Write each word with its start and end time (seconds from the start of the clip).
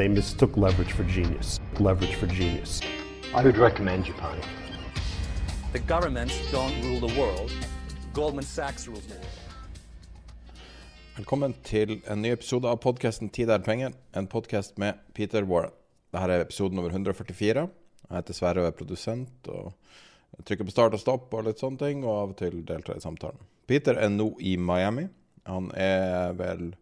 They 0.00 0.08
mistook 0.08 0.56
leverage 0.56 0.92
for 0.92 1.04
genius. 1.04 1.60
Leverage 1.78 2.14
for 2.14 2.26
genius. 2.26 2.80
I 3.34 3.44
would 3.44 3.58
recommend 3.58 4.06
Japan. 4.06 4.40
The 5.72 5.78
governments 5.78 6.34
don't 6.50 6.72
rule 6.84 7.08
the 7.08 7.20
world. 7.20 7.52
Goldman 8.14 8.44
Sachs 8.44 8.88
rules 8.88 9.04
the 9.04 9.14
world. 9.14 9.26
Velkommen 11.16 11.54
til 11.64 12.00
en 12.08 12.22
ny 12.22 12.32
episode 12.32 12.68
av 12.68 12.80
podkasten 12.80 13.28
'Tid 13.28 13.50
er 13.50 13.58
penger', 13.58 13.92
en 14.16 14.26
podkast 14.26 14.78
med 14.78 14.94
Peter 15.14 15.44
Warren. 15.44 15.70
Dette 16.12 16.32
er 16.32 16.40
episode 16.40 16.74
nummer 16.74 16.90
144. 16.90 17.68
Jeg 18.10 18.16
heter 18.16 18.34
Sverre 18.34 18.60
og 18.60 18.66
er 18.66 18.70
produsent. 18.70 19.48
og 19.48 19.72
jeg 20.38 20.44
trykker 20.44 20.64
på 20.64 20.70
start 20.70 20.94
og 20.94 21.00
stopp 21.00 21.34
og 21.34 21.44
litt 21.44 21.60
sånne 21.60 21.78
ting, 21.78 22.04
og 22.04 22.22
av 22.22 22.28
og 22.28 22.36
til 22.36 22.64
deltar 22.64 22.96
i 22.96 23.00
samtalen. 23.00 23.38
Peter 23.66 23.92
er 23.92 24.08
nå 24.08 24.36
i 24.40 24.56
Miami. 24.56 25.08
Han 25.46 25.70
er 25.74 26.32
vel 26.32 26.74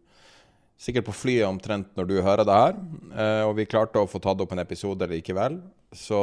sikkert 0.79 1.09
på 1.09 1.15
flyet 1.15 1.47
omtrent 1.47 1.91
når 1.99 2.07
du 2.07 2.19
hører 2.23 2.45
det 2.47 2.55
her. 2.55 2.77
Eh, 3.11 3.43
og 3.47 3.55
vi 3.57 3.67
klarte 3.69 3.99
å 3.99 4.09
få 4.09 4.21
tatt 4.23 4.39
opp 4.39 4.53
en 4.55 4.63
episode 4.63 5.07
likevel. 5.11 5.59
Så 5.91 6.21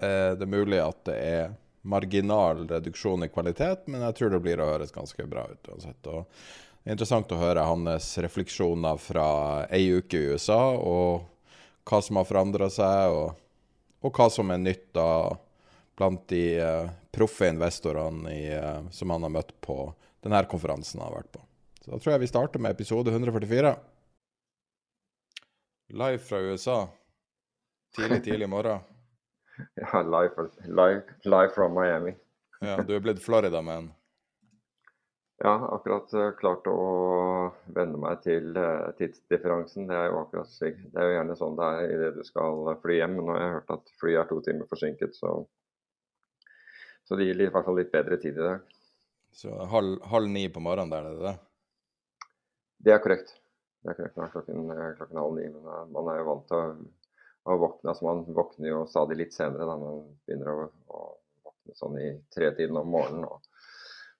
eh, 0.00 0.32
det 0.38 0.46
er 0.46 0.54
mulig 0.54 0.80
at 0.82 1.02
det 1.10 1.16
er 1.18 1.50
marginal 1.88 2.64
reduksjon 2.68 3.24
i 3.24 3.30
kvalitet, 3.32 3.86
men 3.86 4.02
jeg 4.06 4.16
tror 4.18 4.32
det 4.32 4.40
blir 4.44 4.60
å 4.60 4.70
høres 4.72 4.94
ganske 4.94 5.26
bra 5.28 5.46
ut 5.48 5.70
uansett. 5.72 6.08
Og 6.10 6.24
det 6.24 6.90
er 6.90 6.96
interessant 6.96 7.32
å 7.32 7.40
høre 7.40 7.66
hans 7.68 8.10
refleksjoner 8.24 9.00
fra 9.00 9.28
ei 9.72 9.86
uke 9.98 10.18
i 10.18 10.32
USA, 10.32 10.60
og 10.76 11.28
hva 11.88 12.00
som 12.04 12.20
har 12.20 12.28
forandra 12.28 12.68
seg, 12.72 13.14
og, 13.14 13.38
og, 14.02 14.10
hva 14.12 14.28
som 14.32 14.52
er 14.52 14.60
nytt 14.60 14.90
da 14.96 15.08
blant 15.98 16.26
de 16.30 16.42
uh, 16.60 16.90
proffe 17.14 17.48
investorene 17.50 18.34
uh, 18.52 18.90
som 18.94 19.14
han 19.14 19.24
har 19.24 19.32
møtt 19.34 19.54
på 19.64 19.80
denne 20.24 20.44
konferansen 20.50 21.00
han 21.00 21.08
har 21.08 21.22
vært 21.22 21.32
på. 21.38 21.44
Så 21.80 21.94
da 21.94 22.02
tror 22.02 22.14
jeg 22.14 22.26
vi 22.26 22.30
starter 22.30 22.62
med 22.62 22.76
episode 22.76 23.14
144. 23.14 23.72
Live 25.90 26.18
fra 26.18 26.40
USA. 26.40 26.88
Tidlig, 27.96 28.24
tidlig 28.24 28.48
morgen. 28.48 28.78
Ja, 29.74 30.02
live, 30.02 30.48
live, 30.64 31.02
live 31.24 31.48
fra 31.48 31.68
Miami. 31.68 32.16
Ja, 32.60 32.82
du 32.82 32.92
er 32.96 33.00
blitt 33.00 33.22
Florida-man. 33.22 33.88
Ja, 35.38 35.54
akkurat 35.74 36.12
uh, 36.14 36.30
klart 36.38 36.66
å 36.66 36.76
venne 37.74 37.98
meg 38.02 38.20
til 38.26 38.52
uh, 38.58 38.90
tidsdifferansen. 38.98 39.86
Det 39.88 39.96
er 39.96 40.10
jo 40.10 40.20
akkurat 40.20 40.50
slik. 40.50 40.78
Det 40.92 41.00
er 41.00 41.08
jo 41.08 41.16
gjerne 41.16 41.38
sånn 41.38 41.58
det 41.58 41.70
er 41.78 41.96
idet 41.96 42.12
du 42.18 42.22
skal 42.26 42.72
fly 42.82 43.00
hjem. 43.00 43.16
Men 43.16 43.30
nå 43.30 43.36
har 43.36 43.44
jeg 43.44 43.56
hørt 43.56 43.74
at 43.78 43.92
flyet 44.02 44.20
er 44.22 44.30
to 44.30 44.40
timer 44.44 44.70
forsinket, 44.70 45.16
så, 45.16 45.34
så 47.08 47.18
det 47.18 47.30
gir 47.30 47.44
i 47.46 47.50
hvert 47.54 47.70
fall 47.70 47.78
litt 47.80 47.94
bedre 47.94 48.20
tid 48.20 48.36
i 48.36 48.46
dag. 48.50 48.78
Så 49.32 49.54
halv, 49.72 50.00
halv 50.12 50.34
ni 50.34 50.48
på 50.52 50.62
morgenen 50.62 50.92
der, 50.92 51.06
er 51.06 51.18
det 51.18 51.30
det? 51.30 51.36
Det 52.84 52.98
er 52.98 53.06
korrekt. 53.06 53.38
Er 53.88 53.96
korrekt. 53.96 54.18
Er 54.18 54.32
klokken, 54.34 54.70
eh, 54.74 54.88
klokken 54.98 55.20
halv 55.22 55.36
ni. 55.38 55.48
Men 55.54 55.68
uh, 55.68 55.84
man 55.94 56.10
er 56.12 56.20
jo 56.20 56.28
vant 56.30 56.48
til 56.50 56.58
å, 56.60 56.72
å 57.48 57.58
våkne. 57.64 57.92
Altså 57.92 58.08
man 58.08 58.24
våkner 58.36 58.72
jo 58.72 58.82
stadig 58.90 59.20
litt 59.22 59.36
senere 59.36 59.68
da 59.68 59.78
man 59.80 60.02
begynner 60.26 60.52
å, 60.52 60.68
å 60.92 61.04
våkne 61.48 61.78
sånn 61.78 62.00
i 62.02 62.10
tretiden 62.34 62.80
om 62.80 62.92
morgenen. 62.96 63.28
og 63.28 63.48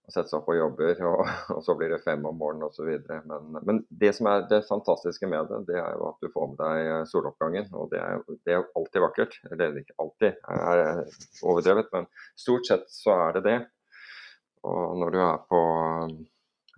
og 0.09 0.15
sette 0.15 0.31
seg 0.31 0.39
opp 0.41 0.47
og 0.49 0.57
jobber, 0.57 1.01
og, 1.11 1.19
og, 1.53 1.59
så 1.65 1.75
blir 1.77 1.93
det 1.93 2.01
fem 2.01 2.23
om 2.25 2.39
morgenen 2.41 2.71
osv. 2.71 2.89
Men, 3.29 3.59
men 3.61 3.83
det 4.03 4.15
som 4.17 4.31
er 4.31 4.47
det 4.49 4.63
fantastiske 4.69 5.29
med 5.29 5.51
det, 5.53 5.59
det 5.69 5.77
er 5.83 5.99
jo 5.99 6.07
at 6.09 6.25
du 6.25 6.31
får 6.33 6.49
med 6.55 6.63
deg 6.63 7.11
soloppgangen. 7.11 7.69
Og 7.77 7.91
det 7.93 8.01
er, 8.01 8.23
det 8.49 8.57
er 8.57 8.65
alltid 8.79 9.05
vakkert. 9.05 9.37
Eller 9.51 9.67
er 9.67 9.83
ikke 9.83 9.99
alltid, 10.01 10.41
er 10.49 11.03
overdrevet, 11.45 11.93
men 11.93 12.09
stort 12.41 12.71
sett 12.71 12.89
så 12.93 13.19
er 13.27 13.37
det 13.37 13.45
det. 13.51 13.59
Og 14.69 14.97
når 14.99 15.13
du 15.13 15.21
er 15.23 15.45
på, 15.53 15.63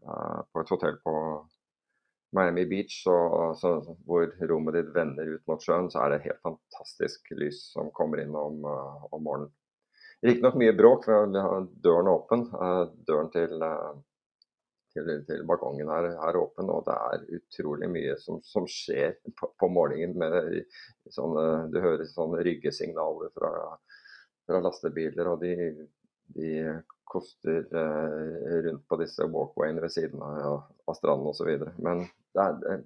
på 0.02 0.64
et 0.64 0.74
hotell 0.74 0.98
på 1.06 1.14
Miami 2.36 2.66
Beach, 2.70 3.00
så, 3.04 3.14
så, 3.58 3.72
hvor 4.06 4.28
rommet 4.50 4.76
ditt 4.78 4.92
vender 4.94 5.32
ut 5.34 5.46
mot 5.50 5.62
sjøen, 5.64 5.88
så 5.91 6.04
er 6.04 6.14
det 6.14 6.24
helt 6.28 6.42
fantastisk 6.46 7.32
lys 7.34 7.64
som 7.72 7.91
kommer 7.96 8.22
inn 8.22 8.36
om, 8.38 8.62
uh, 8.66 9.08
om 9.10 9.24
morgenen. 9.26 9.50
Riktignok 10.22 10.58
mye 10.60 10.76
bråk, 10.76 11.08
for 11.08 11.32
døren 11.32 12.08
er 12.10 12.12
åpen. 12.12 12.42
Døren 13.08 13.30
til, 13.32 13.62
til, 14.92 15.12
til 15.24 15.44
balkongen 15.48 15.88
er, 15.96 16.10
er, 16.12 16.36
åpen, 16.36 16.69
og 16.69 16.84
det 16.84 16.96
er 17.06 17.24
utrolig 17.38 17.88
mye 17.88 18.19
som, 18.20 18.42
som 18.44 18.66
skjer 18.69 19.16
på, 19.32 19.48
på, 19.56 19.70
morgenen. 19.72 20.19
Med 20.20 21.14
sånne, 21.16 21.46
du 21.72 21.80
hører 21.80 22.04
sånne 22.10 22.44
ryggesignaler 22.44 23.32
fra, 23.32 23.54
fra 24.44 24.60
lastebiler, 24.66 25.32
og 25.32 25.40
de, 25.40 25.54
de 26.36 26.52
koster 27.10 27.64
eh, 27.80 28.58
rundt 28.69 28.84
på 28.88 29.00
disse 29.00 29.24
walkwayene 29.24 29.82
ved 29.82 29.96
siden 29.96 30.20
av, 30.22 30.60
av 30.84 31.00
stranden 31.00 31.32
osv. 31.32 31.48
Men 31.82 32.04
er, 32.38 32.56
det, 32.62 32.76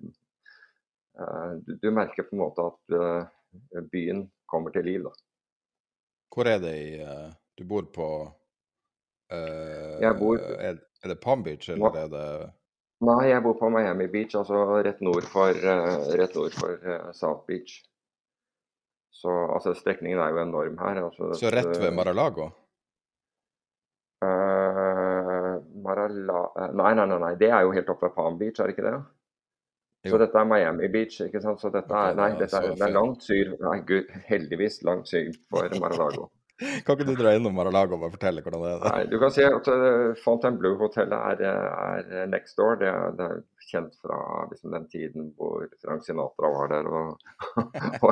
eh, 1.20 1.52
du, 1.66 1.76
du, 1.82 1.90
merker 1.90 2.26
på 2.28 2.36
en 2.36 2.42
måte 2.44 2.64
at 2.70 2.96
eh, 2.98 3.84
byen 3.92 4.24
kommer 4.50 4.74
til 4.74 4.86
liv. 4.88 5.04
da. 5.04 5.12
Hvor 6.34 6.50
er 6.50 6.58
det 6.62 6.74
i 6.74 6.98
uh, 6.98 7.30
Du 7.54 7.62
bor 7.70 7.86
på 7.94 8.08
uh, 9.30 9.94
Jeg 10.02 10.16
bor 10.18 10.40
er, 10.40 10.80
er, 11.02 11.08
det 11.12 11.20
Palm 11.22 11.44
Beach, 11.46 11.68
eller 11.70 11.94
er 12.00 12.08
det 12.10 12.26
Nei, 13.04 13.28
jeg 13.28 13.42
bor 13.44 13.54
på 13.58 13.68
Miami 13.70 14.06
Beach, 14.08 14.34
altså 14.38 14.80
rett 14.82 15.02
nord 15.04 15.26
for, 15.30 15.54
uh, 15.54 16.08
rett 16.18 16.34
nord 16.34 16.54
for 16.56 16.78
South 17.12 17.44
Beach. 17.46 17.82
Så 19.14 19.30
altså, 19.30 19.74
strekningen 19.76 20.18
er 20.18 20.32
jo 20.32 20.42
enorm 20.42 20.78
her. 20.80 21.02
Altså, 21.04 21.34
så 21.38 21.52
rett 21.52 21.74
ved 21.78 21.92
Mar-a-Lago? 21.94 22.48
Marala... 25.84 26.70
Nei, 26.72 26.94
nei, 26.96 27.06
nei, 27.06 27.18
nei, 27.20 27.34
det 27.40 27.50
er 27.52 27.64
jo 27.66 27.74
helt 27.76 27.90
oppe 27.92 28.08
ved 28.08 28.16
Palm 28.16 28.38
Beach, 28.40 28.60
er 28.60 28.70
det 28.70 28.76
ikke 28.76 28.86
det? 28.86 28.96
Så 30.10 30.20
dette 30.20 30.40
er 30.40 30.48
Miami 30.48 30.88
Beach, 30.92 31.20
ikke 31.24 31.40
sant. 31.40 31.60
Så 31.62 31.70
dette 31.72 31.96
er, 31.96 32.16
nei, 32.18 32.30
dette 32.38 32.60
er, 32.60 32.74
det 32.76 32.86
er 32.86 32.94
langt 32.94 33.24
syr. 33.24 33.54
Nei, 33.62 33.78
gud, 33.88 34.10
heldigvis 34.28 34.82
langt 34.84 35.08
syr 35.08 35.30
for 35.48 35.78
Mar-a-Lago. 35.80 36.28
kan 36.86 36.94
ikke 36.94 37.08
du 37.08 37.16
dra 37.18 37.32
innom 37.34 37.56
Mar-a-Lago 37.56 37.96
og 37.98 38.12
fortelle 38.14 38.44
hvordan 38.44 38.62
det 38.62 38.72
er? 38.74 38.84
Nei, 38.84 39.02
du 39.10 39.16
kan 39.22 39.32
si 39.34 39.42
at 39.46 39.70
uh, 39.72 40.12
Fontainebleau-hotellet 40.22 41.16
er, 41.32 41.42
er, 41.48 42.30
next 42.30 42.60
door. 42.60 42.76
Det 42.80 42.90
er, 42.90 43.16
det 43.18 43.26
er 43.30 43.42
kjent 43.70 43.96
fra 44.04 44.18
liksom, 44.50 44.74
den 44.76 44.88
tiden 44.92 45.30
hvor 45.38 45.64
Frank 45.82 46.04
Sinatra 46.06 46.52
var 46.52 46.72
der, 46.74 46.88
og, 46.88 47.16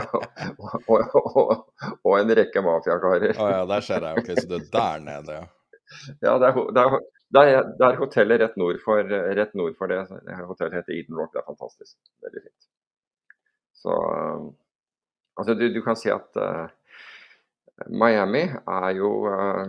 og, 0.91 1.17
og, 1.21 1.57
og 2.03 2.15
en 2.19 2.37
rekke 2.41 2.65
mafiakarer. 2.65 3.37
Å 3.37 3.47
oh, 3.47 3.53
ja, 3.53 3.65
der 3.69 3.85
ser 3.85 4.09
jeg. 4.09 4.25
Ok, 4.25 4.33
Så 4.41 4.49
du 4.49 4.57
er 4.59 4.71
der 4.73 5.05
nede, 5.11 5.43
ja. 5.43 5.51
Ja, 6.25 6.39
det 6.41 6.49
er, 6.49 6.59
det 6.73 6.83
er, 6.83 7.03
det 7.33 7.43
er, 7.49 7.69
det 7.79 7.87
er 7.87 7.97
hotellet 7.97 8.43
rett 8.43 8.57
nord, 8.61 8.79
for, 8.85 9.09
rett 9.09 9.55
nord 9.57 9.77
for, 9.79 9.89
det. 9.89 10.03
hotellet 10.45 10.81
heter 10.81 10.97
Eden 10.99 11.17
Rock. 11.17 11.33
Det 11.33 11.41
er 11.41 11.49
fantastisk. 11.49 11.97
Veldig 12.25 12.43
fint. 12.45 12.67
Så 13.83 13.95
altså 15.41 15.55
du, 15.59 15.67
du 15.73 15.81
kan 15.83 15.97
si 15.99 16.13
at 16.13 16.37
uh, 16.39 16.67
Miami 17.89 18.45
er 18.47 18.91
jo, 18.99 19.13
uh, 19.33 19.65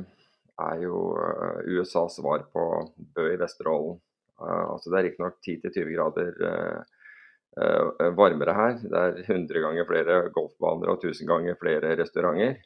er 0.68 0.82
jo 0.84 1.06
uh, 1.16 1.62
USAs 1.72 2.20
svar 2.20 2.44
på 2.52 2.68
Bø 3.16 3.30
i 3.32 3.40
Vesterålen. 3.40 4.02
altså 4.44 4.92
det 4.92 4.98
er 4.98 5.06
riktignok 5.08 5.36
10-20 5.46 5.92
grader 5.96 6.32
varmere 8.18 8.54
her. 8.58 8.74
Det 8.82 9.00
er 9.00 9.20
100 9.22 9.62
ganger 9.62 9.86
flere 9.88 10.16
golfbaner 10.36 10.90
og 10.90 11.06
1000 11.06 11.30
ganger 11.30 11.56
flere 11.62 11.94
restauranter. 11.96 12.58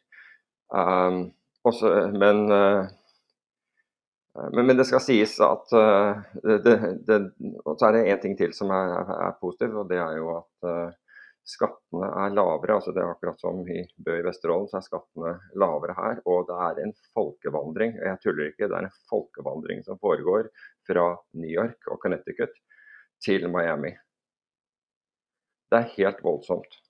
Men 2.24 2.40
Men, 4.38 4.66
men, 4.66 4.78
det 4.78 4.86
skal 4.86 5.02
sies 5.02 5.34
at 5.42 5.74
uh, 5.74 6.20
det, 6.44 6.76
det, 7.08 7.18
Og 7.66 7.78
så 7.80 7.88
er 7.88 7.96
det 7.96 8.06
én 8.12 8.22
ting 8.22 8.38
til 8.38 8.54
som 8.54 8.72
er, 8.76 8.94
er, 9.16 9.36
positiv, 9.42 9.74
og 9.82 9.90
det 9.90 9.98
er 10.02 10.18
jo 10.20 10.30
at 10.36 10.68
uh, 10.68 10.96
skattene 11.48 12.10
er 12.26 12.36
lavere. 12.36 12.76
altså 12.76 12.94
Det 12.94 13.02
er 13.02 13.10
akkurat 13.10 13.42
som 13.42 13.64
i 13.66 13.82
Bø 14.06 14.20
i 14.20 14.26
Vesterålen, 14.26 14.70
så 14.70 14.78
er 14.78 14.86
skattene 14.86 15.34
lavere 15.58 15.96
her. 15.98 16.22
Og 16.30 16.46
det 16.50 16.58
er 16.68 16.82
en 16.86 16.94
folkevandring, 17.18 17.98
og 17.98 18.10
jeg 18.12 18.22
tuller 18.26 18.52
ikke, 18.52 18.68
det 18.68 18.78
er 18.78 18.90
en 18.90 18.98
folkevandring 19.10 19.86
som 19.88 20.02
foregår 20.04 20.52
fra 20.90 21.08
New 21.40 21.54
York 21.54 21.90
og 21.90 22.02
Connecticut 22.04 22.54
til 23.24 23.50
Miami. 23.50 23.96
Det 25.72 25.82
er 25.82 25.94
helt 25.98 26.22
voldsomt. 26.24 26.82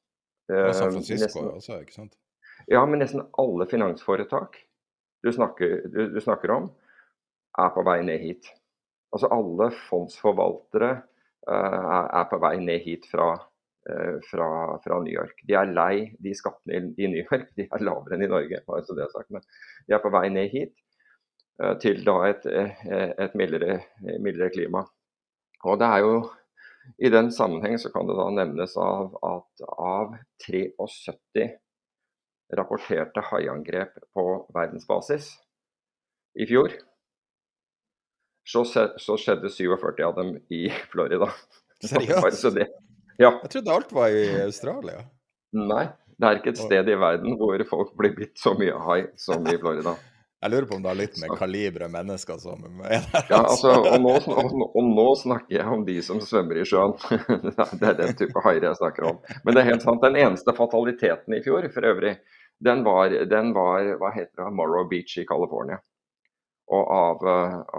Og 0.51 0.73
San 0.75 0.91
Francisco 0.91 1.23
nesten, 1.25 1.47
også, 1.59 1.79
ikke 1.83 1.95
sant? 1.95 2.13
Ja, 2.71 2.83
men 2.87 3.01
nesten 3.01 3.23
alle 3.39 3.67
finansforetak 3.69 4.57
du 5.23 5.31
snakker, 5.33 5.81
du, 5.91 6.01
du 6.13 6.21
snakker 6.21 6.51
om, 6.53 6.69
er 7.57 7.73
på 7.75 7.83
vei 7.87 7.99
ned 8.05 8.23
hit. 8.23 8.49
Altså 9.13 9.29
alle 9.33 9.69
fondsforvaltere 9.87 10.89
uh, 11.49 12.07
er 12.19 12.25
på 12.31 12.39
vei 12.43 12.55
ned 12.61 12.83
hit 12.85 13.07
fra, 13.11 13.29
uh, 13.37 14.17
fra, 14.29 14.49
fra, 14.83 14.99
New 15.03 15.13
York. 15.13 15.43
De 15.47 15.55
er 15.57 15.71
lei 15.71 16.09
de 16.23 16.33
skattene 16.37 16.91
i, 16.97 17.07
New 17.07 17.23
York, 17.23 17.49
de 17.57 17.67
er 17.67 17.85
lavere 17.85 18.17
enn 18.17 18.27
i 18.27 18.31
Norge. 18.31 18.61
De 18.61 19.95
er 19.95 20.03
på 20.03 20.13
vei 20.13 20.25
ned 20.33 20.51
hit 20.53 20.75
uh, 21.63 21.75
til 21.81 22.03
da 22.07 22.17
et, 22.31 22.49
et 22.49 23.37
mildere, 23.39 23.79
mildere, 24.19 24.51
klima. 24.53 24.83
Og 25.65 25.79
det 25.81 25.87
er 25.87 26.03
jo 26.05 26.17
I 27.03 27.09
den 27.11 27.33
sammenheng 27.35 27.75
så 27.81 27.89
kan 27.91 28.07
det 28.07 28.15
da 28.15 28.29
nevnes 28.31 28.77
av 28.79 29.17
at 29.25 29.63
av 29.67 30.13
73 30.45 31.47
rapporterte 32.55 33.23
haiangrep 33.27 33.97
på 34.15 34.23
verdensbasis 34.55 35.33
i 36.39 36.47
fjor, 36.47 36.71
så, 38.47 38.63
så, 38.97 39.17
skjedde 39.19 39.49
47 39.51 40.03
av 40.07 40.15
dem 40.15 40.35
i 40.49 40.67
Florida. 40.91 41.29
Seriøst? 41.83 42.49
Det, 42.57 42.67
ja. 43.17 43.31
Jeg 43.43 43.49
trodde 43.53 43.73
alt 43.73 43.95
var 43.95 44.13
i 44.13 44.27
Australia. 44.45 45.01
Nei, 45.57 45.87
det 46.17 46.27
er 46.27 46.39
ikke 46.39 46.53
et 46.53 46.61
sted 46.61 46.91
i 46.91 46.99
verden 46.99 47.37
hvor 47.39 47.61
folk 47.69 47.95
blir 47.97 48.13
bitt 48.17 48.37
så 48.39 48.53
mye 48.57 48.77
hai 48.87 49.01
som 49.19 49.45
i 49.47 49.57
Florida. 49.57 49.97
Jeg 50.37 50.51
lurer 50.53 50.67
på 50.69 50.75
om 50.77 50.83
det 50.83 50.91
har 50.91 50.97
litt 50.99 51.15
med 51.17 51.31
kaliberet 51.33 51.89
mennesker 51.89 52.37
som 52.37 52.61
er 52.85 53.07
der. 53.09 53.23
Ja, 53.25 53.39
altså, 53.39 53.71
og, 53.73 53.95
nå, 54.03 54.11
og, 54.29 54.51
og, 54.67 54.83
nå, 54.85 55.05
snakker 55.17 55.55
jeg 55.55 55.71
om 55.73 55.81
de 55.87 55.95
som 56.05 56.19
svømmer 56.21 56.59
i 56.61 56.65
sjøen. 56.69 56.93
Det 57.73 57.87
er 57.89 57.95
den 57.97 58.13
type 58.19 58.43
haier 58.45 58.67
jeg 58.67 58.77
snakker 58.77 59.07
om. 59.09 59.17
Men 59.41 59.57
det 59.57 59.63
er 59.63 59.69
helt 59.71 59.87
sant. 59.87 60.05
Den 60.05 60.19
eneste 60.21 60.53
fataliteten 60.53 61.33
i 61.33 61.41
fjor, 61.41 61.65
for 61.73 61.89
øvrig, 61.89 62.13
den 62.69 62.85
var, 62.85 63.17
den 63.33 63.49
var 63.57 63.89
hva 63.97 64.13
heter 64.13 64.43
det, 64.43 64.51
Morrow 64.59 64.85
Beach 64.91 65.17
i 65.17 65.25
California. 65.25 65.81
Og 66.69 66.93
av, 66.99 67.25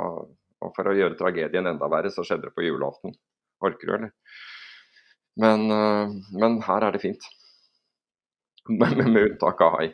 av 0.03 0.19
og 0.65 0.75
for 0.77 0.91
å 0.91 0.97
gjøre 0.97 1.19
tragedien 1.19 1.71
enda 1.71 1.89
verre, 1.91 2.11
så 2.13 2.25
skjedde 2.27 2.49
det 2.49 2.57
på 2.57 2.67
julaften. 2.67 3.15
Orker 3.65 3.91
du, 3.91 3.95
eller? 3.95 4.13
Men, 5.39 5.67
uh, 5.71 6.15
men, 6.35 6.59
her 6.67 6.87
er 6.87 6.95
det 6.95 7.03
fint. 7.05 7.27
med, 8.81 9.05
med 9.07 9.23
unntak 9.23 9.63
av 9.65 9.79
hai. 9.79 9.89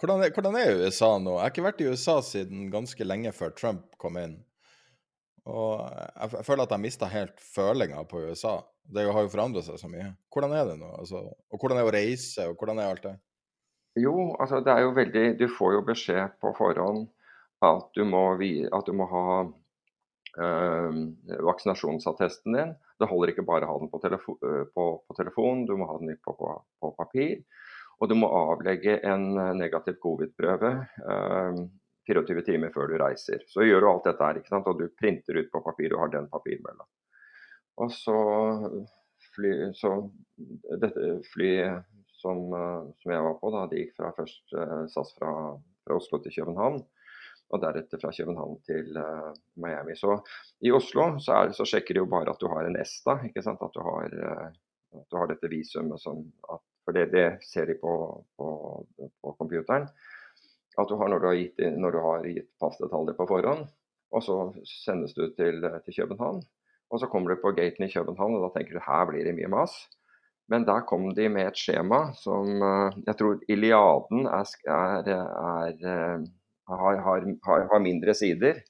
Hvordan 0.00 0.22
er, 0.26 0.34
hvordan 0.36 0.58
er, 0.58 0.82
USA 0.84 1.14
nå? 1.22 1.36
Jeg 1.38 1.42
har 1.42 1.54
ikke 1.54 1.66
vært 1.66 1.82
i 1.82 1.88
USA 1.90 2.18
siden 2.22 2.68
ganske 2.72 3.06
lenge 3.06 3.32
før 3.34 3.54
Trump 3.56 3.94
kom 4.00 4.18
inn. 4.20 4.36
Og 5.48 5.80
jeg, 5.80 6.30
jeg 6.38 6.46
føler 6.46 6.64
at 6.64 6.74
jeg 6.74 6.84
mista 6.84 7.10
helt 7.10 7.42
følinga 7.42 8.02
på 8.08 8.22
USA. 8.28 8.58
Det 8.84 9.04
har 9.08 9.24
jo 9.24 9.32
forandra 9.32 9.62
seg 9.64 9.78
så 9.80 9.88
mye. 9.90 10.10
Hvordan 10.32 10.54
er 10.56 10.66
det 10.68 10.78
nå? 10.80 10.90
Altså, 10.98 11.22
og 11.24 11.60
hvordan 11.60 11.80
er 11.80 11.86
det 11.86 11.92
å 11.92 11.96
reise, 11.96 12.48
og 12.50 12.58
hvordan 12.60 12.80
er 12.80 12.90
alt 12.90 13.06
det? 13.06 13.14
Jo, 14.00 14.14
altså 14.42 14.58
det 14.66 14.72
er 14.72 14.80
jo 14.82 14.94
veldig 14.96 15.20
Du 15.38 15.44
får 15.54 15.76
jo 15.76 15.82
beskjed 15.86 16.32
på 16.42 16.50
forhånd 16.58 17.04
at 17.66 17.94
du 17.96 18.04
må, 18.08 18.22
at 18.34 18.86
du 18.86 18.92
må 18.96 19.06
ha 19.10 19.26
øh, 20.38 20.96
vaksinasjonsattesten 21.48 22.56
din. 22.56 22.74
Det 22.98 23.08
holder 23.10 23.32
ikke 23.32 23.46
bare 23.46 23.66
å 23.66 23.72
ha 23.72 23.78
den 23.82 23.92
på, 23.92 24.00
telefo 24.02 24.36
øh, 24.44 24.64
på, 24.74 24.88
på 25.06 25.16
telefon, 25.18 25.64
du 25.68 25.76
må 25.78 25.88
ha 25.90 25.98
den 26.00 26.16
på, 26.24 26.34
på, 26.34 26.92
papir. 26.98 27.40
Og 28.02 28.10
du 28.10 28.16
må 28.18 28.28
avlegge 28.34 28.98
en 29.06 29.30
negativ 29.58 30.00
covid-prøve 30.02 30.72
øh, 31.06 31.64
24 32.10 32.44
timer 32.44 32.74
før 32.74 32.90
du 32.90 32.98
reiser. 33.00 33.46
Så 33.48 33.64
gjør 33.64 33.84
du 33.84 33.90
alt 33.90 34.10
dette 34.10 34.26
her, 34.26 34.40
ikke 34.40 34.52
sant? 34.52 34.68
og 34.68 34.80
du 34.80 34.90
printer 34.98 35.40
ut 35.40 35.50
på 35.52 35.62
papir 35.64 35.94
og 35.94 36.04
har 36.04 36.14
den 36.18 36.28
papirmølla. 36.32 36.86
Og 37.80 37.90
så 37.94 38.18
fly, 39.34 39.54
så 39.74 39.96
dette 40.82 41.14
flyet 41.32 41.86
som, 42.20 42.44
som, 43.00 43.10
jeg 43.10 43.24
var 43.24 43.38
på, 43.40 43.50
da, 43.54 43.64
det 43.70 43.80
gikk 43.80 43.96
fra 43.96 44.12
først 44.16 44.52
SAS 44.92 45.10
fra, 45.16 45.32
fra 45.86 45.96
Oslo 45.96 46.20
til 46.22 46.36
København 46.36 46.78
og 47.52 47.62
deretter 47.62 48.00
fra 48.00 48.12
København 48.14 48.56
til 48.66 48.96
uh, 48.98 49.30
Miami. 49.60 49.96
Så 49.96 50.16
I 50.64 50.72
Oslo 50.74 51.10
så, 51.22 51.36
er, 51.36 51.52
så, 51.56 51.66
sjekker 51.68 51.94
de 51.94 52.02
jo 52.02 52.10
bare 52.10 52.32
at 52.32 52.40
du 52.40 52.48
har 52.50 52.66
en 52.66 52.78
ESTA, 52.80 53.18
ikke 53.28 53.44
sant? 53.44 53.62
At, 53.62 53.74
du 53.76 53.82
har, 53.84 54.16
uh, 54.16 54.48
at 55.00 55.06
du 55.10 55.18
har 55.20 55.30
dette 55.30 55.50
visumet. 55.52 56.00
Som, 56.02 56.24
at, 56.50 56.64
for 56.84 56.96
det, 56.96 57.10
det, 57.14 57.28
ser 57.46 57.70
de 57.70 57.78
på, 57.80 57.94
på, 58.38 58.48
på, 58.98 59.36
computeren. 59.38 59.88
At 60.80 60.90
du 60.90 60.96
har 60.98 61.10
når 61.12 61.22
du 61.22 61.30
har 61.30 61.38
gitt, 61.38 61.64
når 61.78 61.94
du 61.94 62.02
har 62.02 62.28
gitt 62.28 62.50
passdetaljer 62.62 63.18
på 63.18 63.28
forhånd. 63.30 63.66
Og 64.14 64.22
så 64.22 64.38
sendes 64.68 65.14
du 65.14 65.26
til, 65.38 65.64
til 65.84 65.96
København. 66.00 66.42
Og 66.92 67.00
så 67.00 67.08
kommer 67.10 67.32
du 67.32 67.42
på 67.42 67.54
gaten 67.56 67.86
i 67.86 67.90
København, 67.90 68.36
og 68.36 68.44
da 68.44 68.50
tenker 68.54 68.76
du 68.76 68.82
her 68.84 69.06
blir 69.08 69.26
det 69.26 69.34
mye 69.36 69.50
mas. 69.50 69.74
Men 70.52 70.66
der 70.68 70.84
kom 70.84 71.06
de 71.16 71.28
med 71.32 71.48
et 71.48 71.58
skjema 71.58 72.10
som 72.20 72.50
uh, 72.60 72.96
jeg 73.06 73.16
tror 73.16 73.38
Iliaden 73.48 74.26
er, 74.28 74.50
er, 74.68 75.08
er 75.08 76.26
har, 76.70 77.00
har, 77.04 77.68
har 77.70 77.82
mindre 77.82 78.14
sider 78.16 78.62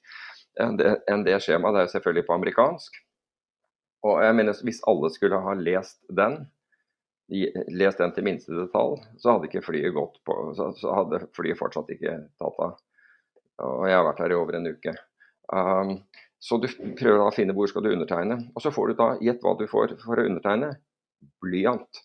enn 0.61 0.77
det, 0.79 0.91
enn 1.11 1.25
det 1.27 1.37
skjemaet. 1.43 1.75
Det 1.75 1.83
er 1.83 1.93
selvfølgelig 1.95 2.27
på 2.27 2.35
amerikansk. 2.37 2.99
Og 4.05 4.21
jeg 4.23 4.37
mener 4.37 4.65
Hvis 4.67 4.83
alle 4.87 5.09
skulle 5.13 5.41
ha 5.41 5.55
lest 5.57 6.03
den, 6.13 6.43
lest 7.73 8.01
den 8.01 8.13
til 8.13 8.27
minste 8.27 8.53
detalj, 8.53 8.99
så 9.17 9.35
hadde 9.35 9.49
ikke 9.49 9.65
flyet 9.65 9.95
gått 9.95 10.19
på, 10.27 10.35
så, 10.57 10.69
så 10.77 10.93
hadde 10.99 11.23
flyet 11.35 11.59
fortsatt 11.59 11.89
ikke 11.95 12.19
tatt 12.41 12.61
av. 12.61 12.75
Og 13.65 13.87
jeg 13.89 13.97
har 13.97 14.05
vært 14.05 14.21
her 14.21 14.35
i 14.35 14.37
over 14.37 14.57
en 14.59 14.69
uke. 14.69 14.93
Um, 15.49 15.95
så 16.43 16.59
du 16.61 16.67
prøver 16.99 17.23
å 17.23 17.33
finne 17.33 17.55
hvor 17.57 17.69
skal 17.71 17.85
du 17.85 17.93
undertegne. 17.93 18.37
Og 18.53 18.61
så 18.61 18.73
får 18.75 18.91
du 18.91 18.99
da, 18.99 19.07
gjett 19.23 19.41
hva 19.41 19.55
du 19.57 19.65
får 19.71 19.95
for 20.03 20.21
å 20.21 20.27
undertegne. 20.27 20.75
Blyant. 21.41 22.04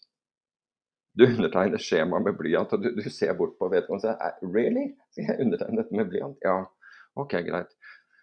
Du 1.19 1.25
undertegner 1.27 1.83
skjema 1.83 2.21
med 2.23 2.37
blyant, 2.39 2.73
og 2.77 2.85
du, 2.85 2.93
du 2.95 3.09
ser 3.11 3.35
bort 3.39 3.57
på 3.59 3.69
vedkommende 3.73 4.13
og 4.15 4.21
sier 4.21 4.55
Really? 4.55 4.93
Skal 5.11 5.27
jeg 5.27 5.47
undertegne 5.47 5.83
dette 5.83 5.99
med 5.99 6.11
blyant? 6.13 6.39
Ja, 6.47 6.61
OK, 7.19 7.35
greit. 7.47 7.73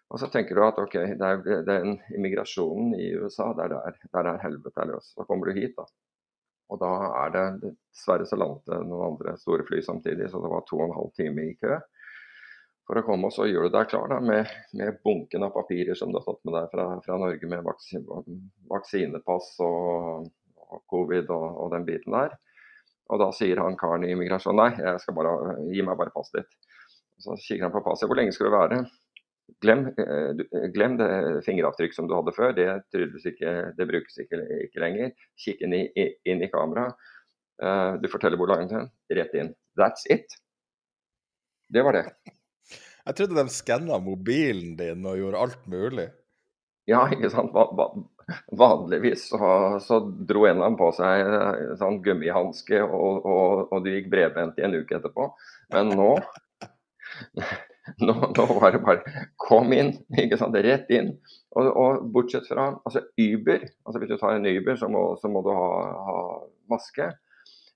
Og 0.08 0.22
så 0.22 0.30
tenker 0.32 0.56
du 0.56 0.64
at 0.64 0.80
OK, 0.80 0.96
det 1.20 1.30
er 1.30 1.64
den 1.68 1.98
immigrasjonen 2.16 2.96
i 2.96 3.10
USA, 3.20 3.50
der 3.58 3.76
er, 3.76 3.98
der 4.14 4.30
er 4.32 4.44
helvete 4.46 4.86
løs. 4.88 5.12
Så 5.18 5.28
kommer 5.28 5.50
du 5.50 5.60
hit, 5.60 5.76
da. 5.76 5.84
Og 6.72 6.80
da 6.80 6.94
er 7.26 7.36
det 7.36 7.46
Dessverre 7.64 8.28
så 8.28 8.40
landet 8.40 8.72
noen 8.88 9.14
andre 9.14 9.36
store 9.40 9.66
fly 9.68 9.82
samtidig, 9.84 10.30
så 10.32 10.42
det 10.44 10.52
var 10.52 10.66
to 10.68 10.80
og 10.80 10.88
en 10.88 10.98
halv 10.98 11.14
time 11.16 11.46
i 11.48 11.56
kø 11.60 11.78
for 12.88 13.00
å 13.00 13.04
komme. 13.08 13.30
Og 13.30 13.36
så 13.36 13.48
gjør 13.48 13.68
du 13.68 13.76
deg 13.76 13.92
klar 13.92 14.12
da, 14.12 14.20
med, 14.24 14.52
med, 14.80 15.00
bunken 15.04 15.48
av 15.48 15.54
papirer 15.56 15.98
som 16.00 16.12
du 16.12 16.20
har 16.20 16.28
tatt 16.28 16.44
med 16.48 16.56
deg 16.58 16.68
fra, 16.74 16.90
fra 17.06 17.20
Norge, 17.24 17.52
med 17.52 17.68
vaksinepass 18.72 19.54
og, 19.64 20.28
og 20.68 20.84
covid 20.92 21.32
og, 21.36 21.48
og, 21.52 21.72
den 21.76 21.88
biten 21.88 22.16
der. 22.16 22.36
Og 23.08 23.22
da 23.22 23.28
sier 23.36 23.60
han 23.64 23.78
karen 23.80 24.04
i 24.04 24.12
immigrasjon 24.14 24.58
nei, 24.60 24.72
jeg 24.76 25.02
skal 25.04 25.16
bare, 25.16 25.58
gi 25.72 25.84
meg 25.86 26.00
bare 26.00 26.14
passet 26.16 26.42
ditt. 26.42 26.74
Så 27.24 27.38
kikker 27.40 27.68
han 27.68 27.74
på 27.74 27.84
passet. 27.86 28.08
Hvor 28.10 28.20
lenge 28.20 28.34
skal 28.36 28.50
du 28.50 28.56
være? 28.56 28.80
Glem, 29.64 29.86
eh, 30.04 30.42
glem 30.76 30.98
det 31.00 31.10
fingeravtrykk 31.46 31.96
som 31.96 32.10
du 32.10 32.18
hadde 32.18 32.34
før, 32.36 32.52
det, 32.58 32.68
ikke, 33.32 33.54
det 33.78 33.88
brukes 33.90 34.20
ikke, 34.22 34.42
ikke, 34.68 34.82
lenger. 34.84 35.14
Kikk 35.40 35.64
inn 35.66 35.78
i, 35.78 35.86
inn 36.28 36.44
i 36.44 36.52
kamera. 36.52 36.90
Uh, 37.58 37.96
du 37.98 38.06
forteller 38.12 38.38
hvor 38.38 38.52
langt 38.52 38.76
hen. 38.76 38.92
Rett 39.18 39.34
inn. 39.40 39.56
That's 39.80 40.06
it. 40.14 40.36
Det 41.74 41.82
var 41.84 41.98
det. 41.98 42.06
Jeg 43.08 43.16
trodde 43.18 43.40
de 43.40 43.56
skanna 43.56 43.98
mobilen 44.04 44.76
din 44.78 45.06
og 45.08 45.18
gjorde 45.18 45.42
alt 45.46 45.68
mulig. 45.72 46.10
Ja, 46.92 47.06
ikke 47.12 47.32
sant. 47.32 47.56
Vanligvis 48.52 49.30
så, 49.30 49.80
så, 49.80 50.00
dro 50.00 50.44
en 50.46 50.58
eller 50.58 50.66
annen 50.66 50.80
på 50.80 50.90
seg 50.96 51.22
eh, 51.24 51.62
sånn 51.80 52.02
gummihanske, 52.04 52.82
og, 52.84 53.24
og, 53.24 53.62
og, 53.72 53.78
du 53.86 53.94
gikk 53.94 54.10
bredbent 54.12 54.60
i 54.60 54.66
en 54.68 54.76
uke 54.76 54.98
etterpå. 54.98 55.30
Men 55.72 55.94
nå, 55.96 56.10
nå, 58.04 58.16
nå 58.36 58.48
var 58.58 58.76
det 58.76 58.84
bare 58.84 59.24
kom 59.40 59.72
inn, 59.76 59.94
ikke 60.20 60.40
sant, 60.42 60.60
rett 60.66 60.92
inn. 60.92 61.14
Og, 61.56 61.70
og 61.72 62.10
bortsett 62.14 62.50
fra 62.50 62.74
altså 62.84 63.06
Uber, 63.16 63.64
altså 63.88 64.04
hvis 64.04 64.12
du 64.12 64.18
tar 64.20 64.36
en 64.36 64.50
Uber, 64.50 64.76
så 64.80 64.92
må, 64.92 65.06
så 65.22 65.32
må 65.32 65.46
du 65.46 65.54
ha, 65.56 65.72
ha, 66.10 66.20
maske. 66.72 67.14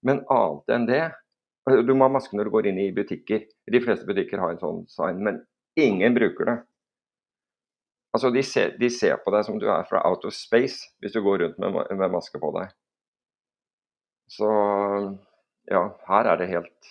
Men 0.03 0.23
annet 0.33 0.75
enn 0.75 0.89
det 0.89 1.03
altså, 1.05 1.85
Du 1.85 1.93
må 1.95 2.09
ha 2.09 2.11
maske 2.11 2.35
når 2.35 2.49
du 2.49 2.55
går 2.57 2.67
inn 2.71 2.83
i 2.83 2.91
butikker. 2.95 3.47
De 3.71 3.83
fleste 3.83 4.09
butikker 4.09 4.43
har 4.43 4.51
en 4.51 4.61
sånn 4.61 4.83
sign, 4.91 5.23
men 5.23 5.39
ingen 5.79 6.17
bruker 6.17 6.49
det. 6.49 6.57
Altså, 8.11 8.29
de 8.29 8.43
ser, 8.43 8.75
de 8.79 8.89
ser, 8.91 9.15
på 9.23 9.31
deg 9.31 9.45
som 9.47 9.59
du 9.59 9.67
er 9.71 9.85
fra 9.87 10.01
out 10.07 10.25
of 10.27 10.35
space 10.35 10.89
hvis 10.99 11.13
du 11.15 11.21
går 11.23 11.45
rundt 11.45 11.59
med, 11.63 11.77
med, 11.95 12.09
maske 12.11 12.39
på 12.39 12.49
deg. 12.57 12.73
Så 14.31 14.47
ja, 15.71 15.83
her 16.07 16.27
er 16.31 16.39
det 16.39 16.47
helt 16.51 16.89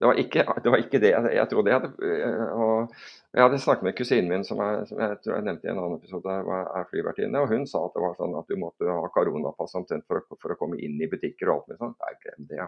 Det 0.00 0.08
var 0.08 0.18
ikke 0.20 0.44
det, 0.64 0.70
var 0.72 0.80
ikke 0.82 1.00
det 1.00 1.10
jeg, 1.12 1.32
jeg 1.36 1.48
trodde. 1.50 1.70
Jeg 1.70 1.80
hadde, 1.80 2.14
og 2.56 2.94
jeg 3.32 3.44
hadde 3.44 3.60
snakket 3.62 3.86
med 3.86 3.96
kusinen 3.96 4.30
min, 4.32 4.44
som, 4.44 4.60
er, 4.64 4.86
som 4.88 5.00
jeg 5.00 5.18
tror 5.22 5.36
jeg 5.36 5.46
nevnte 5.46 5.68
i 5.68 5.72
en 5.72 5.82
annen 5.82 6.00
episode, 6.00 6.38
er 6.80 6.88
flyvertinne. 6.90 7.42
Og 7.44 7.52
hun 7.52 7.68
sa 7.70 7.84
at 7.86 7.94
det 7.94 8.02
var 8.02 8.16
sånn 8.18 8.34
at 8.40 8.48
du 8.48 8.56
måtte 8.58 8.88
ha 8.88 9.12
koronapass 9.14 9.76
omtrent 9.78 10.08
for, 10.08 10.24
for, 10.32 10.54
å 10.54 10.58
komme 10.58 10.80
inn 10.82 10.96
i 10.98 11.10
butikker 11.12 11.52
og 11.52 11.60
alt 11.60 11.70
mulig 11.70 11.82
sånt. 11.84 12.00
Nei, 12.02 12.16
glem 12.24 12.48
det. 12.50 12.66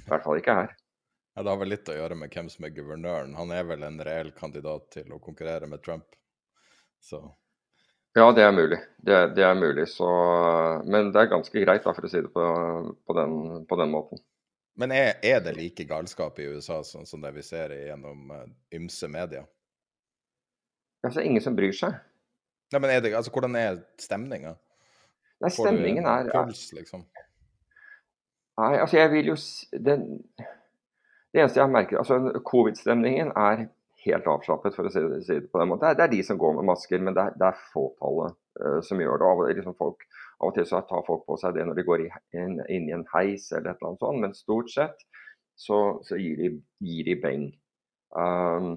I 0.00 0.08
hvert 0.08 0.26
fall 0.26 0.40
ikke 0.40 0.56
her. 0.58 0.74
Ja, 1.36 1.42
Det 1.44 1.52
har 1.52 1.60
vel 1.62 1.72
litt 1.72 1.88
å 1.88 1.96
gjøre 1.96 2.18
med 2.18 2.34
hvem 2.34 2.50
som 2.52 2.66
er 2.66 2.74
guvernøren. 2.76 3.38
Han 3.38 3.54
er 3.54 3.68
vel 3.68 3.86
en 3.86 4.02
reell 4.04 4.34
kandidat 4.36 4.90
til 4.98 5.14
å 5.14 5.20
konkurrere 5.22 5.70
med 5.70 5.84
Trump. 5.84 6.08
Så 7.02 7.22
ja, 8.14 8.26
det 8.32 8.42
er 8.44 8.52
mulig. 8.52 8.78
Det, 8.96 9.18
det 9.36 9.44
er 9.44 9.54
mulig. 9.56 9.88
Så, 9.88 10.08
men 10.84 11.12
det 11.12 11.20
er 11.20 11.30
ganske 11.32 11.64
greit, 11.64 11.84
da, 11.84 11.94
for 11.96 12.04
å 12.04 12.10
si 12.12 12.20
det 12.20 12.28
på, 12.34 12.44
på, 13.08 13.16
den, 13.16 13.64
på 13.68 13.78
den 13.80 13.92
måten. 13.94 14.20
Men 14.76 14.92
er, 14.92 15.14
er, 15.24 15.40
det 15.44 15.54
like 15.56 15.86
galskap 15.88 16.38
i 16.40 16.48
USA 16.52 16.82
som, 16.84 17.06
som 17.08 17.24
det 17.24 17.32
vi 17.36 17.44
ser 17.44 17.72
gjennom 17.72 18.32
uh, 18.32 18.44
ymse 18.76 19.08
medier? 19.08 19.46
Altså, 21.04 21.24
ingen 21.24 21.44
som 21.44 21.56
bryr 21.56 21.72
seg. 21.76 21.96
Nei, 22.72 22.80
men 22.80 22.92
er 22.92 23.00
det, 23.04 23.14
altså, 23.16 23.32
Hvordan 23.32 23.56
er 23.56 23.80
stemninga? 24.00 24.54
Nei, 25.42 25.52
stemningen 25.52 26.08
er 26.08 26.28
puls, 26.32 26.68
liksom? 26.76 27.06
Nei, 28.60 28.74
altså 28.76 28.98
jeg 29.00 29.10
vil 29.14 29.32
jo 29.32 29.36
den, 29.80 30.02
Det 31.32 31.40
eneste 31.40 31.58
jeg 31.58 31.64
har 31.64 31.72
merket 31.72 31.96
altså 31.98 32.18
Covid-stemningen 32.44 33.32
er 33.40 33.64
helt 34.04 34.28
avslappet, 34.28 34.74
for 34.76 34.88
å 34.88 34.92
si 34.92 35.02
det, 35.02 35.38
på 35.52 35.60
den 35.60 35.70
måten. 35.70 35.88
Det 35.88 36.00
det 36.00 36.06
er, 36.06 36.12
de 36.16 36.22
som 36.26 36.38
går 36.40 36.56
med 36.58 36.68
masker, 36.70 37.02
men 37.02 37.16
det 37.16 37.24
er, 37.24 37.38
det 37.38 37.48
er 37.48 37.64
fåtallet 37.72 38.36
uh, 38.62 38.80
som 38.86 39.00
gjør 39.02 39.22
det. 39.22 39.30
Av, 39.30 39.42
liksom 39.60 39.78
folk, 39.78 40.06
av 40.40 40.50
og 40.50 40.54
til 40.56 40.68
så 40.68 40.82
tar 40.88 41.06
folk 41.06 41.26
på 41.28 41.38
seg 41.40 41.56
det 41.56 41.66
når 41.68 41.78
de 41.78 41.86
går 41.88 42.06
inn, 42.06 42.60
inn 42.66 42.88
i 42.88 42.96
en 42.96 43.06
heis 43.14 43.50
eller 43.52 43.72
et 43.72 43.76
eller 43.76 43.92
annet 43.92 44.06
sånt, 44.06 44.22
men 44.24 44.38
stort 44.38 44.72
sett 44.72 45.04
så, 45.58 46.00
så 46.06 46.18
gir, 46.18 46.38
de, 46.40 46.54
gir, 46.82 47.04
de, 47.06 47.18
beng. 47.22 47.46
Um, 48.16 48.74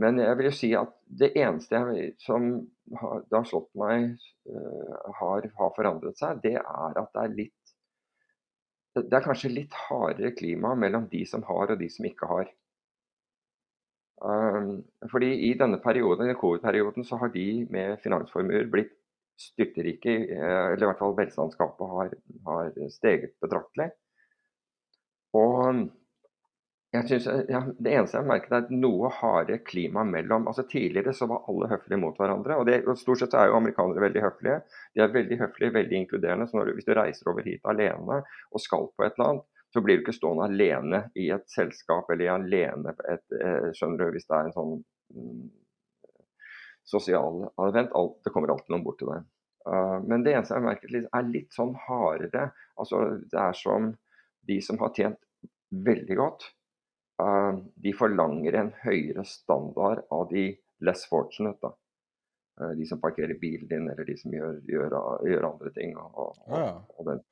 men 0.00 0.20
jeg 0.22 0.38
vil 0.38 0.48
jo 0.48 0.54
si 0.54 0.70
at 0.78 0.92
det 1.20 1.32
eneste 1.38 1.76
jeg, 1.76 2.12
som 2.22 2.52
har, 2.96 3.24
det 3.26 3.36
har 3.36 3.48
slått 3.48 3.70
meg 3.78 4.12
uh, 4.48 5.10
har, 5.18 5.48
har, 5.58 5.74
forandret 5.76 6.18
seg, 6.20 6.40
det 6.44 6.56
er 6.60 7.00
at 7.00 7.10
det 7.14 7.24
er 7.24 7.36
litt 7.42 7.56
Det 8.96 9.14
er 9.14 9.22
kanskje 9.22 9.52
litt 9.52 9.74
hardere 9.86 10.32
klima 10.34 10.72
mellom 10.74 11.04
de 11.12 11.20
som 11.28 11.44
har 11.46 11.70
og 11.70 11.78
de 11.78 11.86
som 11.92 12.06
ikke 12.08 12.26
har. 12.26 12.48
Um, 14.20 14.82
fordi 15.10 15.30
i 15.48 15.54
denne 15.56 15.78
perioden, 15.80 16.28
i 16.30 16.36
covid-perioden 16.36 17.06
så 17.08 17.16
har 17.16 17.32
de 17.32 17.66
med 17.72 17.96
finansformuer 18.02 18.66
blitt 18.72 18.92
styrterike, 19.40 20.12
eh, 20.34 20.66
eller 20.72 20.82
i 20.84 20.88
hvert 20.90 21.00
fall 21.00 21.16
velstandsgapet 21.16 21.94
har, 21.94 22.10
har 22.44 22.74
steget 22.92 23.32
betraktelig. 23.40 23.88
Og 25.32 25.86
jeg 26.92 27.06
synes, 27.06 27.26
ja, 27.48 27.60
Det 27.78 27.92
eneste 27.92 28.16
jeg 28.16 28.24
har 28.24 28.28
merket 28.32 28.54
er 28.56 28.72
noe 28.74 29.12
hardere 29.14 29.60
klima 29.62 30.02
mellom 30.04 30.48
altså 30.50 30.64
Tidligere 30.66 31.12
så 31.14 31.28
var 31.30 31.44
alle 31.48 31.68
høflige 31.70 32.00
mot 32.02 32.16
hverandre. 32.18 32.56
og, 32.56 32.66
det, 32.66 32.80
og 32.86 32.98
Stort 32.98 33.22
sett 33.22 33.36
er 33.38 33.46
jo 33.46 33.58
amerikanere 33.60 34.02
veldig 34.02 34.24
høflige. 34.24 34.56
De 34.94 35.04
er 35.04 35.14
veldig 35.14 35.38
høflige, 35.38 35.74
veldig 35.74 35.96
inkluderende. 35.96 36.48
så 36.50 36.64
du, 36.64 36.72
Hvis 36.74 36.88
du 36.88 36.94
reiser 36.98 37.30
over 37.30 37.46
hit 37.46 37.64
alene 37.64 38.22
og 38.50 38.60
skal 38.60 38.90
på 38.96 39.06
et 39.06 39.14
eller 39.16 39.28
annet, 39.28 39.46
så 39.72 39.80
blir 39.80 39.98
du 39.98 40.02
ikke 40.04 40.16
stående 40.16 40.48
alene 40.50 41.02
i 41.14 41.28
et 41.30 41.46
selskap 41.50 42.10
eller 42.10 42.34
alene 42.34 42.94
et, 43.06 43.26
eh, 43.38 43.70
skjønner 43.76 44.02
du, 44.02 44.16
hvis 44.16 44.26
det 44.26 44.36
er 44.36 44.48
en 44.48 44.56
sånn 44.56 44.72
mm, 45.14 45.44
sosial 46.90 47.44
advent. 47.54 47.92
Alt, 47.94 48.18
det 48.24 48.32
kommer 48.34 48.50
alltid 48.50 48.74
noen 48.74 48.86
bort 48.86 48.98
til 49.02 49.12
deg. 49.12 49.28
Uh, 49.68 49.98
men 50.08 50.24
det 50.24 50.32
eneste 50.32 50.56
jeg 50.56 50.62
har 50.62 50.70
merket 50.70 50.94
er 51.04 51.28
litt 51.28 51.52
sånn 51.54 51.74
hardere. 51.86 52.48
Altså, 52.80 53.02
det 53.30 53.38
er 53.38 53.58
som 53.58 53.92
de 54.48 54.56
som 54.64 54.80
har 54.80 54.94
tjent 54.96 55.20
veldig 55.70 56.16
godt, 56.18 56.48
uh, 57.22 57.60
de 57.78 57.92
forlanger 57.94 58.56
en 58.58 58.72
høyere 58.82 59.26
standard 59.28 60.02
av 60.10 60.26
de 60.32 60.48
less 60.82 61.04
fortunate. 61.06 61.60
da. 61.62 61.76
De 62.76 62.84
som 62.88 62.98
parkerer 63.00 63.38
bilen 63.40 63.68
din, 63.70 63.86
eller 63.88 64.04
de 64.04 64.16
som 64.20 64.32
gjør, 64.34 64.58
gjør, 64.68 64.96
gjør 65.28 65.46
andre 65.48 65.70
ting. 65.76 65.94
Og, 65.96 66.16
og, 66.24 66.40
ja. 66.50 66.72
og 66.98 67.06
den, 67.06 67.22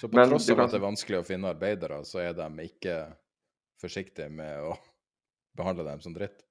så 0.00 0.08
på 0.08 0.18
Men, 0.18 0.28
tross 0.30 0.50
av 0.50 0.60
at 0.64 0.74
det 0.74 0.78
er 0.80 0.84
vanskelig 0.84 1.20
å 1.20 1.26
finne 1.26 1.50
arbeidere, 1.54 2.02
så 2.06 2.22
er 2.22 2.36
de 2.38 2.66
ikke 2.66 2.98
forsiktige 3.82 4.30
med 4.30 4.68
å 4.68 4.76
behandle 5.58 5.88
dem 5.90 6.04
som 6.04 6.14
dritt? 6.16 6.44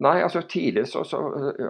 Nei, 0.00 0.22
altså 0.24 0.40
tidligere 0.48 0.88
så, 0.88 1.02
så 1.04 1.18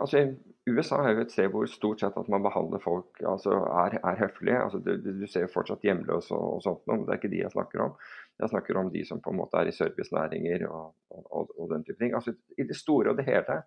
altså, 0.01 0.21
USA 0.69 1.01
er 1.03 1.17
jo 1.17 1.23
et 1.25 1.33
sted 1.35 1.49
hvor 1.51 1.67
stort 1.67 2.03
sett 2.03 2.19
at 2.19 2.29
man 2.31 2.45
behandler 2.45 2.83
folk 2.83 3.19
altså 3.27 3.57
er, 3.67 3.97
er 4.07 4.21
høflige. 4.21 4.61
Altså, 4.69 4.79
du, 4.79 4.93
du, 5.03 5.27
ser 5.27 5.51
fortsatt 5.51 5.83
hjemløse 5.83 6.37
og, 6.37 6.61
og 6.61 6.63
sånt, 6.63 6.85
men 6.87 7.03
det 7.07 7.15
er 7.15 7.19
ikke 7.19 7.33
de 7.33 7.41
jeg 7.43 7.55
snakker 7.57 7.83
om. 7.89 7.97
Jeg 8.39 8.53
snakker 8.53 8.79
om 8.79 8.93
de 8.95 9.03
som 9.09 9.19
på 9.25 9.33
en 9.35 9.41
måte 9.41 9.59
er 9.59 9.73
i 9.73 9.75
servicenæringer 9.75 10.69
og, 10.69 10.93
og, 11.11 11.51
og 11.59 11.75
den 11.75 11.83
type 11.89 11.99
ting. 11.99 12.15
Altså, 12.15 12.37
I 12.55 12.69
det 12.71 12.79
store 12.79 13.11
og 13.11 13.19
det 13.19 13.27
hele 13.27 13.59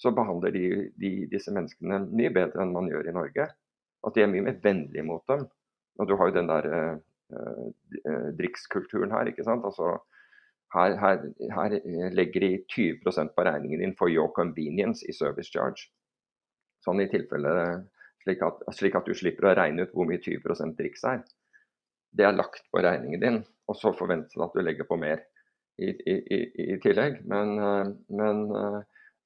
så 0.00 0.12
behandler 0.16 0.52
de, 0.52 0.64
de, 0.96 1.12
disse 1.32 1.52
menneskene 1.52 2.02
mye 2.08 2.32
bedre 2.32 2.64
enn 2.64 2.72
man 2.72 2.88
gjør 2.88 3.10
i 3.10 3.14
Norge. 3.16 3.50
At 4.06 4.16
de 4.16 4.24
er 4.24 4.32
mye 4.32 4.48
mer 4.48 4.58
vennlige 4.64 5.04
mot 5.04 5.28
dem. 5.28 5.44
Og 5.98 6.08
du 6.08 6.16
har 6.16 6.30
jo 6.30 6.36
den 6.36 6.50
der 6.50 6.68
eh, 6.72 6.96
drikkskulturen 7.32 8.36
drikskulturen 8.38 9.14
her, 9.14 9.30
ikke 9.30 9.46
sant. 9.46 9.64
Altså, 9.66 9.96
her, 10.74 10.96
her, 11.00 11.22
her, 11.56 11.76
legger 12.14 12.44
de 12.44 12.50
20% 12.72 13.34
på 13.34 13.46
regningen 13.48 13.82
din 13.82 13.96
for 13.98 14.12
your 14.12 14.32
convenience 14.36 15.06
i 15.08 15.14
service 15.16 15.50
charge. 15.52 15.88
Sånn 16.84 17.00
i 17.02 17.08
tilfelle 17.10 17.52
slik 18.22 18.42
at, 18.42 18.62
slik 18.74 18.98
at, 18.98 19.06
du 19.06 19.14
slipper 19.14 19.50
å 19.50 19.54
regne 19.58 19.86
ut 19.86 19.94
hvor 19.94 20.08
mye 20.08 20.22
20 20.22 20.74
driks 20.78 21.06
er. 21.06 21.22
Det 22.16 22.26
er 22.26 22.36
lagt 22.36 22.66
på 22.72 22.82
regningen 22.82 23.22
din, 23.22 23.40
og 23.66 23.78
så 23.78 23.94
forventes 23.94 24.34
det 24.34 24.44
at 24.44 24.54
du 24.54 24.62
legger 24.62 24.88
på 24.88 24.98
mer 25.00 25.22
i, 25.78 25.90
i, 25.90 26.14
i, 26.14 26.38
i 26.74 26.78
tillegg. 26.82 27.22
Men, 27.30 27.56
eh, 27.62 27.88
men 28.20 28.44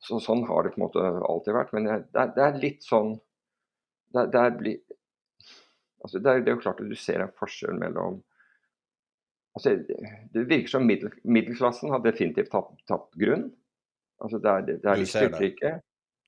så, 0.00 0.20
sånn 0.22 0.46
har 0.48 0.64
det 0.64 0.74
på 0.74 0.80
en 0.80 0.86
måte 0.86 1.04
alltid 1.28 1.56
vært. 1.56 1.74
Men 1.76 1.88
det 1.88 1.96
er, 2.22 2.32
det 2.36 2.46
er 2.46 2.62
litt 2.62 2.86
sånn 2.86 3.18
det, 4.14 4.26
det, 4.34 4.40
er, 4.40 4.56
Altså, 6.00 6.18
det, 6.18 6.30
er, 6.30 6.42
det, 6.44 6.50
er, 6.50 6.56
jo 6.56 6.64
klart 6.64 6.80
at 6.80 6.90
du 6.90 6.96
ser 6.96 7.22
en 7.24 7.32
forskjell 7.36 7.76
mellom 7.76 8.20
altså, 9.58 9.76
Det 10.32 10.44
virker 10.48 10.72
som 10.72 10.86
middel, 10.88 11.12
middelklassen 11.24 11.92
har 11.92 12.02
definitivt 12.04 12.52
tapt, 12.54 12.80
tapt 12.88 13.14
grunn. 13.20 13.50
Altså, 14.20 14.40
det 14.40 14.50
er, 14.52 14.68
det 14.70 14.92
er 14.92 15.00
litt 15.00 15.12
styrtrike. 15.12 15.74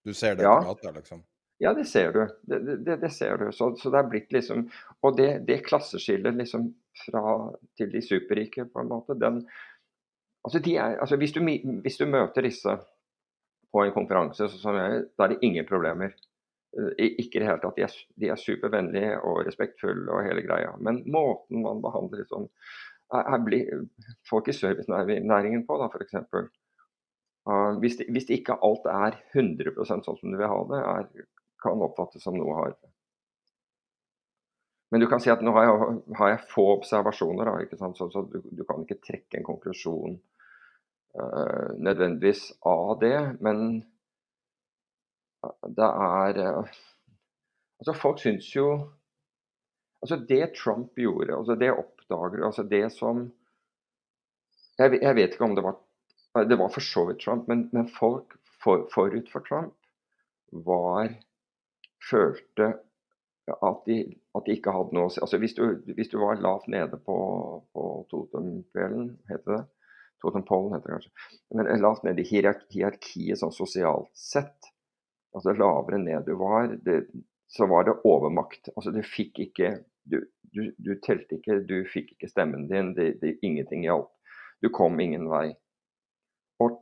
Du 0.05 0.13
ser 0.17 0.37
det 0.37 0.45
ja. 0.49 0.57
på 0.61 0.73
gata, 0.73 0.93
liksom? 0.97 1.23
Ja, 1.63 1.75
det 1.75 1.85
ser 1.87 2.13
du. 2.13 2.23
Det, 2.43 2.97
det 2.99 3.11
ser 3.15 3.37
du. 3.39 3.53
Så, 3.55 3.71
så, 3.79 3.91
det 3.95 4.01
er 4.01 4.09
blitt 4.11 4.33
liksom 4.35 4.65
Og 5.01 5.17
det, 5.17 5.45
det 5.47 5.61
klasseskillet 5.69 6.35
liksom 6.35 6.73
fra 7.05 7.37
til 7.79 7.93
de 7.93 8.03
superrike, 8.03 8.67
på 8.73 8.83
en 8.83 8.91
måte, 8.91 9.19
den 9.19 9.45
Altså, 10.43 10.59
de 10.59 10.73
er, 10.75 10.97
altså 10.99 11.17
hvis, 11.17 11.33
du, 11.33 11.41
hvis 11.85 11.97
du 12.01 12.07
møter 12.11 12.43
disse 12.43 12.73
på 13.73 13.85
en 13.85 13.93
konferanse, 13.95 14.49
så, 14.51 14.59
så, 14.59 14.73
da 14.75 15.25
er 15.25 15.31
det 15.31 15.45
ingen 15.47 15.67
problemer. 15.69 16.17
Ikke 16.73 17.37
i 17.37 17.41
det 17.43 17.49
hele 17.49 17.61
tatt. 17.61 17.77
De 17.77 17.85
er, 17.85 17.97
de 18.23 18.31
er 18.33 18.41
supervennlige 18.41 19.19
og 19.29 19.43
respektfulle 19.47 20.09
og 20.09 20.25
hele 20.25 20.45
greia. 20.47 20.73
Men 20.81 21.03
måten 21.13 21.65
man 21.67 21.83
behandler 21.85 22.25
bli, 23.45 23.61
folk 24.29 24.49
i 24.49 24.57
servicenæringen 24.57 25.67
på, 25.69 25.77
da, 25.81 25.91
f.eks. 25.93 26.15
Uh, 27.43 27.79
hvis, 27.83 27.99
det, 27.99 28.07
hvis 28.15 28.25
det 28.29 28.39
ikke 28.39 28.57
alt 28.63 28.87
er 28.87 29.19
100% 29.35 30.07
sånn 30.07 30.19
som 30.19 30.33
du 30.33 30.39
vil 30.39 30.49
ha 30.49 30.59
det, 30.71 30.81
er, 30.81 31.29
kan 31.63 31.83
oppfattes 31.83 32.23
som 32.23 32.37
noe 32.39 32.55
hardere. 32.55 32.93
Men 34.93 35.01
du 35.01 35.09
kan 35.09 35.23
si 35.25 35.31
at 35.33 35.43
nå 35.43 35.55
har 35.57 35.67
jeg, 35.67 35.97
har 36.19 36.35
jeg 36.35 36.43
få 36.53 36.67
observasjoner, 36.77 37.49
da, 37.49 37.89
så, 37.97 38.09
så 38.13 38.23
du, 38.29 38.43
du, 38.45 38.63
kan 38.69 38.85
ikke 38.85 39.01
trekke 39.03 39.41
en 39.41 39.47
konklusjon 39.47 40.19
uh, 41.19 41.69
nødvendigvis 41.81 42.51
av 42.69 42.99
det. 43.03 43.17
Men 43.43 43.83
det 45.77 45.89
er 45.89 46.43
eh, 46.47 46.75
Altså, 47.83 47.95
folk 47.99 48.21
syns 48.23 48.49
jo 48.57 48.67
Altså, 50.03 50.17
det 50.29 50.55
Trump 50.59 50.99
gjorde, 50.99 51.37
altså 51.37 51.55
det 51.59 51.73
oppdager 51.73 52.45
Altså, 52.47 52.63
det 52.63 52.93
som 52.93 53.31
jeg, 54.79 55.03
jeg, 55.03 55.17
vet 55.17 55.35
ikke 55.35 55.45
om 55.45 55.57
det 55.57 55.65
var 55.65 55.77
Det 56.49 56.59
var 56.59 56.71
for 56.73 56.81
så 56.81 57.07
vidt 57.09 57.21
Trump, 57.25 57.49
men, 57.49 57.69
men 57.73 57.89
folk 57.89 58.39
for, 58.63 58.89
forut 58.95 59.29
for 59.33 59.45
Trump 59.49 59.75
var 60.53 61.13
Følte 62.11 62.75
at 63.53 63.83
de, 63.87 63.99
at 64.35 64.47
de, 64.47 64.55
ikke 64.55 64.73
hadde 64.75 64.95
noe 64.95 65.09
å 65.09 65.13
si. 65.13 65.21
Altså, 65.23 65.39
hvis, 65.43 65.55
du, 65.59 65.63
hvis 65.97 66.11
du 66.13 66.19
var 66.23 66.41
lavt 66.43 66.69
nede 66.71 66.99
på, 67.07 67.17
på 67.75 67.87
Totempelen, 68.11 69.17
heter 69.31 69.57
det 69.57 69.63
Totempollen 70.23 70.77
heter 70.77 70.87
det 70.87 70.95
kanskje. 70.95 71.13
Men 71.51 71.83
lavt 71.83 72.05
nede 72.07 72.23
i 72.23 72.29
hierarkiet 72.29 73.41
sånn 73.41 73.55
sosialt 73.55 74.11
sett, 74.15 74.71
altså 75.37 75.55
lavere 75.57 75.99
ned 76.03 76.27
du 76.27 76.35
var, 76.41 76.75
det, 76.87 77.07
så 77.49 77.67
var 77.71 77.87
det 77.89 77.99
overmakt. 78.09 78.71
Altså 78.77 78.93
du 78.95 79.03
fikk 79.07 79.41
ikke 79.47 79.75
du, 80.05 80.21
du, 80.55 80.73
du, 80.79 80.95
telte 81.05 81.39
ikke, 81.39 81.61
du 81.69 81.83
fikk 81.89 82.15
ikke 82.17 82.31
stemmen 82.31 82.69
din, 82.71 82.93
det, 82.97 83.17
det, 83.23 83.37
ingenting 83.43 83.85
hjalp. 83.87 84.11
Du 84.63 84.71
kom 84.75 84.99
ingen 85.01 85.29
vei. 85.31 85.53
Og 86.63 86.81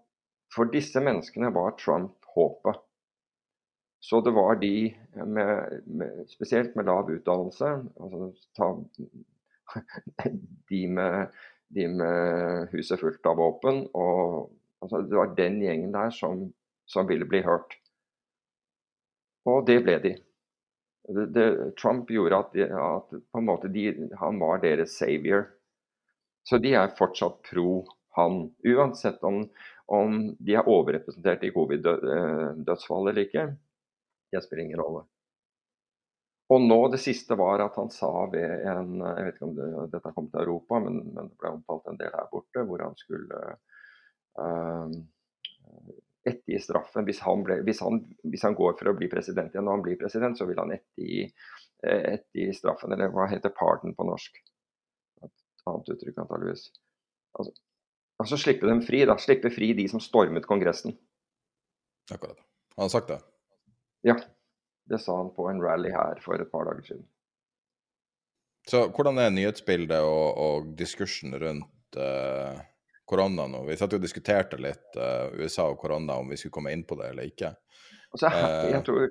for 0.52 0.70
disse 0.72 1.00
menneskene 1.04 1.52
var 1.54 1.76
Trump 1.80 2.16
håpet. 2.34 2.80
Så 4.00 4.22
det 4.24 4.32
var 4.32 4.56
de 4.56 4.90
med, 5.12 5.82
med, 5.84 6.24
spesielt 6.32 6.72
med 6.76 6.88
lav 6.88 7.10
utdannelse, 7.12 7.74
altså 8.00 8.30
ta, 8.56 8.70
de 10.70 10.86
med 10.88 11.34
de 11.70 11.86
med 11.88 12.70
huset 12.72 13.00
fullt 13.00 13.26
av 13.26 13.36
våpen. 13.38 13.84
altså, 14.82 15.02
Det 15.02 15.16
var 15.16 15.34
den 15.36 15.60
gjengen 15.62 15.92
der 15.94 16.10
som, 16.10 16.48
som 16.86 17.06
ville 17.06 17.28
bli 17.28 17.42
hørt. 17.46 17.76
Og 19.48 19.64
det 19.66 19.78
ble 19.84 19.96
de. 20.02 20.16
Det, 21.08 21.26
det, 21.34 21.46
Trump 21.80 22.10
gjorde 22.12 22.42
at, 22.42 22.52
de, 22.52 22.66
at 22.66 23.14
på 23.32 23.40
en 23.40 23.46
måte 23.48 23.70
de, 23.72 23.86
han 24.20 24.40
var 24.40 24.60
deres 24.62 24.98
savior. 24.98 25.48
Så 26.48 26.60
de 26.60 26.74
er 26.76 26.92
fortsatt 26.98 27.40
pro 27.48 27.84
han. 28.16 28.42
Uansett 28.66 29.22
om, 29.26 29.44
om 29.86 30.20
de 30.38 30.58
er 30.58 30.68
overrepresentert 30.68 31.44
i 31.46 31.52
covid-dødsfall 31.54 33.10
eller 33.10 33.26
ikke. 33.26 33.46
Det 34.30 34.44
spiller 34.44 34.64
ingen 34.66 34.82
rolle. 34.82 35.06
Og 36.50 36.62
nå 36.66 36.78
det 36.90 36.98
siste 36.98 37.36
var 37.38 37.62
at 37.62 37.76
han 37.78 37.92
sa 37.94 38.10
ved 38.32 38.64
en 38.66 38.96
Jeg 38.98 39.26
vet 39.26 39.36
ikke 39.36 39.46
om 39.46 39.54
det, 39.54 39.68
dette 39.92 40.12
kom 40.16 40.26
til 40.32 40.42
Europa, 40.42 40.80
men, 40.82 40.98
men, 41.14 41.30
det 41.30 41.38
ble 41.38 41.52
omtalt 41.54 41.86
en 41.90 42.00
del 42.00 42.10
her 42.10 42.26
borte, 42.32 42.64
hvor 42.66 42.82
han 42.82 42.96
skulle 42.98 43.42
uh, 44.40 44.90
ettergi 46.28 46.60
straffen. 46.62 47.06
Hvis 47.08 47.22
han, 47.24 47.44
ble, 47.46 47.60
hvis, 47.66 47.80
han, 47.84 48.02
hvis 48.28 48.44
han, 48.46 48.56
går 48.58 48.76
for 48.78 48.90
å 48.90 48.96
bli 48.96 49.08
president 49.12 49.54
igjen 49.54 49.66
når 49.68 49.78
han 49.78 49.84
blir 49.86 49.98
president, 50.00 50.38
så 50.38 50.46
vil 50.48 50.60
han 50.60 50.74
ettergi, 50.76 51.26
eh, 51.84 52.02
ettergi 52.16 52.56
straffen. 52.56 52.94
Eller 52.96 53.12
hva 53.14 53.28
heter 53.30 53.54
pardon 53.56 53.96
på 53.96 54.06
norsk? 54.08 54.40
Et 55.24 55.66
annet 55.70 55.92
uttrykk 55.94 56.20
antageligvis. 56.24 56.66
Altså, 57.38 57.54
altså 58.22 58.40
slippe 58.40 58.68
dem 58.68 58.82
fri, 58.84 59.04
da. 59.08 59.16
Slippe 59.20 59.52
fri 59.54 59.72
de 59.78 59.86
som 59.92 60.02
stormet 60.02 60.48
Kongressen. 60.48 60.96
Akkurat. 62.10 62.38
Han 62.76 62.88
har 62.88 62.92
sagt 62.92 63.12
det? 63.12 63.20
Ja. 64.06 64.18
Det 64.90 64.98
sa 64.98 65.16
han 65.20 65.30
på 65.34 65.46
en 65.46 65.60
rally 65.62 65.92
her 65.94 66.18
for 66.24 66.40
et 66.40 66.50
par 66.50 66.66
dager 66.66 66.82
siden. 66.82 67.04
Så 68.68 68.88
hvordan 68.92 69.20
er 69.22 69.30
nyhetsbildet 69.32 70.02
og, 70.04 70.26
og 70.36 70.72
diskursen 70.78 71.34
rundt 71.38 71.98
uh, 71.98 72.58
korona 73.10 73.46
nå? 73.50 73.64
Vi 73.66 73.76
satt 73.78 73.94
jo 73.94 73.98
og 74.00 74.04
diskuterte 74.04 74.60
litt 74.60 74.98
uh, 74.98 75.32
USA 75.40 75.66
og 75.70 75.80
korona, 75.82 76.20
om 76.20 76.30
vi 76.30 76.38
skulle 76.40 76.54
komme 76.54 76.74
inn 76.74 76.86
på 76.88 76.98
det 77.00 77.10
eller 77.12 77.28
ikke. 77.30 77.52
Altså, 78.10 78.30
jeg 78.30 78.76
eh. 78.76 78.84
tror 78.86 79.10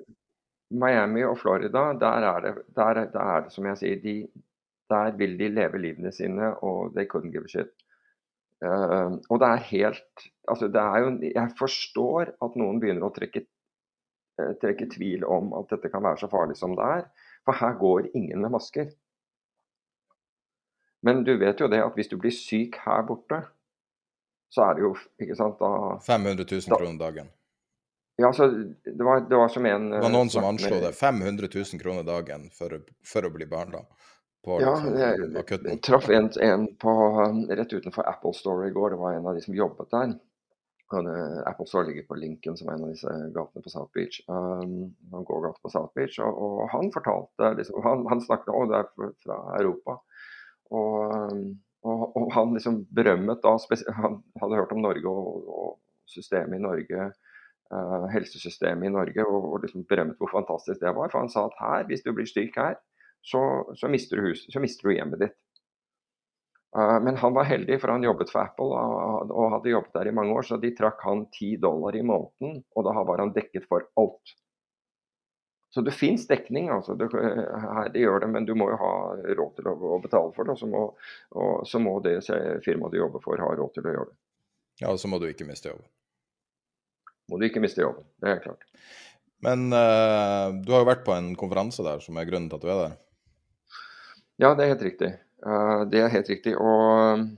Miami 0.80 1.24
og 1.26 1.38
Florida, 1.40 1.90
der 1.98 2.26
er 2.30 2.46
det, 2.46 2.54
der, 2.76 3.04
der 3.12 3.34
er 3.36 3.46
det 3.46 3.54
som 3.54 3.68
jeg 3.70 3.80
sier, 3.80 4.02
de, 4.02 4.16
der 4.90 5.14
vil 5.20 5.38
de 5.38 5.52
leve 5.52 5.80
livene 5.82 6.12
sine, 6.14 6.52
og 6.66 6.92
they 6.96 7.08
couldn't 7.10 7.34
give 7.34 7.46
a 7.46 7.52
shit. 7.52 7.72
Uh, 8.60 9.16
og 9.32 9.40
det 9.40 9.48
er 9.48 9.68
helt 9.70 10.26
altså 10.50 10.66
det 10.68 10.80
er 10.82 10.98
jo, 11.00 11.10
Jeg 11.24 11.52
forstår 11.56 12.34
at 12.44 12.56
noen 12.60 12.76
begynner 12.82 13.06
å 13.06 13.14
trekke 13.14 13.40
Eh, 14.40 14.52
trekke 14.62 14.88
tvil 14.94 15.24
om 15.24 15.52
at 15.58 15.70
dette 15.72 15.90
kan 15.92 16.04
være 16.04 16.22
så 16.22 16.28
farlig 16.30 16.56
som 16.58 16.76
det 16.78 16.88
er. 16.96 17.06
For 17.46 17.56
her 17.60 17.76
går 17.80 18.10
ingen 18.14 18.42
med 18.44 18.52
masker. 18.54 18.90
Men 21.06 21.24
du 21.24 21.32
vet 21.40 21.60
jo 21.60 21.68
det 21.72 21.80
at 21.82 21.96
hvis 21.96 22.10
du 22.12 22.18
blir 22.20 22.34
syk 22.34 22.76
her 22.84 23.02
borte, 23.08 23.40
så 24.50 24.66
er 24.66 24.78
det 24.78 24.84
jo 24.84 24.94
ikke 25.22 25.36
sant, 25.38 25.60
da 25.60 25.98
500 26.06 26.46
000 26.46 26.76
kroner 26.76 26.98
dagen. 27.00 27.30
Ja, 28.20 28.32
så 28.36 28.50
det 28.84 29.04
var, 29.06 29.22
det 29.30 29.36
var 29.36 29.48
som 29.48 29.66
en 29.66 29.90
Det 29.90 30.00
var 30.02 30.12
noen 30.12 30.30
som 30.30 30.44
anslo 30.44 30.80
det. 30.82 30.92
500 30.98 31.48
000 31.54 31.80
kroner 31.80 32.04
dagen 32.04 32.50
for, 32.52 32.74
for 33.06 33.24
å 33.24 33.30
bli 33.32 33.46
behandla. 33.48 33.84
Ja, 34.48 34.72
liksom, 34.72 34.96
jeg, 34.96 35.60
jeg 35.68 35.78
traff 35.84 36.08
en, 36.12 36.28
en 36.40 36.66
på, 36.80 36.92
rett 37.48 37.72
utenfor 37.72 38.08
Apple 38.08 38.32
Store 38.36 38.68
i 38.68 38.74
går. 38.74 38.94
Det 38.94 39.00
var 39.00 39.16
en 39.16 39.28
av 39.28 39.36
de 39.36 39.44
som 39.44 39.56
jobbet 39.56 39.90
der. 39.92 40.14
Apple 41.46 41.66
Store 41.68 41.86
ligger 41.86 42.06
på 42.08 42.18
Lincoln, 42.18 42.56
som 42.58 42.68
er 42.68 42.76
en 42.76 42.86
av 42.88 42.92
disse 42.92 43.16
gatene 43.36 43.62
på 43.62 43.72
South 43.72 43.92
Beach. 43.94 44.20
Um, 44.26 44.90
han 45.12 45.26
går 45.28 45.44
gata 45.46 45.62
på 45.62 45.70
South 45.70 45.92
Beach, 45.94 46.18
og, 46.24 46.40
og 46.44 46.62
han 46.72 46.90
fortalte 46.92 47.52
liksom, 47.60 47.82
han, 47.84 48.06
han, 48.10 48.24
snakket 48.24 48.54
om 48.56 48.72
det 48.72 48.80
er 48.80 49.12
fra 49.22 49.38
Europa. 49.60 50.00
Og, 50.74 50.96
um, 51.30 51.44
og, 51.82 52.16
og, 52.16 52.28
han 52.34 52.52
liksom 52.56 52.82
berømmet 52.92 53.40
da 53.44 53.54
Han 53.96 54.20
hadde 54.42 54.56
hørt 54.58 54.72
om 54.76 54.82
Norge 54.84 55.08
og, 55.08 55.48
og 55.48 55.70
systemet 56.10 56.58
i 56.58 56.62
Norge, 56.62 57.10
uh, 57.72 58.06
helsesystemet 58.12 58.88
i 58.88 58.92
Norge, 58.92 59.24
og, 59.24 59.52
og 59.52 59.64
liksom 59.64 59.86
berømmet 59.88 60.18
hvor 60.20 60.32
fantastisk 60.32 60.80
det 60.82 60.92
var. 60.96 61.12
For 61.12 61.22
han 61.22 61.32
sa 61.32 61.46
at 61.48 61.60
her, 61.60 61.86
hvis 61.88 62.04
du 62.04 62.12
blir 62.12 62.28
syk 62.28 62.58
her, 62.60 62.76
så, 63.22 63.40
så, 63.76 63.88
mister, 63.92 64.20
du 64.20 64.30
hus, 64.30 64.46
så 64.52 64.60
mister 64.60 64.88
du 64.88 64.96
hjemmet 64.96 65.24
ditt. 65.24 65.38
Uh, 66.76 66.98
men 67.02 67.16
han 67.18 67.34
var 67.34 67.48
heldig, 67.48 67.80
for 67.80 67.94
han 67.94 68.04
jobbet 68.04 68.30
for 68.32 68.44
Apple 68.44 68.84
og 69.30 69.56
hadde 69.56 69.72
jobbet 69.72 69.96
der 69.96 70.10
i 70.10 70.14
mange 70.20 70.36
år, 70.36 70.46
så 70.46 70.60
de 70.60 70.74
trakk 70.76 71.00
han 71.06 71.24
10 71.32 71.56
dollar 71.64 71.96
i 71.96 72.04
måneden, 72.04 72.60
og 72.76 72.86
da 72.86 72.94
var 73.08 73.24
han 73.24 73.34
dekket 73.36 73.66
for 73.70 73.88
alt. 74.00 74.36
Så 75.70 75.84
det 75.86 75.94
fins 75.94 76.26
dekning, 76.26 76.68
altså. 76.74 76.96
Det, 76.98 77.06
det, 77.94 78.00
gjør 78.02 78.24
det, 78.24 78.30
men 78.34 78.46
du 78.46 78.56
må 78.58 78.72
jo 78.72 78.78
ha 78.80 78.94
råd 79.22 79.52
til 79.58 79.68
å, 79.70 79.74
å 79.94 79.98
betale 80.02 80.32
for 80.34 80.48
det. 80.48 80.56
Og 80.56 80.58
så 80.58 80.66
må, 80.70 80.82
og 81.38 81.68
så 81.68 81.78
må 81.82 81.92
det 82.02 82.16
firmaet 82.64 82.90
du 82.90 82.98
jobber 82.98 83.22
for, 83.22 83.38
ha 83.38 83.52
råd 83.54 83.76
til 83.76 83.86
å 83.86 83.94
gjøre 83.94 84.08
det. 84.10 84.18
Ja, 84.82 84.90
og 84.90 84.98
så 84.98 85.10
må 85.12 85.20
du 85.22 85.28
ikke 85.28 85.46
miste 85.46 85.70
jobben. 85.70 85.86
Må 87.30 87.38
du 87.38 87.46
ikke 87.46 87.62
miste 87.62 87.84
jobben, 87.84 88.02
det 88.18 88.32
er 88.32 88.42
klart. 88.42 88.66
Men 89.44 89.68
uh, 89.70 90.50
du 90.58 90.72
har 90.74 90.82
jo 90.82 90.88
vært 90.88 91.04
på 91.06 91.14
en 91.14 91.30
konferanse 91.38 91.84
der, 91.86 92.02
som 92.02 92.18
er 92.18 92.26
grunnen 92.28 92.50
til 92.50 92.58
at 92.58 92.64
du 92.64 92.72
er 92.72 92.80
der? 92.80 92.96
Ja, 94.42 94.50
det 94.56 94.64
er 94.64 94.72
helt 94.74 94.84
riktig. 94.88 95.12
Uh, 95.44 95.86
det 95.92 96.02
er 96.02 96.12
helt 96.12 96.32
riktig. 96.32 96.56
Og, 96.58 97.28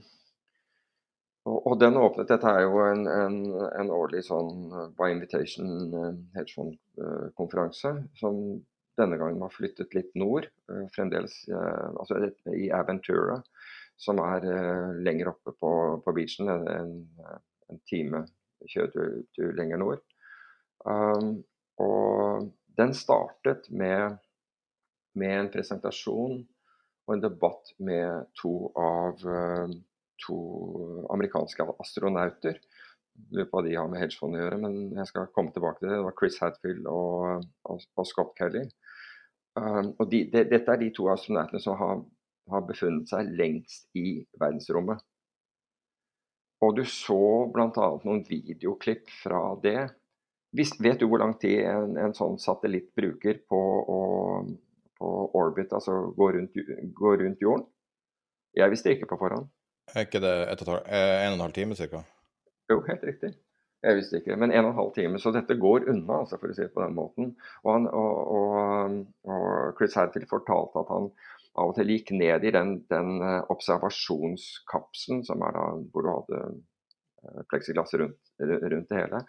og, 1.51 1.79
den 1.81 1.97
åpnet 1.99 2.31
Dette 2.31 2.51
er 2.51 2.67
jo 2.67 2.83
en, 2.85 3.07
en, 3.11 3.39
en 3.81 3.93
årlig 3.95 4.23
sånn 4.29 4.53
eh, 4.71 4.91
by 4.99 5.11
invitation 5.15 5.73
eh, 5.99 6.13
hedgefondkonferanse 6.37 7.95
som 8.21 8.43
denne 9.01 9.17
gangen 9.17 9.41
var 9.41 9.55
flyttet 9.55 9.95
litt 9.97 10.11
nord. 10.21 10.45
Fremdeles 10.93 11.33
altså 11.49 12.19
i 12.53 12.67
Aventura, 12.77 13.39
som 13.97 14.21
er 14.21 14.45
lenger 15.01 15.31
oppe 15.31 15.55
på, 15.57 15.71
på 16.05 16.13
beachen. 16.13 16.51
En, 16.53 16.93
en 17.73 17.81
time 17.89 18.21
kjøretur 18.69 19.57
lenger 19.57 19.81
nord. 19.81 20.03
Um, 20.85 21.41
og 21.81 22.51
den 22.79 22.95
startet 22.95 23.69
med, 23.71 24.19
med 25.19 25.39
en 25.39 25.51
presentasjon 25.53 26.43
og 27.07 27.15
en 27.15 27.23
debatt 27.23 27.73
med 27.83 28.29
to 28.39 28.55
av 28.79 29.25
eh, 29.27 29.73
to 30.23 30.39
amerikanske 31.13 31.67
astronauter. 31.83 32.59
Lurer 33.33 33.49
på 33.51 33.59
hva 33.59 33.63
de 33.67 33.77
har 33.77 33.91
med 33.93 34.01
hedgefond 34.01 34.37
å 34.37 34.41
gjøre, 34.41 34.59
men 34.63 34.77
jeg 34.97 35.11
skal 35.11 35.31
komme 35.37 35.53
tilbake 35.53 35.81
til 35.81 35.91
det. 35.91 35.99
Det 35.99 36.07
var 36.07 36.19
Chris 36.19 36.39
Hadfield 36.41 36.89
og, 36.91 37.47
og, 37.69 38.05
Scott 38.09 38.33
Kelly. 38.39 38.65
Um, 39.59 39.93
og 40.01 40.07
de, 40.09 40.23
de, 40.33 40.47
dette 40.49 40.73
er 40.73 40.81
de 40.81 40.89
to 40.97 41.11
astronautene 41.13 41.61
som 41.61 41.77
har, 41.77 41.99
har, 42.53 42.63
befunnet 42.69 43.11
seg 43.11 43.35
lengst 43.37 43.91
i 44.01 44.23
verdensrommet. 44.41 45.05
Og 46.63 46.79
du 46.79 46.87
så 46.89 47.21
bl.a. 47.53 47.89
noen 48.07 48.23
videoklipp 48.25 49.11
fra 49.23 49.43
det. 49.61 49.91
Visst, 50.57 50.81
vet 50.85 51.01
du 51.01 51.09
hvor 51.11 51.21
lang 51.21 51.35
tid 51.43 51.67
en, 51.67 51.97
en 52.01 52.15
sånn 52.17 52.39
satellitt 52.41 52.93
bruker 52.97 53.43
på 53.49 53.61
å 53.61 54.01
på 55.03 55.11
orbit, 55.35 55.73
altså 55.75 55.97
gå 56.15 56.31
rundt, 56.37 56.59
gå 56.95 57.17
rundt 57.19 57.43
jorden? 57.43 57.67
Jeg 58.55 58.71
visste 58.71 58.93
ikke 58.95 59.09
på 59.11 59.19
forhånd. 59.19 59.49
Er 59.95 60.07
ikke 60.07 60.23
det 60.25 60.35
et 60.53 60.63
og 60.67 60.75
eh, 60.87 61.17
en 61.27 61.35
og 61.35 61.39
en 61.39 61.47
halv 61.47 61.57
time 61.57 61.77
ca.? 61.79 62.03
Jo, 62.71 62.81
helt 62.89 63.05
riktig. 63.09 63.33
Jeg 63.83 63.99
visste 63.99 64.21
ikke, 64.21 64.37
men 64.39 64.53
en 64.55 64.65
og 64.65 64.71
en 64.71 64.79
halv 64.79 64.93
time. 64.95 65.19
Så 65.19 65.33
dette 65.35 65.59
går 65.59 65.89
unna, 65.91 66.21
altså, 66.23 66.39
for 66.39 66.53
å 66.53 66.57
si 66.57 66.63
det 66.63 66.73
på 66.75 66.85
den 66.85 66.95
måten. 66.95 67.33
Og, 67.65 67.71
han, 67.75 67.89
og, 67.91 68.19
og, 68.37 68.99
og 69.27 69.79
Chris 69.79 69.99
Hadfield 69.99 70.31
fortalte 70.31 70.85
at 70.85 70.93
han 70.95 71.11
av 71.53 71.73
og 71.73 71.77
til 71.77 71.91
gikk 71.93 72.15
ned 72.17 72.47
i 72.49 72.53
den, 72.55 72.77
den 72.89 73.17
eh, 73.21 73.41
observasjonskapselen 73.53 75.27
som 75.27 75.43
er 75.45 75.59
da 75.59 75.67
hvor 75.93 76.07
du 76.07 76.13
hadde 76.13 76.45
Eh, 77.25 77.43
pleksiglass 77.51 77.95
rundt, 77.95 78.19
rundt, 78.39 78.89
det 78.89 78.97
hele. 78.97 79.21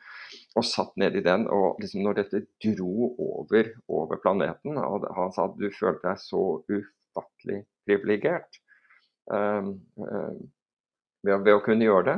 Og 0.58 0.66
satt 0.66 0.96
ned 0.98 1.16
i 1.16 1.22
den. 1.26 1.46
Og 1.54 1.82
liksom 1.82 2.02
når 2.06 2.22
dette 2.22 2.46
dro 2.66 3.12
over, 3.28 3.70
over 3.88 4.22
planeten, 4.24 4.80
og 4.82 5.06
han 5.18 5.34
sa 5.36 5.46
at 5.50 5.60
du 5.60 5.68
følte 5.70 6.08
deg 6.08 6.22
så 6.24 6.44
ufattelig 6.72 7.60
privilegert 7.86 8.63
ved, 9.30 10.42
ved, 11.24 11.52
å 11.54 11.64
kunne 11.64 11.88
gjøre 11.88 12.06
det. 12.10 12.18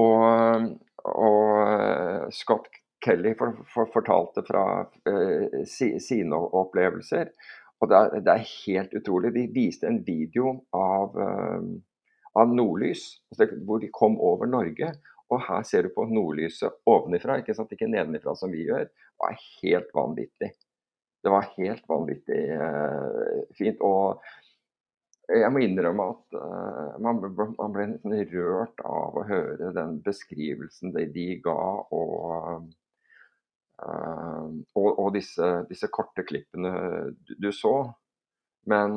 Og, 0.00 0.66
og 1.08 1.40
uh, 1.70 2.26
Scott 2.34 2.68
Kelly 3.04 3.34
for, 3.38 3.62
for, 3.70 3.88
fortalte 3.94 4.44
fra 4.46 4.64
uh, 4.84 5.62
si, 5.68 5.94
sine 6.02 6.36
opplevelser. 6.36 7.30
Og 7.80 7.90
det 7.90 8.00
er, 8.00 8.22
det 8.26 8.34
er, 8.34 8.52
helt 8.66 8.94
utrolig. 8.98 9.32
De 9.36 9.46
viste 9.54 9.88
en 9.88 10.02
video 10.06 10.56
av 10.76 11.16
uh, 11.16 11.74
av 12.34 12.54
nordlys, 12.54 13.02
altså 13.30 13.46
hvor 13.66 13.82
de 13.82 13.90
kom 13.94 14.16
over 14.22 14.50
Norge. 14.50 14.90
Og 15.32 15.40
her 15.46 15.62
ser 15.66 15.86
du 15.86 15.94
på 15.94 16.04
nordlyset 16.10 16.82
ovenifra, 16.90 17.38
ikke 17.40 17.54
sant? 17.56 17.72
ikke 17.72 17.88
nedenifra 17.90 18.34
som 18.38 18.52
vi 18.52 18.66
gjør. 18.66 18.88
Det 18.90 19.22
var 19.22 19.38
helt 19.62 19.94
vanvittig. 19.96 20.50
Det 21.24 21.32
var 21.32 21.48
helt 21.54 21.86
vanvittig 21.88 22.40
uh, 22.58 23.38
fint. 23.56 23.80
Og 23.80 24.20
jeg 25.28 25.50
må 25.52 25.62
innrømme 25.64 26.06
at 26.12 26.36
uh, 26.38 26.94
man, 27.02 27.20
man, 27.58 27.74
ble 27.74 27.86
nesten 27.90 28.14
rørt 28.32 28.80
av 28.84 29.16
å 29.16 29.26
høre 29.28 29.72
den 29.76 29.98
beskrivelsen 30.04 30.92
de, 30.94 31.06
de 31.14 31.26
ga, 31.44 31.56
og, 31.96 32.68
uh, 33.82 34.48
og, 34.76 34.88
og 34.90 35.10
disse, 35.16 35.50
disse, 35.70 35.88
korte 35.92 36.26
klippene 36.28 36.74
du, 37.16 37.36
du 37.48 37.52
så. 37.52 37.76
Men 38.68 38.96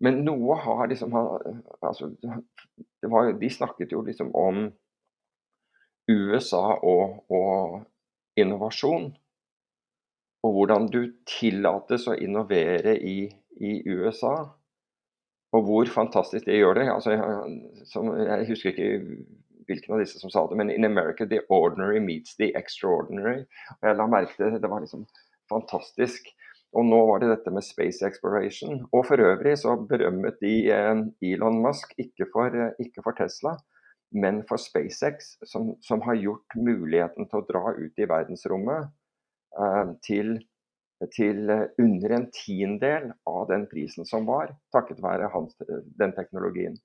Men 0.00 0.22
noe 0.24 0.54
har 0.64 0.86
liksom 0.88 1.12
altså, 1.16 2.06
var, 3.02 3.32
De 3.36 3.50
snakket 3.52 3.92
jo 3.92 4.00
liksom 4.06 4.30
om 4.32 4.62
USA 6.10 6.78
og, 6.82 7.24
og, 7.28 7.82
innovasjon. 8.40 9.10
Og 10.40 10.54
hvordan 10.56 10.88
du 10.88 11.02
tillates 11.28 12.06
å 12.08 12.16
innovere 12.16 12.96
i, 12.96 13.28
i, 13.60 13.80
USA. 13.88 14.34
Og 15.56 15.66
hvor 15.66 15.90
fantastisk 15.90 16.46
det 16.46 16.60
gjør 16.60 16.78
det. 16.78 16.88
Altså, 16.92 17.14
jeg, 17.16 17.84
som, 17.90 18.10
jeg 18.16 18.48
husker 18.48 18.70
ikke 18.70 18.90
hvilken 19.70 19.94
av 19.94 20.02
disse 20.02 20.20
som 20.20 20.32
sa 20.32 20.44
det, 20.50 20.58
men 20.58 20.70
in 20.70 20.86
America 20.86 21.26
the 21.26 21.40
ordinary 21.48 22.00
meets 22.02 22.36
the 22.38 22.50
extraordinary. 22.58 23.46
Og 23.80 23.88
jeg 23.88 23.98
la 23.98 24.06
merke 24.10 24.36
til 24.36 24.54
det, 24.54 24.62
det 24.62 24.70
var 24.70 24.84
liksom 24.84 25.06
fantastisk. 25.50 26.30
Og 26.70 26.86
nå 26.86 27.00
var 27.08 27.22
det 27.22 27.32
dette 27.32 27.50
med 27.50 27.66
space 27.66 28.06
exploration. 28.06 28.84
Og 28.94 29.04
for 29.08 29.22
øvrig 29.22 29.56
så 29.58 29.74
berømmet 29.90 30.38
de 30.42 30.54
eh, 30.70 31.02
Elon 31.32 31.58
Musk, 31.64 31.96
ikke 31.98 32.28
for, 32.32 32.54
eh, 32.54 32.76
ikke 32.78 33.02
for 33.02 33.18
Tesla, 33.18 33.56
men 34.14 34.42
for 34.48 34.58
SpaceX, 34.58 35.34
som, 35.46 35.74
som, 35.82 36.02
har 36.06 36.18
gjort 36.18 36.56
muligheten 36.56 37.26
til 37.26 37.40
å 37.40 37.46
dra 37.46 37.74
ut 37.78 37.98
i 37.98 38.08
verdensrommet 38.10 38.90
eh, 39.58 39.92
til, 40.06 40.36
til, 41.14 41.48
under 41.80 42.14
en 42.16 42.26
tiendedel 42.34 43.12
av 43.28 43.46
den 43.48 43.66
prisen 43.70 44.08
som 44.08 44.26
var, 44.28 44.52
takket 44.74 45.00
være 45.02 45.30
hans, 45.32 45.56
den 46.00 46.12
teknologien. 46.16 46.76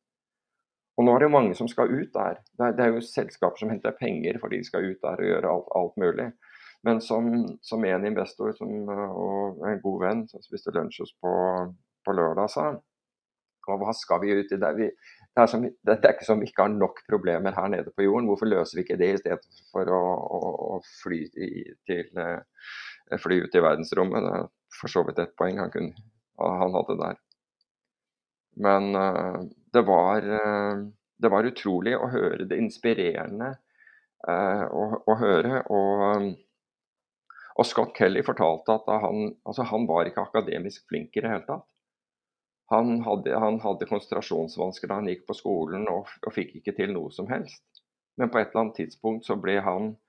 Og 0.95 1.03
nå 1.03 1.15
er 1.15 1.25
det 1.25 1.33
mange 1.33 1.55
som 1.57 1.67
skal 1.67 1.91
ut 1.91 2.13
der. 2.15 2.39
Det 2.55 2.79
er, 2.79 2.93
jo 2.95 3.03
selskaper 3.03 3.59
som 3.59 3.71
henter 3.73 3.95
penger 3.99 4.39
fordi 4.39 4.61
de 4.61 4.67
skal 4.67 4.87
ut 4.87 5.01
der 5.03 5.19
og 5.19 5.29
gjøre 5.29 5.51
alt, 5.51 5.71
alt 5.75 5.97
mulig. 5.99 6.29
Men 6.87 7.01
som, 7.01 7.27
som, 7.65 7.83
en 7.83 8.05
investor 8.07 8.53
som, 8.55 8.71
og 8.87 9.63
en 9.67 9.81
god 9.83 10.01
venn 10.05 10.25
som 10.29 10.43
spiste 10.45 10.71
lunsj 10.71 11.01
hos 11.03 11.15
på, 11.19 11.33
på 12.05 12.15
lørdag, 12.15 12.51
sa 12.53 12.69
hva 13.65 13.93
skal 13.97 14.21
vi 14.21 14.35
ut 14.37 14.51
i 14.53 14.59
det? 14.61 14.71
Vi, 14.77 14.87
det, 14.91 15.41
er 15.41 15.47
som, 15.49 15.63
det, 15.65 15.95
er 15.95 16.11
ikke 16.13 16.27
som 16.27 16.41
vi 16.41 16.49
ikke 16.51 16.67
har 16.67 16.73
nok 16.73 17.01
problemer 17.09 17.55
her 17.57 17.71
nede 17.73 17.93
på 17.95 18.05
jorden. 18.05 18.27
Hvorfor 18.29 18.49
løser 18.51 18.77
vi 18.77 18.83
ikke 18.85 18.99
det 19.01 19.07
i 19.09 19.21
stedet 19.23 19.63
for 19.71 19.89
å, 19.89 20.01
å, 20.37 20.51
å 20.75 20.79
fly, 21.01 21.23
i, 21.41 21.63
til, 21.89 22.11
uh, 22.13 22.37
fly, 23.21 23.41
ut 23.45 23.55
i 23.55 23.63
verdensrommet? 23.63 24.25
Det 24.25 24.33
er 24.39 24.47
for 24.79 24.91
så 24.91 25.03
vidt 25.07 25.21
et 25.23 25.35
poeng 25.39 25.59
han, 25.61 25.73
kunne, 25.73 26.07
han 26.39 26.75
hadde 26.75 26.97
der. 27.01 27.19
Men 28.65 28.89
uh, 28.95 29.41
det, 29.75 29.83
var, 29.87 30.25
uh, 30.25 30.85
det 31.21 31.31
var 31.31 31.49
utrolig 31.49 31.95
å 31.97 32.09
høre 32.11 32.47
det 32.49 32.59
inspirerende 32.61 33.55
å, 34.25 34.85
å 35.05 35.13
høre. 35.19 35.59
og 35.69 36.31
og 37.55 37.67
Scott 37.67 37.95
Kelly 37.95 38.23
fortalte 38.25 38.75
at 38.75 38.89
han, 39.03 39.29
altså 39.47 39.63
han 39.69 39.87
var 39.87 40.09
ikke 40.09 40.25
akademisk 40.25 40.89
flink 40.91 41.15
i 41.15 41.23
det 41.23 41.31
hele 41.31 41.47
tatt. 41.47 41.67
Han 42.73 42.97
hadde, 43.05 43.35
han 43.39 43.59
hadde 43.61 43.87
konsentrasjonsvansker 43.87 44.89
da 44.89 44.97
han 44.99 45.07
gikk 45.11 45.27
på 45.29 45.37
skolen 45.37 45.85
og, 45.91 46.09
og, 46.25 46.31
fikk 46.33 46.57
ikke 46.59 46.73
til 46.79 46.95
noe 46.95 47.13
som 47.15 47.29
helst. 47.29 47.63
Men 48.19 48.31
på 48.33 48.41
et 48.41 48.49
eller 48.49 48.65
annet 48.65 48.79
tidspunkt 48.81 49.27
så 49.27 49.37
ble 49.39 49.59
han, 49.63 49.93
eh, 49.93 50.04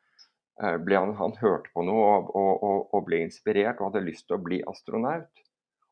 han, 0.56 1.14
han 1.14 1.34
hørte 1.40 1.70
på 1.74 1.84
noe 1.84 2.06
og, 2.16 2.30
og, 2.36 2.88
og, 2.94 3.02
ble 3.06 3.20
inspirert 3.26 3.80
og 3.80 3.90
hadde 3.90 4.06
lyst 4.06 4.26
til 4.28 4.38
å 4.38 4.42
bli 4.42 4.62
astronaut. 4.68 5.28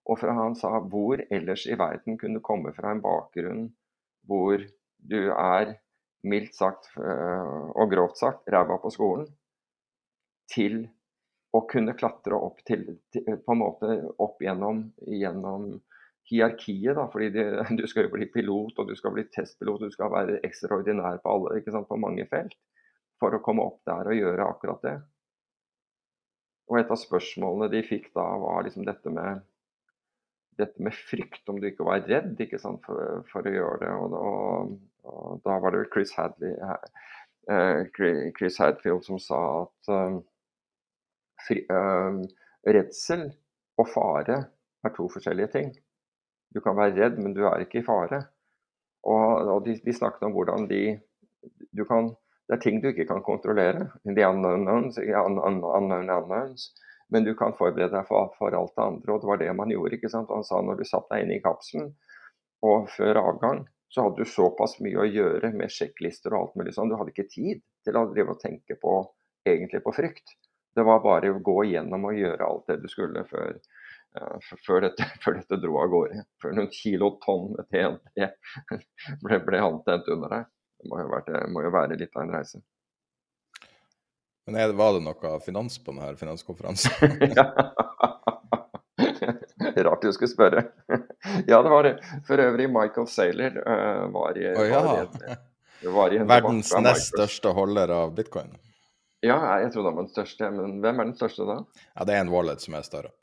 Og 0.08 0.20
fra 0.20 0.34
han 0.36 0.56
sa 0.56 0.78
hvor 0.80 1.20
ellers 1.32 1.66
i 1.66 1.76
verden 1.80 2.18
kunne 2.20 2.44
komme 2.44 2.74
fra 2.76 2.92
en 2.92 3.02
bakgrunn 3.04 3.70
hvor 4.28 4.60
du 5.04 5.20
er 5.32 5.76
mildt 6.24 6.56
sagt 6.56 6.90
eh, 6.96 7.54
og 7.76 7.90
grovt 7.92 8.20
sagt 8.20 8.48
ræva 8.52 8.78
på 8.80 8.92
skolen, 8.92 9.26
til 10.48 10.86
å 11.54 11.62
kunne 11.68 11.94
klatre 11.96 12.36
opp, 12.36 12.60
til, 12.66 12.86
til, 13.12 13.36
på 13.44 13.54
en 13.54 13.60
måte 13.60 13.98
opp 14.20 14.40
gjennom, 14.42 14.86
gjennom 15.04 15.68
hierarkiet. 16.28 16.96
Da, 16.96 17.06
fordi 17.12 17.30
de, 17.36 17.44
du 17.80 17.84
skal 17.88 18.08
jo 18.08 18.14
bli 18.16 18.28
pilot, 18.32 18.80
og 18.80 18.88
du 18.88 18.96
skal 18.96 19.12
bli 19.16 19.26
testpilot, 19.32 19.84
du 19.84 19.92
skal 19.92 20.12
være 20.12 20.40
ekstraordinær 20.48 21.20
på, 21.24 21.36
alle, 21.36 21.84
på 21.88 22.00
mange 22.00 22.28
felt 22.32 22.56
for 23.24 23.38
å 23.38 23.42
komme 23.44 23.64
opp 23.64 23.80
der 23.88 24.10
og 24.10 24.18
gjøre 24.18 24.48
akkurat 24.52 24.84
det. 24.84 24.94
Og 26.70 26.80
et 26.80 26.92
av 26.92 27.00
spørsmålene 27.00 27.70
de 27.72 27.82
fikk 27.84 28.10
da, 28.16 28.24
var 28.40 28.64
liksom 28.64 28.86
dette 28.88 29.12
med, 29.12 29.42
dette 30.60 30.84
med 30.84 30.96
frykt, 30.96 31.42
om 31.48 31.60
du 31.60 31.68
ikke 31.68 31.86
var 31.88 32.04
redd 32.08 32.40
ikke 32.40 32.60
sant, 32.60 32.84
for, 32.86 33.24
for 33.30 33.48
å 33.48 33.54
gjøre 33.54 33.80
det. 33.84 33.92
Og 34.00 34.12
da, 34.14 34.22
og 35.14 35.42
da, 35.44 35.58
var 35.60 35.76
det 35.76 35.88
Chris, 35.92 36.14
Hadley, 36.16 36.54
uh, 36.60 37.80
Chris 38.38 38.60
Hadfield 38.60 39.04
som 39.08 39.20
sa 39.20 39.40
at 39.64 39.92
uh, 39.92 40.20
fri, 41.44 41.64
øh, 41.68 42.22
redsel 42.64 43.26
og 43.80 43.90
fare 43.92 44.38
er 44.84 44.94
to 44.96 45.08
forskjellige 45.12 45.52
ting. 45.52 45.74
Du 46.54 46.62
kan 46.64 46.76
være 46.78 46.96
redd, 46.96 47.18
men 47.20 47.34
du 47.36 47.42
er 47.48 47.64
ikke 47.64 47.82
i 47.82 47.86
fare. 47.86 48.22
Og, 49.04 49.50
og 49.52 49.64
de, 49.66 49.76
de, 49.84 49.92
snakket 49.92 50.24
om 50.28 50.32
hvordan 50.36 50.68
de 50.70 50.84
du 51.76 51.84
kan, 51.84 52.14
Det 52.48 52.56
er 52.56 52.60
ting 52.60 52.80
du 52.82 52.90
ikke 52.90 53.06
kan 53.08 53.22
kontrollere. 53.24 53.86
The 54.04 54.26
unknowns, 54.28 54.98
unknown 55.00 55.62
unknowns. 55.64 56.72
Men 57.12 57.24
du 57.24 57.34
kan 57.38 57.54
forberede 57.56 57.94
deg 57.94 58.08
for, 58.08 58.32
for, 58.38 58.56
alt 58.56 58.74
det 58.76 58.84
andre. 58.84 59.12
Og 59.12 59.22
det 59.22 59.28
var 59.30 59.40
det 59.40 59.52
man 59.56 59.72
gjorde. 59.72 59.96
ikke 59.96 60.10
sant? 60.12 60.32
Han 60.32 60.44
sa 60.46 60.60
når 60.60 60.80
du 60.80 60.88
satt 60.88 61.08
deg 61.12 61.24
inne 61.24 61.38
i 61.38 61.44
kapselen, 61.44 61.92
og 62.64 62.88
før 62.92 63.20
avgang, 63.20 63.64
så 63.92 64.06
hadde 64.06 64.24
du 64.24 64.28
såpass 64.28 64.78
mye 64.82 64.98
å 64.98 65.06
gjøre 65.06 65.52
med 65.54 65.72
sjekklister 65.72 66.34
og 66.34 66.40
alt 66.40 66.56
mulig 66.58 66.72
sånn. 66.74 66.90
Du 66.90 66.96
hadde 66.98 67.12
ikke 67.12 67.28
tid 67.30 67.60
til 67.86 67.98
å 68.00 68.08
drive 68.10 68.34
og 68.34 68.40
tenke 68.42 68.76
på 68.80 68.96
egentlig 69.46 69.84
på 69.84 69.92
frykt. 69.94 70.34
Det 70.74 70.82
var 70.82 71.04
bare 71.04 71.30
å 71.30 71.42
gå 71.44 71.58
igjennom 71.68 72.08
og 72.08 72.18
gjøre 72.18 72.48
alt 72.48 72.72
det 72.72 72.80
du 72.82 72.88
skulle 72.90 73.22
før, 73.28 73.60
uh, 74.18 74.48
før, 74.66 74.88
dette, 74.88 75.06
før 75.22 75.38
dette, 75.38 75.60
dro 75.62 75.78
av 75.84 75.92
gårde. 75.92 76.24
Før 76.42 76.56
noen 76.58 76.72
kilo 76.74 77.12
tonn 77.22 77.52
med 77.54 77.70
TNT 77.70 78.26
ble, 79.24 79.40
ble 79.46 79.62
antent 79.68 80.10
under 80.16 80.38
deg. 80.38 80.50
Det 80.84 80.90
må 80.92 80.98
jo, 81.00 81.08
være, 81.08 81.38
må 81.48 81.62
jo 81.64 81.70
være 81.72 81.96
litt 81.96 82.12
av 82.12 82.26
en 82.26 82.32
reise. 82.34 82.58
Men 84.44 84.58
er, 84.60 84.72
var 84.76 84.92
det 84.92 85.00
noe 85.06 85.38
finans 85.40 85.78
på 85.80 85.94
denne 85.94 86.10
finanskonferansen? 86.20 86.92
Rart 89.86 90.04
du 90.04 90.10
skulle 90.12 90.28
spørre. 90.28 90.66
ja, 91.48 91.62
det 91.64 91.72
var 91.72 91.88
det. 91.88 91.94
For 92.28 92.36
øvrig, 92.44 92.68
Michael 92.68 93.08
Saylor 93.08 93.56
uh, 93.64 94.12
var, 94.12 94.36
i, 94.36 94.44
oh, 94.52 94.68
ja. 94.68 94.82
var, 94.84 95.08
i, 95.80 95.88
var 95.96 96.12
i 96.12 96.20
Verdens 96.34 96.74
nest 96.84 97.14
største 97.14 97.56
holder 97.56 97.88
av 97.96 98.12
bitcoin? 98.20 98.52
Ja, 99.24 99.40
jeg 99.64 99.72
trodde 99.72 99.88
han 99.88 99.96
var 99.96 100.04
den 100.04 100.12
største, 100.12 100.52
men 100.52 100.84
hvem 100.84 101.00
er 101.00 101.08
den 101.08 101.16
største 101.16 101.48
da? 101.48 101.62
Ja, 101.94 102.04
Det 102.04 102.12
er 102.12 102.26
en 102.26 102.34
wallet 102.36 102.60
som 102.60 102.76
er 102.76 102.84
større. 102.84 103.16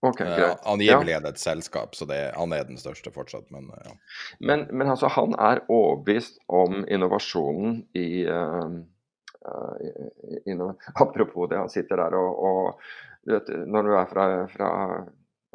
Ok, 0.00 0.20
eh, 0.20 0.36
greit. 0.36 0.58
Uh, 0.60 0.72
angivelig 0.72 1.16
er 1.16 1.24
det 1.24 1.34
et 1.34 1.42
selskap, 1.42 1.94
så 1.96 2.08
er, 2.12 2.34
han 2.36 2.52
er 2.52 2.66
den 2.68 2.80
største 2.80 3.12
fortsatt, 3.14 3.48
men 3.54 3.70
uh, 3.72 3.80
ja. 3.84 3.94
Men, 4.40 4.66
men, 4.70 4.90
altså, 4.92 5.10
han 5.12 5.36
er 5.40 5.64
overbevist 5.72 6.38
om 6.52 6.84
innovasjonen 6.84 7.80
i, 7.96 8.26
uh, 8.28 8.76
i 10.44 10.56
Apropos 11.04 11.50
det, 11.50 11.60
han 11.60 11.72
sitter 11.72 12.02
der 12.02 12.18
og, 12.18 12.42
og 12.50 13.30
vet, 13.30 13.48
Når 13.66 13.86
du 13.86 13.94
er 13.94 14.10
fra, 14.10 14.26
fra 14.50 14.72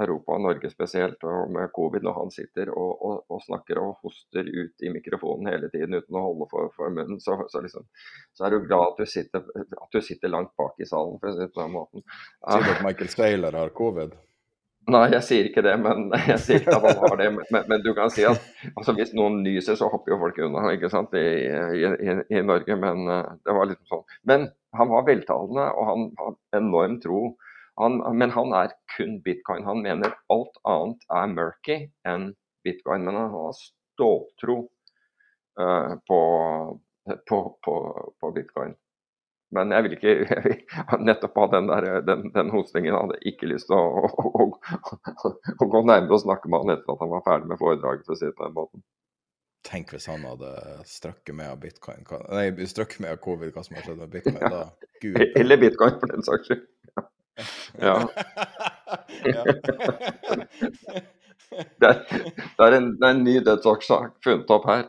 Europa 0.01 0.35
og 0.35 0.41
Norge 0.41 0.69
spesielt, 0.71 1.23
og 1.27 1.51
med 1.51 1.69
covid, 1.75 2.01
når 2.05 2.17
han 2.17 2.31
sitter 2.33 2.71
og, 2.71 2.91
og, 3.05 3.15
og, 3.29 3.41
snakker 3.45 3.81
og 3.81 3.99
hoster 4.01 4.47
ut 4.47 4.85
i 4.85 4.89
mikrofonen 4.93 5.51
hele 5.51 5.69
tiden 5.73 5.99
uten 5.99 6.17
å 6.17 6.23
holde 6.25 6.47
for, 6.51 6.71
for 6.77 6.93
munnen, 6.95 7.19
så, 7.21 7.37
så, 7.51 7.61
liksom, 7.61 7.85
så, 8.33 8.47
er 8.47 8.55
du 8.55 8.65
glad 8.65 8.87
at 8.87 9.03
du, 9.03 9.05
sitter, 9.13 9.45
at 9.61 9.93
du 9.93 10.01
sitter 10.01 10.33
langt 10.33 10.55
bak 10.57 10.79
i 10.81 10.89
salen, 10.89 11.19
for 11.21 11.31
å 11.31 11.35
si 11.37 11.45
det 11.45 11.53
på 11.53 11.63
den 11.63 11.75
måten. 11.75 12.05
Sier 12.41 12.67
du 12.67 12.73
at 12.73 12.85
Michael 12.87 13.13
Saylor 13.13 13.59
har 13.61 13.73
covid? 13.77 14.17
Nei, 14.89 15.03
jeg 15.13 15.23
sier 15.27 15.47
ikke 15.47 15.61
det, 15.61 15.75
men 15.77 16.07
jeg 16.31 16.39
sier 16.41 16.63
ikke 16.63 16.79
at 16.79 16.87
han 16.87 17.03
har 17.03 17.19
det. 17.19 17.29
Men, 17.37 17.67
men 17.69 17.83
du 17.85 17.91
kan 17.97 18.09
si 18.13 18.25
at 18.27 18.41
altså, 18.73 18.95
hvis 18.97 19.13
noen 19.17 19.41
nyser, 19.45 19.77
så 19.77 19.91
hopper 19.91 20.15
jo 20.15 20.21
folk 20.23 20.41
unna 20.41 20.71
ikke 20.73 20.89
sant, 20.91 21.13
i, 21.13 21.45
i, 21.77 22.17
i 22.33 22.41
Norge. 22.45 22.77
Men 22.81 23.05
uh, 23.05 23.37
det 23.45 23.55
var 23.57 23.69
liksom 23.69 23.91
sånn. 23.91 24.17
Men 24.31 24.49
han 24.77 24.91
var 24.91 25.07
veltalende, 25.07 25.69
og 25.77 25.89
han 25.91 26.09
har 26.19 26.35
enorm 26.61 26.99
tro 27.03 27.21
han, 27.81 28.17
men 28.17 28.31
han 28.31 28.53
er 28.53 28.73
kun 28.97 29.21
bitcoin. 29.25 29.63
Han 29.65 29.81
mener 29.81 30.13
alt 30.33 30.59
annet 30.67 31.05
er 31.09 31.31
murky 31.31 31.77
enn 32.07 32.31
bitcoin. 32.65 33.05
Men 33.07 33.17
han 33.17 33.31
har 33.33 33.55
ståltro 33.57 34.57
uh, 35.61 35.95
på, 36.07 36.21
på, 37.29 37.39
på, 37.65 37.75
på, 38.19 38.31
bitcoin. 38.35 38.75
Men 39.55 39.73
jeg 39.75 39.85
vil 39.85 39.93
ikke 39.97 40.13
jeg 40.15 40.43
vil, 40.45 40.57
Nettopp 41.03 41.37
av 41.43 41.51
den, 41.51 41.67
der, 41.71 41.89
den, 42.07 42.25
den 42.35 42.51
hostingen 42.53 42.95
hadde 42.95 43.17
jeg 43.19 43.35
ikke 43.35 43.51
lyst 43.51 43.67
til 43.71 43.77
å, 43.77 44.07
å, 44.07 44.47
å, 44.47 45.31
å, 45.57 45.67
gå 45.67 45.83
nærmere 45.83 46.15
og 46.15 46.23
snakke 46.23 46.51
med 46.51 46.63
han 46.63 46.75
etter 46.77 46.95
at 46.95 47.03
han 47.03 47.11
var 47.11 47.25
ferdig 47.27 47.51
med 47.51 47.59
foredraget, 47.61 48.05
for 48.07 48.15
å 48.15 48.19
si 48.19 48.27
det 48.29 48.35
på 48.37 48.47
den 48.47 48.57
måten. 48.57 48.85
Tenk 49.67 49.91
hvis 49.93 50.07
han 50.09 50.23
hadde 50.25 50.51
strøkket 50.89 51.35
med 51.37 51.51
av 51.51 51.59
bitcoin. 51.61 52.05
Nei, 52.33 52.47
strøkket 52.65 53.03
med 53.03 53.13
av 53.13 53.19
covid, 53.21 53.51
hva 53.53 53.63
som 53.65 53.77
har 53.77 53.85
skjedd 53.85 53.99
med 53.99 54.13
bitcoin 54.13 54.41
da. 54.41 54.63
Gud. 55.03 55.19
Eller 55.41 55.61
bitcoin, 55.61 55.99
for 56.01 56.07
den 56.15 56.25
saks 56.25 56.49
skyld. 56.49 56.67
Ja. 57.79 57.95
det, 61.51 61.87
er, 61.87 61.97
det, 62.57 62.63
er 62.65 62.75
en, 62.75 62.87
det, 62.97 63.05
er, 63.05 63.11
en, 63.11 63.23
ny 63.23 63.35
dødsårsak 63.45 64.17
funnet 64.25 64.53
opp 64.53 64.65
her. 64.69 64.87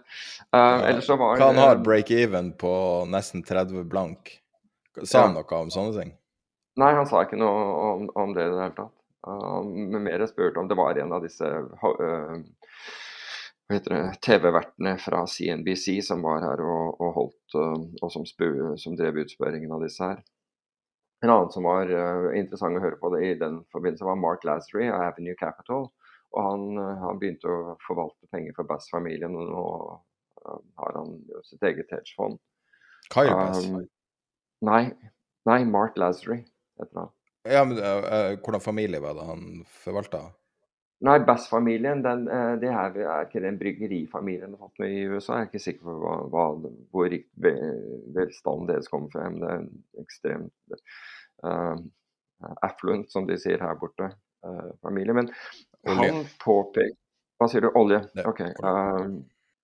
Uh, 0.53 0.59
ja. 0.59 1.01
så 1.05 1.16
var 1.20 1.40
han 1.40 1.61
har 1.61 1.83
break-even 1.85 2.53
på 2.61 2.72
nesten 3.12 3.44
30 3.46 3.85
blank. 3.92 4.41
Sa 5.00 5.26
han 5.26 5.37
noe 5.37 5.59
om 5.59 5.70
sånne 5.72 5.94
ting? 5.96 6.11
Nei, 6.81 6.90
han 6.96 7.09
sa 7.09 7.22
ikke 7.24 7.38
noe 7.40 7.62
om, 7.92 8.11
om 8.16 8.35
det 8.37 8.46
i 8.46 8.50
det 8.52 8.61
hele 8.61 8.76
tatt. 8.76 8.98
Uh, 9.22 9.62
men 9.64 10.02
mer 10.02 10.24
spurte 10.26 10.61
om 10.61 10.68
det 10.68 10.78
var 10.78 10.98
en 10.98 11.14
av 11.14 11.22
disse 11.22 11.46
uh, 11.46 12.37
TV-vertene 14.26 14.96
fra 15.00 15.22
CNBC 15.28 16.00
som 16.05 16.24
var 16.26 16.42
her 16.44 16.62
og, 16.64 17.00
og 17.00 17.14
holdt, 17.16 17.57
og 18.02 18.09
som, 18.12 18.26
spu, 18.28 18.48
som, 18.81 18.96
drev 18.98 19.22
utspørringen 19.22 19.72
av 19.72 19.85
disse 19.87 20.05
her. 20.05 20.20
En 21.22 21.31
annen 21.31 21.52
som 21.55 21.64
var 21.64 21.88
interessant 22.35 22.76
å 22.76 22.83
høre 22.83 22.98
på 23.00 23.12
det 23.14 23.22
i 23.24 23.35
den 23.38 23.61
forbindelse, 23.72 24.05
var 24.05 24.18
Mark 24.18 24.44
Lazary 24.44 24.88
av 24.90 25.05
Avenue 25.07 25.38
Capital. 25.38 25.87
Og 26.35 26.40
han, 26.42 26.81
han, 26.98 27.20
begynte 27.20 27.48
å 27.48 27.76
forvalte 27.87 28.26
penger 28.35 28.57
for 28.57 28.66
Bass-familien, 28.66 29.37
og 29.38 29.52
nå 29.52 29.64
har 30.83 30.98
han 30.98 31.14
sitt 31.46 31.62
eget 31.62 31.92
hedgefond. 31.94 32.40
Kyle 33.12 33.37
Bass? 33.38 33.66
Um, 33.68 33.85
nei, 34.66 34.92
nei, 35.48 35.64
Mark 35.68 35.98
Lazary 36.01 36.42
heter 36.81 37.05
han. 37.05 37.11
Ja, 37.48 37.64
men 37.66 37.79
uh, 37.79 38.38
Hvordan 38.38 38.62
familie 38.62 39.01
var 39.03 39.14
det 39.18 39.27
han 39.27 39.64
forvalta? 39.83 40.20
Nei, 41.03 41.16
Bass-familien 41.27 42.05
den, 42.05 42.29
uh, 42.31 42.55
det 42.62 42.70
er, 42.70 42.98
er, 43.03 43.27
ikke 43.27 43.42
den 43.42 43.59
bryggerifamilien 43.59 44.55
har 44.55 44.68
fått 44.68 44.85
med 44.85 44.94
i 44.94 45.03
USA. 45.11 45.40
Jeg 45.40 45.48
er 45.48 45.51
ikke 45.51 45.64
sikker 45.64 45.88
på 45.88 45.96
hva, 46.05 46.14
hva, 46.31 46.44
hvor 46.94 47.11
rikt 47.11 47.33
velstanden 47.42 48.70
deres 48.70 48.90
kommer 48.92 49.11
fra. 49.11 49.27
Men 49.27 49.42
det 49.42 49.51
er 49.57 50.05
ekstremt 50.05 50.79
uh, 51.42 51.75
affluent, 52.62 53.11
som 53.11 53.27
de 53.27 53.38
sier 53.38 53.62
her 53.62 53.79
borte, 53.79 54.12
familie. 54.83 55.14
Men 55.14 55.29
Olje. 55.87 56.09
han 56.11 56.25
påpeker 56.42 56.96
Hva 57.38 57.46
sier 57.51 57.62
du? 57.62 57.68
Olje? 57.79 58.01
Det, 58.14 58.25
ok. 58.27 58.40
Olje. 58.62 59.11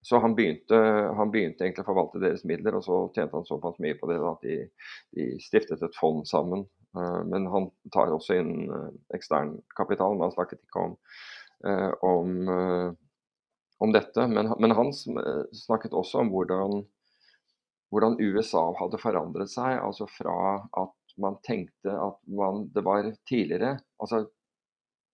Så 0.08 0.22
han 0.24 0.32
begynte, 0.38 0.78
han 1.18 1.30
begynte, 1.32 1.66
egentlig 1.66 1.84
å 1.84 1.90
forvalte 1.90 2.22
deres 2.22 2.46
midler, 2.48 2.78
og 2.78 2.84
så 2.86 3.02
tjente 3.12 3.36
han 3.36 3.44
såpass 3.44 3.76
mye 3.84 3.96
på 3.98 4.08
det 4.08 4.16
at 4.24 4.46
de, 4.46 4.54
de 5.18 5.26
stiftet 5.44 5.82
et 5.84 5.98
fond 6.00 6.22
sammen 6.28 6.64
Eh, 6.96 7.24
men 7.24 7.46
han 7.46 7.70
tar 7.92 8.12
også 8.12 8.38
inn 8.40 8.70
eh, 8.72 8.90
ekstern 9.16 9.56
kapital. 9.76 10.16
Men 10.16 10.28
han 10.28 10.36
snakket 10.36 10.62
ikke 10.64 10.84
om, 10.86 10.94
eh, 11.68 11.90
om, 12.06 12.94
om 13.84 13.96
dette. 13.96 14.28
Men, 14.30 14.52
men, 14.58 14.76
han 14.78 14.94
snakket 14.94 15.96
også 15.96 16.24
om 16.24 16.32
hvordan, 16.34 16.82
hvordan, 17.92 18.18
USA 18.20 18.68
hadde 18.80 19.02
forandret 19.02 19.52
seg. 19.52 19.76
Altså 19.82 20.08
fra 20.18 20.38
at 20.84 21.18
man 21.18 21.38
tenkte 21.46 21.92
at 21.92 22.18
man, 22.30 22.68
det 22.74 22.84
var 22.86 23.08
tidligere 23.26 23.80
altså 23.98 24.28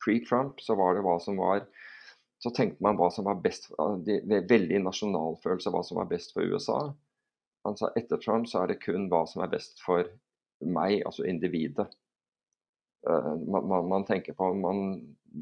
Pre-Trump 0.05 0.59
så 0.61 0.75
var 0.77 0.93
det 0.93 1.05
hva 1.07 1.15
som 1.23 1.39
var 1.41 1.63
så 2.43 2.51
tenkte 2.55 2.85
man 2.85 2.99
hva 2.99 3.11
som 3.15 3.27
var 3.29 3.41
best 3.45 3.71
de, 4.05 4.19
Veldig 4.51 4.83
nasjonalfølelse 4.85 5.73
hva 5.73 5.83
som 5.87 6.01
var 6.01 6.11
best 6.11 6.35
for 6.35 6.45
USA. 6.45 6.79
Han 7.65 7.79
sa 7.81 7.91
etter 7.97 8.21
Trump 8.21 8.49
så 8.51 8.63
er 8.63 8.73
det 8.73 8.83
kun 8.83 9.09
hva 9.13 9.25
som 9.29 9.45
er 9.45 9.53
best 9.53 9.81
for 9.85 10.09
meg, 10.61 11.01
altså 11.07 11.25
individet. 11.29 11.89
Uh, 13.05 13.35
man, 13.41 13.69
man, 13.69 13.89
man, 13.89 14.05
tenker 14.09 14.37
på 14.37 14.51
man, 14.57 14.83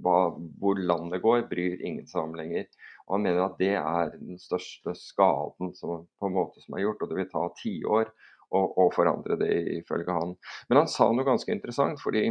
hva, 0.03 0.33
hvor 0.63 0.79
landet 0.79 1.23
går, 1.23 1.45
bryr 1.51 1.83
ingen 1.83 2.07
seg 2.11 2.27
om 2.27 2.37
lenger. 2.39 2.69
Og 3.07 3.17
Han 3.17 3.27
mener 3.27 3.45
at 3.45 3.59
det 3.61 3.75
er 3.79 4.15
den 4.17 4.39
største 4.41 4.95
skaden 4.99 5.75
som, 5.79 6.07
på 6.19 6.31
en 6.31 6.37
måte 6.39 6.63
som 6.63 6.79
er 6.79 6.87
gjort, 6.87 7.03
og 7.03 7.11
det 7.11 7.19
vil 7.21 7.31
ta 7.31 7.45
tiår 7.59 8.11
å, 8.53 8.63
å 8.85 8.89
forandre 8.95 9.39
det, 9.41 9.53
ifølge 9.81 10.15
han. 10.15 10.35
Men 10.69 10.83
han 10.83 10.91
sa 10.91 11.11
noe 11.11 11.27
ganske 11.27 11.55
interessant, 11.55 12.01
fordi 12.03 12.29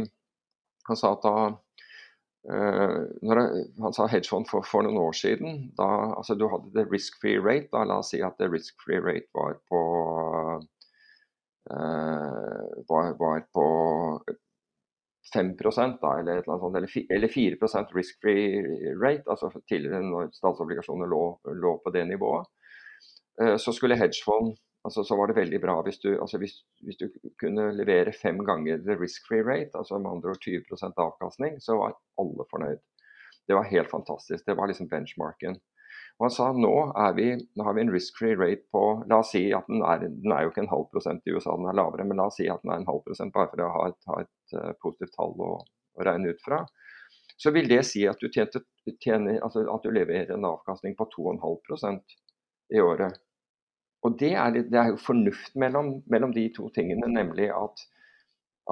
han 0.88 0.98
sa 0.98 1.14
at 1.14 1.24
da 1.24 1.36
jeg, 2.42 3.64
han 3.84 3.94
sa 3.94 4.08
hedgefond 4.10 4.48
for, 4.50 4.66
for, 4.66 4.82
noen 4.82 4.98
år 4.98 5.14
siden. 5.14 5.68
Da, 5.78 5.88
altså 6.18 6.34
du 6.38 6.48
hadde 6.50 6.72
the 6.74 6.86
risk-free 6.90 7.38
rate. 7.38 7.70
Da, 7.72 7.84
la 7.86 8.00
oss 8.02 8.12
si 8.14 8.22
at 8.22 8.38
the 8.40 8.50
risk-free 8.50 9.02
rate 9.04 9.28
var 9.36 9.58
på 9.70 9.82
uh, 11.70 12.62
var, 12.88 13.12
var 13.20 13.44
på 13.54 13.66
5 15.32 15.52
da, 15.56 16.18
eller, 16.18 16.40
et 16.40 16.48
eller, 16.48 16.58
sånt, 16.58 16.76
eller, 16.76 17.06
eller 17.16 17.28
4 17.28 17.56
risk-free 17.94 18.96
rate, 19.00 19.24
altså 19.30 19.52
tidligere 19.68 20.02
når 20.02 20.32
statsobligasjoner 20.34 21.06
lå, 21.08 21.22
lå 21.62 21.78
på 21.84 21.94
det 21.94 22.08
nivået, 22.08 22.50
Uh, 23.40 23.56
så 23.56 23.72
skulle 23.72 23.96
hedgefond 23.96 24.58
altså 24.84 25.04
så 25.06 25.16
var 25.16 25.30
det 25.30 25.38
veldig 25.38 25.60
bra 25.62 25.74
hvis 25.86 26.00
du, 26.02 26.08
altså 26.20 26.38
hvis, 26.42 26.56
hvis 26.82 26.98
du 27.00 27.06
kunne 27.40 27.68
levere 27.76 28.14
fem 28.16 28.40
ganger 28.46 28.80
the 28.82 28.96
risk-free 28.98 29.44
rate, 29.46 29.70
altså 29.78 29.98
med 29.98 30.10
andre 30.10 30.34
ord 30.34 30.46
20% 30.46 31.04
avkastning, 31.06 31.60
så 31.62 31.76
var 31.78 31.98
alle 32.20 32.48
fornøyd. 32.50 32.80
Det 33.48 33.58
var 33.58 33.70
helt 33.70 33.90
fantastisk. 33.90 34.46
Det 34.46 34.56
var 34.56 34.70
liksom 34.70 34.88
benchmarken. 34.88 35.58
Og 36.18 36.26
han 36.26 36.34
sa 36.34 36.48
nå, 36.54 36.74
vi, 37.16 37.32
nå 37.56 37.64
har 37.66 37.74
vi 37.76 37.82
en 37.82 37.92
risk-free 37.92 38.36
rate 38.38 38.62
på 38.72 38.82
La 39.10 39.18
oss 39.22 39.32
si 39.34 39.42
at 39.56 39.66
den 39.70 39.82
er, 39.86 40.04
den 40.06 40.34
er 40.34 40.44
jo 40.44 40.52
ikke 40.52 40.62
en 40.66 40.70
halv 40.72 40.86
prosent 40.92 41.26
i 41.26 41.34
USA, 41.34 41.56
den 41.58 41.68
er 41.70 41.78
lavere, 41.78 42.06
men 42.06 42.20
la 42.20 42.28
oss 42.30 42.38
si 42.40 42.48
at 42.52 42.62
den 42.62 42.72
er 42.72 42.82
en 42.82 42.88
halv 42.88 43.02
prosent 43.06 43.34
bare 43.34 43.50
for 43.50 43.64
å 43.64 43.72
ha 43.76 43.88
et, 43.90 43.98
ha 44.10 44.20
et 44.22 44.54
uh, 44.58 44.70
positivt 44.84 45.14
tall 45.16 45.34
å, 45.34 45.56
å, 45.58 46.04
regne 46.06 46.34
ut 46.34 46.44
fra. 46.44 46.62
Så 47.40 47.50
vil 47.54 47.68
det 47.70 47.80
si 47.88 48.04
at 48.06 48.22
du, 48.22 48.28
tjente, 48.30 48.62
tjener, 49.02 49.40
altså 49.42 49.64
at 49.72 49.84
du 49.84 49.90
leverer 49.90 50.30
en 50.36 50.46
avkastning 50.52 50.94
på 50.98 51.08
2,5 51.16 51.98
i 52.76 52.82
året. 52.84 53.18
Og 54.02 54.18
det 54.18 54.32
er, 54.34 54.50
det 54.50 54.78
er, 54.78 54.92
jo 54.92 54.98
fornuft 54.98 55.54
mellom, 55.54 56.00
mellom, 56.10 56.32
de 56.34 56.48
to 56.56 56.68
tingene, 56.74 57.06
nemlig 57.06 57.50
at, 57.54 57.84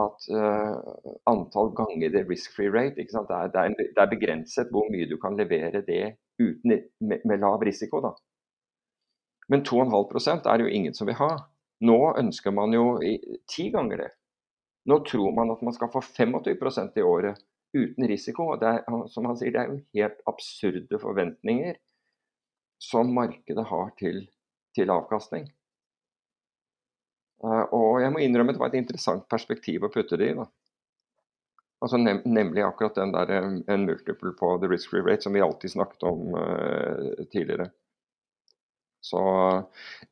at 0.05 0.27
uh, 0.35 1.05
antall 1.31 1.71
ganger 1.79 2.11
det 2.17 2.25
risk-free 2.27 2.73
rate 2.75 3.05
det 3.05 3.37
er, 3.37 3.53
det, 3.55 3.61
er, 3.63 3.77
det 3.79 4.03
er 4.03 4.11
begrenset 4.11 4.73
hvor 4.75 4.91
mye 4.91 5.07
du 5.11 5.17
kan 5.23 5.39
levere 5.39 5.85
det 5.87 6.17
uten, 6.41 6.75
med, 6.99 7.23
med, 7.25 7.39
lav 7.39 7.63
risiko. 7.63 8.03
Da. 8.03 8.15
Men 9.49 9.63
2,5 9.67 10.43
er 10.43 10.57
det 10.57 10.67
jo 10.67 10.75
ingen 10.81 10.99
som 10.99 11.07
vil 11.07 11.19
ha. 11.21 11.31
Nå 11.87 12.01
ønsker 12.19 12.51
man 12.51 12.75
jo 12.75 12.99
ti 13.49 13.71
ganger 13.71 14.05
det. 14.05 14.11
Nå 14.91 14.99
tror 15.07 15.31
man 15.37 15.53
at 15.55 15.63
man 15.63 15.77
skal 15.77 15.93
få 15.93 16.03
25% 16.03 16.99
i 16.99 17.07
året 17.07 17.39
uten 17.77 18.09
risiko. 18.09 18.57
Det 18.59 18.67
er, 18.67 18.83
som 19.13 19.29
han 19.31 19.39
sier, 19.39 19.55
det 19.55 19.63
er 19.63 19.71
jo 19.71 19.81
helt 19.95 20.21
absurde 20.31 21.01
forventninger 21.01 21.79
som 22.81 23.13
markedet 23.15 23.67
har 23.69 23.91
til, 24.01 24.25
til 24.77 24.93
avkastning. 24.93 25.49
Uh, 27.41 27.65
og 27.73 28.03
jeg 28.03 28.13
må 28.13 28.21
innrømme 28.21 28.53
det 28.53 28.61
var 28.61 28.73
et 28.73 28.83
interessant 28.83 29.25
perspektiv 29.31 29.87
å 29.87 29.93
putte 29.93 30.19
det 30.21 30.33
i. 30.33 30.39
da. 30.39 30.47
Altså 31.81 31.97
nem 31.97 32.21
nemlig 32.29 32.63
akkurat 32.63 32.99
den 32.99 33.13
der 33.15 33.31
eh, 33.33 33.53
en 33.73 33.87
multiple 33.89 34.35
på 34.37 34.57
the 34.61 34.69
risk-free 34.69 35.05
rate 35.07 35.25
som 35.25 35.33
vi 35.33 35.41
alltid 35.41 35.73
snakket 35.73 36.03
om 36.03 36.35
uh, 36.35 37.25
tidligere. 37.33 37.71
Så 39.01 39.21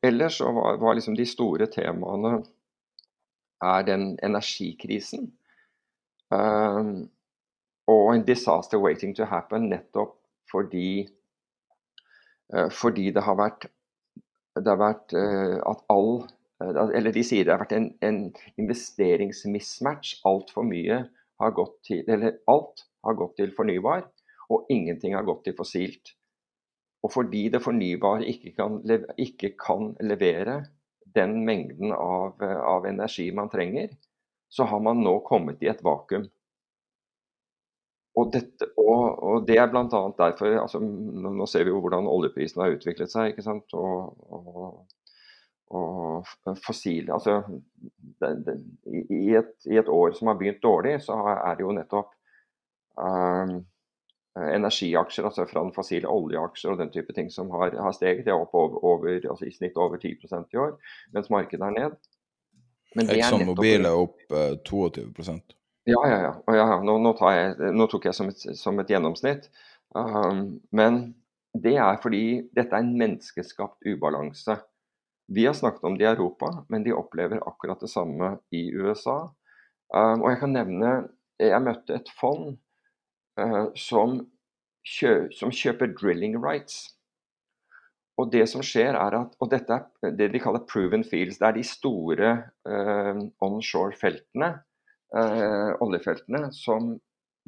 Ellers 0.02 0.38
så 0.38 0.52
var, 0.52 0.76
var, 0.76 0.94
liksom 0.94 1.16
de 1.16 1.26
store 1.28 1.66
temaene 1.66 2.38
er 3.64 3.84
den 3.84 4.14
energikrisen. 4.24 5.28
Uh, 6.32 7.04
og 7.88 8.14
en 8.14 8.24
disaster 8.24 8.80
waiting 8.80 9.14
to 9.16 9.28
happen 9.28 9.68
nettopp 9.68 10.16
fordi, 10.48 11.04
uh, 12.54 12.68
fordi 12.72 13.10
det 13.12 13.26
har 13.28 13.36
vært, 13.36 13.68
det 14.64 14.72
har 14.72 14.80
vært 14.80 15.14
at 15.14 15.80
all 15.92 16.26
Eller 16.58 17.14
de 17.14 17.22
sier 17.22 17.46
det 17.46 17.52
har 17.54 17.60
vært 17.62 17.76
en, 17.76 17.88
en 18.02 18.20
investeringsmismatch. 18.58 20.16
Altfor 20.26 20.66
mye 20.66 21.04
har 21.38 21.54
gått 21.54 21.76
til 21.86 22.02
Eller 22.10 22.40
alt 22.50 22.82
har 23.06 23.18
gått 23.18 23.36
til 23.38 23.52
fornybar, 23.54 24.08
og 24.50 24.70
ingenting 24.72 25.14
har 25.14 25.26
gått 25.26 25.44
til 25.46 25.56
fossilt. 25.58 26.14
Og 27.06 27.12
fordi 27.14 27.46
det 27.52 27.62
fornybare 27.62 28.26
ikke 28.26 28.54
kan, 28.56 28.80
ikke 29.16 29.52
kan 29.60 29.92
levere 30.02 30.64
den 31.14 31.44
mengden 31.46 31.92
av, 31.94 32.42
av, 32.42 32.86
energi 32.86 33.30
man 33.34 33.50
trenger, 33.52 33.94
så 34.50 34.66
har 34.68 34.80
man 34.82 35.02
nå 35.04 35.18
kommet 35.26 35.62
i 35.62 35.70
et 35.70 35.82
vakuum. 35.84 36.26
Og, 38.18 38.30
dette, 38.34 38.66
og, 38.80 39.02
og 39.22 39.48
det 39.48 39.58
er 39.60 39.68
bl.a. 39.70 39.84
derfor 40.18 40.54
altså, 40.62 40.80
Nå 40.82 41.46
ser 41.46 41.66
vi 41.66 41.70
jo 41.70 41.80
hvordan 41.84 42.08
oljeprisen 42.10 42.64
har 42.64 42.74
utviklet 42.74 43.12
seg. 43.12 43.32
ikke 43.32 43.44
sant? 43.46 43.74
Og, 43.78 44.16
og 45.68 46.58
fossile 46.64 47.12
altså, 47.12 47.42
det, 48.20 48.30
det, 48.46 48.54
i, 48.86 49.34
et, 49.36 49.50
i, 49.68 49.76
et, 49.76 49.88
år 49.88 50.14
som 50.16 50.30
har 50.30 50.38
begynt 50.40 50.62
dårlig, 50.62 50.94
så 51.04 51.18
er 51.34 51.58
det 51.58 51.66
jo 51.66 51.74
nettopp 51.76 52.14
um, 52.96 53.58
energiaksjer, 54.38 55.28
altså 55.28 55.44
fra 55.50 55.64
den 55.66 55.74
fossile 55.76 56.08
oljeaksjer 56.08 56.72
og 56.72 56.80
den 56.80 56.92
type 56.94 57.12
ting 57.12 57.28
som 57.32 57.50
har, 57.52 57.76
har 57.76 57.92
steget. 57.92 58.24
Det 58.24 58.32
er 58.32 58.40
opp 58.40 58.54
over, 58.56 58.80
over, 58.84 59.20
altså 59.28 59.48
i 59.48 59.52
snitt 59.52 59.76
over 59.76 60.00
10% 60.00 60.56
i 60.56 60.62
år, 60.64 60.76
mens 61.12 61.30
markedet 61.30 61.68
er 61.68 61.76
ned. 61.76 62.00
Men 62.96 63.12
Exxon 63.12 63.44
Mobil 63.50 63.84
er 63.84 64.04
opp 64.06 64.24
uh, 64.32 64.54
22 64.64 65.10
Ja, 65.88 66.00
ja, 66.04 66.18
ja. 66.20 66.54
ja 66.56 66.80
nå, 66.84 66.98
nå, 67.00 67.14
jeg, 67.32 67.72
nå, 67.72 67.86
tok 67.88 68.10
jeg 68.10 68.16
som 68.16 68.28
et, 68.28 68.42
som 68.58 68.76
et 68.82 68.90
gjennomsnitt. 68.92 69.46
Um, 69.96 70.58
men 70.74 70.98
det 71.56 71.78
er 71.80 72.00
fordi 72.02 72.24
dette 72.52 72.76
er 72.76 72.84
en 72.84 72.96
menneskeskapt 73.00 73.88
ubalanse. 73.88 74.58
Vi 75.32 75.46
har 75.48 75.56
snakket 75.56 75.86
om 75.88 75.96
det 75.96 76.04
i 76.04 76.10
Europa, 76.10 76.50
men 76.68 76.84
de 76.84 76.92
opplever 76.96 77.40
akkurat 77.40 77.80
det 77.80 77.88
samme 77.92 78.34
i 78.52 78.66
USA. 78.76 79.30
Um, 79.94 80.26
og 80.26 80.30
jeg 80.34 80.42
kan 80.42 80.52
nevne 80.52 80.90
Jeg 81.38 81.62
møtte 81.62 81.94
et 81.94 82.08
fond 82.18 82.56
uh, 83.38 83.68
som, 83.78 84.16
kjø, 84.82 85.28
som, 85.32 85.52
kjøper 85.54 85.94
drilling 85.94 86.34
rights. 86.42 86.88
Og 88.18 88.32
det 88.32 88.48
som 88.50 88.64
skjer 88.66 88.98
er 88.98 89.14
at, 89.22 89.36
og 89.38 89.52
dette 89.52 89.76
er 90.02 90.16
det 90.18 90.32
de 90.34 90.40
kaller 90.42 90.66
proven 90.66 91.06
fields. 91.06 91.38
Det 91.38 91.46
er 91.46 91.54
de 91.54 91.62
store 91.64 92.32
uh, 92.66 93.22
onshore-feltene, 93.46 94.50
uh, 95.16 95.74
oljefeltene, 95.84 96.48
som 96.56 96.96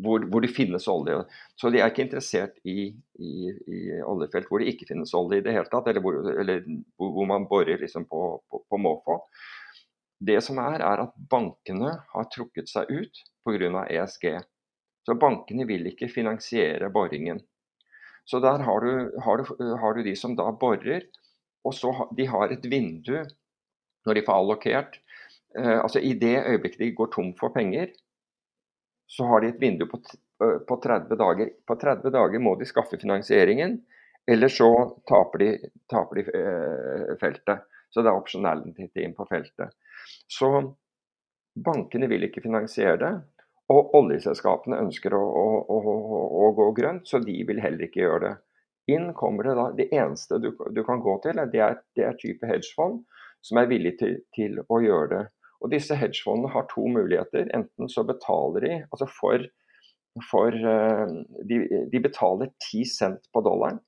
hvor, 0.01 0.25
hvor, 0.33 0.41
det 0.41 0.53
finnes 0.55 0.87
olje. 0.89 1.19
Så 1.61 1.71
de 1.73 1.81
er 1.81 1.91
ikke 1.91 2.07
interessert 2.07 2.59
i, 2.65 2.91
i, 3.21 3.33
i, 3.51 3.81
oljefelt 4.07 4.49
hvor 4.49 4.63
det 4.63 4.73
ikke 4.73 4.89
finnes 4.89 5.13
olje 5.17 5.41
i 5.41 5.45
det 5.45 5.55
hele 5.55 5.69
tatt, 5.73 5.91
eller 5.91 6.05
hvor, 6.05 6.21
eller 6.41 6.63
hvor 6.97 7.29
man 7.29 7.49
borer 7.51 7.81
liksom 7.83 8.07
på, 8.09 8.23
på, 8.49 8.63
på 8.69 8.81
måfå. 8.81 9.19
Det 10.21 10.39
som 10.45 10.61
er, 10.61 10.83
er 10.85 11.05
at 11.07 11.13
bankene 11.33 11.95
har 12.13 12.31
trukket 12.33 12.69
seg 12.69 12.91
ut 12.93 13.23
pga. 13.45 13.87
ESG. 13.89 14.27
Så 15.09 15.17
bankene 15.17 15.65
vil 15.69 15.89
ikke 15.89 16.11
finansiere 16.13 16.91
boringen. 16.93 17.41
Så 18.29 18.39
der 18.45 18.63
har 18.63 18.85
du, 18.85 19.11
har, 19.25 19.41
du, 19.41 19.65
har 19.81 19.95
du, 19.97 20.03
de 20.05 20.13
som 20.17 20.37
da 20.39 20.51
borer, 20.53 21.07
og 21.65 21.75
så 21.75 21.93
ha, 21.97 22.07
de 22.17 22.27
har 22.29 22.53
et 22.53 22.67
vindu 22.69 23.17
når 24.07 24.17
de 24.17 24.25
får 24.27 24.37
allokert. 24.37 25.01
Eh, 25.59 25.79
altså 25.81 25.99
I 25.99 26.15
det 26.15 26.37
øyeblikket 26.47 26.79
de 26.79 26.91
går 26.95 27.11
tom 27.15 27.33
for 27.41 27.55
penger, 27.55 27.93
så 29.11 29.27
har 29.27 29.41
de 29.41 29.51
et 29.51 29.61
vindu 29.61 29.87
på, 29.91 29.99
på 30.69 30.77
30 30.83 31.17
dager. 31.19 31.51
På 31.67 31.75
30 31.75 32.13
dager 32.15 32.43
må 32.43 32.55
de 32.59 32.69
skaffe 32.69 32.99
finansieringen, 33.01 33.81
eller 34.31 34.49
så 34.49 34.71
taper 35.09 35.43
de, 35.43 35.51
taper 35.91 36.21
de 36.21 36.39
eh, 36.39 37.17
feltet. 37.21 37.67
Så 37.91 38.05
det 38.05 38.13
er 38.13 38.21
opsjonalitet 38.21 39.03
inn 39.03 39.17
på 39.17 39.27
feltet. 39.27 39.75
Så 40.31 40.51
bankene 41.59 42.07
vil 42.11 42.29
ikke 42.29 42.45
finansiere 42.45 42.99
det. 43.01 43.15
Og 43.71 43.95
oljeselskapene 43.99 44.79
ønsker 44.83 45.15
å, 45.15 45.23
å, 45.23 45.49
å, 45.79 46.21
å, 46.45 46.47
gå 46.55 46.71
grønt, 46.79 47.07
så 47.07 47.21
de 47.23 47.37
vil 47.47 47.63
heller 47.63 47.87
ikke 47.87 48.03
gjøre 48.03 48.23
det. 48.25 48.33
Inn 48.95 49.13
kommer 49.15 49.47
det 49.47 49.55
da, 49.59 49.67
Det 49.79 49.87
eneste 49.95 50.41
du, 50.43 50.51
du 50.75 50.81
kan 50.87 51.03
gå 51.03 51.17
til, 51.23 51.39
det 51.53 51.63
er, 51.63 51.77
det 51.95 52.07
er 52.07 52.17
type 52.19 52.47
hedgefond 52.47 53.05
som 53.47 53.61
er 53.61 53.69
villig 53.71 53.97
til, 54.01 54.17
til 54.35 54.59
å 54.67 54.81
gjøre 54.83 55.11
det. 55.13 55.23
Og 55.61 55.73
disse 55.73 55.97
hedgefondene 55.97 56.53
har 56.55 56.69
to 56.71 56.87
muligheter. 56.89 57.51
Enten 57.57 57.91
så 57.93 58.05
betaler 58.09 58.65
de 58.65 58.73
altså 58.87 59.09
for, 59.13 59.45
for 60.31 60.57
eh, 60.57 61.07
de, 61.49 61.61
de, 61.93 62.03
betaler 62.03 62.53
10 62.71 62.85
cent 62.89 63.31
på 63.35 63.45
dollaren 63.45 63.81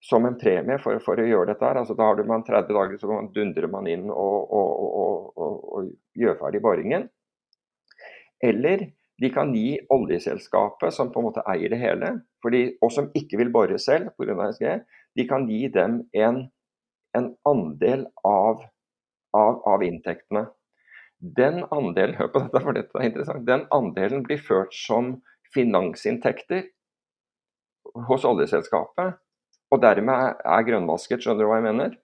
som 0.00 0.26
en 0.26 0.36
premie 0.38 0.78
for, 0.78 1.00
for 1.02 1.18
å 1.18 1.26
gjøre 1.26 1.52
dette. 1.52 1.64
her, 1.64 1.80
altså 1.80 1.96
Da 1.98 2.06
har 2.10 2.20
man 2.28 2.44
30 2.46 2.74
dager, 2.74 2.98
så 3.00 3.22
dundrer 3.34 3.70
man 3.72 3.88
inn 3.90 4.06
og, 4.10 4.52
og, 4.54 4.84
og, 5.02 5.64
og 5.74 5.88
gjør 6.14 6.38
ferdig 6.38 6.62
boringen. 6.62 7.08
Eller 8.44 8.86
de 9.18 9.30
kan 9.34 9.50
gi 9.54 9.74
oljeselskapet, 9.90 10.94
som 10.94 11.10
på 11.10 11.20
en 11.20 11.26
måte 11.26 11.42
eier 11.50 11.72
det 11.72 11.80
hele, 11.80 12.12
fordi, 12.44 12.62
og 12.82 12.92
som 12.94 13.10
ikke 13.18 13.40
vil 13.40 13.50
bore 13.54 13.78
selv 13.82 14.12
pga. 14.14 14.52
SG, 14.54 14.68
de 15.18 15.26
kan 15.26 15.48
gi 15.50 15.64
dem 15.74 16.04
en, 16.14 16.44
en 17.18 17.32
andel 17.50 18.06
av, 18.22 18.62
av, 19.34 19.58
av 19.66 19.82
inntektene. 19.82 20.46
Den 21.18 21.64
andelen 21.74 22.14
hør 22.14 22.28
på 22.30 22.42
dette, 22.44 22.60
for 22.62 22.76
dette 22.76 22.98
er 22.98 23.08
interessant, 23.08 23.46
den 23.46 23.64
andelen 23.74 24.22
blir 24.26 24.38
ført 24.38 24.74
som 24.74 25.16
finansinntekter 25.54 26.68
hos 28.08 28.26
oljeselskapet, 28.28 29.16
og 29.72 29.80
dermed 29.82 30.42
er 30.44 30.66
grønnvasket. 30.68 31.24
Skjønner 31.24 31.44
du 31.44 31.50
hva 31.50 31.58
jeg 31.58 31.66
mener? 31.66 31.96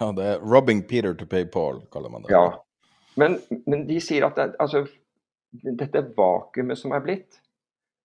Ja, 0.00 0.10
det 0.12 0.24
er 0.26 0.40
'robbing 0.42 0.82
Peter 0.88 1.14
to 1.14 1.26
pay 1.26 1.44
Paul', 1.44 1.84
kaller 1.92 2.10
man 2.10 2.22
det. 2.22 2.32
Ja, 2.32 2.58
Men, 3.16 3.38
men 3.66 3.86
de 3.88 4.00
sier 4.00 4.26
at 4.26 4.36
det, 4.38 4.54
altså, 4.62 4.84
dette 5.52 6.04
vakuumet 6.16 6.78
som 6.78 6.92
er 6.94 7.02
blitt, 7.02 7.40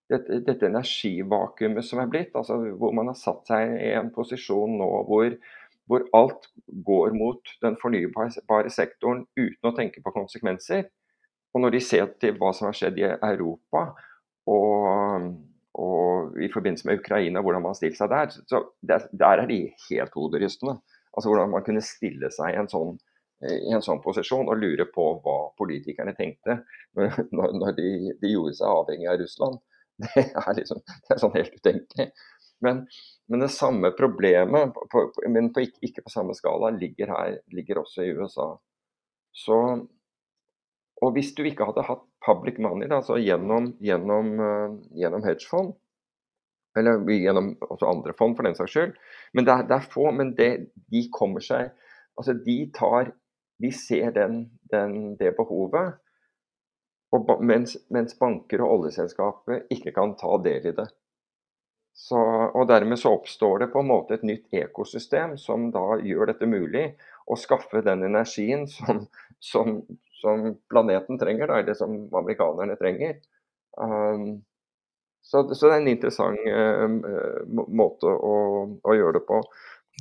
dette, 0.09 0.39
dette 0.45 0.65
energivakuumet 0.65 1.85
som 1.85 2.01
er 2.01 2.09
blitt, 2.09 2.31
altså 2.35 2.57
hvor 2.79 2.95
man 2.97 3.11
har 3.11 3.17
satt 3.19 3.45
seg 3.47 3.75
i 3.77 3.91
en 3.93 4.09
posisjon 4.15 4.77
nå 4.79 4.89
hvor 5.09 5.35
hvor 5.89 6.05
alt 6.15 6.47
går 6.85 7.15
mot 7.17 7.55
den 7.61 7.77
fornybare 7.81 8.71
sektoren 8.71 9.25
uten 9.35 9.69
å 9.69 9.75
tenke 9.75 10.03
på 10.03 10.13
konsekvenser. 10.15 10.87
Og 11.53 11.61
når 11.61 11.75
de 11.75 11.81
ser 11.85 12.13
til 12.21 12.37
hva 12.39 12.53
som 12.55 12.69
har 12.69 12.77
skjedd 12.77 12.99
i 13.01 13.05
Europa 13.05 13.85
og, 14.49 15.27
og 15.79 16.39
i 16.41 16.49
forbindelse 16.53 16.87
med 16.89 17.01
Ukraina, 17.01 17.43
hvordan 17.43 17.65
man 17.65 17.75
har 17.75 17.79
stilt 17.79 17.99
seg 17.99 18.11
der, 18.13 18.31
så 18.49 18.63
der, 18.81 19.07
der 19.11 19.43
er 19.43 19.49
de 19.49 19.59
helt 19.89 20.15
hoderystende. 20.17 20.79
Altså 21.13 21.29
hvordan 21.29 21.51
man 21.53 21.65
kunne 21.65 21.83
stille 21.85 22.31
seg 22.33 22.55
i 22.55 22.61
en 22.61 22.71
sånn, 22.71 22.95
i 23.43 23.73
en 23.75 23.83
sånn 23.85 24.01
posisjon 24.01 24.49
og 24.49 24.57
lure 24.57 24.87
på 24.89 25.05
hva 25.21 25.37
politikerne 25.59 26.15
tenkte 26.17 26.61
når, 26.95 27.19
når 27.35 27.75
de, 27.77 27.89
de, 28.21 28.31
gjorde 28.31 28.55
seg 28.57 28.71
avhengig 28.71 29.11
av 29.11 29.21
Russland. 29.21 29.61
Det 30.03 30.23
er, 30.25 30.55
liksom, 30.57 30.79
det 30.81 31.13
er 31.13 31.19
sånn 31.21 31.35
helt 31.35 31.53
utenkelig. 31.53 32.07
Men, 32.63 32.85
men 33.27 33.43
det 33.43 33.51
samme 33.51 33.91
problemet, 33.97 34.73
på, 34.91 35.03
men 35.27 35.51
på, 35.53 35.65
ikke, 35.83 36.05
på 36.05 36.13
samme 36.13 36.35
skala, 36.37 36.71
ligger 36.77 37.11
her, 37.11 37.37
ligger 37.51 37.81
også 37.81 38.05
i 38.05 38.13
USA. 38.15 38.49
Så, 39.35 39.57
og 41.01 41.15
hvis 41.15 41.33
du 41.35 41.43
ikke 41.47 41.67
hadde 41.67 41.85
hatt 41.87 42.03
public 42.25 42.59
money, 42.63 42.87
da, 42.87 43.01
altså 43.01 43.19
gjennom, 43.19 43.73
gjennom, 43.83 44.29
uh, 44.39 44.77
gjennom 44.99 45.25
hedgefond, 45.27 45.73
eller 46.77 47.03
gjennom 47.09 47.51
også 47.69 47.89
andre 47.89 48.13
fond 48.17 48.37
for 48.37 48.47
den 48.47 48.55
saks 48.57 48.73
skyld, 48.73 48.93
men 49.33 49.45
det 49.45 49.53
er, 49.53 49.65
det 49.69 49.77
er 49.77 49.91
få, 49.93 50.07
men 50.15 50.33
det, 50.37 50.51
de 50.91 51.07
kommer 51.13 51.43
seg 51.43 51.73
Altså 52.13 52.35
de 52.45 52.55
tar 52.69 53.07
De 53.61 53.71
ser 53.73 54.11
den, 54.13 54.35
den, 54.69 55.15
det 55.17 55.31
behovet, 55.37 55.95
og, 57.13 57.29
mens, 57.45 57.75
mens 57.93 58.15
banker 58.19 58.63
og 58.65 58.73
oljeselskaper 58.77 59.67
ikke 59.73 59.93
kan 59.95 60.15
ta 60.19 60.35
del 60.43 60.67
i 60.71 60.73
det. 60.75 60.87
Så, 61.93 62.17
og 62.17 62.67
Dermed 62.67 62.99
så 62.99 63.13
oppstår 63.13 63.59
det 63.59 63.67
på 63.73 63.83
en 63.83 63.89
måte 63.91 64.17
et 64.17 64.25
nytt 64.25 64.47
ekosystem 64.57 65.35
som 65.37 65.69
da 65.71 65.99
gjør 66.01 66.31
dette 66.31 66.49
mulig 66.49 66.87
å 67.29 67.37
skaffe 67.39 67.83
den 67.85 68.01
energien 68.07 68.65
som, 68.67 69.05
som, 69.39 69.77
som 70.21 70.49
planeten 70.69 71.21
trenger, 71.21 71.51
da, 71.51 71.59
eller 71.61 71.77
som 71.77 71.95
amerikanerne 72.17 72.75
trenger. 72.79 73.19
Um, 73.77 74.41
så, 75.21 75.45
så, 75.55 75.67
det 75.67 75.75
er 75.75 75.79
en 75.81 75.91
interessant 75.93 76.41
uh, 76.49 77.61
måte 77.69 78.09
å, 78.09 78.33
å, 78.81 78.95
gjøre 78.97 79.19
det 79.19 79.23
på. 79.29 79.39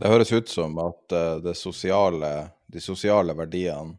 Det 0.00 0.10
høres 0.10 0.32
ut 0.32 0.50
som 0.50 0.80
at 0.82 1.14
uh, 1.14 1.52
sosiale, 1.54 2.32
de 2.72 2.82
sosiale 2.82 3.36
verdiene 3.38 3.98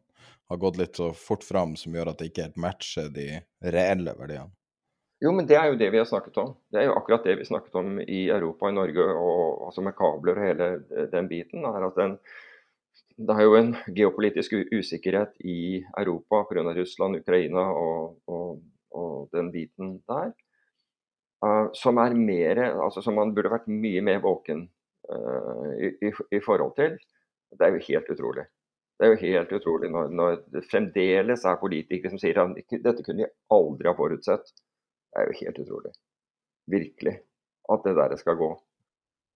har 0.49 0.59
gått 0.59 0.81
litt 0.81 0.97
så 0.99 1.13
fort 1.15 1.45
fram 1.45 1.77
som 1.79 1.95
gjør 1.95 2.11
at 2.11 2.19
det 2.19 2.33
ikke 2.33 2.49
helt 2.49 2.59
matcher 2.61 3.07
de 3.13 3.29
reelle 3.63 4.17
verdiene. 4.17 4.51
Jo, 5.23 5.31
men 5.31 5.45
det 5.47 5.55
er 5.55 5.69
jo 5.71 5.77
det 5.79 5.87
vi 5.93 5.99
har 6.01 6.07
snakket 6.07 6.37
om. 6.41 6.49
Det 6.73 6.81
er 6.81 6.89
jo 6.89 6.95
akkurat 6.97 7.23
det 7.23 7.37
vi 7.39 7.45
snakket 7.47 7.75
om 7.79 7.99
i 8.01 8.25
Europa 8.27 8.67
i 8.67 8.75
Norge, 8.75 9.03
og 9.15 9.67
altså 9.69 9.83
med 9.85 9.95
kabler 9.95 10.35
og 10.35 10.43
hele 10.43 10.67
den 11.13 11.29
biten. 11.31 11.63
er 11.63 11.85
at 11.87 11.95
den, 11.95 12.17
Det 13.15 13.35
er 13.37 13.43
jo 13.43 13.55
en 13.55 13.75
geopolitisk 13.95 14.53
usikkerhet 14.73 15.37
i 15.39 15.83
Europa 15.97 16.43
pga. 16.49 16.73
Russland, 16.75 17.15
Ukraina 17.15 17.63
og, 17.71 18.17
og, 18.27 18.63
og, 18.91 19.29
den 19.31 19.51
biten 19.51 20.01
der. 20.09 20.33
Uh, 21.45 21.71
som 21.73 21.97
er 21.97 22.13
mer, 22.13 22.59
altså 22.83 23.01
som 23.01 23.15
man 23.15 23.33
burde 23.35 23.51
vært 23.51 23.67
mye 23.67 24.01
mer 24.01 24.19
våken 24.19 24.67
uh, 25.11 25.71
i, 25.79 25.91
i, 26.07 26.11
i, 26.31 26.39
forhold 26.39 26.75
til. 26.75 26.97
Det 27.51 27.67
er 27.67 27.75
jo 27.75 27.85
helt 27.87 28.09
utrolig. 28.09 28.45
Det 28.99 29.07
er 29.07 29.11
jo 29.11 29.21
helt 29.21 29.51
utrolig 29.51 29.91
når, 29.91 30.07
når 30.09 30.37
det 30.51 30.67
fremdeles 30.71 31.45
er 31.45 31.59
politikere 31.59 32.11
som 32.11 32.19
sier 32.19 32.39
at 32.39 32.55
dette 32.71 33.03
kunne 33.03 33.23
vi 33.23 33.31
aldri 33.51 33.91
ha 33.91 33.95
forutsett. 33.97 34.53
Det 35.13 35.21
er 35.21 35.29
jo 35.29 35.39
helt 35.39 35.59
utrolig. 35.59 35.91
Virkelig. 36.67 37.17
At 37.71 37.83
det 37.85 37.95
der 37.95 38.15
skal 38.17 38.35
gå. 38.35 38.51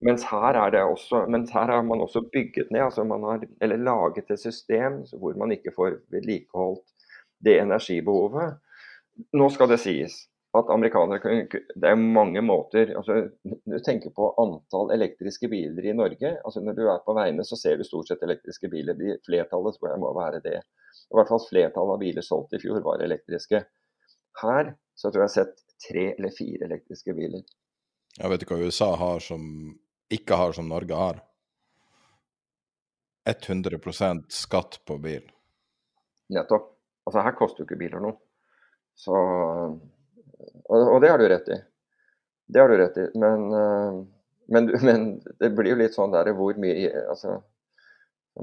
Mens 0.01 0.23
her, 0.29 0.53
er 0.53 0.69
det 0.69 0.81
også, 0.81 1.25
mens 1.25 1.51
her 1.51 1.71
har 1.73 1.81
man 1.81 2.01
også 2.01 2.21
bygget 2.33 2.71
ned, 2.71 2.81
altså 2.81 3.03
man 3.03 3.23
har, 3.23 3.43
eller 3.61 3.77
laget 3.77 4.29
et 4.29 4.39
system 4.39 5.01
hvor 5.19 5.33
man 5.37 5.51
ikke 5.51 5.73
får 5.75 5.97
vedlikeholdt 6.13 6.85
det 7.45 7.61
energibehovet. 7.61 8.57
Nå 9.33 9.49
skal 9.49 9.69
det 9.69 9.79
sies 9.81 10.17
at 10.57 10.69
amerikanere 10.69 11.19
kan, 11.19 11.47
Det 11.81 11.89
er 11.89 11.95
mange 11.95 12.41
måter 12.41 12.93
altså, 12.97 13.29
Du 13.65 13.79
tenker 13.85 14.13
på 14.15 14.29
antall 14.41 14.93
elektriske 14.93 15.47
biler 15.47 15.89
i 15.89 15.93
Norge. 15.93 16.37
altså 16.45 16.61
Når 16.61 16.73
du 16.73 16.87
er 16.87 17.03
på 17.05 17.13
veiene, 17.13 17.43
så 17.43 17.55
ser 17.55 17.77
du 17.77 17.83
stort 17.83 18.07
sett 18.07 18.23
elektriske 18.23 18.69
biler. 18.69 18.93
De, 18.93 19.17
flertallet 19.25 19.77
tror 19.77 19.89
jeg 19.91 19.99
må 19.99 20.13
være 20.19 20.41
det. 20.45 20.61
I 21.11 21.17
hvert 21.17 21.31
fall 21.31 21.43
flertallet 21.49 21.97
av 21.97 21.99
biler 21.99 22.25
solgt 22.25 22.53
i 22.53 22.61
fjor 22.61 22.81
var 22.85 23.03
elektriske. 23.03 23.63
Her 24.41 24.73
så 24.97 25.07
jeg 25.07 25.13
tror 25.13 25.23
jeg 25.23 25.29
har 25.29 25.35
sett 25.35 25.63
tre 25.87 26.05
eller 26.15 26.33
fire 26.33 26.65
elektriske 26.65 27.13
biler. 27.13 27.43
Jeg 28.17 28.31
vet 28.33 28.43
ikke 28.43 28.57
hva 28.57 28.65
USA 28.65 28.87
har 28.97 29.21
som 29.21 29.43
ikke 30.13 30.39
har 30.39 30.55
som 30.57 30.69
Norge 30.71 30.97
har. 30.97 31.19
100% 33.27 34.23
skatt 34.31 34.79
på 34.87 34.97
bil. 35.03 35.27
Nettopp. 36.33 36.71
Altså 37.07 37.23
her 37.23 37.35
koster 37.37 37.61
jo 37.61 37.67
ikke 37.67 37.79
biler 37.79 38.01
noe. 38.03 38.17
Så 38.97 39.13
og, 39.13 40.79
og, 40.79 40.97
det 41.03 41.11
har 41.11 41.21
du 41.21 41.27
rett 41.29 41.51
i. 41.53 41.59
Det 42.47 42.61
har 42.61 42.71
du 42.71 42.77
rett 42.79 42.97
i. 42.97 43.05
Men, 43.19 43.45
eh, 43.53 43.99
men, 44.55 44.71
men 44.87 45.05
det 45.39 45.51
blir 45.55 45.75
jo 45.75 45.81
litt 45.83 45.95
sånn 45.97 46.15
der 46.15 46.31
hvor 46.37 46.57
mye 46.59 46.89
altså, 47.05 47.37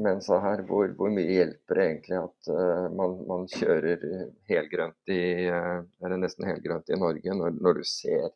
Mensa 0.03 0.41
her, 0.43 0.63
hvor, 0.67 0.89
hvor, 0.99 1.11
mye 1.15 1.31
hjelper 1.31 1.79
det 1.79 1.87
egentlig 1.87 2.17
at 2.19 2.51
uh, 2.51 2.87
man, 2.99 3.17
man, 3.29 3.45
kjører 3.51 4.03
helgrønt 4.51 5.13
i, 5.13 5.23
uh, 5.53 5.85
eller 6.03 6.19
nesten 6.19 6.49
helgrønt 6.49 6.91
i 6.91 6.99
Norge, 6.99 7.37
når, 7.39 7.59
når, 7.63 7.79
du 7.79 7.89
ser, 7.89 8.31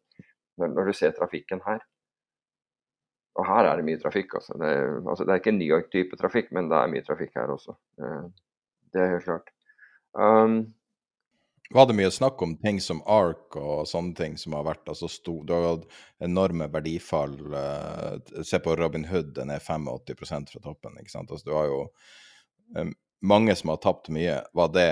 når, 0.61 0.75
når, 0.77 0.91
du 0.91 0.99
ser, 0.99 1.15
trafikken 1.17 1.63
her? 1.67 1.83
Og 3.39 3.47
her 3.47 3.71
er 3.71 3.79
det 3.79 3.87
mye 3.87 4.01
trafikk. 4.03 4.39
Altså. 4.39 4.55
Det, 4.59 4.71
altså, 5.03 5.25
det 5.25 5.35
er 5.35 5.43
ikke 5.43 5.57
New 5.57 5.71
York-type 5.71 6.19
trafikk, 6.21 6.53
men 6.55 6.71
det 6.71 6.79
er 6.79 6.93
mye 6.95 7.07
trafikk 7.07 7.35
her 7.39 7.55
også. 7.55 7.75
Uh, 8.03 8.29
det 8.95 9.03
er 9.03 9.15
helt 9.17 9.27
klart. 9.27 9.53
Um, 10.19 10.61
Var 11.75 11.87
det 11.87 11.97
mye 11.99 12.11
snakk 12.11 12.41
om 12.43 12.55
ting 12.57 12.79
som 12.81 13.03
ARK 13.05 13.57
og 13.61 13.89
sånne 13.91 14.17
ting 14.17 14.39
som 14.41 14.55
har 14.57 14.65
vært 14.65 14.89
altså 14.89 15.09
stor, 15.13 15.43
Du 15.45 15.53
har 15.53 15.67
hatt 15.67 15.99
enorme 16.25 16.69
verdifall. 16.73 17.35
Uh, 17.53 18.43
se 18.43 18.61
på 18.65 18.77
Robin 18.77 19.05
Hood, 19.11 19.35
den 19.37 19.53
er 19.53 19.61
85% 19.61 20.55
fra 20.55 20.63
toppen. 20.65 20.97
ikke 20.97 21.13
sant? 21.13 21.31
Altså, 21.31 21.51
du 21.51 21.57
har 21.57 21.69
jo 21.69 21.83
mange 23.21 23.57
som 23.57 23.75
har 23.75 23.83
tapt 23.85 24.09
mye. 24.15 24.41
Var 24.57 24.73
det 24.73 24.89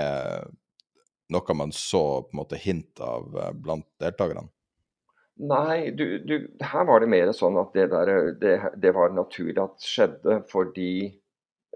noe 1.33 1.57
man 1.57 1.73
så 1.73 2.03
på 2.27 2.35
en 2.35 2.41
måte 2.43 2.61
hint 2.61 3.01
av 3.01 3.25
uh, 3.33 3.49
blant 3.57 3.87
deltakerne? 4.03 4.45
Nei, 5.37 5.91
du, 5.93 6.17
du, 6.25 6.35
her 6.65 6.85
var 6.89 7.01
det 7.01 7.09
mer 7.13 7.29
sånn 7.35 7.59
at 7.61 7.73
det, 7.77 7.89
der, 7.91 8.31
det, 8.41 8.53
det 8.81 8.93
var 8.95 9.13
naturlig 9.13 9.59
at 9.61 9.85
skjedde 9.85 10.39
fordi 10.49 10.91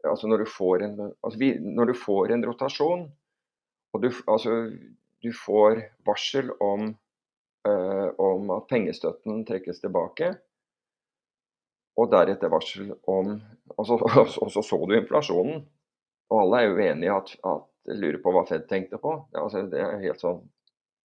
altså 0.01 0.29
når, 0.29 0.41
du 0.41 0.49
får 0.49 0.85
en, 0.87 0.95
altså 1.21 1.37
vi, 1.37 1.51
når 1.61 1.91
du 1.91 1.97
får 1.97 2.33
en 2.33 2.45
rotasjon, 2.47 3.03
og 3.93 4.03
du, 4.03 4.09
altså, 4.27 4.55
du 5.21 5.31
får 5.35 5.81
varsel 6.07 6.51
om, 6.59 6.93
eh, 7.67 8.07
om, 8.17 8.53
at 8.55 8.69
pengestøtten 8.71 9.43
trekkes 9.47 9.83
tilbake. 9.83 10.31
Og 11.99 12.07
deretter 12.11 12.51
varsel 12.51 12.93
om 13.11 13.35
Og 13.77 13.87
så, 13.87 13.97
så, 14.63 14.77
du 14.87 14.95
inflasjonen. 14.95 15.61
Og 16.31 16.41
alle 16.41 16.61
er 16.61 16.69
jo 16.69 16.81
enige 16.87 17.13
at, 17.13 17.35
at 17.43 17.93
lurer 17.99 18.19
på 18.23 18.33
hva 18.33 18.45
Fed 18.47 18.67
tenkte 18.69 18.99
på. 19.01 19.13
Altså, 19.35 19.65
det 19.67 19.79
er 19.79 20.03
helt 20.03 20.23
sånn 20.23 20.41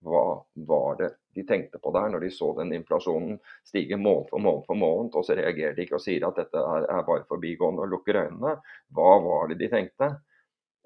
Hva 0.07 0.25
var 0.69 0.99
det 1.01 1.11
de 1.37 1.45
tenkte 1.47 1.79
på 1.83 1.93
der 1.93 2.09
når 2.13 2.25
de 2.25 2.31
så 2.33 2.53
den 2.57 2.73
inflasjonen 2.73 3.37
stige 3.67 3.99
måned 4.01 4.31
for 4.31 4.41
måned 4.41 4.65
for 4.69 4.79
måned, 4.79 5.17
og 5.19 5.25
så 5.27 5.37
reagerer 5.37 5.75
de 5.77 5.85
ikke 5.85 5.99
og 5.99 6.05
sier 6.05 6.25
at 6.25 6.39
dette 6.41 6.63
er, 6.63 6.87
er 6.89 7.03
bare 7.05 7.27
forbigående 7.29 7.85
og 7.85 7.91
lukker 7.93 8.21
øynene? 8.23 8.55
Hva 8.97 9.11
var 9.25 9.51
det 9.51 9.59
de 9.61 9.69
tenkte? 9.73 10.15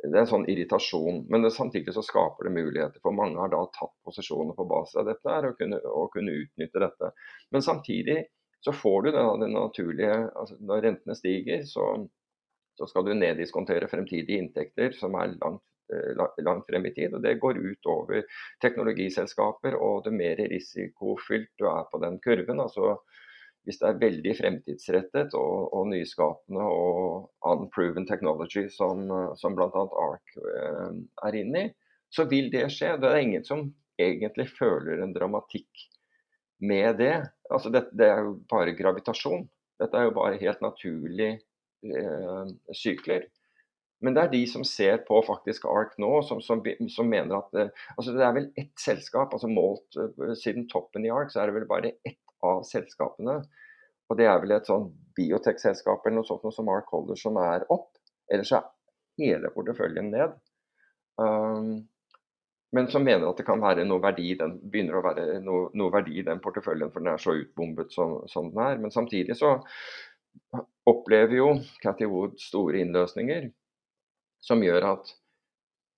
Det 0.02 0.16
er 0.16 0.22
en 0.22 0.30
sånn 0.30 0.48
irritasjon. 0.48 1.24
Men 1.30 1.44
det, 1.44 1.52
samtidig 1.54 1.94
så 1.94 2.04
skaper 2.04 2.48
det 2.48 2.54
muligheter. 2.56 3.00
For 3.04 3.16
mange 3.16 3.40
har 3.40 3.52
da 3.52 3.62
tatt 3.76 3.94
posisjoner 4.06 4.56
på 4.56 4.68
basis 4.70 5.00
av 5.02 5.08
dette 5.10 5.38
og 5.50 5.56
kunne, 5.58 5.80
og 5.84 6.12
kunne 6.14 6.36
utnytte 6.42 6.82
dette. 6.82 7.10
Men 7.52 7.64
samtidig 7.66 8.20
så 8.64 8.72
får 8.76 9.02
du 9.02 9.10
det, 9.14 9.24
det 9.40 9.50
naturlige 9.54 10.14
altså 10.36 10.56
Når 10.60 10.82
rentene 10.84 11.16
stiger, 11.16 11.62
så, 11.68 11.86
så 12.76 12.88
skal 12.88 13.06
du 13.06 13.14
neddiskontere 13.16 13.88
fremtidige 13.88 14.40
inntekter 14.40 14.96
som 14.96 15.16
er 15.20 15.32
langt, 15.40 15.64
eh, 15.92 16.10
langt 16.44 16.68
frem 16.68 16.88
i 16.88 16.94
tid. 16.96 17.14
og 17.16 17.24
Det 17.24 17.38
går 17.40 17.60
ut 17.60 17.92
over 17.92 18.24
teknologiselskaper 18.64 19.76
og 19.80 20.04
det 20.04 20.16
mer 20.16 20.44
risikofylt 20.52 21.52
du 21.60 21.68
er 21.72 21.88
på 21.92 22.02
den 22.04 22.20
kurven. 22.24 22.60
altså 22.60 22.98
hvis 23.68 23.80
det 23.80 23.88
er 23.88 24.00
veldig 24.00 24.32
fremtidsrettet 24.38 25.34
og, 25.38 25.68
og 25.76 25.90
nyskapende 25.90 26.64
og 26.64 27.52
unproven 27.52 28.06
technology 28.08 28.66
som, 28.72 29.04
som 29.38 29.56
bl.a. 29.58 29.68
ARK 30.06 30.36
eh, 30.40 30.96
er 31.28 31.38
inne 31.42 31.64
i, 31.66 31.72
så 32.10 32.26
vil 32.30 32.50
det 32.52 32.66
skje. 32.74 32.96
Det 33.00 33.10
er 33.10 33.22
ingen 33.22 33.46
som 33.46 33.68
egentlig 34.00 34.48
føler 34.56 35.02
en 35.04 35.14
dramatikk 35.14 35.84
med 36.60 36.98
det. 37.00 37.14
Altså 37.50 37.72
det, 37.72 37.86
det 37.96 38.08
er 38.08 38.24
jo 38.24 38.38
bare 38.50 38.76
gravitasjon. 38.78 39.46
Dette 39.80 39.96
er 39.96 40.08
jo 40.08 40.16
bare 40.16 40.40
helt 40.40 40.64
naturlige 40.64 41.36
eh, 41.84 42.56
sykler. 42.76 43.28
Men 44.00 44.16
det 44.16 44.22
er 44.22 44.32
de 44.32 44.40
som 44.48 44.64
ser 44.64 45.02
på 45.04 45.20
faktisk 45.26 45.66
ARK 45.68 45.98
nå, 46.00 46.10
som, 46.24 46.40
som, 46.44 46.62
som 46.92 47.08
mener 47.08 47.36
at 47.36 47.56
eh, 47.60 47.72
altså 47.96 48.16
det 48.16 48.24
er 48.24 48.36
vel 48.36 48.48
ett 48.60 48.72
selskap, 48.80 49.34
altså 49.36 49.50
målt 49.50 50.00
eh, 50.00 50.34
siden 50.40 50.68
toppen 50.72 51.04
i 51.04 51.12
ARK, 51.12 51.32
så 51.32 51.42
er 51.42 51.50
det 51.50 51.58
vel 51.60 51.68
bare 51.68 51.94
ett 52.08 52.20
av 52.46 52.64
selskapene. 52.68 53.40
Og 54.10 54.18
det 54.18 54.26
er 54.26 54.40
vel 54.42 54.56
et 54.56 54.68
sånn 54.68 54.88
biotech-selskap 55.16 56.04
eller 56.06 56.20
noe 56.20 56.28
sånt 56.28 56.44
noe 56.46 56.54
som 56.54 56.66
Mark 56.66 56.90
Holder 56.90 57.18
som 57.18 57.38
er 57.42 57.66
opp. 57.70 57.92
Ellers 58.30 58.52
er 58.56 58.66
hele 59.20 59.52
porteføljen 59.54 60.10
ned. 60.14 60.34
Um, 61.20 61.72
men 62.72 62.86
som 62.90 63.02
mener 63.04 63.26
at 63.26 63.40
det 63.40 63.46
kan 63.48 63.62
være 63.62 63.84
noe 63.86 64.02
verdi 64.02 64.32
den, 64.38 64.56
begynner 64.70 64.98
å 64.98 65.04
være 65.04 65.40
noe, 65.42 65.70
noe 65.78 65.92
verdi 65.94 66.20
i 66.20 66.26
den 66.26 66.42
porteføljen, 66.42 66.92
for 66.92 67.02
den 67.02 67.12
er 67.12 67.22
så 67.22 67.34
utbombet 67.38 67.94
som, 67.94 68.20
som, 68.30 68.52
den 68.54 68.62
er. 68.62 68.78
Men 68.82 68.94
samtidig 68.94 69.36
så 69.38 69.56
opplever 70.88 71.36
jo 71.36 71.48
Cathy 71.82 72.06
Wood 72.10 72.38
store 72.42 72.82
innløsninger 72.84 73.50
som 74.42 74.62
gjør 74.64 74.86
at 74.94 75.10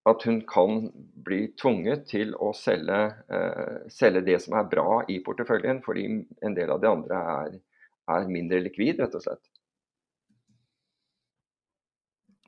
at 0.05 0.23
hun 0.23 0.41
kan 0.41 0.91
bli 1.25 1.45
tvunget 1.63 2.09
til 2.11 2.35
å 2.35 2.51
selge, 2.57 2.99
eh, 3.31 3.87
selge, 3.93 4.25
det 4.27 4.41
som 4.43 4.57
er 4.59 4.67
bra 4.71 5.03
i 5.09 5.21
porteføljen, 5.23 5.83
fordi 5.85 6.07
en 6.43 6.55
del 6.57 6.71
av 6.75 6.81
det 6.83 6.91
andre 6.91 7.23
er, 7.35 7.59
er 8.11 8.31
mindre 8.31 8.65
likvid, 8.65 8.99
rett 8.99 9.15
og 9.15 9.23
slett. 9.23 9.45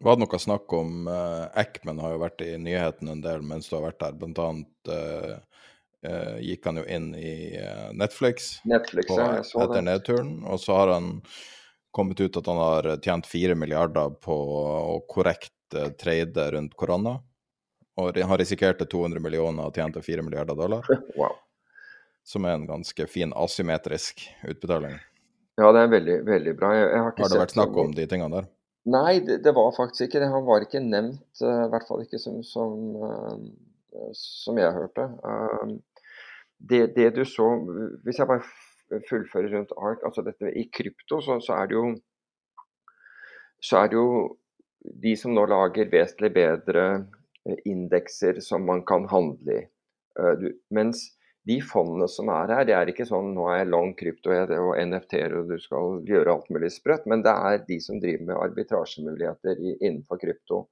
Var 0.03 0.17
det 0.17 0.25
noe 0.25 0.41
snakk 0.43 0.73
om 0.75 1.07
eh, 1.09 1.45
Eckman 1.63 2.03
har 2.03 2.17
jo 2.17 2.23
vært 2.25 2.43
i 2.43 2.57
nyhetene 2.59 3.15
en 3.15 3.23
del 3.23 3.45
mens 3.47 3.71
du 3.71 3.77
har 3.77 3.85
vært 3.87 4.01
der. 4.03 4.17
Blant 4.19 4.41
annet 4.43 4.91
eh, 4.91 5.37
uh, 6.11 6.39
gikk 6.43 6.67
han 6.67 6.81
jo 6.83 6.85
inn 6.91 7.07
i 7.17 7.35
Netflix, 7.95 8.57
Netflix 8.69 9.09
på, 9.09 9.21
ja, 9.23 9.39
etter 9.39 9.77
det. 9.79 9.85
nedturen. 9.87 10.33
Og 10.51 10.59
så 10.61 10.75
har 10.75 10.97
han 10.97 11.13
kommet 11.95 12.19
ut 12.19 12.37
at 12.37 12.51
han 12.51 12.59
har 12.59 12.91
tjent 12.99 13.31
fire 13.31 13.55
milliarder 13.55 14.19
på 14.19 14.35
å 14.35 14.99
korrekt 15.09 15.79
trade 16.03 16.51
rundt 16.53 16.75
korona 16.79 17.15
og 18.01 18.19
har 18.19 18.39
risikert 18.39 18.83
200 18.91 19.23
millioner 19.23 19.69
og 19.69 19.77
tjente 19.77 20.03
4 20.03 20.23
milliarder 20.27 20.59
dollar. 20.59 20.87
Wow. 21.19 21.37
Som 22.25 22.47
er 22.49 22.57
en 22.57 22.67
ganske 22.67 23.07
fin 23.07 23.35
asymmetrisk 23.37 24.23
utbetaling. 24.49 24.97
Ja, 25.61 25.69
det 25.77 25.83
er 25.85 25.91
veldig, 25.93 26.15
veldig 26.25 26.55
bra. 26.57 26.71
Jeg, 26.73 26.87
jeg 26.89 27.03
har, 27.05 27.13
har, 27.19 27.31
det 27.31 27.41
vært 27.43 27.53
snakk 27.53 27.77
om 27.83 27.93
de 27.95 28.07
tingene 28.09 28.39
der? 28.39 28.47
Nei, 28.89 29.19
det, 29.25 29.43
det, 29.45 29.53
var 29.57 29.75
faktisk 29.77 30.09
ikke 30.09 30.23
det. 30.23 30.31
Han 30.33 30.47
var 30.49 30.65
ikke 30.65 30.81
nevnt, 30.81 31.21
uh, 31.45 31.67
i 31.67 31.69
hvert 31.73 31.85
fall 31.89 32.01
ikke 32.05 32.21
som, 32.21 32.41
som, 32.49 32.97
uh, 32.97 34.09
som 34.17 34.59
jeg 34.61 34.73
hørte. 34.73 35.05
Uh, 35.21 35.77
det, 36.65 36.81
det, 36.97 37.11
du 37.19 37.23
så 37.29 37.51
Hvis 38.07 38.23
jeg 38.23 38.31
bare 38.31 39.05
fullfører 39.11 39.53
rundt 39.59 39.77
ARK, 39.77 40.09
altså 40.09 40.25
dette 40.25 40.53
i 40.57 40.65
krypto, 40.73 41.21
så, 41.21 41.37
så, 41.45 41.61
er 41.61 41.69
det 41.69 41.77
jo 41.77 41.87
så 43.61 43.85
er 43.85 43.93
det 43.93 44.01
jo 44.01 44.09
de 45.05 45.15
som 45.17 45.37
nå 45.37 45.45
lager 45.49 45.93
vesentlig 45.93 46.33
bedre 46.35 46.89
Eh, 46.95 47.24
indekser 47.65 48.41
som 48.45 48.65
man 48.67 48.85
kan 48.89 49.09
handle 49.11 49.59
i. 49.59 49.67
Du, 50.41 50.47
mens 50.71 51.03
de 51.45 51.59
fondene 51.61 52.07
som 52.09 52.31
er 52.33 52.53
her, 52.55 52.65
det 52.69 52.75
er 52.77 52.91
ikke 52.91 53.07
sånn 53.09 53.35
nå 53.37 53.49
er 53.51 53.61
jeg 53.61 53.71
long 53.73 53.93
krypto 53.99 54.33
og 54.33 54.79
NFT-er 54.81 55.35
og 55.41 55.51
du 55.51 55.59
skal 55.61 55.99
gjøre 56.09 56.33
alt 56.33 56.49
mulig 56.55 56.71
sprøtt, 56.73 57.05
men 57.11 57.25
det 57.27 57.35
er 57.35 57.65
de 57.67 57.79
som 57.85 58.01
driver 58.01 58.31
med 58.31 58.41
arbitrasjemuligheter 58.47 59.61
innenfor 59.75 60.23
krypto. 60.23 60.63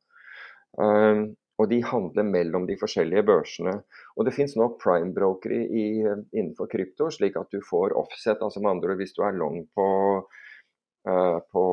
Um, 0.80 1.34
og 1.60 1.68
de 1.68 1.82
handler 1.84 2.24
mellom 2.24 2.64
de 2.66 2.78
forskjellige 2.80 3.26
børsene. 3.28 3.74
Og 4.16 4.24
det 4.26 4.32
finnes 4.34 4.54
nå 4.56 4.70
prime-brokere 4.80 5.66
innenfor 5.68 6.70
krypto, 6.72 7.10
slik 7.12 7.36
at 7.38 7.52
du 7.52 7.60
får 7.66 7.92
offset. 7.98 8.40
altså 8.40 8.62
med 8.62 8.70
andre 8.72 8.94
ord 8.94 9.02
Hvis 9.02 9.12
du 9.18 9.20
er 9.26 9.36
long 9.36 9.60
på 9.76 9.90
Eh, 10.24 10.51
på 11.52 11.64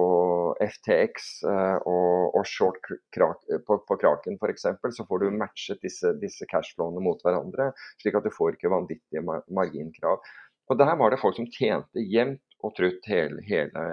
FTX 0.57 1.27
eh, 1.45 1.77
og, 1.85 2.35
og, 2.35 2.47
short 2.49 2.79
krak, 3.13 3.43
på, 3.67 3.77
på 3.85 3.97
Kraken 4.01 4.39
f.eks., 4.41 4.65
så 4.95 5.05
får 5.05 5.23
du 5.23 5.37
matchet 5.37 5.81
disse, 5.85 6.15
disse 6.21 6.47
cashflowene 6.49 7.03
mot 7.05 7.21
hverandre, 7.25 7.69
slik 8.01 8.17
at 8.17 8.25
du 8.25 8.33
får 8.33 8.57
ikke 8.57 8.73
vanvittige 8.73 9.23
marginkrav. 9.23 10.25
Og 10.69 10.77
Der 10.77 10.95
var 10.97 11.13
det 11.13 11.21
folk 11.21 11.37
som 11.37 11.49
tjente 11.49 12.01
jevnt 12.01 12.41
og 12.65 12.75
trutt 12.77 13.05
hele, 13.09 13.41
hele, 13.45 13.85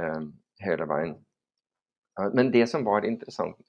hele 0.64 0.88
veien. 0.88 1.14
Men 2.32 2.48
det 2.52 2.64
som 2.70 2.84
var 2.84 3.04
interessant, 3.04 3.60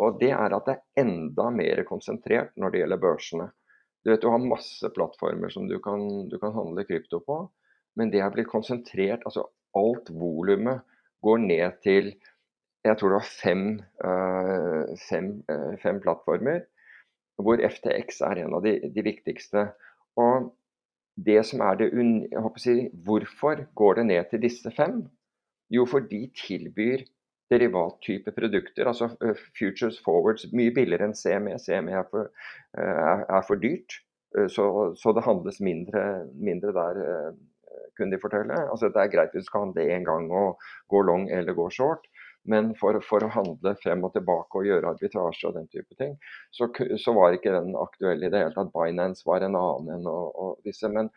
og 0.00 0.18
det 0.20 0.30
er 0.32 0.54
at 0.56 0.68
det 0.68 0.74
er 0.78 1.02
enda 1.04 1.50
mer 1.52 1.82
konsentrert 1.88 2.54
når 2.56 2.72
det 2.72 2.80
gjelder 2.80 3.02
børsene. 3.02 3.48
Du 4.04 4.12
vet 4.12 4.22
du 4.22 4.30
har 4.32 4.40
masse 4.40 4.88
plattformer 4.96 5.52
som 5.52 5.68
du 5.68 5.76
kan, 5.84 6.06
du 6.30 6.38
kan 6.40 6.54
handle 6.56 6.86
krypto 6.88 7.20
på, 7.26 7.36
men 8.00 8.12
det 8.12 8.22
er 8.24 8.32
blitt 8.32 8.48
konsentrert. 8.48 9.24
altså 9.28 9.44
alt 9.76 10.10
volumet 10.10 10.82
går 11.24 11.44
ned 11.44 11.82
til 11.84 12.14
jeg 12.86 12.98
tror 12.98 13.12
det 13.12 13.18
var 13.18 13.30
fem, 13.42 13.64
uh, 14.06 14.94
fem, 15.08 15.32
uh, 15.50 15.74
fem, 15.82 15.98
plattformer, 16.02 16.62
hvor 17.42 17.60
FTX 17.70 18.22
er 18.28 18.44
en 18.44 18.54
av 18.56 18.62
de, 18.64 18.78
de 18.94 19.04
viktigste. 19.04 19.66
Og 20.20 20.52
det 21.26 21.40
som 21.48 21.64
er 21.64 21.80
det 21.80 21.90
å 22.38 22.52
si, 22.60 22.86
Hvorfor 23.06 23.66
går 23.76 24.00
det 24.00 24.06
ned 24.12 24.30
til 24.30 24.42
disse 24.44 24.72
fem? 24.76 25.02
Jo, 25.72 25.86
for 25.88 26.04
de 26.06 26.26
tilbyr 26.38 27.04
derivattype 27.50 28.32
produkter, 28.34 28.88
altså 28.90 29.10
uh, 29.22 29.44
futures 29.58 29.98
forwards, 30.04 30.46
mye 30.54 30.74
billigere 30.74 31.10
enn 31.10 31.18
CME. 31.18 31.58
CME 31.62 32.00
er 32.00 32.08
for, 32.10 32.30
er 32.76 33.44
for 33.46 33.58
dyrt, 33.62 34.00
så, 34.52 34.66
så, 34.98 35.12
det 35.16 35.22
handles 35.24 35.62
mindre, 35.64 36.02
mindre 36.34 36.74
der 36.76 36.98
kunne 37.96 38.14
de 38.14 38.22
fortelle. 38.22 38.58
Altså, 38.70 38.90
det 38.92 39.02
er 39.02 39.12
greit 39.12 39.34
hvis 39.34 39.46
du 39.46 39.50
skal 39.50 39.66
handle 39.66 39.88
én 39.96 40.06
gang 40.06 40.28
og 40.30 40.62
gå 40.92 41.02
long 41.06 41.28
eller 41.32 41.56
gå 41.56 41.68
short. 41.74 42.06
Men 42.46 42.70
for, 42.78 42.98
for, 43.02 43.24
å 43.26 43.32
handle 43.34 43.72
frem 43.82 44.04
og 44.06 44.12
tilbake 44.14 44.60
og 44.60 44.68
gjøre 44.68 44.92
arbitrasje 44.92 45.48
og 45.48 45.56
den 45.56 45.66
type 45.72 45.96
ting, 45.98 46.12
så, 46.54 46.68
så 47.02 47.14
var 47.16 47.34
ikke 47.34 47.54
den 47.56 47.74
aktuell 47.80 48.22
i 48.22 48.30
det 48.30 48.44
hele 48.44 48.54
tatt. 48.54 48.70
Binance 48.74 49.26
var 49.26 49.42
en 49.42 49.58
annen 49.58 49.96
enn 49.96 50.06
og, 50.10 50.28
og 50.44 50.60
disse. 50.66 50.90
Men 50.92 51.10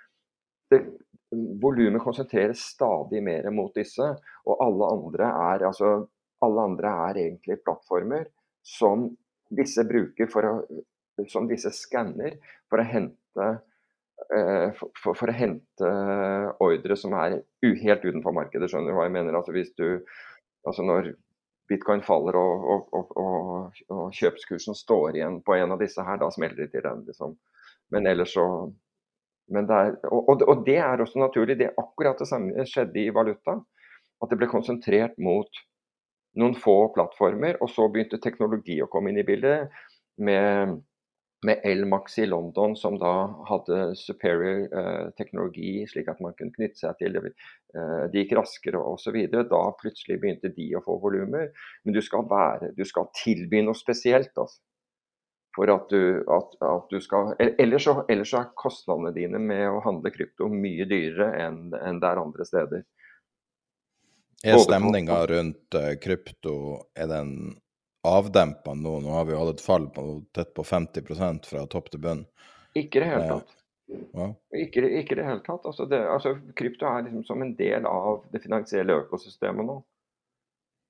volumet 1.61 2.01
konsentreres 2.01 2.63
stadig 2.73 3.21
mer 3.25 3.45
mot 3.53 3.73
disse. 3.77 4.09
Og 4.49 4.65
alle 4.65 4.91
andre 4.95 5.29
er, 5.53 5.67
altså, 5.69 5.93
alle 6.45 6.69
andre 6.71 6.95
er 7.09 7.23
egentlig 7.27 7.59
plattformer 7.61 8.25
som 8.65 9.11
disse 9.53 9.85
bruker 9.85 10.29
for 10.29 10.45
å 10.45 10.53
som 11.27 11.47
disse 11.49 11.71
skanner 11.75 12.37
for 12.69 12.81
å 12.81 12.87
hente 12.87 13.47
eh, 14.35 14.58
for, 14.77 14.91
for, 15.03 15.31
å 15.31 15.35
hente 15.35 15.93
ordre 16.63 16.97
som 16.99 17.15
er 17.17 17.39
helt 17.63 18.05
utenfor 18.05 18.35
markedet. 18.35 18.69
Skjønner 18.71 18.91
du 18.91 18.97
hva 18.97 19.07
jeg 19.07 19.15
mener? 19.15 19.37
Altså 19.37 19.55
hvis 19.55 19.73
du, 19.79 20.03
altså 20.67 20.85
når 20.85 21.13
bitcoin 21.69 22.01
faller 22.05 22.37
og, 22.39 22.67
og, 22.73 22.99
og, 23.21 23.79
og, 23.93 24.05
kjøpskursen 24.17 24.77
står 24.77 25.19
igjen 25.19 25.39
på 25.45 25.55
en 25.59 25.75
av 25.75 25.81
disse 25.81 26.03
her, 26.05 26.17
da 26.21 26.31
smelter 26.33 26.65
det 26.65 26.71
til 26.73 26.85
den. 26.85 27.03
Liksom. 27.09 27.35
Men 27.93 28.09
ellers 28.09 28.33
så 28.37 28.45
men 29.49 29.65
det 29.65 29.77
er, 29.77 29.95
og, 30.13 30.61
det 30.65 30.77
er 30.77 31.01
også 31.01 31.21
naturlig. 31.23 31.57
Det 31.57 31.71
akkurat 31.81 32.19
det 32.21 32.27
samme 32.29 32.65
skjedde 32.69 33.01
i 33.01 33.13
valuta. 33.13 33.57
At 34.21 34.29
det 34.29 34.37
ble 34.37 34.49
konsentrert 34.51 35.15
mot 35.17 35.61
noen 36.37 36.53
få 36.53 36.91
plattformer. 36.93 37.57
Og 37.63 37.71
så 37.73 37.87
begynte 37.89 38.21
teknologi 38.21 38.79
å 38.83 38.89
komme 38.91 39.09
inn 39.09 39.21
i 39.21 39.25
bildet. 39.25 39.73
Med, 40.21 40.75
med 41.47 41.61
Elmax 41.63 42.17
i 42.19 42.25
London, 42.25 42.75
som 42.75 42.97
da 42.99 43.13
hadde 43.47 43.95
superior 43.95 44.65
eh, 44.79 45.09
teknologi, 45.17 45.85
slik 45.87 46.09
at 46.11 46.19
man 46.23 46.35
kunne 46.35 46.55
knytte 46.55 46.81
seg 46.81 46.97
til 46.99 47.15
det. 47.15 47.31
Uh, 47.69 48.09
de 48.11 48.23
gikk 48.23 48.33
raskere 48.39 48.81
osv. 48.81 49.15
Da 49.31 49.61
plutselig 49.79 50.17
begynte 50.19 50.51
de 50.55 50.71
å 50.75 50.83
få 50.83 50.97
volumer. 51.03 51.51
Men 51.85 51.95
du 51.95 52.01
skal, 52.03 52.25
være, 52.27 52.73
du 52.75 52.83
skal 52.87 53.07
tilby 53.21 53.63
noe 53.63 53.77
spesielt. 53.77 54.33
altså 54.35 54.59
for 55.55 55.71
at 55.73 55.89
du, 55.89 56.21
at, 56.29 56.53
at 56.61 56.91
du 56.91 57.01
skal 57.01 57.33
ellers 57.41 57.83
så, 57.83 57.95
ellers 58.07 58.29
så, 58.31 58.43
er 58.43 58.51
kostnadene 58.55 59.11
dine 59.15 59.41
med 59.41 59.65
å 59.67 59.81
handle 59.83 60.11
krypto 60.13 60.47
mye 60.51 60.85
dyrere 60.87 61.31
enn, 61.41 61.73
en 61.73 61.99
det 61.99 62.11
er 62.11 62.21
andre 62.21 62.45
steder. 62.47 62.83
Er 64.45 64.61
stemninga 64.61 65.17
rundt 65.27 65.75
uh, 65.75 65.95
krypto 65.99 66.53
er 66.95 67.09
den 67.11 67.33
avdempa 68.17 68.73
nå? 68.73 68.99
Nå 69.03 69.13
har 69.15 69.27
vi 69.27 69.35
jo 69.35 69.43
hatt 69.43 69.55
et 69.55 69.63
fall 69.65 69.87
på 69.93 70.05
tett 70.35 70.53
på 70.57 70.65
50 70.65 71.45
fra 71.49 71.65
topp 71.71 71.91
til 71.93 72.03
bunn. 72.03 72.25
Ikke 72.77 72.99
i 72.99 73.03
det 73.03 73.11
hele 73.11 73.23
eh, 73.23 73.31
tatt. 73.35 73.55
Ja. 74.13 74.27
Ikke, 74.57 74.83
ikke 75.01 75.17
det 75.17 75.25
hele 75.25 75.41
tatt. 75.45 75.65
Altså, 75.65 75.85
det, 75.89 76.01
altså, 76.07 76.35
krypto 76.57 76.89
er 76.89 77.07
liksom 77.07 77.23
som 77.25 77.41
en 77.41 77.55
del 77.57 77.87
av 77.89 78.25
det 78.33 78.43
finansielle 78.43 78.99
økosystemet 79.05 79.65
nå. 79.65 79.79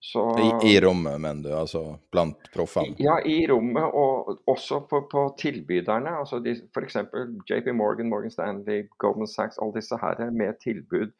Så, 0.01 0.21
I, 0.39 0.71
I, 0.71 0.79
rommet, 0.81 1.19
mener 1.21 1.43
du? 1.43 1.55
Altså 1.55 1.81
blant 2.11 2.45
proffene? 2.53 2.95
Ja, 3.03 3.17
i 3.19 3.41
rommet, 3.51 3.83
og 3.83 4.37
også 4.47 4.79
på, 4.87 5.01
på 5.11 5.25
tilbyderne. 5.39 6.13
altså 6.21 6.39
F.eks. 6.39 6.95
JP 7.49 7.73
Morgan, 7.75 8.07
Morgan 8.09 8.31
Stanley, 8.31 8.85
Goldman 9.03 9.27
Sachs, 9.27 9.59
alle 9.59 9.75
disse 9.75 9.99
her 9.99 10.23
med 10.31 10.55
tilbud. 10.63 11.11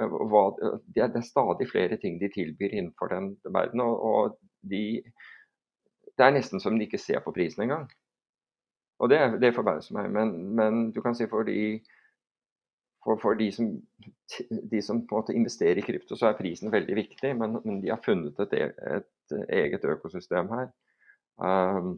Eh, 0.00 0.16
hva, 0.32 0.46
det, 0.56 0.72
det, 0.96 1.20
er, 1.20 1.26
stadig 1.28 1.68
flere 1.68 2.00
ting 2.00 2.16
de 2.22 2.32
tilbyr 2.32 2.72
innenfor 2.72 3.12
den 3.12 3.34
verden. 3.52 3.84
Og, 3.84 4.00
og 4.00 4.38
de, 4.70 5.02
det 6.18 6.26
er 6.26 6.34
nesten 6.36 6.60
som 6.60 6.76
de 6.78 6.86
ikke 6.86 7.00
ser 7.00 7.22
på 7.24 7.32
prisen 7.34 7.64
engang. 7.64 7.88
Og 9.02 9.10
det, 9.10 9.18
det 9.42 9.54
forbauser 9.56 9.96
meg. 9.96 10.10
Men, 10.14 10.32
men, 10.56 10.84
du 10.94 11.00
kan 11.02 11.16
si 11.18 11.26
for 11.30 11.46
de 11.48 11.80
for, 13.02 13.18
for 13.18 13.34
de, 13.34 13.48
som, 13.52 13.72
de, 14.70 14.82
som, 14.82 15.02
investerer 15.34 15.80
i 15.80 15.82
krypto, 15.82 16.14
så 16.16 16.28
er 16.28 16.38
prisen 16.38 16.70
veldig 16.72 16.94
viktig, 16.94 17.32
men, 17.34 17.58
men 17.64 17.80
de 17.82 17.90
har 17.90 17.98
funnet 18.04 18.38
et, 18.44 18.54
et, 18.54 19.08
eget 19.48 19.84
økosystem 19.88 20.50
her. 20.52 20.68
Um, 21.42 21.96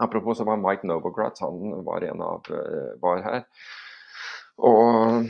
apropos 0.00 0.38
så 0.38 0.46
var 0.48 0.60
Mike 0.62 0.86
Novogratz, 0.86 1.42
han 1.42 1.84
var 1.84 2.06
en 2.06 2.22
av 2.22 2.48
uh, 2.48 2.94
var 3.02 3.20
her. 3.26 3.44
Og, 4.56 5.28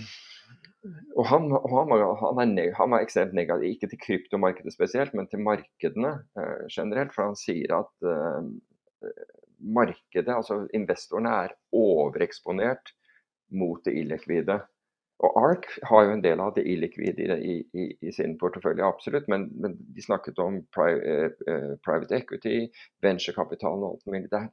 og 0.87 1.26
han, 1.26 1.51
han, 1.51 1.93
han, 2.20 2.59
er 2.59 2.72
han, 2.79 2.95
er 2.95 3.03
ekstremt 3.03 3.35
negativ, 3.37 3.74
ikke 3.74 3.91
til 3.91 4.01
kryptomarkedet 4.05 4.72
spesielt, 4.74 5.14
men 5.18 5.26
til 5.31 5.43
markedene 5.43 6.14
eh, 6.39 6.64
generelt. 6.70 7.14
For 7.16 7.26
han 7.26 7.39
sier 7.39 7.74
at 7.81 8.09
eh, 8.12 9.12
markedet, 9.59 10.31
altså 10.35 10.62
investorene, 10.76 11.35
er 11.45 11.57
overeksponert 11.74 12.95
mot 13.59 13.83
det 13.85 13.97
illikvide. 13.99 14.61
Og 15.18 15.35
ARK 15.41 15.66
har 15.91 16.05
jo 16.07 16.14
en 16.14 16.22
del 16.22 16.39
av 16.39 16.53
det 16.55 16.62
illikvide 16.70 17.41
i, 17.43 17.57
i, 17.74 17.89
i, 17.99 18.12
sin 18.14 18.37
portefølje, 18.39 18.87
absolutt. 18.87 19.26
Men, 19.33 19.49
men 19.59 19.74
de 19.97 20.05
snakket 20.05 20.39
om 20.43 20.61
pri, 20.74 20.93
eh, 20.95 21.74
private 21.83 22.22
equity, 22.22 22.68
venturekapital 23.03 23.83
og 23.83 23.97
alt 23.97 24.07
mulig. 24.07 24.31
der. 24.31 24.47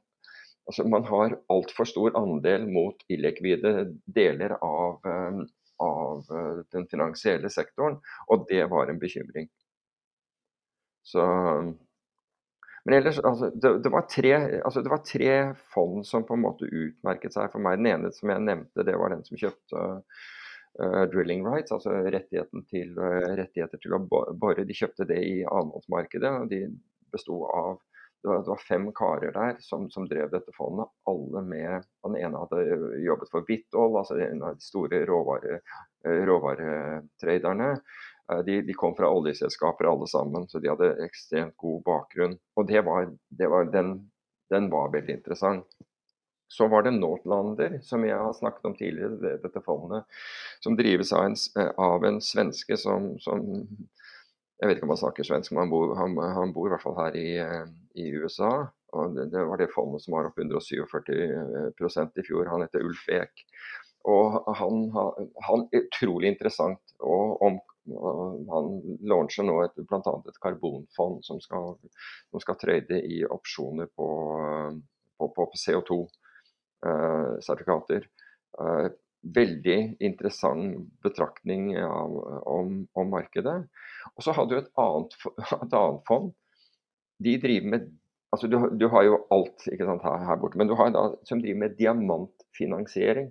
Altså, 0.66 0.82
man 0.90 1.06
har 1.06 1.36
altfor 1.54 1.86
stor 1.86 2.16
andel 2.18 2.66
mot 2.66 3.04
illikvide 3.08 3.92
deler 4.10 4.56
av, 4.58 4.98
um, 5.06 5.44
av 5.82 6.26
uh, 6.32 6.62
den 6.74 6.86
finansielle 6.90 7.50
sektoren, 7.52 7.98
og 8.32 8.46
det 8.50 8.64
var 8.72 8.90
en 8.90 9.00
bekymring. 9.02 9.48
Så, 11.06 11.22
men 12.84 12.94
ellers, 12.94 13.18
altså, 13.18 13.50
det, 13.54 13.78
det, 13.84 13.92
var 13.94 14.08
tre, 14.10 14.32
altså, 14.64 14.82
det, 14.82 14.90
var 14.90 15.04
tre, 15.06 15.34
fond 15.74 16.06
som 16.06 16.24
på 16.26 16.34
en 16.34 16.42
måte 16.42 16.66
utmerket 16.66 17.36
seg 17.36 17.52
for 17.52 17.62
meg. 17.62 17.78
Den 17.78 17.92
ene 17.92 18.10
som 18.14 18.32
jeg 18.32 18.42
nevnte, 18.42 18.86
det 18.86 18.96
var 18.98 19.14
den 19.14 19.22
som 19.26 19.38
kjøpte 19.38 19.84
uh, 19.86 21.04
drilling 21.12 21.46
rights, 21.46 21.74
altså 21.74 21.94
til, 22.70 22.96
uh, 22.98 23.36
rettigheter 23.38 23.82
til 23.82 23.94
å 23.94 24.02
bore. 24.08 24.66
De 24.66 24.76
kjøpte 24.76 25.06
det 25.06 25.20
i 25.22 25.36
annenhåndsmarkedet. 25.44 26.32
De 26.50 26.64
besto 27.14 27.44
av 27.54 27.78
det 28.26 28.30
var, 28.30 28.38
det 28.42 28.48
var, 28.48 28.62
fem 28.68 28.92
karer 28.92 29.32
der 29.32 29.56
som, 29.60 29.90
som, 29.90 30.08
drev 30.08 30.30
dette 30.30 30.50
fondet. 30.56 30.88
Alle 31.06 31.42
med 31.46 31.84
Den 32.02 32.16
ene 32.18 32.40
hadde 32.42 32.62
jobbet 33.04 33.30
for 33.30 33.46
Vitol, 33.46 33.94
altså 34.00 34.16
en 34.18 34.42
av 34.42 34.56
de 34.56 34.66
store 34.66 35.04
råvare, 35.06 35.60
råvaretraderne. 36.02 37.68
De, 38.48 38.56
de, 38.66 38.74
kom 38.74 38.96
fra 38.98 39.12
oljeselskaper 39.14 39.86
alle 39.86 40.08
sammen, 40.10 40.48
så 40.50 40.58
de 40.58 40.72
hadde 40.72 40.88
ekstremt 41.04 41.54
god 41.62 41.84
bakgrunn. 41.86 42.34
Og 42.58 42.66
det 42.66 42.82
var, 42.88 43.12
det 43.30 43.50
var 43.52 43.70
den, 43.70 43.94
den 44.50 44.66
var 44.74 44.90
veldig 44.96 45.20
interessant. 45.20 45.78
Så 46.50 46.66
var 46.66 46.82
det 46.82 46.96
Northlander, 46.98 47.78
som 47.86 48.02
jeg 48.06 48.18
har 48.18 48.34
snakket 48.34 48.66
om 48.66 48.74
tidligere, 48.74 49.36
dette 49.44 49.62
fondet, 49.62 50.02
som 50.66 50.74
drives 50.74 51.14
av 51.14 51.28
en, 51.30 51.38
av 51.78 52.10
en 52.10 52.18
svenske 52.18 52.74
som, 52.74 53.12
som, 53.22 53.46
Jeg 54.56 54.68
vet 54.68 54.78
ikke 54.78 54.88
om 54.88 54.94
han 54.94 55.02
snakker 55.02 55.26
svensk, 55.28 55.52
men 55.52 55.66
han 55.66 55.72
bor, 55.72 55.94
han, 55.98 56.16
han 56.38 56.52
bor 56.56 56.68
i 56.68 56.72
hvert 56.72 56.84
fall 56.84 56.96
her 56.96 57.16
i, 57.20 57.28
eh, 57.42 57.66
i 58.00 58.08
USA. 58.16 58.52
og 58.96 59.16
det, 59.16 59.26
det, 59.34 59.42
var 59.44 59.60
det 59.60 59.72
fondet 59.74 60.04
som 60.04 60.16
var 60.16 60.28
opp 60.30 60.38
147% 60.40 62.20
i 62.20 62.24
fjor. 62.24 62.48
Han 62.48 62.64
heter 62.64 62.84
Ulf 62.86 63.04
Ek. 63.12 63.44
Og 64.08 64.38
han, 64.56 64.84
han 65.48 65.66
utrolig 65.74 66.30
interessant. 66.32 66.94
og 67.00 67.42
om 67.42 67.58
han 67.86 68.70
launcher 69.06 69.46
nå 69.46 69.60
et, 69.62 69.76
bl.a. 69.76 70.12
et 70.26 70.38
karbonfond 70.42 71.20
som 71.26 71.38
skal, 71.42 71.76
som 72.32 72.42
skal 72.42 72.58
trøyde 72.58 72.98
i 72.98 73.20
opsjoner 73.30 73.90
på, 73.94 74.08
på, 75.18 75.28
på 75.36 75.46
CO2. 75.54 76.00
Eh, 76.86 77.38
sertifikater. 77.40 78.08
Eh, 78.60 78.86
veldig 79.22 79.78
interessant 80.04 80.90
betraktning 81.04 81.72
av, 81.80 82.16
om, 82.46 82.82
om, 82.94 83.08
markedet. 83.10 83.56
Og 84.14 84.24
så 84.24 84.34
hadde 84.36 84.54
du 84.54 84.60
et 84.60 84.72
annet, 84.80 85.16
et 85.62 85.78
annet 85.80 86.02
fond. 86.08 86.32
De 87.22 87.38
driver 87.42 87.72
med 87.72 87.88
altså 88.34 88.50
du, 88.50 88.58
du, 88.76 88.88
har 88.92 89.06
jo 89.06 89.20
alt 89.32 89.64
sant, 89.64 90.04
her, 90.04 90.24
her, 90.28 90.38
borte, 90.40 90.58
men 90.60 90.68
du 90.68 90.74
har 90.76 90.90
da 90.92 91.08
som 91.24 91.40
driver 91.40 91.62
med 91.62 91.76
diamantfinansiering. 91.78 93.30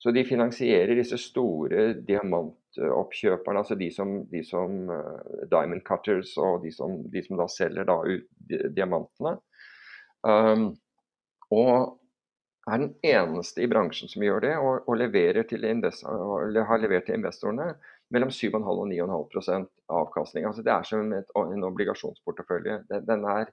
Så 0.00 0.14
de 0.16 0.24
finansierer 0.24 0.96
disse 0.96 1.18
store 1.20 1.90
diamantoppkjøperne, 2.08 3.60
altså 3.60 3.76
de 3.76 3.90
som, 3.92 4.14
de 4.30 4.40
som 4.48 4.88
uh, 4.88 5.44
Diamond 5.52 5.84
Cutters 5.84 6.32
og 6.40 6.64
de 6.64 6.72
som, 6.72 6.96
de 7.12 7.20
som, 7.26 7.36
da 7.36 7.46
selger 7.52 7.84
da 7.84 7.98
ut 8.08 8.24
diamantene. 8.48 9.36
Um, 10.24 10.70
og 11.52 11.99
er 12.68 12.82
den 12.82 12.92
eneste 13.06 13.64
i 13.64 13.68
bransjen 13.70 14.10
som 14.10 14.22
gjør 14.24 14.42
det, 14.44 14.52
og, 14.60 14.82
og, 14.84 14.92
og 14.92 16.60
har 16.68 16.82
levert 16.82 17.06
til 17.08 17.16
investorene 17.16 17.72
mellom 18.12 18.32
7,5 18.34 18.68
og 18.68 18.86
9,5% 18.90 19.68
avkastning. 20.00 20.46
Altså 20.48 20.64
det 20.66 20.72
er 20.74 20.86
som 20.86 21.12
et, 21.16 21.30
en 21.40 21.68
obligasjonsportefølje. 21.70 22.80
Den 23.08 23.26
er, 23.32 23.52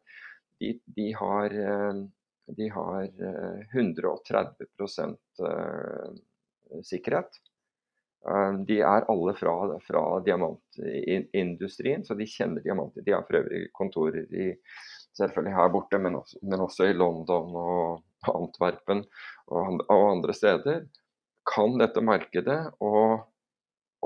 de, 0.61 0.73
de, 0.97 1.11
har, 1.17 1.53
eh, 1.53 2.01
de 2.57 2.69
har 2.73 3.07
130 3.75 4.67
eh, 4.97 5.13
eh, 5.51 6.81
sikkerhet. 6.83 7.39
De 8.67 8.79
er 8.81 9.05
alle 9.07 9.33
fra, 9.37 9.53
fra 9.85 10.01
diamantindustrien, 10.25 12.01
så 12.03 12.17
de 12.17 12.25
kjenner 12.27 12.65
diamanter. 12.65 13.05
De 13.05 13.13
har 13.13 13.23
for 13.23 13.39
øvrig 13.39 13.69
kontorer 13.77 14.25
i, 14.35 14.49
selvfølgelig 15.15 15.53
her 15.55 15.69
borte, 15.71 15.99
men 16.01 16.17
også, 16.17 16.41
men 16.43 16.65
også 16.65 16.89
i 16.89 16.97
London 16.97 17.55
og 17.55 18.01
Antwerpen 18.25 19.03
og, 19.53 19.83
andre 19.89 20.33
steder, 20.35 20.85
kan 21.47 21.77
dette 21.79 22.03
markedet. 22.03 22.59
Og, 22.83 23.23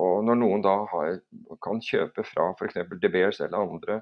og 0.02 0.28
når 0.28 0.40
noen 0.42 0.66
da 0.66 0.76
har, 0.92 1.18
kan 1.64 1.82
kjøpe 1.84 2.26
fra 2.28 2.52
f.eks. 2.54 2.80
De 3.02 3.12
Beers 3.12 3.42
eller 3.42 3.64
andre 3.64 4.02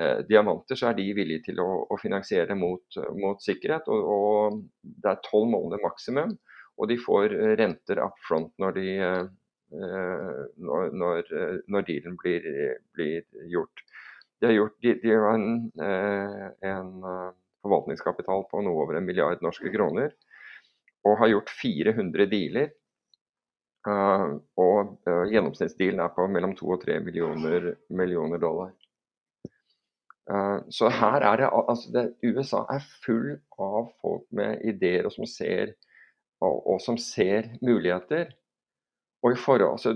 eh, 0.00 0.22
diamanter, 0.28 0.78
så 0.78 0.90
er 0.90 0.98
de 0.98 1.08
villige 1.16 1.48
til 1.50 1.62
å, 1.64 1.68
å 1.90 1.98
finansiere 2.00 2.56
mot, 2.58 3.00
mot 3.18 3.42
sikkerhet. 3.44 3.90
Og, 3.92 4.12
og, 4.14 4.62
det 4.82 5.12
er 5.12 5.26
tolv 5.26 5.50
måneder 5.54 5.82
maksimum, 5.84 6.36
og 6.78 6.92
de 6.92 7.00
får 7.02 7.34
renter 7.58 8.00
up 8.04 8.18
front 8.28 8.52
når, 8.62 8.78
de, 8.78 8.94
eh, 9.02 10.46
når, 10.70 10.94
når, 11.02 11.34
når 11.66 11.90
dealen 11.90 12.16
blir, 12.22 12.46
blir, 12.94 13.26
gjort. 13.50 13.84
De 14.38 14.46
har 14.46 14.54
gjort 14.54 14.76
de, 14.86 14.92
de 15.02 15.10
har 15.10 15.32
en, 15.34 15.48
eh, 15.82 16.44
en 16.70 16.92
forvaltningskapital 17.68 18.46
på 18.50 18.64
noe 18.64 18.82
over 18.84 18.98
en 18.98 19.06
milliard 19.06 19.42
norske 19.44 19.70
kroner. 19.74 20.14
Og 21.06 21.18
har 21.20 21.32
gjort 21.32 21.52
400 21.60 22.26
dealer. 22.32 22.72
Uh, 23.88 24.40
og 24.58 24.96
uh, 25.06 25.24
gjennomsnittsdealen 25.30 26.02
er 26.02 26.12
på 26.12 26.26
mellom 26.28 26.56
2 26.58 26.72
og 26.74 26.82
3 26.82 26.98
millioner, 27.04 27.70
millioner 27.94 28.40
dollar. 28.42 28.72
Uh, 30.28 30.64
så 30.74 30.90
her 30.92 31.24
er 31.24 31.40
det 31.40 31.48
altså 31.48 31.92
det, 31.94 32.02
USA 32.26 32.64
er 32.74 32.88
full 33.04 33.38
av 33.56 33.92
folk 34.02 34.26
med 34.34 34.66
ideer 34.68 35.06
og 35.08 35.14
som 35.14 35.28
ser, 35.30 35.72
og, 36.44 36.58
og 36.74 36.82
som 36.84 36.98
ser 37.00 37.54
muligheter. 37.64 38.34
Og 39.24 39.34
i 39.34 39.40
forhold, 39.40 39.78
altså, 39.78 39.94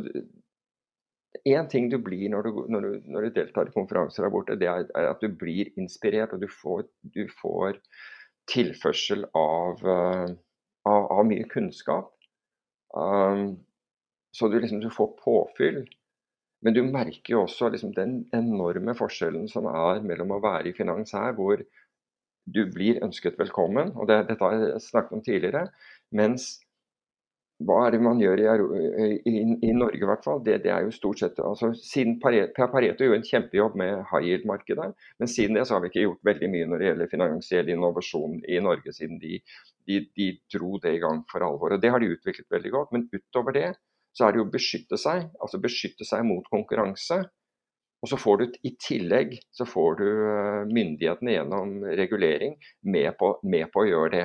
en 1.44 1.68
ting 1.68 1.88
du 1.90 1.98
blir 2.02 2.28
når 2.32 2.46
du, 2.46 2.62
når, 2.70 2.86
du, 2.86 3.10
når 3.14 3.26
du, 3.26 3.34
deltar 3.38 3.68
i 3.68 3.74
konferanser 3.74 4.24
der 4.24 4.32
borte, 4.34 4.56
det 4.60 4.68
er, 4.68 4.86
er, 4.98 5.10
at 5.14 5.22
du 5.22 5.32
blir 5.32 5.72
inspirert, 5.80 6.34
og 6.34 6.42
du 6.42 6.48
får, 6.52 6.84
du 7.14 7.24
får 7.40 7.78
tilførsel 8.50 9.24
av, 9.38 9.82
uh, 9.86 10.28
av, 10.88 11.08
av, 11.16 11.24
mye 11.28 11.46
kunnskap. 11.50 12.12
Um, 12.92 13.56
så 14.36 14.48
du, 14.48 14.58
liksom, 14.60 14.82
du 14.82 14.90
får 14.92 15.14
påfyll. 15.22 15.84
Men 16.62 16.76
du 16.76 16.82
merker 16.86 17.34
jo 17.34 17.44
også 17.46 17.72
liksom, 17.74 17.94
den 17.96 18.20
enorme 18.36 18.94
forskjellen 18.98 19.48
som 19.50 19.66
er 19.70 20.02
mellom 20.06 20.36
å 20.36 20.42
være 20.42 20.70
i 20.70 20.76
finans 20.76 21.14
her, 21.16 21.34
hvor 21.38 21.64
du 22.52 22.62
blir 22.74 23.02
ønsket 23.02 23.38
velkommen, 23.38 23.92
og 23.96 24.08
det, 24.10 24.24
dette 24.30 24.42
har 24.42 24.58
jeg 24.58 24.82
snakket 24.82 25.16
om 25.16 25.24
tidligere, 25.24 25.66
mens 26.14 26.56
hva 27.66 27.78
er 27.86 27.94
det 27.94 28.00
man 28.04 28.20
gjør 28.20 28.40
i, 28.42 28.46
i, 29.28 29.34
i 29.68 29.72
Norge, 29.76 30.00
i 30.00 30.08
hvert 30.08 30.24
fall? 30.24 30.40
Det, 30.44 30.58
det, 30.64 30.72
er 30.74 30.86
jo 30.86 30.94
stort 30.94 31.22
sett 31.22 31.38
altså, 31.42 31.72
siden 31.78 32.18
Pareto, 32.22 32.66
Pareto 32.72 33.06
gjorde 33.06 33.20
en 33.20 33.28
kjempejobb 33.28 33.76
med 33.80 34.02
high 34.10 34.28
yield-markedet, 34.28 34.88
men 35.22 35.30
siden 35.30 35.58
det 35.58 35.66
så 35.68 35.76
har 35.76 35.84
vi 35.84 35.92
ikke 35.92 36.06
gjort 36.06 36.30
veldig 36.30 36.50
mye 36.54 36.70
når 36.70 36.82
det 36.82 36.88
gjelder 36.90 37.12
finansiell 37.12 37.72
innovasjon 37.74 38.40
i 38.48 38.60
Norge, 38.64 38.94
siden 38.96 39.20
de, 39.22 39.38
de, 39.88 40.02
de 40.18 40.28
dro 40.54 40.76
det 40.82 40.96
i 40.96 41.02
gang 41.02 41.22
for 41.30 41.46
alvor. 41.46 41.76
og 41.76 41.82
Det 41.82 41.92
har 41.92 42.02
de 42.02 42.12
utviklet 42.14 42.50
veldig 42.52 42.74
godt. 42.76 42.92
Men 42.96 43.08
utover 43.12 43.58
det 43.58 43.70
så 44.12 44.26
er 44.26 44.34
det 44.34 44.42
jo 44.42 44.48
å 44.48 44.52
beskytte 44.52 44.98
seg, 45.00 45.30
altså 45.40 45.60
beskytte 45.62 46.06
seg 46.08 46.24
mot 46.28 46.46
konkurranse. 46.52 47.22
Og 48.02 48.10
så 48.10 48.18
får 48.18 48.40
du 48.40 48.56
i 48.66 48.74
tillegg 48.82 49.36
så 49.54 49.64
får 49.68 49.98
du 50.00 50.06
eh, 50.10 50.62
myndighetene 50.68 51.36
gjennom 51.36 51.74
regulering 51.86 52.56
med 52.82 53.14
på, 53.18 53.36
med 53.46 53.70
på 53.72 53.84
å 53.84 53.88
gjøre 53.88 54.14
det. 54.16 54.24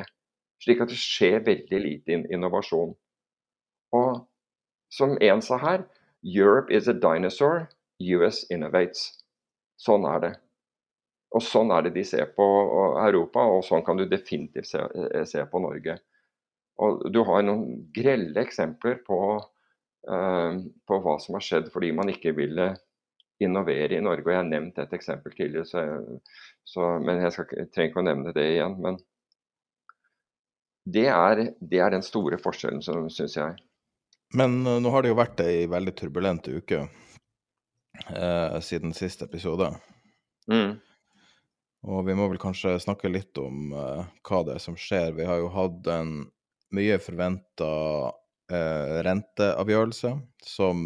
Slik 0.64 0.82
at 0.82 0.90
det 0.90 0.98
skjer 0.98 1.44
veldig 1.46 1.82
lite 1.84 2.18
innovasjon. 2.34 2.96
Og 3.96 4.26
som 4.90 5.18
en 5.22 5.42
sa 5.42 5.58
her, 5.62 5.86
Europe 6.24 6.74
is 6.74 6.88
a 6.88 6.94
dinosaur, 6.94 7.68
US 8.00 8.44
innovates. 8.52 9.24
Sånn 9.78 10.06
er 10.10 10.22
det. 10.24 10.34
Og 11.36 11.44
sånn 11.44 11.72
er 11.76 11.86
det 11.86 11.94
de 11.98 12.04
ser 12.08 12.30
på 12.38 12.46
Europa, 13.04 13.44
og 13.52 13.66
sånn 13.68 13.84
kan 13.86 14.00
du 14.00 14.06
definitivt 14.08 14.70
se, 14.70 14.80
eh, 14.80 15.26
se 15.28 15.44
på 15.46 15.60
Norge. 15.60 15.98
Og 16.80 17.12
du 17.12 17.24
har 17.28 17.44
noen 17.44 17.88
grelle 17.94 18.42
eksempler 18.42 19.00
på, 19.06 19.20
uh, 20.10 20.52
på, 20.88 21.00
hva 21.02 21.16
som 21.20 21.36
har 21.36 21.42
skjedd 21.42 21.72
fordi 21.74 21.90
man 21.92 22.12
ikke 22.14 22.36
ville 22.38 22.68
innovere 23.42 23.98
i 23.98 24.04
Norge. 24.04 24.24
Og 24.28 24.32
jeg 24.32 24.40
har 24.40 24.50
nevnt 24.50 24.78
et 24.78 24.94
eksempel 24.94 25.34
tidligere, 25.34 25.66
så, 25.66 25.86
så, 26.64 26.92
men 27.02 27.24
jeg, 27.24 27.34
skal, 27.34 27.50
jeg 27.58 27.72
trenger 27.74 27.92
ikke 27.92 28.04
å 28.04 28.08
nevne 28.08 28.34
det 28.38 28.46
igjen. 28.52 28.78
Men 28.86 29.00
det 30.86 31.08
er, 31.12 31.44
det 31.60 31.82
er 31.82 31.98
den 31.98 32.06
store 32.06 32.38
forskjellen, 32.40 32.86
syns 32.86 33.36
jeg. 33.36 33.58
Men 34.36 34.60
uh, 34.68 34.80
nå 34.84 34.92
har 34.92 35.04
det 35.04 35.14
jo 35.14 35.20
vært 35.20 35.44
ei 35.46 35.68
veldig 35.72 35.94
turbulent 35.96 36.50
uke 36.50 36.84
uh, 36.84 38.58
siden 38.64 38.96
siste 38.98 39.28
episode. 39.28 39.72
Mm. 40.52 40.78
Og 41.88 42.04
vi 42.08 42.16
må 42.18 42.28
vel 42.28 42.42
kanskje 42.42 42.76
snakke 42.84 43.12
litt 43.12 43.38
om 43.40 43.72
uh, 43.76 44.04
hva 44.28 44.44
det 44.48 44.58
er 44.58 44.64
som 44.64 44.78
skjer. 44.80 45.14
Vi 45.16 45.28
har 45.28 45.40
jo 45.40 45.52
hatt 45.54 45.92
en 45.94 46.16
mye 46.76 46.98
forventa 47.00 47.68
renteavgjørelse 48.48 50.10
som 50.48 50.84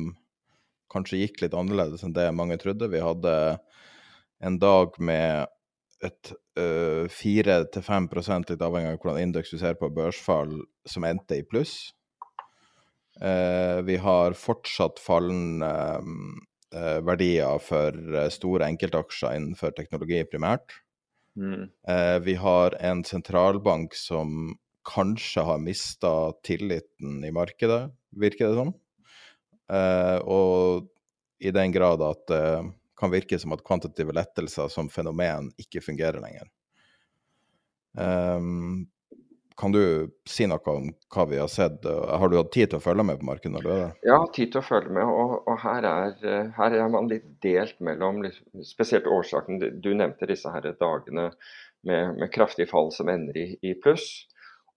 kanskje 0.89 1.19
gikk 1.19 1.43
litt 1.43 1.53
annerledes 1.53 2.01
enn 2.01 2.15
det 2.15 2.25
mange 2.33 2.57
trodde. 2.61 2.89
Vi 2.89 3.01
hadde 3.01 3.33
en 4.41 4.57
dag 4.61 4.97
med 4.97 5.45
et 6.01 6.31
uh, 6.57 7.05
4-5 7.05 8.09
litt 8.49 8.63
avhengig 8.65 8.95
av 8.95 8.97
hvordan 8.97 9.21
indeks 9.21 9.53
du 9.53 9.59
ser 9.61 9.77
på, 9.77 9.91
børsfall 9.93 10.57
som 10.89 11.05
endte 11.05 11.37
i 11.37 11.45
pluss. 11.45 11.93
Eh, 13.21 13.81
vi 13.81 13.97
har 13.97 14.33
fortsatt 14.33 14.99
fallende 14.99 15.69
eh, 16.75 16.99
verdier 17.05 17.59
for 17.61 17.97
eh, 18.15 18.29
store 18.33 18.65
enkeltaksjer 18.71 19.37
innenfor 19.37 19.75
teknologi 19.77 20.23
primært. 20.25 20.79
Mm. 21.31 21.69
vi 22.25 22.33
har 22.35 22.73
en 22.83 23.05
sentralbank 23.07 23.93
som 23.95 24.49
kanskje 24.83 25.45
har 25.47 25.61
mista 25.63 26.33
tilliten 26.43 27.21
i 27.23 27.29
markedet, 27.31 27.85
virker 28.11 28.49
det 28.49 28.57
som. 28.57 28.73
og 30.27 30.89
i 31.39 31.53
den 31.55 31.71
grad 31.71 32.03
at 32.03 32.25
det 32.27 32.43
kan 32.99 33.13
virke 33.15 33.39
som 33.39 33.55
at 33.55 33.63
kvantitative 33.63 34.11
lettelser 34.11 34.67
som 34.67 34.91
fenomen 34.91 35.47
ikke 35.55 35.79
fungerer 35.79 36.19
lenger. 36.19 36.51
Um, 37.95 38.91
kan 39.61 39.71
du 39.71 40.09
si 40.25 40.47
noe 40.49 40.73
om 40.73 40.87
hva 41.13 41.23
vi 41.29 41.37
har 41.37 41.49
sett? 41.51 41.85
Har 41.85 42.31
du 42.31 42.37
hatt 42.39 42.51
tid 42.53 42.71
til 42.71 42.79
å 42.79 42.83
følge 42.83 43.03
med 43.05 43.19
på 43.21 43.27
markedet 43.29 43.53
når 43.53 43.65
du 43.65 43.69
er 43.69 43.81
der? 43.81 43.91
Ja, 44.09 44.17
tid 44.33 44.53
til 44.55 44.61
å 44.63 44.65
følge 44.65 44.95
med. 44.95 45.05
Og, 45.05 45.35
og 45.45 45.59
her, 45.61 45.85
er, 45.85 46.15
her, 46.57 46.77
er, 46.79 46.87
man 46.89 47.09
litt 47.11 47.27
delt 47.45 47.77
mellom 47.83 48.23
spesielt 48.65 49.05
årsaken 49.05 49.61
Du 49.83 49.91
nevnte 49.93 50.29
disse 50.31 50.49
her 50.49 50.65
dagene 50.79 51.29
med, 51.85 52.17
med 52.17 52.33
kraftig 52.33 52.71
fall 52.71 52.89
som 52.95 53.11
ender 53.13 53.37
i, 53.37 53.47
i, 53.61 53.75
pluss. 53.83 54.07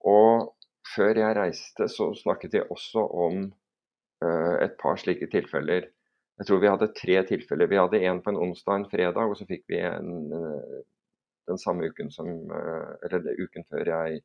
Og 0.04 0.52
før 0.92 1.16
jeg 1.22 1.38
reiste, 1.38 1.88
så 1.88 2.10
snakket 2.20 2.58
jeg 2.58 2.68
også 2.68 3.06
om 3.24 3.46
uh, 4.20 4.54
et 4.60 4.76
par 4.80 5.00
slike 5.00 5.30
tilfeller. 5.32 5.88
Jeg 6.42 6.48
tror 6.50 6.60
vi 6.60 6.72
hadde 6.74 6.92
tre 6.98 7.22
tilfeller. 7.30 7.70
Vi 7.72 7.80
hadde 7.80 8.02
en 8.04 8.20
på 8.20 8.34
en 8.34 8.42
onsdag 8.50 8.74
og 8.74 8.82
en 8.82 8.90
fredag, 8.92 9.22
og 9.30 9.38
så 9.38 9.48
fikk 9.48 9.64
vi 9.72 9.80
en 9.80 10.28
uh, 10.28 10.82
den 11.48 11.60
samme 11.60 11.88
uken 11.88 12.12
som 12.12 12.28
uh, 12.52 12.92
Eller 13.04 13.40
uken 13.40 13.64
før 13.70 13.90
jeg 13.94 14.20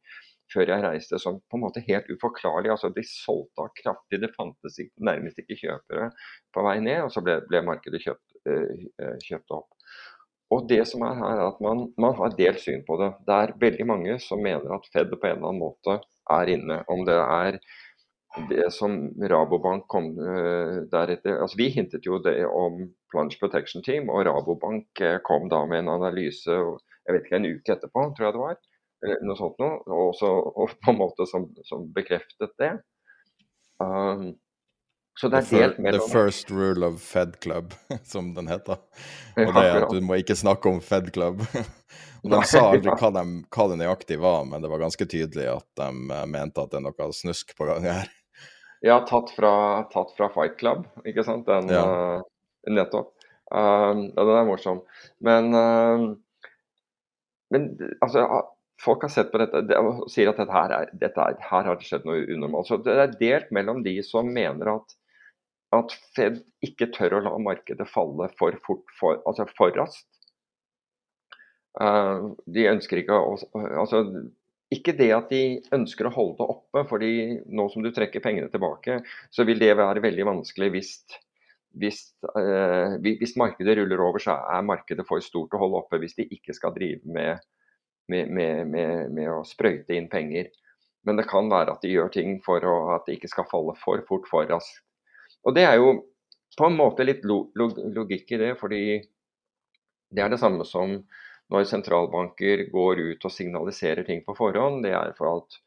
før 0.54 0.72
jeg 0.72 0.84
reiste 0.84 1.20
som 1.22 1.40
på 1.50 1.58
en 1.58 1.66
måte 1.66 1.84
helt 1.86 2.10
uforklarlig. 2.10 2.72
altså 2.74 2.92
De 2.94 3.04
solgte 3.06 3.66
av 3.66 3.74
kraftig, 3.78 4.22
det 4.24 4.32
fantes 4.36 4.80
ikke, 4.82 4.96
nærmest 5.10 5.42
ikke 5.42 5.60
kjøpere 5.60 6.10
på 6.56 6.64
vei 6.66 6.78
ned, 6.84 7.04
og 7.06 7.12
så 7.14 7.24
ble, 7.26 7.40
ble 7.50 7.62
markedet 7.66 8.02
kjøpt, 8.06 8.40
uh, 8.50 9.18
kjøpt, 9.26 9.58
opp. 9.60 9.92
Og 10.50 10.66
det 10.70 10.82
som 10.90 11.04
er 11.06 11.20
her, 11.20 11.36
er 11.36 11.52
at 11.52 11.60
man, 11.62 11.86
man, 12.02 12.16
har 12.18 12.34
delt 12.38 12.62
syn 12.64 12.82
på 12.88 12.98
det. 13.02 13.12
Det 13.28 13.36
er 13.36 13.58
veldig 13.62 13.86
mange 13.86 14.16
som 14.24 14.42
mener 14.42 14.80
at 14.80 14.88
Fed 14.94 15.14
på 15.14 15.22
en 15.22 15.38
eller 15.38 15.52
annen 15.52 15.62
måte 15.62 16.00
er 16.34 16.50
inne. 16.56 16.80
Om 16.90 17.06
det 17.06 17.20
er 17.22 17.60
det 18.50 18.66
som 18.74 18.96
Rabobank 19.30 19.86
kom 19.90 20.12
uh, 20.18 20.82
deretter 20.90 21.40
altså 21.42 21.58
Vi 21.58 21.70
hintet 21.74 22.06
jo 22.06 22.20
det 22.22 22.44
om 22.46 22.82
Plunge 23.10 23.38
Protection 23.42 23.86
Team, 23.86 24.10
og 24.10 24.26
Rabobank 24.26 25.02
kom 25.26 25.50
da 25.50 25.64
med 25.70 25.84
en 25.84 25.96
analyse 26.00 26.50
jeg 27.10 27.16
vet 27.16 27.26
ikke, 27.26 27.40
en 27.40 27.50
uke 27.50 27.74
etterpå, 27.74 28.04
tror 28.14 28.28
jeg 28.28 28.36
det 28.36 28.42
var 28.44 28.58
noe 29.00 29.38
sånt 29.40 29.60
noe, 29.62 29.80
og, 29.88 30.10
også, 30.12 30.30
og 30.30 30.76
på 30.84 30.94
en 30.94 31.00
måte 31.00 31.28
som, 31.30 31.48
som 31.68 31.86
bekreftet 31.96 32.52
det. 32.60 32.74
Um, 33.80 34.34
så 35.20 35.28
det 35.28 35.42
er 35.42 35.48
delt 35.52 35.80
mellom 35.84 36.00
The 36.00 36.12
first 36.12 36.52
rule 36.52 36.86
of 36.88 37.02
Fed 37.04 37.40
Club, 37.44 37.74
som 38.04 38.34
den 38.36 38.48
heter. 38.48 38.80
Og 39.36 39.52
det 39.56 39.64
er 39.66 39.82
at 39.84 39.92
du 39.92 40.00
må 40.04 40.20
ikke 40.22 40.38
snakke 40.40 40.72
om 40.72 40.80
Fed 40.84 41.12
Club. 41.16 41.44
Og 42.24 42.32
de 42.34 42.40
sa 42.48 42.62
aldri 42.72 42.94
hva, 42.94 43.12
de, 43.18 43.26
hva 43.52 43.66
det 43.72 43.80
nøyaktig 43.82 44.20
var, 44.24 44.46
men 44.48 44.64
det 44.64 44.72
var 44.72 44.84
ganske 44.86 45.08
tydelig 45.12 45.50
at 45.58 45.68
de 45.80 45.90
eh, 46.16 46.26
mente 46.32 46.64
at 46.64 46.72
det 46.72 46.80
er 46.80 46.86
noe 46.88 47.12
snusk 47.16 47.52
på 47.58 47.68
gang 47.68 47.88
her. 47.90 48.14
Ja, 48.86 49.02
tatt 49.08 49.34
fra, 49.36 49.52
tatt 49.92 50.14
fra 50.16 50.30
Fight 50.32 50.56
Club, 50.60 50.86
ikke 51.04 51.26
sant? 51.28 51.50
Den, 51.50 51.68
ja. 51.68 51.84
uh, 51.84 52.72
nettopp. 52.72 53.12
Uh, 53.52 54.08
ja, 54.14 54.24
den 54.24 54.36
er 54.38 54.48
morsom. 54.48 54.80
Men, 55.26 55.52
uh, 55.52 56.06
men 57.52 57.74
altså 58.00 58.24
folk 58.80 59.04
har 59.04 59.12
sett 59.14 59.32
på 59.32 59.42
dette 59.42 59.80
og 59.80 60.06
sier 60.12 60.32
at 60.32 60.40
dette 60.40 60.56
her, 60.56 60.74
er, 60.76 60.94
dette 61.02 61.26
er, 61.26 61.38
her 61.50 61.68
har 61.68 61.80
det 61.80 61.88
skjedd 61.88 62.08
noe 62.08 62.24
unormalt. 62.26 62.70
Så 62.70 62.80
Det 62.84 62.96
er 62.96 63.18
delt 63.20 63.52
mellom 63.56 63.84
de 63.86 63.98
som 64.06 64.30
mener 64.34 64.72
at, 64.78 64.96
at 65.76 65.96
Fed 66.16 66.42
ikke 66.66 66.90
tør 66.96 67.20
å 67.20 67.24
la 67.28 67.36
markedet 67.44 67.88
falle 67.92 68.30
for 68.40 68.56
fort, 68.66 68.86
for, 69.00 69.22
altså 69.28 69.48
for 69.58 69.76
raskt. 69.78 70.08
Uh, 71.80 72.34
de 72.50 72.66
ønsker 72.72 73.04
ikke 73.04 73.14
å 73.14 73.36
altså, 73.78 74.02
Ikke 74.74 74.96
det 74.98 75.12
at 75.14 75.30
de 75.30 75.60
ønsker 75.76 76.10
å 76.10 76.14
holde 76.16 76.40
det 76.40 76.48
oppe, 76.56 76.84
fordi 76.90 77.12
nå 77.46 77.68
som 77.70 77.86
du 77.86 77.92
trekker 77.94 78.24
pengene 78.24 78.50
tilbake, 78.52 79.00
så 79.32 79.46
vil 79.48 79.62
det 79.62 79.76
være 79.78 80.04
veldig 80.04 80.28
vanskelig 80.34 80.72
hvis 80.76 80.94
hvis, 81.80 82.00
uh, 82.34 82.98
hvis 82.98 83.36
markedet 83.38 83.76
ruller 83.78 84.02
over, 84.02 84.18
så 84.24 84.34
er 84.56 84.66
markedet 84.66 85.06
for 85.06 85.22
stort 85.22 85.54
å 85.54 85.60
holde 85.62 85.84
oppe 85.84 86.00
hvis 86.02 86.16
de 86.18 86.26
ikke 86.34 86.56
skal 86.58 86.74
drive 86.74 87.06
med 87.06 87.38
med, 88.10 88.32
med, 88.34 88.68
med, 89.14 89.30
å 89.32 89.44
sprøyte 89.48 89.96
inn 89.96 90.10
penger. 90.12 90.50
Men 91.08 91.20
det 91.20 91.30
kan 91.30 91.50
være 91.52 91.76
at 91.76 91.86
de 91.86 91.94
gjør 91.94 92.12
ting 92.14 92.38
for 92.46 92.64
å, 92.66 92.76
at 92.98 93.08
det 93.08 93.18
ikke 93.18 93.32
skal 93.32 93.48
falle 93.52 93.76
for 93.80 94.04
fort, 94.08 94.28
for 94.30 94.50
raskt. 94.50 94.84
Og 95.48 95.56
Det 95.56 95.64
er 95.64 95.78
jo 95.80 95.94
på 96.58 96.68
en 96.68 96.76
måte 96.76 97.06
litt 97.06 97.24
logikk 97.24 98.34
i 98.36 98.42
det, 98.42 98.52
fordi 98.60 98.84
det 100.10 100.24
er 100.24 100.32
det 100.34 100.42
samme 100.42 100.66
som 100.68 100.98
når 101.50 101.66
sentralbanker 101.70 102.68
går 102.74 103.02
ut 103.14 103.26
og 103.26 103.34
signaliserer 103.34 104.06
ting 104.06 104.22
på 104.26 104.36
forhånd, 104.38 104.84
det 104.86 104.94
er 104.94 105.16
for 105.18 105.40
at, 105.40 105.58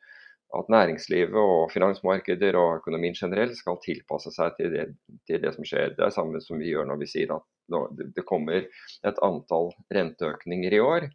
at 0.59 0.70
næringslivet 0.70 1.38
og 1.38 1.72
finansmarkeder 1.72 2.59
og 2.59 2.82
økonomien 2.82 3.16
generelt 3.18 3.57
skal 3.59 3.80
tilpasse 3.82 4.30
seg 4.34 4.55
til 4.59 4.70
det, 4.74 4.86
til 5.30 5.43
det 5.43 5.55
som 5.57 5.66
skjer. 5.66 5.97
Det 5.97 6.05
er 6.05 6.12
det 6.12 6.18
samme 6.18 6.43
som 6.45 6.62
vi 6.62 6.70
gjør 6.70 6.86
når 6.90 7.03
vi 7.03 7.11
sier 7.11 7.34
at 7.34 7.49
det 8.14 8.26
kommer 8.28 8.66
et 8.66 9.22
antall 9.24 9.72
renteøkninger 9.95 10.76
i 10.76 10.82
år. 10.82 11.09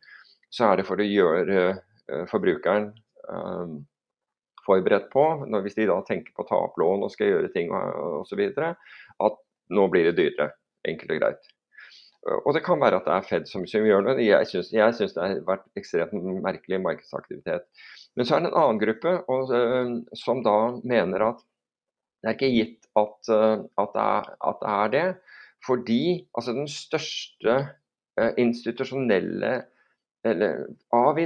Så 0.54 0.70
er 0.70 0.80
det 0.80 0.88
for 0.88 1.02
å 1.02 1.08
gjøre 1.08 1.60
eh, 1.68 2.24
forbrukeren 2.32 2.90
eh, 3.32 3.76
forberedt 4.68 5.10
på, 5.14 5.26
hvis 5.64 5.78
de 5.78 5.88
da 5.90 6.00
tenker 6.08 6.34
på 6.36 6.44
å 6.44 6.50
ta 6.50 6.62
opp 6.68 6.80
lån 6.80 7.06
og 7.08 7.12
skal 7.14 7.32
gjøre 7.32 7.52
ting 7.54 7.70
osv., 7.72 8.42
at 8.58 9.38
nå 9.72 9.86
blir 9.92 10.10
det 10.10 10.18
dyrere. 10.20 10.52
Enkelt 10.88 11.14
og 11.16 11.22
greit. 11.22 11.48
Og 12.46 12.52
det 12.56 12.64
kan 12.66 12.80
være 12.82 13.00
at 13.00 13.08
det 13.08 13.14
er 13.16 13.28
Fed 13.28 13.48
som, 13.48 13.64
gjør 13.64 14.10
det. 14.10 14.26
Jeg 14.26 14.50
syns, 14.50 14.72
det 14.74 15.24
har 15.24 15.38
vært 15.48 15.68
ekstremt 15.80 16.16
merkelig 16.44 16.80
markedsaktivitet. 16.84 17.68
Men 18.20 18.28
så 18.28 18.36
er 18.36 18.44
det 18.44 18.52
en 18.52 18.60
annen 18.60 18.82
gruppe 18.82 19.14
og, 19.32 19.54
uh, 19.54 19.94
som 20.18 20.42
da 20.46 20.58
mener 20.84 21.30
at 21.30 21.44
det 22.24 22.32
er 22.32 22.36
ikke 22.36 22.52
gitt 22.52 22.90
at, 22.98 23.18
uh, 23.30 23.64
at, 23.80 23.96
det, 23.96 24.04
er, 24.04 24.30
at 24.50 24.62
det, 24.64 24.74
er, 24.74 24.94
det 24.96 25.06
Fordi 25.68 26.04
altså 26.36 26.56
den 26.58 26.72
største 26.72 27.58
institusjonelle 28.42 29.52
eller, 30.26 30.66
av 30.96 31.20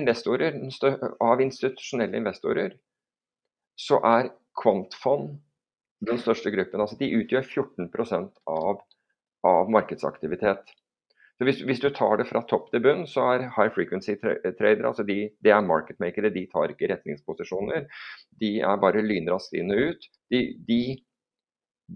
av 1.19 1.41
institusjonelle 1.41 2.17
investorer, 2.17 2.75
så 3.79 4.01
er 4.05 4.31
kvantfond 4.61 5.39
den 6.05 6.19
største 6.21 6.51
gruppen. 6.53 6.81
Altså 6.81 6.97
de 6.99 7.11
utgjør 7.21 7.45
14 7.45 7.89
av, 8.49 8.81
av 9.47 9.71
markedsaktivitet. 9.71 10.73
Så 11.41 11.47
hvis, 11.47 11.61
hvis, 11.65 11.79
du 11.81 11.89
tar 11.89 12.19
det 12.19 12.27
fra 12.29 12.43
topp 12.45 12.67
til 12.69 12.83
bunn, 12.85 13.07
så 13.09 13.23
er 13.33 13.47
high 13.55 13.71
frequency 13.73 14.13
tradere 14.21 14.85
altså 14.85 15.01
de, 15.07 15.31
det 15.41 15.53
er 15.53 15.63
marketmakere. 15.65 16.29
De 16.29 16.45
tar 16.51 16.69
ikke 16.69 16.91
retningsposisjoner. 16.91 17.87
De 18.41 18.59
er 18.61 18.83
bare 18.83 19.01
lynraskt 19.01 19.55
inn 19.57 19.73
og 19.73 19.81
ut. 19.89 20.05
De, 20.29 20.43
de, 20.67 20.81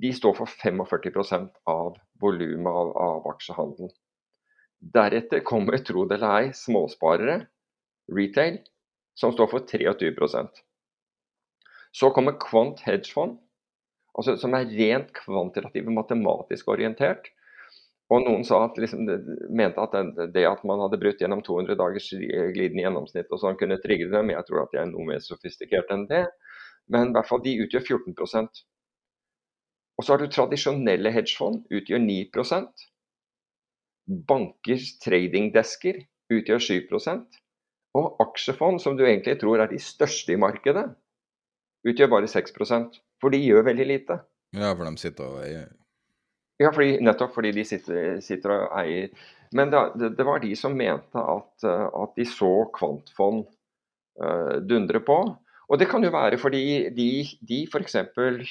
de 0.01 0.13
står 0.17 0.33
for 0.39 0.49
45% 0.63 1.61
av 1.69 1.93
volumet 2.21 2.71
av, 2.71 2.89
av 2.97 3.29
aksjehandel. 3.35 3.93
Deretter 4.93 5.41
kommer, 5.41 5.77
tro 5.81 6.05
det 6.05 6.19
eller 6.19 6.41
ei, 6.43 6.49
småsparere, 6.53 7.39
retail, 8.13 8.59
som 9.17 9.33
står 9.33 9.49
for 9.49 9.65
23% 9.65 10.61
Så 11.95 12.11
kommer 12.13 12.35
Quant 12.41 12.81
hedgefond, 12.85 13.39
altså 14.17 14.35
som 14.37 14.53
er 14.53 14.69
rent 14.69 15.13
kvantitativt 15.15 15.89
matematisk 15.95 16.69
orientert. 16.75 17.31
Og 18.13 18.21
noen 18.21 18.43
sa 18.45 18.59
at 18.67 18.77
liksom, 18.77 19.07
mente 19.49 19.81
at 19.81 19.95
det, 20.35 20.43
at 20.45 20.61
man 20.67 20.83
hadde 20.83 20.99
brutt 21.01 21.23
gjennom 21.23 21.41
200 21.41 21.79
dagers 21.79 22.11
glidende 22.53 22.83
gjennomsnitt 22.83 23.31
og 23.33 23.41
sånn 23.41 23.57
kunne 23.57 23.79
trigge 23.81 24.11
dem. 24.11 24.29
Jeg 24.35 24.45
tror 24.45 24.65
at 24.65 24.75
de 24.75 24.81
er 24.83 24.91
noe 24.91 25.07
mer 25.07 25.23
sofistikert 25.25 25.89
enn 25.95 26.05
det. 26.11 26.27
Men 26.91 27.09
i 27.09 27.15
hvert 27.15 27.31
fall 27.31 27.41
de 27.41 27.55
utgjør 27.63 27.87
14% 27.97 28.61
Og 29.97 30.05
så 30.05 30.13
har 30.13 30.21
du 30.21 30.29
tradisjonelle 30.29 31.09
hedgefond, 31.15 31.63
utgjør 31.71 32.03
9 32.03 32.29
Bankers 34.05 34.95
tradingdesker 35.01 36.03
utgjør 36.33 36.61
7% 36.61 37.39
Og 37.97 38.19
aksjefond, 38.21 38.81
som 38.83 38.97
du 38.97 39.05
egentlig 39.05 39.39
tror 39.41 39.63
er 39.63 39.71
de 39.71 39.79
største 39.81 40.35
i 40.35 40.39
markedet, 40.41 40.85
utgjør 41.87 42.11
bare 42.17 42.29
6% 42.29 42.99
For 43.21 43.33
de 43.33 43.41
gjør 43.41 43.65
veldig 43.69 43.87
lite. 43.89 44.19
Ja, 44.55 44.75
for 44.75 44.85
de 44.85 45.01
sitter 45.01 45.31
og 45.31 45.41
eier 45.45 45.73
ja, 46.61 46.71
fordi, 46.71 46.99
nettopp 47.03 47.33
fordi 47.35 47.51
de 47.55 47.65
sitter, 47.67 48.19
sitter 48.23 48.53
og 48.55 48.75
eier. 48.79 49.09
Men 49.55 49.71
det, 49.71 50.13
det, 50.17 50.25
var 50.27 50.39
de 50.43 50.53
som 50.57 50.75
mente 50.77 51.19
at, 51.19 51.51
eh, 51.67 51.87
at 52.03 52.13
de 52.17 52.27
så 52.27 52.51
kvantfond 52.75 53.43
uh, 54.21 54.55
dundre 54.63 55.01
på. 55.03 55.17
Og 55.65 55.81
det 55.81 55.89
kan 55.89 56.03
jo 56.05 56.13
være 56.13 56.39
fordi 56.39 56.63
de, 56.95 57.09
de 57.47 57.61
f.eks. 57.67 57.97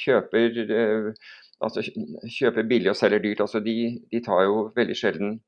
kjøper 0.02 0.60
uh, 0.68 1.32
altså 1.64 1.84
kjøper 1.84 2.68
billig 2.68 2.92
og 2.92 2.98
selger 2.98 3.22
dyrt. 3.24 3.42
altså 3.44 3.60
De, 3.64 3.76
de 4.12 4.20
tar 4.24 4.44
jo 4.46 4.68
veldig 4.76 4.96
sjelden 4.98 5.38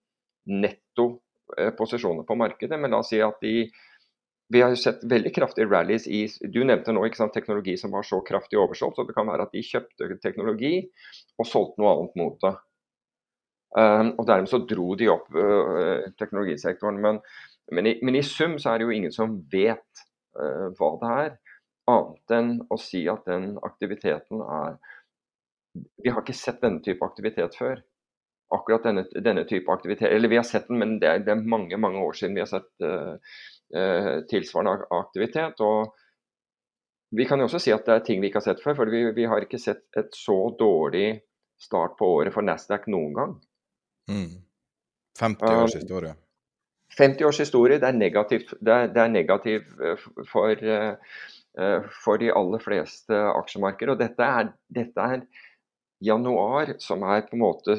netto 0.46 1.08
uh, 1.58 1.72
posisjoner 1.78 2.26
på 2.28 2.38
markedet. 2.38 2.78
Men 2.80 2.94
la 2.94 3.02
oss 3.02 3.12
si 3.14 3.22
at 3.24 3.38
de 3.44 3.68
vi 4.48 4.60
har 4.62 4.70
jo 4.70 4.78
sett 4.78 5.00
veldig 5.10 5.32
kraftige 5.34 5.66
rallies 5.66 6.04
i 6.06 6.20
Du 6.54 6.60
nevnte 6.62 6.92
nå 6.94 7.02
sant, 7.18 7.32
teknologi 7.34 7.74
som 7.80 7.90
var 7.90 8.06
så 8.06 8.20
kraftig 8.22 8.58
oversolgt. 8.58 8.96
så 8.96 9.04
Det 9.04 9.14
kan 9.16 9.26
være 9.26 9.42
at 9.42 9.52
de 9.52 9.62
kjøpte 9.62 10.18
teknologi 10.22 10.86
og 11.38 11.46
solgte 11.46 11.82
noe 11.82 11.94
annet 11.94 12.14
mot 12.20 12.38
det. 12.44 12.54
Um, 13.76 14.12
og 14.16 14.26
Dermed 14.28 14.48
så 14.48 14.62
dro 14.62 14.94
de 14.94 15.08
opp 15.10 15.26
uh, 15.34 16.06
teknologisektoren. 16.18 17.00
Men, 17.02 17.18
men, 17.72 17.90
i, 17.90 17.96
men, 18.02 18.14
i, 18.14 18.22
sum 18.22 18.54
så 18.62 18.70
er 18.70 18.78
det 18.78 18.86
jo 18.86 18.94
ingen 18.94 19.12
som 19.12 19.40
vet 19.52 20.04
uh, 20.38 20.70
hva 20.78 20.92
det 21.02 21.10
er, 21.24 21.34
annet 21.90 22.36
enn 22.38 22.52
å 22.70 22.78
si 22.80 23.04
at 23.10 23.26
den 23.26 23.56
aktiviteten 23.66 24.40
er 24.42 24.78
Vi 26.02 26.12
har 26.12 26.22
ikke 26.22 26.36
sett 26.36 26.62
denne 26.64 26.82
type 26.84 27.04
aktivitet 27.04 27.56
før. 27.58 27.82
Akkurat 28.54 28.84
denne, 28.86 29.02
denne 29.24 29.42
type 29.42 29.72
aktivitet 29.74 30.12
Eller 30.14 30.30
vi 30.30 30.36
har 30.38 30.44
sett 30.46 30.68
den, 30.68 30.78
men 30.78 30.98
det 31.02 31.08
er, 31.10 31.22
det 31.26 31.32
er 31.34 31.48
mange 31.50 31.74
mange 31.82 31.98
år 31.98 32.14
siden 32.14 32.36
vi 32.36 32.44
har 32.44 32.50
sett 32.50 32.68
uh, 32.86 33.16
uh, 33.74 34.10
tilsvarende 34.30 34.86
aktivitet. 34.94 35.60
og 35.60 35.96
vi 37.16 37.24
kan 37.24 37.38
jo 37.38 37.46
også 37.46 37.60
si 37.62 37.72
at 37.74 37.86
det 37.86 37.94
er 37.94 38.04
ting 38.06 38.20
vi 38.20 38.30
ikke 38.30 38.40
har 38.40 38.48
sett 38.48 38.62
før. 38.62 38.76
For 38.80 38.90
vi, 38.90 39.02
vi 39.14 39.26
har 39.30 39.42
ikke 39.42 39.62
sett 39.62 39.84
et 39.98 40.14
så 40.14 40.36
dårlig 40.58 41.22
start 41.58 41.96
på 41.98 42.08
året 42.18 42.34
for 42.34 42.46
Nasdaq 42.46 42.88
noen 42.92 43.14
gang. 43.16 43.34
Mm. 44.10 44.42
50 45.18 45.62
års 45.62 45.76
historie. 45.78 46.14
50 46.96 47.24
års 47.28 47.40
historie, 47.40 47.78
det 47.80 47.88
er 47.88 47.96
negativt, 47.96 48.52
det 48.60 48.72
er, 48.72 48.90
det 48.92 49.00
er 49.02 49.08
negativ 49.12 49.64
eh, 49.82 50.04
for, 50.28 50.60
for, 52.04 52.20
de 52.20 52.30
aller 52.32 52.62
fleste 52.62 53.18
aksjemarkeder. 53.32 53.94
Og 53.94 54.00
dette 54.00 54.28
er, 54.40 54.52
dette 54.72 55.08
er, 55.14 55.24
januar 56.04 56.76
som 56.82 57.02
er 57.06 57.24
på 57.26 57.36
en 57.36 57.42
måte 57.42 57.76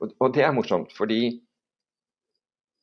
Og, 0.00 0.32
det 0.34 0.42
er 0.44 0.52
morsomt, 0.52 0.92
fordi 0.96 1.40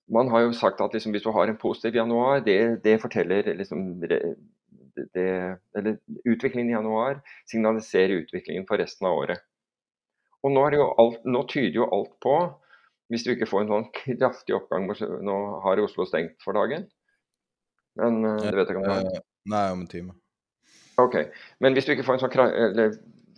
man 0.09 0.29
har 0.29 0.45
jo 0.45 0.53
sagt 0.53 0.81
at 0.81 0.93
liksom, 0.93 1.13
hvis 1.13 1.25
du 1.25 1.31
har 1.33 1.49
en 1.49 1.57
positiv 1.57 1.97
januar, 1.97 2.39
det, 2.45 2.83
det 2.83 2.99
forteller 3.01 3.53
liksom, 3.57 3.99
det, 4.01 4.19
eller 5.77 5.97
Utviklingen 6.25 6.69
i 6.69 6.73
januar 6.73 7.19
signaliserer 7.51 8.21
utviklingen 8.23 8.67
for 8.69 8.81
resten 8.81 9.07
av 9.09 9.17
året. 9.17 9.41
Og 10.45 10.53
nå, 10.53 10.65
alt, 11.01 11.25
nå, 11.25 11.41
tyder 11.49 11.81
jo 11.81 11.89
alt 11.89 12.13
på, 12.21 12.35
hvis 13.09 13.25
du 13.25 13.33
ikke 13.33 13.49
får 13.49 13.65
en 13.65 13.73
sånn 13.73 13.87
kraftig 13.97 14.55
oppgang 14.57 14.87
Nå 15.25 15.37
har 15.65 15.81
Oslo 15.81 16.05
stengt 16.09 16.37
for 16.45 16.57
dagen, 16.57 16.85
men 17.99 18.21
eh, 18.25 18.43
det 18.45 18.53
vet 18.53 18.69
jeg 18.69 18.75
ikke 18.75 18.83
om 18.83 18.87
det 18.87 18.95
er? 18.99 19.09
Eh, 19.19 19.27
nei, 19.53 19.65
om 19.73 19.83
en 19.83 19.91
time. 19.91 20.15
Ok, 21.01 21.17
Men 21.59 21.75
hvis 21.75 21.87
du 21.87 21.91
ikke 21.93 22.05
får 22.07 22.17
en 22.17 22.23
sånn 22.23 22.35
eller, 22.45 22.93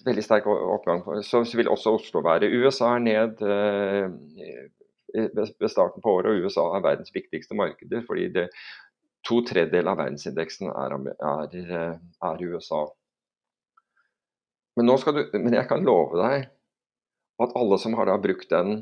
veldig 0.08 0.24
sterk 0.26 0.48
oppgang, 0.50 1.04
så 1.26 1.44
vil 1.58 1.70
også 1.72 1.96
Oslo 1.98 2.24
være. 2.26 2.50
USA 2.64 2.96
er 2.96 3.06
ned. 3.06 3.44
Eh, 3.44 4.66
ved 5.34 5.70
starten 5.72 6.04
på 6.04 6.18
året, 6.18 6.34
og 6.36 6.46
USA 6.46 6.66
er 6.76 6.84
verdens 6.84 7.14
viktigste 7.16 7.56
markeder. 7.56 8.04
fordi 8.06 8.28
det, 8.34 8.50
to 9.26 9.40
tredjedeler 9.48 9.92
av 9.92 10.02
verdensindeksen 10.02 10.70
er, 10.70 10.96
er, 11.26 12.00
er 12.30 12.44
USA. 12.44 12.84
Men, 14.78 14.92
du, 14.92 15.24
men, 15.34 15.56
jeg 15.58 15.68
kan 15.70 15.86
love 15.88 16.20
deg 16.22 16.50
at 17.42 17.56
alle 17.58 17.80
som 17.82 17.96
har 17.98 18.12
brukt 18.22 18.50
den, 18.52 18.82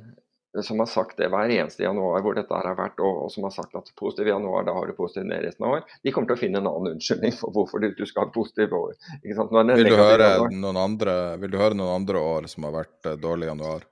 som 0.64 0.80
har 0.80 0.88
sagt 0.88 1.18
det 1.20 1.28
hver 1.34 1.52
eneste 1.52 1.84
januar 1.84 2.22
hvor 2.24 2.38
dette 2.38 2.56
har 2.56 2.78
vært, 2.78 3.02
og, 3.04 3.26
og 3.26 3.32
som 3.34 3.48
har 3.48 3.52
sagt 3.56 3.76
at 3.76 3.90
positiv 4.00 4.30
januar, 4.30 4.64
da 4.68 4.76
har 4.78 4.88
du 4.88 4.96
positiv 4.96 5.26
ned 5.28 5.44
resten 5.44 5.68
av 5.68 5.76
år, 5.78 5.98
de 6.04 6.14
kommer 6.16 6.32
til 6.32 6.38
å 6.38 6.42
finne 6.44 6.62
en 6.62 6.70
annen 6.70 6.96
unnskyldning 6.96 7.36
for 7.36 7.56
hvorfor 7.56 7.84
du, 7.84 7.90
du 7.98 8.06
skal 8.08 8.28
ha 8.28 8.36
positiv 8.36 8.76
år. 8.78 8.96
Vil 9.26 9.90
du, 9.90 9.98
høre 10.00 10.30
noen 10.54 10.80
andre, 10.80 11.18
vil 11.42 11.52
du 11.52 11.60
høre 11.60 11.76
noen 11.76 11.98
andre 11.98 12.24
år 12.24 12.48
som 12.52 12.70
har 12.70 12.78
vært 12.80 13.12
uh, 13.12 13.18
dårlig 13.20 13.52
januar? 13.52 13.84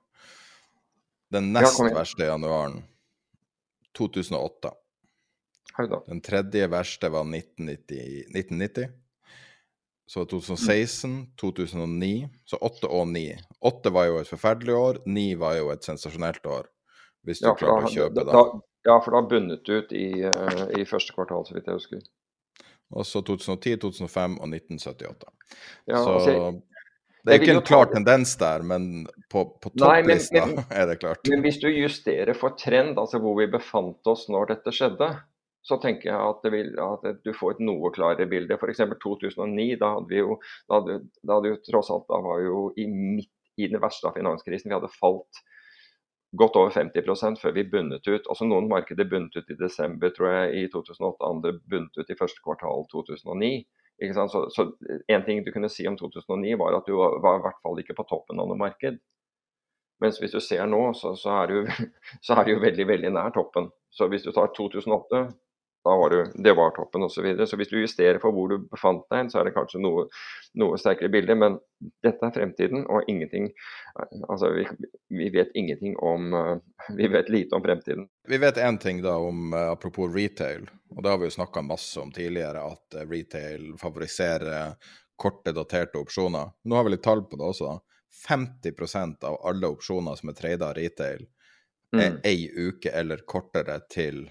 Den 1.34 1.52
nest 1.52 1.80
ja, 1.82 1.90
verste 1.92 2.28
januaren 2.30 2.80
2008. 3.98 4.72
Den 6.06 6.20
tredje 6.20 6.68
verste 6.70 7.10
var 7.10 7.26
1990. 7.26 8.30
1990. 8.30 8.92
Så 10.06 10.24
2016, 10.24 11.26
2009. 11.40 12.28
Så 12.44 12.56
8 12.56 12.86
og 12.86 13.08
9. 13.08 13.38
8 13.64 13.92
var 13.94 14.08
jo 14.10 14.20
et 14.20 14.28
forferdelig 14.28 14.74
år, 14.76 15.00
9 15.08 15.24
var 15.40 15.56
jo 15.58 15.70
et 15.72 15.86
sensasjonelt 15.86 16.44
år. 16.46 16.68
Hvis 17.24 17.40
du 17.40 17.48
ja, 17.48 17.54
klarer 17.56 17.88
å 17.88 17.92
kjøpe 17.92 18.26
da, 18.28 18.44
Ja, 18.84 18.98
for 19.00 19.16
da 19.16 19.22
bundet 19.24 19.68
ut 19.70 19.94
i, 19.96 20.08
uh, 20.28 20.66
i 20.76 20.84
første 20.88 21.16
kvartal, 21.16 21.46
så 21.48 21.56
vidt 21.56 21.70
jeg 21.70 21.78
husker. 21.78 22.04
Og 22.92 23.08
så 23.08 23.24
2010, 23.24 23.78
2005 23.80 24.36
og 24.36 24.52
1978. 24.52 25.32
Ja, 25.88 26.02
så 26.04 26.16
altså, 26.18 26.34
det 27.24 27.32
er 27.32 27.40
ikke 27.40 27.54
en 27.56 27.64
klar 27.64 27.88
tendens 27.88 28.34
der, 28.36 28.64
men 28.68 29.06
på, 29.32 29.46
på 29.64 29.72
topplista 29.72 30.44
er 30.78 30.90
det 30.90 30.98
klart. 31.00 31.24
Men 31.32 31.44
hvis 31.46 31.56
du 31.62 31.70
justerer 31.72 32.36
for 32.36 32.56
trend, 32.60 32.98
altså 33.00 33.22
hvor 33.24 33.38
vi 33.40 33.48
befant 33.48 34.12
oss 34.12 34.26
når 34.28 34.52
dette 34.52 34.74
skjedde, 34.76 35.08
så 35.64 35.78
tenker 35.80 36.10
jeg 36.10 36.18
at, 36.20 36.44
vil, 36.52 36.74
at 36.84 37.22
du 37.24 37.30
får 37.32 37.56
et 37.56 37.62
noe 37.64 37.88
klarere 37.94 38.28
bilde. 38.28 38.58
F.eks. 38.60 38.82
2009, 39.00 39.70
da 39.80 39.94
hadde 39.94 40.12
vi 40.12 40.20
jo, 40.20 40.36
da 40.68 40.82
hadde, 40.82 40.98
da 41.24 41.38
hadde 41.38 41.54
jo 41.54 41.62
tross 41.64 41.88
alt 41.94 42.04
da 42.12 42.20
var 42.26 42.44
jo 42.44 42.66
i 42.76 42.84
midt 42.92 43.32
i 43.56 43.68
den 43.70 43.82
verste 43.82 44.08
av 44.08 44.16
finanskrisen. 44.18 44.70
Vi 44.70 44.76
hadde 44.76 44.92
falt 44.92 45.42
godt 46.38 46.56
over 46.58 46.70
50% 46.74 47.40
før 47.42 47.54
vi 47.54 47.66
bundet 47.70 48.08
ut. 48.08 48.26
Også 48.30 48.46
noen 48.48 48.68
markeder 48.70 49.08
bundet 49.10 49.36
ut 49.38 49.54
i 49.54 49.58
desember 49.60 50.12
tror 50.14 50.32
jeg, 50.32 50.64
i 50.64 50.68
2008, 50.72 51.30
andre 51.30 51.54
bundet 51.70 51.98
ut 51.98 52.10
i 52.10 52.18
første 52.18 52.42
kvartal 52.44 52.86
2009. 52.92 53.52
Ikke? 54.02 54.28
Så, 54.28 54.44
så 54.54 54.68
En 55.08 55.24
ting 55.26 55.44
du 55.44 55.52
kunne 55.54 55.70
si 55.70 55.86
om 55.88 55.98
2009 55.98 56.58
var 56.58 56.78
at 56.78 56.88
du 56.88 56.96
var 56.98 57.38
i 57.38 57.44
hvert 57.46 57.60
fall 57.62 57.78
ikke 57.82 57.98
på 58.00 58.08
toppen 58.10 58.40
av 58.42 58.50
noe 58.50 58.58
marked. 58.58 58.98
Mens 60.02 60.18
hvis 60.20 60.34
du 60.34 60.40
ser 60.42 60.66
nå, 60.66 60.80
så, 60.98 61.14
så, 61.16 61.38
er 61.42 61.52
du, 61.52 61.88
så 62.26 62.34
er 62.34 62.44
det 62.44 62.56
jo 62.56 62.64
veldig 62.64 62.88
veldig 62.90 63.14
nær 63.14 63.34
toppen. 63.36 63.70
Så 63.94 64.10
hvis 64.10 64.26
du 64.26 64.32
tar 64.34 64.50
2008, 64.56 65.28
da 65.84 65.96
var 66.00 66.10
du, 66.10 66.32
det 66.44 66.52
var 66.56 66.70
toppen 66.70 67.02
osv. 67.04 67.14
Så, 67.14 67.22
videre. 67.22 67.46
så 67.46 67.58
hvis 67.60 67.68
du 67.68 67.76
justerer 67.80 68.18
for 68.22 68.32
hvor 68.32 68.48
du 68.48 68.64
befant 68.70 69.04
deg, 69.12 69.28
så 69.32 69.40
er 69.40 69.48
det 69.48 69.54
kanskje 69.56 69.82
noe, 69.84 70.06
noe 70.60 70.78
sterkere 70.80 71.12
bilde. 71.12 71.36
Men 71.36 71.58
dette 72.04 72.24
er 72.24 72.32
fremtiden, 72.32 72.86
og 72.88 73.08
ingenting 73.10 73.50
Altså, 74.28 74.48
vi, 74.50 74.64
vi, 75.12 75.28
vet 75.30 75.52
ingenting 75.54 75.96
om 76.02 76.32
Vi 76.98 77.08
vet 77.12 77.28
lite 77.28 77.56
om 77.56 77.62
fremtiden. 77.62 78.08
Vi 78.28 78.40
vet 78.40 78.58
én 78.58 78.78
ting 78.80 79.02
da 79.04 79.18
om 79.20 79.52
apropos 79.54 80.08
retail, 80.14 80.64
og 80.96 81.02
det 81.04 81.12
har 81.12 81.20
vi 81.20 81.28
jo 81.28 81.36
snakka 81.36 81.62
masse 81.62 82.00
om 82.00 82.12
tidligere, 82.12 82.64
at 82.64 82.96
retail 83.10 83.74
favoriserer 83.78 84.74
korte, 85.16 85.52
daterte 85.52 86.00
opsjoner. 86.00 86.50
Nå 86.64 86.76
har 86.76 86.84
vi 86.84 86.94
litt 86.96 87.04
tall 87.04 87.22
på 87.28 87.36
det 87.36 87.44
også. 87.52 87.74
da. 87.74 87.80
50% 88.28 89.24
av 89.24 89.40
alle 89.46 89.68
opsjoner 89.68 90.16
som 90.16 90.30
er 90.30 90.38
trada 90.38 90.72
retail, 90.74 91.26
er 91.94 92.10
mm. 92.16 92.18
ei 92.26 92.48
uke 92.50 92.90
eller 92.90 93.22
kortere 93.26 93.78
til 93.90 94.24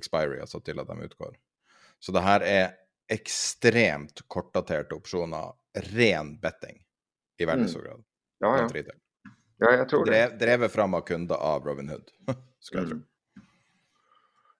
expiry, 0.00 0.40
altså 0.40 0.62
til 0.64 0.80
at 0.82 0.88
de 0.88 1.08
utgår. 1.08 1.36
Så 2.00 2.14
det 2.16 2.24
her 2.24 2.44
er 2.46 2.66
ekstremt 3.10 4.22
kortdaterte 4.30 4.96
opsjoner, 4.96 5.52
ren 5.92 6.34
betting, 6.40 6.80
i 7.38 7.46
veldig 7.46 7.68
mm. 7.68 7.72
stor 7.72 7.86
grad. 7.88 8.04
Ja, 8.40 8.52
ja. 8.62 8.98
ja 9.64 9.72
jeg 9.82 9.88
tror 9.90 10.06
det. 10.08 10.22
drevet 10.40 10.72
fram 10.72 10.96
av 10.96 11.04
kunder 11.08 11.36
av 11.36 11.66
Robin 11.66 11.90
Hood, 11.92 12.12
skulle 12.64 12.84
jeg 12.84 12.92
tro. 12.92 13.00
Mm. 13.00 13.06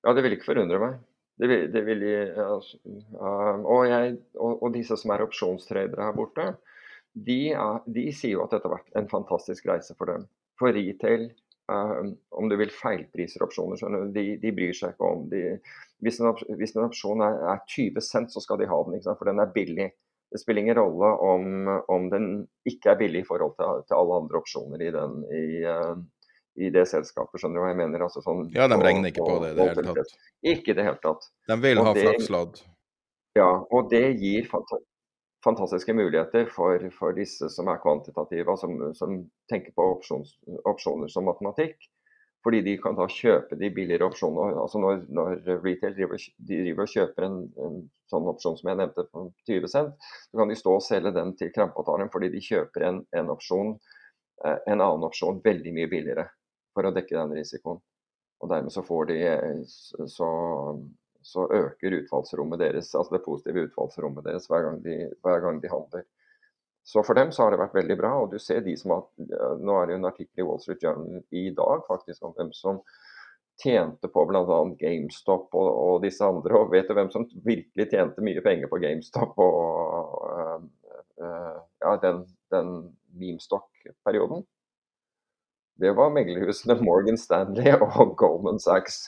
Ja, 0.01 0.13
det 0.17 0.25
vil 0.25 0.37
ikke 0.37 0.49
forundre 0.49 0.81
meg. 0.81 0.99
Det 1.41 1.49
vil, 1.49 1.63
det 1.73 1.81
vil 1.87 2.03
altså, 2.37 2.79
uh, 3.17 3.63
og, 3.65 3.87
jeg, 3.89 4.17
og, 4.37 4.59
og, 4.61 4.67
disse 4.75 4.97
som 5.01 5.13
er 5.15 5.25
opsjonstradere 5.25 6.05
her 6.05 6.17
borte, 6.17 6.51
de, 7.17 7.39
er, 7.57 7.79
de 7.89 8.05
sier 8.13 8.37
jo 8.37 8.43
at 8.45 8.53
dette 8.53 8.69
har 8.69 8.77
vært 8.77 8.99
en 9.01 9.09
fantastisk 9.09 9.69
reise 9.71 9.97
for 9.97 10.13
dem. 10.13 10.27
For 10.61 10.77
retail 10.77 11.31
om 12.31 12.49
du 12.51 12.57
vil 12.59 12.73
feilpriser 12.75 13.45
opsjoner, 13.47 14.07
de, 14.15 14.25
de, 14.43 14.53
bryr 14.55 14.77
seg 14.77 14.95
ikke 14.95 15.09
om 15.09 15.27
de, 15.31 15.43
hvis, 16.05 16.21
en, 16.21 16.33
hvis, 16.59 16.75
en, 16.77 16.87
opsjon 16.87 17.25
er, 17.25 17.41
er, 17.53 17.65
20 17.69 18.05
cent, 18.05 18.33
så 18.33 18.43
skal 18.43 18.61
de 18.61 18.69
ha 18.71 18.79
den, 18.87 19.03
for 19.11 19.31
den 19.31 19.43
er 19.43 19.53
billig. 19.55 19.91
Det 20.31 20.39
spiller 20.39 20.63
ingen 20.63 20.79
rolle 20.79 21.11
om, 21.27 21.69
om 21.91 22.09
den 22.13 22.27
ikke 22.69 22.93
er 22.93 23.01
billig 23.01 23.25
i 23.25 23.27
forhold 23.27 23.57
til, 23.59 23.85
til 23.89 23.99
alle 23.99 24.19
andre 24.23 24.39
opsjoner 24.39 24.85
i, 24.87 24.91
den, 24.95 25.17
i, 25.35 25.47
uh, 25.67 25.97
i, 26.61 26.71
det 26.71 26.87
selskapet. 26.87 27.43
Skjønner 27.43 27.59
du 27.59 27.65
hva 27.65 27.73
jeg 27.73 27.81
mener? 27.81 28.05
Altså 28.07 28.23
sånn, 28.23 28.45
ja, 28.55 28.69
de 28.71 28.79
regner 28.79 29.11
ikke 29.11 29.27
på, 29.27 29.41
det 29.43 29.55
i 29.55 29.59
det 29.59 29.71
hele 29.73 29.87
tatt. 29.89 30.15
Ikke 30.55 30.71
i 30.71 30.79
det 30.79 30.87
hele 30.87 31.03
tatt. 31.03 31.27
De 31.51 31.59
vil 31.65 31.83
og 31.83 31.91
ha 31.91 31.97
flakslodd. 31.99 32.63
Ja, 33.39 33.51
og 33.71 33.91
det 33.91 34.05
gir 34.23 34.47
fantastiske 35.45 35.95
muligheter 35.95 36.47
for, 36.53 36.91
for, 36.99 37.15
disse 37.17 37.49
som 37.53 37.71
er 37.73 37.81
kvantitative, 37.83 38.57
som, 38.61 38.77
som 38.95 39.17
tenker 39.51 39.73
på 39.77 39.87
opsjons, 39.97 40.37
opsjoner 40.69 41.09
som 41.13 41.29
matematikk. 41.29 41.79
Fordi 42.45 42.63
de 42.65 42.77
kan 42.81 42.97
da 42.97 43.05
kjøpe 43.05 43.57
de 43.61 43.69
billigere 43.75 44.07
opsjonene. 44.09 44.57
altså 44.63 44.81
Når, 44.81 45.03
når 45.13 45.43
retail 45.61 45.93
driver, 45.97 46.23
driver, 46.49 46.87
og 46.87 46.95
kjøper 46.95 47.27
en, 47.27 47.41
en, 47.67 47.83
sånn 48.09 48.29
opsjon 48.33 48.57
som 48.57 48.71
jeg 48.71 48.79
nevnte 48.81 49.05
på 49.13 49.27
20 49.47 49.69
cent, 49.71 50.09
så 50.31 50.41
kan 50.41 50.49
de 50.49 50.57
stå 50.57 50.73
og 50.79 50.83
selge 50.83 51.13
den 51.15 51.35
til 51.39 51.53
krampavtalen 51.55 52.09
fordi 52.11 52.33
de 52.33 52.41
kjøper 52.43 52.87
en, 52.89 53.03
en, 53.15 53.29
opsjon, 53.35 53.75
eh, 54.45 54.57
en 54.73 54.81
annen 54.81 55.05
opsjon 55.07 55.43
veldig 55.45 55.75
mye 55.77 55.91
billigere 55.93 56.25
for 56.75 56.89
å 56.89 56.95
dekke 56.97 57.19
den 57.19 57.37
risikoen. 57.37 57.83
Og 58.41 58.49
dermed 58.49 58.73
så 58.73 58.83
får 58.87 59.11
de 59.13 59.19
så, 60.09 60.31
så 61.23 61.47
øker 61.53 61.99
utfallsrommet 62.01 62.61
deres, 62.63 62.95
altså 62.95 63.17
det 63.17 63.25
positive 63.25 63.67
utfallsrommet 63.69 64.25
deres 64.25 64.49
hver 64.49 64.67
gang, 64.67 64.81
de, 64.85 64.97
hver 65.25 65.45
gang 65.45 65.61
de 65.63 65.73
handler. 65.73 66.07
Så 66.85 67.03
for 67.07 67.15
dem 67.15 67.33
så 67.33 67.45
har 67.45 67.53
det 67.53 67.61
vært 67.61 67.77
veldig 67.77 67.97
bra. 68.01 68.15
og 68.23 68.33
du 68.33 68.39
ser 68.39 68.65
de 68.65 68.77
som 68.77 68.95
har, 68.95 69.05
Nå 69.61 69.77
er 69.77 69.87
det 69.87 69.95
jo 69.95 70.01
en 70.01 70.11
artikkel 70.11 70.43
i 70.43 70.47
Wall 70.49 70.61
Street 70.63 70.83
Journal 70.83 71.21
i 71.31 71.51
dag 71.55 71.85
faktisk 71.89 72.25
om 72.25 72.35
hvem 72.37 72.53
som 72.57 72.81
tjente 73.61 74.09
på 74.09 74.25
bl.a. 74.27 74.61
GameStop 74.81 75.55
og, 75.55 75.69
og, 75.69 75.97
disse 76.05 76.25
andre. 76.25 76.57
Og 76.57 76.73
vet 76.73 76.89
du 76.89 76.97
hvem 76.97 77.11
som 77.13 77.29
virkelig 77.45 77.91
tjente 77.93 78.25
mye 78.25 78.43
penger 78.45 78.73
på 78.73 78.81
GameStop 78.81 79.37
og 79.45 80.17
uh, 80.33 80.65
uh, 81.21 81.61
ja, 81.85 81.95
den, 82.07 82.25
den 82.55 82.73
memestock-perioden? 83.21 84.47
Det 85.81 85.93
var 85.97 86.13
meglerhusene 86.13 86.77
Morgan 86.81 87.21
Stanley 87.21 87.77
og 87.87 88.17
Goldman 88.17 88.61
Sachs. 88.61 89.07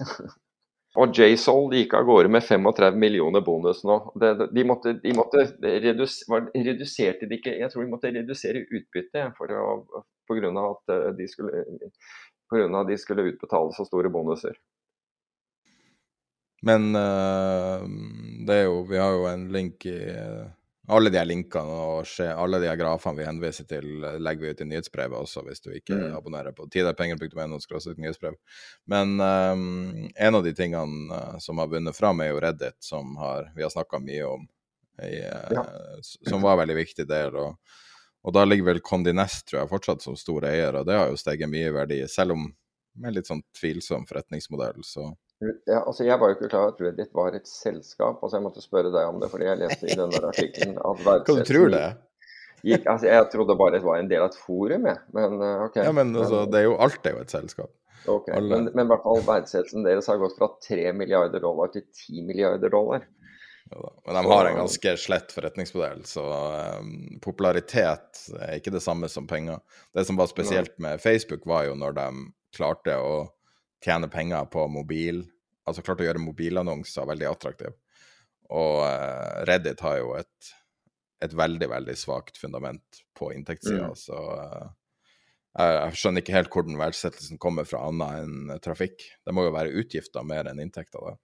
Og 1.01 1.15
J-Sol 1.17 1.73
gikk 1.73 1.95
av 1.97 2.05
gårde 2.05 2.29
med 2.29 2.45
35 2.45 2.99
millioner 3.01 3.41
bonus 3.45 3.81
nå. 3.89 3.97
De, 4.21 4.33
de 4.53 4.65
måtte, 4.69 4.93
de 5.01 5.15
måtte 5.17 5.47
redus, 5.65 6.19
reduserte 6.53 7.29
de 7.29 7.39
ikke, 7.39 7.55
Jeg 7.63 7.73
tror 7.73 7.87
de 7.87 7.93
måtte 7.95 8.13
redusere 8.13 8.67
utbyttet 8.69 9.39
pga. 9.39 9.63
at 10.67 10.93
eh, 10.93 11.09
de 11.17 11.29
skulle, 11.29 11.65
på 12.49 12.61
grunn 12.61 12.77
av 12.77 12.85
at 12.85 12.93
de 12.93 12.99
skulle 13.01 13.25
utbetale 13.31 13.73
så 13.73 13.89
store 13.89 14.13
bonuser. 14.13 14.61
Men 16.63 16.93
uh, 16.95 17.83
det 18.47 18.55
er 18.55 18.69
jo 18.69 18.85
Vi 18.87 19.01
har 19.01 19.17
jo 19.17 19.25
en 19.27 19.49
link 19.51 19.87
i 19.91 19.97
alle 20.89 21.11
de 21.11 21.19
her 21.19 21.27
linkene 21.29 21.75
og 21.79 22.09
alle 22.27 22.59
de 22.59 22.67
her 22.67 22.79
grafene 22.79 23.21
vi 23.21 23.27
henviser 23.27 23.67
til, 23.71 23.87
legger 24.19 24.43
vi 24.43 24.51
ut 24.51 24.63
i 24.65 24.67
nyhetsbrevet 24.67 25.15
også, 25.15 25.45
hvis 25.47 25.63
du 25.63 25.71
ikke 25.77 25.95
mm. 25.95 26.17
abonnerer 26.19 26.55
på 26.57 26.67
tiderpenger.no. 26.75 27.61
nyhetsbrev. 27.97 28.35
Men 28.91 29.15
um, 29.21 30.09
en 30.17 30.35
av 30.35 30.43
de 30.43 30.55
tingene 30.59 31.15
uh, 31.15 31.39
som 31.39 31.63
har 31.63 31.71
vunnet 31.71 31.97
fram, 31.97 32.21
er 32.21 32.33
jo 32.33 32.41
Reddit, 32.43 32.81
som 32.83 33.15
har, 33.23 33.53
vi 33.55 33.63
har 33.63 33.71
snakka 33.71 34.03
mye 34.03 34.27
om, 34.27 34.49
i, 35.07 35.23
uh, 35.23 35.55
ja. 35.55 35.65
som 36.03 36.43
var 36.43 36.57
en 36.57 36.65
veldig 36.65 36.79
viktig 36.81 37.07
del. 37.07 37.39
Og, 37.39 37.79
og 38.27 38.35
da 38.35 38.43
ligger 38.49 38.73
vel 38.73 38.83
Condi 38.83 39.15
Nest 39.15 39.47
tror 39.49 39.63
jeg, 39.63 39.71
fortsatt 39.71 40.03
som 40.03 40.19
stor 40.19 40.49
eier, 40.51 40.75
og 40.81 40.91
det 40.91 40.99
har 40.99 41.13
jo 41.13 41.21
steget 41.21 41.51
mye 41.53 41.71
i 41.71 41.77
verdi, 41.79 42.03
selv 42.11 42.35
om 42.35 42.51
med 42.99 43.15
litt 43.15 43.31
sånn 43.31 43.45
tvilsom 43.57 44.03
forretningsmodell. 44.11 44.83
så 44.85 45.13
ja, 45.67 45.81
altså 45.81 46.05
Jeg 46.07 46.21
var 46.21 46.31
jo 46.31 46.37
ikke 46.37 46.49
klar 46.49 46.65
over 46.67 46.73
at 46.75 46.81
Reddit 46.85 47.13
var 47.17 47.37
et 47.37 47.49
selskap. 47.49 48.23
altså 48.23 48.39
Jeg 48.39 48.47
måtte 48.47 48.65
spørre 48.65 48.93
deg 48.95 49.11
om 49.11 49.21
det, 49.23 49.31
fordi 49.33 49.49
jeg 49.49 49.61
leste 49.63 49.91
i 49.91 49.99
denne 49.99 50.23
artikkelen 50.29 50.79
at 50.79 51.05
det? 51.75 51.87
Gikk, 52.63 52.85
altså 52.87 53.09
Jeg 53.09 53.31
trodde 53.33 53.57
bare 53.59 53.75
det 53.75 53.85
var 53.85 53.99
en 53.99 54.11
del 54.11 54.23
av 54.23 54.31
et 54.31 54.39
forum, 54.39 54.87
jeg. 54.87 55.01
Men 55.17 55.41
uh, 55.41 55.65
ok. 55.67 55.81
Ja, 55.83 55.95
men 55.97 56.15
altså, 56.15 56.45
det 56.47 56.61
er 56.61 56.69
jo 56.69 56.77
alt 56.85 57.09
er 57.09 57.17
jo 57.17 57.25
et 57.25 57.35
selskap. 57.35 57.73
Ok, 58.11 58.29
Men, 58.35 58.69
men 58.75 58.87
i 58.87 58.91
hvert 58.91 59.03
fall 59.05 59.21
verdsettelsen 59.27 59.85
deres 59.87 60.09
har 60.11 60.19
gått 60.19 60.35
fra 60.39 60.49
3 60.67 60.91
milliarder 60.99 61.43
dollar 61.43 61.71
til 61.75 61.85
10 61.87 62.25
milliarder 62.27 62.71
dollar. 62.71 63.05
Ja, 63.71 63.93
men 64.07 64.17
de 64.19 64.23
har 64.33 64.49
en 64.49 64.59
ganske 64.59 64.95
slett 64.99 65.33
forretningsmodell, 65.33 66.03
så 66.05 66.25
um, 66.81 67.21
popularitet 67.23 68.25
er 68.41 68.57
ikke 68.59 68.75
det 68.75 68.83
samme 68.85 69.09
som 69.09 69.29
penger. 69.31 69.63
Det 69.95 70.05
som 70.09 70.19
var 70.19 70.29
spesielt 70.31 70.75
med 70.83 71.01
Facebook, 71.01 71.47
var 71.47 71.69
jo 71.69 71.79
når 71.79 71.95
de 72.01 72.09
klarte 72.57 72.99
å 72.99 73.15
tjene 73.83 74.11
penger 74.11 74.49
på 74.53 74.67
mobil. 74.71 75.25
Altså 75.69 75.85
klart 75.85 76.03
å 76.03 76.07
gjøre 76.07 76.23
mobilannonser 76.23 77.09
veldig 77.09 77.29
attraktive. 77.31 77.75
Og 78.53 78.83
uh, 78.85 79.43
Reddit 79.49 79.81
har 79.85 79.99
jo 80.01 80.15
et, 80.19 80.53
et, 81.25 81.35
veldig, 81.35 81.69
veldig 81.73 81.97
svakt 81.97 82.39
fundament 82.41 83.03
på 83.17 83.31
inntektssida, 83.33 83.93
mm. 83.93 83.99
så 83.99 84.19
uh, 84.37 84.71
jeg 85.53 85.99
skjønner 86.01 86.25
ikke 86.25 86.35
helt 86.37 86.53
hvor 86.53 86.65
den 86.65 86.81
verdsettelsen 86.81 87.41
kommer 87.41 87.67
fra, 87.69 87.85
annet 87.89 88.23
enn 88.25 88.63
trafikk. 88.65 89.05
Det 89.25 89.35
må 89.37 89.45
jo 89.47 89.55
være 89.55 89.75
utgifter 89.83 90.25
mer 90.25 90.49
enn 90.49 90.63
inntekter, 90.65 91.05
da. 91.05 91.19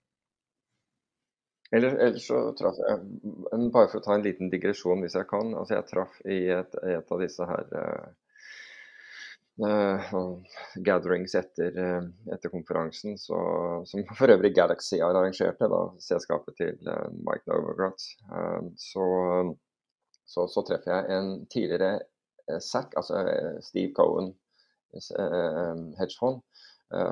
Eller, 1.72 1.98
ellers 2.00 2.24
så 2.24 2.38
traff 2.56 2.78
jeg 2.80 3.02
Bare 3.74 3.90
for 3.90 3.98
å 3.98 4.04
ta 4.04 4.14
en 4.14 4.22
liten 4.24 4.48
digresjon, 4.48 5.02
hvis 5.04 5.18
jeg 5.18 5.28
kan. 5.28 5.50
altså 5.52 5.76
Jeg 5.76 5.88
traff 5.90 6.14
i 6.24 6.38
et, 6.54 6.78
et 6.80 7.12
av 7.12 7.20
disse 7.24 7.48
her 7.48 7.74
Uh, 7.76 8.27
gatherings 10.86 11.34
etter, 11.34 11.74
uh, 11.78 12.04
etter, 12.34 12.50
konferansen, 12.52 13.18
så, 13.18 13.38
som 13.86 14.04
for 14.14 14.30
øvrig 14.30 14.52
Galaxy 14.54 15.00
har 15.02 15.16
arrangert, 15.16 15.58
da, 15.58 15.80
selskapet 16.02 16.54
til 16.60 16.78
uh, 16.86 17.08
Mike 17.26 17.42
Novogratz. 17.50 18.12
Så, 18.78 19.08
så, 20.28 20.46
så, 20.46 20.62
treffer 20.62 20.94
jeg 20.94 21.18
en 21.18 21.34
tidligere 21.50 21.98
SAC, 22.62 22.94
altså 22.96 23.24
Steve 23.64 23.92
Cohen, 23.96 24.32
hedgefond, 25.98 26.40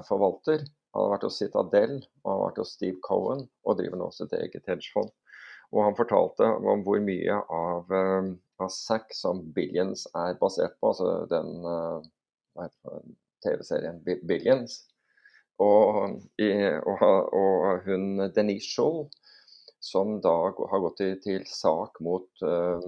forvalter. 0.08 0.62
Han 0.94 1.02
har 1.04 1.12
vært 1.12 1.26
hos 1.26 1.36
Citadel 1.42 1.98
og 2.22 2.30
har 2.30 2.42
vært 2.46 2.60
hos 2.62 2.72
Steve 2.78 3.02
Cohen 3.04 3.42
og 3.66 3.76
driver 3.76 4.00
nå 4.00 4.08
sitt 4.16 4.32
eget 4.32 4.64
hedgefond. 4.64 5.10
Og 5.74 5.82
han 5.82 5.98
fortalte 5.98 6.46
om 6.62 6.84
hvor 6.86 7.02
mye 7.04 7.36
av, 7.52 7.92
av 7.92 8.70
SAC 8.72 9.12
som 9.18 9.42
Billions 9.52 10.06
er 10.16 10.38
basert 10.40 10.78
på, 10.80 10.94
altså 10.94 11.26
den 11.28 11.66
TV-serien 13.44 14.02
Billions. 14.04 14.82
Og, 15.62 16.20
og, 16.84 17.02
og, 17.32 17.86
hun 17.86 18.28
Denise 18.36 18.68
Scholl, 18.68 19.06
som 19.80 20.18
da 20.20 20.34
har 20.50 20.82
gått 20.84 20.98
til, 21.00 21.14
til 21.24 21.44
sak 21.48 22.00
mot 22.04 22.26
uh, 22.44 22.82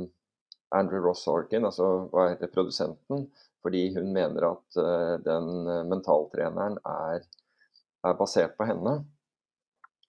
Andrew 0.77 1.01
Ross 1.05 1.25
Sorkin, 1.25 1.64
altså 1.64 2.11
hva 2.12 2.29
heter 2.33 2.53
produsenten, 2.53 3.29
fordi 3.64 3.87
hun 3.97 4.12
mener 4.12 4.51
at 4.51 4.81
uh, 4.81 5.14
den 5.25 5.64
mentaltreneren 5.89 6.77
er, 6.85 7.25
er, 8.05 8.19
basert 8.21 8.59
på 8.59 8.69
henne. 8.69 8.99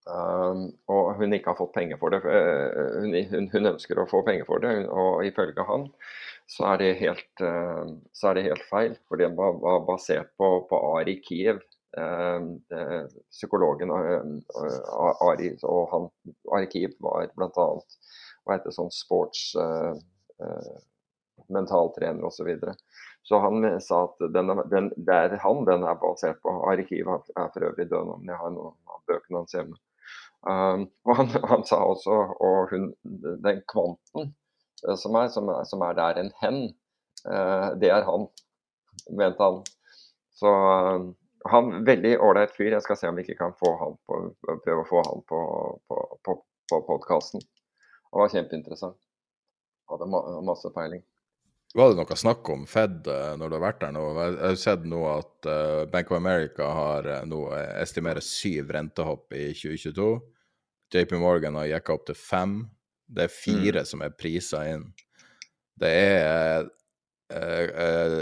Um, 0.09 0.61
og 0.89 1.19
hun 1.19 1.35
ikke 1.35 1.51
har 1.51 1.57
fått 1.59 1.75
penger 1.75 1.99
for 2.01 2.13
det. 2.13 2.21
Uh, 2.25 3.01
hun, 3.03 3.13
hun, 3.29 3.49
hun, 3.53 3.69
ønsker 3.73 3.99
å 3.99 4.07
få 4.09 4.23
penger 4.25 4.47
for 4.47 4.63
det, 4.63 4.71
og 4.89 5.25
ifølge 5.27 5.65
han 5.67 5.89
så 6.49 6.71
er 6.71 6.79
det 6.81 6.93
helt, 7.03 7.43
uh, 7.45 7.91
så 8.15 8.31
er 8.31 8.39
det 8.39 8.47
helt 8.47 8.65
feil. 8.71 8.95
For 9.09 9.21
det 9.21 9.29
var, 9.37 9.59
var 9.61 9.85
basert 9.85 10.31
på, 10.39 10.53
på 10.69 10.81
Ari 10.95 11.19
Kiev, 11.25 11.61
psykologen 13.33 13.89
Ari, 13.89 15.47
og 15.65 15.79
han, 15.89 16.03
Ari 16.53 16.67
Kiev 16.69 16.93
var 17.01 17.31
bl.a. 17.33 17.49
hva 17.49 18.53
heter 18.53 18.69
det, 18.69 18.75
sånn 18.75 18.93
sports 18.93 19.47
mentaltrener 21.49 22.29
osv. 22.29 22.43
Så, 22.43 22.45
videre. 22.45 22.75
så 23.25 23.41
han 23.41 23.65
sa 23.81 24.03
at 24.05 24.21
den, 24.37 24.53
den, 24.69 24.91
det 25.01 25.41
han 25.41 25.65
den 25.65 25.81
er 25.89 25.97
basert 25.97 26.37
på. 26.45 26.53
Arkivet 26.69 27.33
er 27.33 27.49
for 27.55 27.71
øvrig 27.71 27.89
død 27.89 28.13
men 28.13 28.35
jeg 28.35 28.41
har 28.43 28.53
noen 28.53 28.77
av 28.85 29.01
bøkene 29.09 29.41
hans 29.41 29.57
hjemme. 29.57 29.81
Um, 30.47 30.85
og 31.03 31.17
han, 31.19 31.31
han, 31.51 31.65
sa 31.67 31.81
også 31.83 32.15
og 32.39 32.69
hun, 32.71 32.93
den 33.43 33.57
kvanten 33.67 34.29
uh, 34.87 34.95
som, 34.95 35.17
er, 35.19 35.27
som, 35.33 35.49
er, 35.51 35.65
som 35.67 35.83
er, 35.83 35.97
der 35.97 36.21
en 36.21 36.31
hen, 36.39 36.59
uh, 37.27 37.75
det 37.81 37.91
er 37.91 38.07
han, 38.07 38.29
mente 39.11 39.43
han. 39.43 39.59
Så 40.39 40.53
um, 40.95 41.09
han 41.51 41.83
veldig 41.87 42.15
ålreit 42.23 42.55
fyr. 42.55 42.71
Jeg 42.71 42.85
skal 42.85 42.99
se 42.99 43.11
om 43.11 43.19
vi 43.19 43.27
ikke 43.27 43.39
kan 43.41 43.55
på, 43.59 43.73
prøve 44.07 44.81
å 44.83 44.87
få 44.87 45.03
han 45.07 45.23
på, 45.27 45.43
på, 45.87 45.99
på, 46.23 46.35
på 46.71 46.81
podkasten. 46.87 47.43
Han 48.11 48.23
var 48.23 48.33
kjempeinteressant. 48.33 48.99
Hadde 49.89 50.07
ma 50.09 50.21
masse 50.45 50.69
peiling. 50.75 51.03
Var 51.73 51.91
det 51.91 51.99
noe 51.99 52.15
snakk 52.17 52.49
om 52.49 52.63
Fed 52.65 53.05
uh, 53.05 53.35
når 53.37 53.51
du 53.51 53.55
har 53.59 53.61
vært 53.67 53.83
der 53.83 53.93
nå? 53.93 54.01
Jeg 54.17 54.37
har 54.41 54.55
sett 54.57 54.87
nå 54.89 55.03
at 55.11 55.49
uh, 55.49 55.83
Bank 55.91 56.09
of 56.09 56.17
America 56.17 56.65
har 56.73 57.05
uh, 57.05 57.19
nå 57.29 57.43
estimerer 57.77 58.25
syv 58.25 58.71
rentehopp 58.73 59.35
i 59.37 59.51
2022. 59.53 60.09
JP 60.89 61.13
Morgan 61.21 61.59
har 61.59 61.69
jekka 61.69 61.93
opp 61.93 62.07
til 62.09 62.17
fem. 62.17 62.55
Det 63.05 63.27
er 63.27 63.35
fire 63.35 63.83
mm. 63.83 63.89
som 63.91 64.01
er 64.01 64.17
prisa 64.17 64.63
inn. 64.71 64.89
Det 65.79 65.89
er 65.93 66.67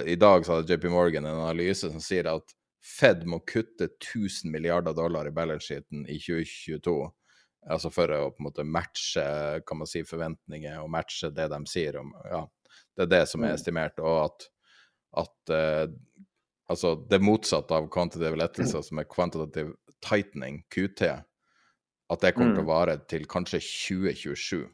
I 0.04 0.16
dag 0.20 0.44
så 0.44 0.58
hadde 0.58 0.76
JP 0.76 0.90
Morgan 0.92 1.26
en 1.26 1.40
analyse 1.40 1.88
som 1.88 2.02
sier 2.04 2.28
at 2.28 2.52
Fed 2.84 3.24
må 3.28 3.40
kutte 3.48 3.88
1000 3.88 4.52
milliarder 4.52 4.96
dollar 4.96 5.28
i 5.28 5.32
balance-sheeten 5.36 6.04
i 6.12 6.20
2022. 6.20 6.98
Altså 7.72 7.92
for 7.92 8.12
å 8.12 8.20
på 8.32 8.44
en 8.44 8.48
måte 8.50 8.68
matche 8.68 9.24
kan 9.68 9.80
man 9.80 9.90
si, 9.90 10.04
forventninger 10.08 10.80
og 10.84 10.92
matche 10.92 11.32
det 11.36 11.48
de 11.52 11.60
sier 11.72 12.00
om 12.00 12.12
ja, 12.28 12.44
det 12.98 13.06
er 13.06 13.14
det 13.14 13.24
som 13.30 13.44
er 13.46 13.54
mm. 13.54 13.60
estimert, 13.60 14.00
og 14.02 14.18
at, 14.26 14.48
at 15.24 15.54
uh, 15.54 15.92
altså 16.72 16.96
det 17.10 17.22
motsatte 17.24 17.78
av 17.78 17.90
kvantitative 17.94 18.40
lettelser, 18.42 18.82
som 18.86 19.02
er 19.02 19.10
quantitative 19.12 19.76
tightening, 20.04 20.64
QT, 20.74 21.04
at 22.08 22.24
det 22.24 22.34
kommer 22.34 22.56
til 22.56 22.64
å 22.64 22.68
mm. 22.68 22.72
vare 22.72 22.98
til 23.12 23.28
kanskje 23.30 23.62
2027. 23.62 24.66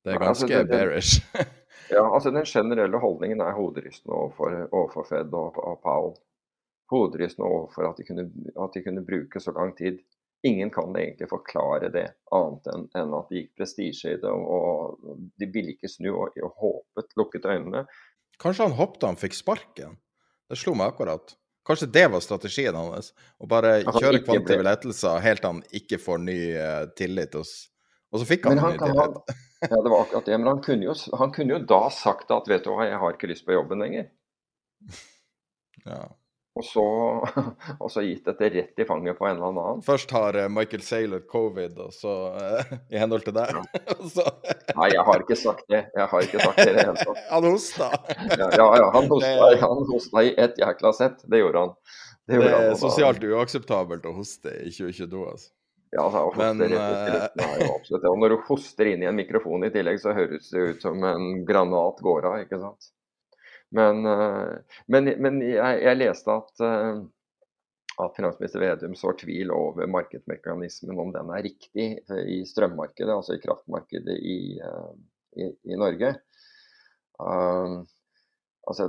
Det 0.00 0.14
er 0.14 0.16
altså, 0.16 0.46
ganske 0.46 0.56
altså, 0.56 0.64
det, 0.64 0.70
bearish. 0.72 1.22
ja, 1.96 2.04
altså 2.06 2.32
den 2.32 2.46
generelle 2.48 3.00
holdningen 3.02 3.42
er 3.44 3.56
hoderystende 3.56 4.16
overfor, 4.16 4.56
overfor 4.70 5.08
Fed 5.10 5.34
og, 5.36 5.58
og 5.60 5.80
Powell. 5.84 6.14
Hoderystende 6.90 7.48
overfor 7.48 7.90
at 7.90 8.00
de, 8.00 8.06
kunne, 8.08 8.30
at 8.56 8.74
de 8.74 8.82
kunne 8.86 9.04
bruke 9.06 9.42
så 9.42 9.52
lang 9.54 9.74
tid 9.78 10.00
ingen 10.46 10.70
kan 10.70 10.96
egentlig 10.96 11.28
forklare 11.30 11.90
det, 11.92 12.06
annet 12.34 12.70
enn, 12.72 12.86
enn 12.96 13.16
at 13.16 13.28
det 13.30 13.42
gikk 13.42 13.50
prestisje 13.60 14.14
i 14.14 14.20
det. 14.20 14.30
Og 14.30 14.96
de 15.40 15.48
ville 15.52 15.74
ikke 15.74 15.90
snu 15.90 16.10
og, 16.12 16.38
og 16.40 16.62
håpet, 16.62 17.12
lukket 17.20 17.48
øynene. 17.48 17.84
Kanskje 18.40 18.68
han 18.68 18.78
hoppet 18.78 19.08
han 19.08 19.20
fikk 19.20 19.36
sparken? 19.36 19.98
Det 20.50 20.58
slo 20.58 20.74
meg 20.78 20.94
akkurat. 20.94 21.36
Kanskje 21.66 21.90
det 21.92 22.06
var 22.10 22.22
strategien 22.24 22.76
hans? 22.78 23.12
Å 23.38 23.48
bare 23.50 23.80
kjøre 23.84 24.22
kvantive 24.24 24.64
lettelser 24.64 25.20
helt 25.22 25.44
til 25.44 25.52
han 25.52 25.60
ikke 25.76 26.00
får 26.00 26.22
ny 26.24 26.38
uh, 26.56 26.86
tillit 26.96 27.36
hos 27.36 27.52
Og 28.10 28.22
så 28.22 28.26
fikk 28.26 28.48
han, 28.48 28.58
han 28.58 28.74
ny 28.74 28.80
tillit. 28.80 29.02
Han, 29.04 29.36
ja, 29.68 29.76
det 29.76 29.92
var 29.92 30.06
akkurat 30.06 30.26
det. 30.26 30.38
Men 30.38 30.50
han 30.54 30.62
kunne, 30.64 30.88
jo, 30.88 30.96
han 31.20 31.34
kunne 31.36 31.58
jo 31.58 31.60
da 31.68 31.82
sagt 31.94 32.32
at 32.34 32.48
vet 32.50 32.64
du 32.64 32.72
hva, 32.72 32.88
jeg 32.88 32.98
har 33.02 33.14
ikke 33.14 33.30
lyst 33.30 33.46
på 33.46 33.54
jobben 33.54 33.84
lenger. 33.84 34.08
Ja. 35.84 36.00
Og 36.60 36.66
så, 36.66 36.84
og 37.82 37.88
så, 37.92 38.02
gitt 38.04 38.26
dette 38.28 38.50
rett 38.52 38.82
i 38.82 38.86
fanget 38.88 39.16
på 39.18 39.26
en 39.28 39.38
eller 39.38 39.48
annen. 39.48 39.84
Først 39.86 40.12
har 40.12 40.36
eh, 40.36 40.50
Michael 40.52 40.82
Saylor 40.84 41.22
covid, 41.30 41.78
og 41.80 41.94
så 41.96 42.16
uh, 42.34 42.74
i 42.92 43.00
henhold 43.00 43.24
til 43.24 43.36
deg. 43.36 43.56
Ja. 43.56 44.26
Nei, 44.80 44.90
jeg 44.92 45.06
har 45.08 45.24
ikke 45.24 45.38
sagt 45.40 45.64
det. 45.72 45.86
Jeg 45.96 46.10
har 46.12 46.26
ikke 46.26 46.42
sagt 46.44 46.60
det 46.60 46.68
i 46.68 46.76
det 46.76 46.84
hele 46.84 47.06
tatt. 47.06 47.22
Han 47.30 47.48
hosta. 47.48 47.88
ja, 48.34 48.50
ja, 48.58 48.68
ja, 48.82 48.90
han 48.98 49.08
hosta, 49.14 49.48
han 49.64 49.88
hosta 49.88 50.26
i 50.26 50.34
ett 50.36 50.60
jækla 50.60 50.92
sett. 51.00 51.24
Det 51.24 51.40
gjorde 51.40 51.64
han. 51.64 51.74
Det, 52.28 52.36
gjorde 52.36 52.50
det 52.50 52.58
er 52.58 52.68
han, 52.68 52.78
sosialt 52.84 53.24
uakseptabelt 53.30 54.06
å 54.10 54.14
hoste 54.20 54.52
i 54.60 54.68
2022, 54.68 55.24
altså. 55.32 55.50
Ja, 55.90 56.04
altså, 56.04 56.20
å 56.28 56.34
Men, 56.38 56.60
rett 56.70 57.40
og, 57.42 57.64
absolutt. 57.72 58.04
Og 58.12 58.20
når 58.22 58.36
du 58.36 58.42
hoster 58.46 58.92
inn 58.92 59.02
i 59.02 59.08
en 59.10 59.16
mikrofon 59.18 59.66
i 59.66 59.72
tillegg, 59.74 59.98
så 59.98 60.12
høres 60.14 60.52
det 60.52 60.68
ut 60.68 60.84
som 60.84 61.02
en 61.02 61.40
granat 61.48 61.98
går 62.04 62.28
av, 62.28 62.42
ikke 62.44 62.60
sant. 62.62 62.92
Men, 63.70 64.06
eh, 64.06 64.52
men, 64.86 65.12
men 65.22 65.40
jeg, 65.44 65.82
jeg, 65.84 65.98
leste 65.98 66.34
at, 66.34 66.62
eh, 66.66 67.02
at 68.02 68.16
finansminister 68.16 68.62
Vedum 68.64 68.96
sår 68.98 69.20
tvil 69.22 69.52
over 69.54 69.90
markedsmekanismen, 69.90 70.98
om 70.98 71.12
den 71.14 71.30
er 71.36 71.44
riktig 71.46 71.86
i 72.26 72.40
strømmarkedet, 72.48 73.12
altså 73.14 73.36
i 73.36 73.44
kraftmarkedet 73.44 74.18
i, 74.18 74.40
eh, 74.58 74.90
i, 75.38 75.52
i 75.70 75.78
Norge. 75.78 76.16
Uh, 77.20 77.82
altså, 78.64 78.86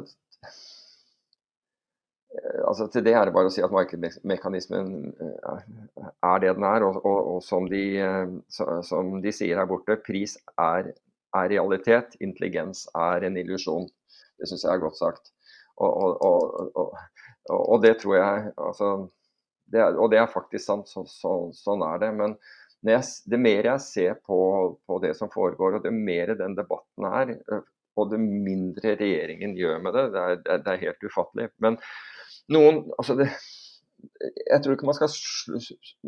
altså, 2.63 2.85
til 2.87 3.03
det 3.03 3.13
er 3.19 3.27
det 3.27 3.33
bare 3.35 3.49
å 3.49 3.53
si 3.53 3.59
at 3.61 3.73
markedsmekanismen 3.75 4.93
er 5.19 6.37
det 6.41 6.53
den 6.55 6.67
er. 6.71 6.87
Og, 6.87 7.01
og, 7.03 7.19
og 7.35 7.41
som, 7.43 7.67
de, 7.69 7.83
som, 8.49 9.17
de, 9.21 9.35
sier 9.35 9.59
her 9.59 9.67
borte, 9.69 9.99
pris 10.07 10.37
er, 10.55 10.93
er 11.35 11.51
realitet, 11.51 12.15
intelligens 12.23 12.87
er 12.95 13.27
en 13.27 13.37
illusjon. 13.43 13.91
Det 14.41 14.49
syns 14.49 14.65
jeg 14.65 14.73
er 14.73 14.83
godt 14.83 14.97
sagt. 14.97 15.31
Og, 15.81 16.21
og, 16.25 16.71
og, 16.75 16.95
og 17.55 17.83
det 17.83 17.95
tror 18.01 18.17
jeg 18.17 18.51
altså, 18.57 18.89
det 19.71 19.79
er, 19.79 19.95
Og 19.97 20.11
det 20.11 20.19
er 20.19 20.31
faktisk 20.31 20.65
sant, 20.65 20.89
så, 20.91 21.05
så, 21.07 21.35
sånn 21.55 21.83
er 21.87 22.01
det. 22.01 22.11
Men 22.17 22.35
jeg, 22.85 23.05
det 23.31 23.39
mer 23.39 23.69
jeg 23.69 23.85
ser 23.85 24.17
på, 24.25 24.39
på, 24.87 24.99
det 25.03 25.13
som 25.17 25.31
foregår, 25.31 25.77
og 25.77 25.85
det 25.85 25.93
mer 25.95 26.33
den 26.37 26.57
debatten 26.57 27.07
er, 27.07 27.33
og 27.99 28.11
det 28.11 28.19
mindre 28.21 28.95
regjeringen 28.99 29.55
gjør 29.59 29.81
med 29.85 29.95
det, 29.95 30.05
det 30.15 30.21
er, 30.21 30.63
det 30.65 30.73
er 30.73 30.85
helt 30.85 31.07
ufattelig. 31.07 31.49
Men 31.63 31.77
noen 32.51 32.83
altså 32.97 33.15
det, 33.19 33.29
jeg 34.49 34.61
tror 34.63 34.75
ikke 34.75 34.89
man 34.89 34.97
skal, 34.97 35.11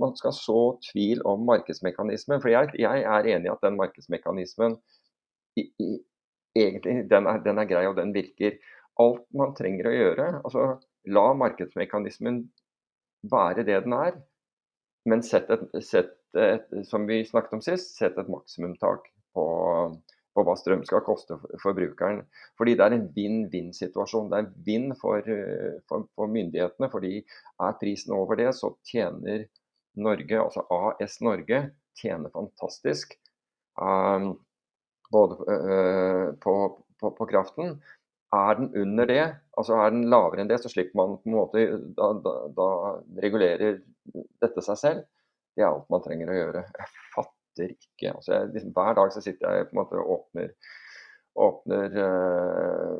man 0.01 0.15
skal, 0.17 0.33
så 0.35 0.59
tvil 0.89 1.21
om 1.29 1.45
markedsmekanismen. 1.47 2.41
For 2.41 2.51
jeg, 2.51 2.73
jeg 2.79 3.05
er 3.05 3.29
enig 3.35 3.49
i 3.49 3.53
at 3.53 3.63
den 3.63 3.77
markedsmekanismen 3.79 4.79
i, 5.59 5.67
egentlig 6.57 7.07
den 7.09 7.29
er, 7.29 7.39
den 7.43 7.61
er, 7.61 7.69
grei 7.69 7.85
og 7.89 7.97
den 7.99 8.13
virker. 8.15 8.57
Alt 9.01 9.25
man 9.33 9.55
trenger 9.57 9.89
å 9.89 9.95
gjøre, 9.95 10.27
altså 10.45 10.67
la 11.13 11.25
markedsmekanismen 11.37 12.43
være 13.31 13.65
det 13.65 13.79
den 13.85 13.95
er, 13.97 14.19
men 15.09 15.23
sett 15.25 15.49
et, 15.51 15.63
sett 15.83 16.13
et, 16.39 16.67
som 16.87 17.07
vi 17.09 17.23
snakket 17.27 17.57
om 17.57 17.63
sist, 17.63 17.95
sett 17.97 18.17
et 18.19 18.29
maksimumtak 18.31 19.07
på, 19.35 19.45
på 20.33 20.45
hva 20.45 20.55
strøm 20.59 20.85
skal 20.87 21.03
koste 21.05 21.37
forbrukeren. 21.63 22.21
Fordi 22.59 22.77
det 22.77 22.85
er 22.85 22.95
en 22.97 23.09
vinn-vinn-situasjon. 23.15 24.29
Det 24.31 24.39
er 24.39 24.53
vinn 24.67 24.93
for, 24.99 25.27
for, 25.89 26.07
for, 26.15 26.31
myndighetene, 26.31 26.89
fordi 26.93 27.19
er 27.23 27.77
prisen 27.81 28.15
over 28.15 28.39
det, 28.39 28.51
så 28.57 28.71
tjener 28.87 29.47
Norge, 29.99 30.39
altså 30.39 30.63
AS 30.73 31.19
Norge, 31.25 31.65
tjener 31.99 32.33
fantastisk. 32.33 33.17
Um, 33.77 34.35
både 35.13 35.37
øh, 35.53 36.29
på, 36.43 36.55
på, 36.99 37.11
på, 37.17 37.27
kraften. 37.29 37.77
Er 38.33 38.57
den 38.57 38.71
under 38.81 39.05
det, 39.05 39.25
altså 39.57 39.77
er 39.77 39.91
den 39.93 40.07
lavere 40.09 40.41
enn 40.41 40.49
det, 40.49 40.59
så 40.63 40.71
slipper 40.71 40.97
man 40.97 41.17
på 41.21 41.29
en 41.29 41.35
måte 41.37 41.65
Da, 41.97 42.07
da, 42.25 42.31
da 42.57 42.69
regulerer 43.21 43.83
dette 44.41 44.63
seg 44.65 44.79
selv. 44.81 45.03
Det 45.53 45.61
er 45.61 45.69
alt 45.69 45.91
man 45.93 46.01
trenger 46.05 46.31
å 46.31 46.39
gjøre. 46.39 46.63
Jeg 46.79 47.03
fatter 47.13 47.75
ikke. 47.75 48.15
Altså 48.15 48.33
jeg, 48.33 48.53
liksom, 48.55 48.73
hver 48.73 48.97
dag 48.97 49.13
så 49.13 49.21
sitter 49.21 49.59
jeg 49.59 49.69
på 49.69 49.75
en 49.75 49.81
måte 49.83 50.01
og 50.01 50.15
åpner, 50.15 50.49
åpner 51.45 51.99
øh, 52.07 52.97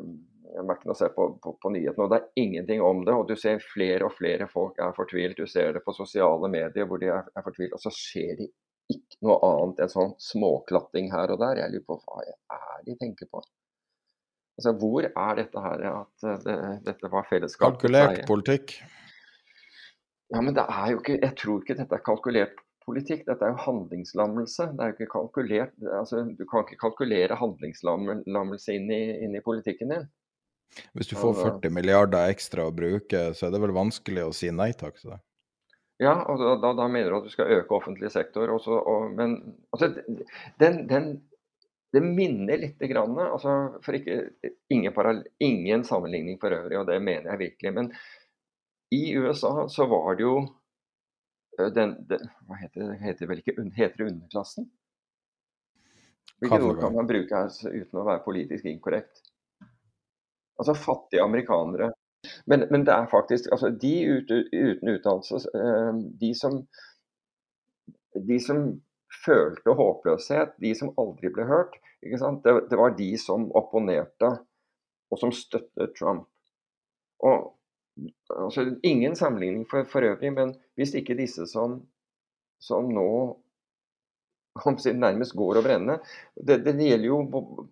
Mac-en 0.62 0.92
og 0.92 0.98
ser 0.98 1.10
på, 1.16 1.26
på, 1.42 1.56
på, 1.62 1.72
nyhetene, 1.74 2.04
og 2.04 2.12
det 2.12 2.20
er 2.20 2.44
ingenting 2.44 2.82
om 2.86 3.02
det. 3.06 3.14
Og 3.16 3.26
du 3.26 3.34
ser 3.38 3.64
flere 3.72 4.06
og 4.06 4.14
flere 4.14 4.46
folk 4.50 4.78
er 4.78 4.94
fortvilt. 4.94 5.40
Du 5.40 5.50
ser 5.50 5.74
det 5.74 5.82
på 5.82 5.96
sosiale 5.96 6.50
medier 6.52 6.86
hvor 6.86 7.02
de 7.02 7.10
er, 7.10 7.26
er 7.34 7.46
fortvilt, 7.46 7.74
og 7.74 7.82
så 7.82 7.90
skjer 7.94 8.38
det 8.38 8.52
ikke 8.92 9.20
noe 9.24 9.36
annet 9.48 9.84
enn 9.84 9.92
sånn 9.92 10.14
småklatting 10.20 11.10
her 11.12 11.32
og 11.34 11.40
der. 11.42 11.62
Jeg 11.62 11.74
lurer 11.74 11.86
på 11.88 12.00
hva 12.02 12.24
er 12.24 12.82
de 12.84 12.96
tenker 13.00 13.30
på. 13.30 13.42
Altså, 14.58 14.74
Hvor 14.78 15.06
er 15.08 15.38
dette 15.40 15.62
her 15.64 15.86
at 15.90 16.26
eh, 16.28 16.42
det, 16.44 16.58
dette 16.86 17.10
var 17.10 17.26
fellesskap? 17.30 17.74
Kalkulert 17.74 18.26
politikk? 18.28 18.76
Ja, 20.32 20.40
men 20.40 20.54
det 20.56 20.64
er 20.66 20.92
jo 20.92 21.00
ikke 21.02 21.18
Jeg 21.18 21.34
tror 21.38 21.62
ikke 21.62 21.76
dette 21.78 21.98
er 21.98 22.04
kalkulert 22.06 22.60
politikk. 22.84 23.24
Dette 23.26 23.46
er 23.46 23.54
jo 23.54 23.62
handlingslammelse. 23.64 24.68
Det 24.76 24.84
er 24.84 24.92
jo 24.92 24.96
ikke 24.98 25.12
kalkulert. 25.16 25.74
Altså, 25.88 26.22
du 26.28 26.44
kan 26.50 26.66
ikke 26.66 26.80
kalkulere 26.84 27.38
handlingslammelse 27.40 28.76
inn 28.76 28.92
i, 28.92 29.02
inn 29.26 29.34
i 29.34 29.42
politikken 29.44 29.94
din. 29.94 30.06
Hvis 30.94 31.10
du 31.10 31.14
får 31.18 31.36
40 31.38 31.70
milliarder 31.74 32.30
ekstra 32.32 32.66
å 32.66 32.74
bruke, 32.74 33.28
så 33.34 33.46
er 33.46 33.54
det 33.54 33.60
vel 33.62 33.74
vanskelig 33.76 34.24
å 34.26 34.34
si 34.34 34.50
nei 34.50 34.72
takk 34.74 34.98
til 35.00 35.14
det? 35.14 35.20
Ja, 36.02 36.14
og 36.26 36.40
da, 36.40 36.56
da, 36.58 36.72
da, 36.74 36.88
mener 36.90 37.12
du 37.12 37.20
at 37.20 37.28
du 37.28 37.32
skal 37.32 37.52
øke 37.54 37.76
offentlig 37.76 38.10
sektor. 38.10 38.50
Også, 38.50 38.74
og, 38.74 39.12
men 39.14 39.36
altså, 39.72 39.92
den, 40.60 40.80
den, 40.90 41.08
det 41.94 42.02
minner 42.02 42.58
litt 42.64 42.82
grann, 42.90 43.14
altså, 43.22 43.54
for 43.84 43.98
ikke, 43.98 44.18
ingen, 44.74 45.22
ingen, 45.38 45.84
sammenligning 45.86 46.40
for 46.42 46.56
øvrig, 46.56 46.80
og 46.80 46.88
det 46.90 46.98
mener 47.02 47.30
jeg 47.30 47.42
virkelig. 47.44 47.74
Men 47.76 47.92
i 48.94 49.04
USA 49.18 49.68
så 49.70 49.86
var 49.90 50.18
det 50.18 50.26
jo 50.26 50.38
den, 51.74 51.94
den 52.08 52.24
Hva 52.48 52.58
heter 52.58 52.88
det? 52.88 52.96
Heter, 52.98 53.30
vel 53.30 53.44
ikke, 53.44 53.54
heter 53.76 54.00
det 54.00 54.08
underklassen? 54.10 54.66
Hvilke 56.42 56.58
ord 56.66 56.80
kan 56.82 56.96
man 56.96 57.06
bruke 57.08 57.38
her 57.38 57.52
uten 57.70 58.00
å 58.00 58.08
være 58.08 58.24
politisk 58.24 58.66
inkorrekt? 58.66 59.22
Altså 60.58 60.74
fattige 60.74 61.22
amerikanere. 61.22 61.92
Men, 62.46 62.66
men, 62.70 62.84
det 62.84 62.92
er 62.92 63.06
faktisk 63.08 63.48
altså 63.52 63.70
De 63.70 63.92
uten, 64.04 64.44
utdannelse, 64.88 65.40
eh, 65.56 66.00
de 66.20 66.34
som, 66.36 66.58
de 68.28 68.40
som 68.40 68.66
følte 69.24 69.76
håpløshet, 69.78 70.56
de 70.60 70.74
som 70.76 70.92
aldri 71.00 71.30
ble 71.32 71.46
hørt, 71.48 71.76
det, 72.02 72.54
det, 72.70 72.78
var 72.78 72.96
de 72.98 73.10
som 73.18 73.46
opponerte 73.56 74.34
og 75.10 75.20
som 75.20 75.32
støttet 75.32 75.94
Trump. 75.98 76.26
Og 77.24 77.54
altså, 78.28 78.66
Ingen 78.82 79.16
sammenligning 79.16 79.64
for, 79.70 79.86
for, 79.88 80.04
øvrig, 80.04 80.32
men 80.34 80.54
hvis 80.74 80.94
ikke 80.98 81.16
disse 81.16 81.46
som, 81.48 81.78
som 82.60 82.90
nå 82.92 83.08
nærmest 84.94 85.34
går 85.34 85.58
og 85.58 85.64
brenner 85.66 86.02
det, 86.34 86.60
det 86.66 86.74
gjelder 86.78 87.08
jo 87.08 87.16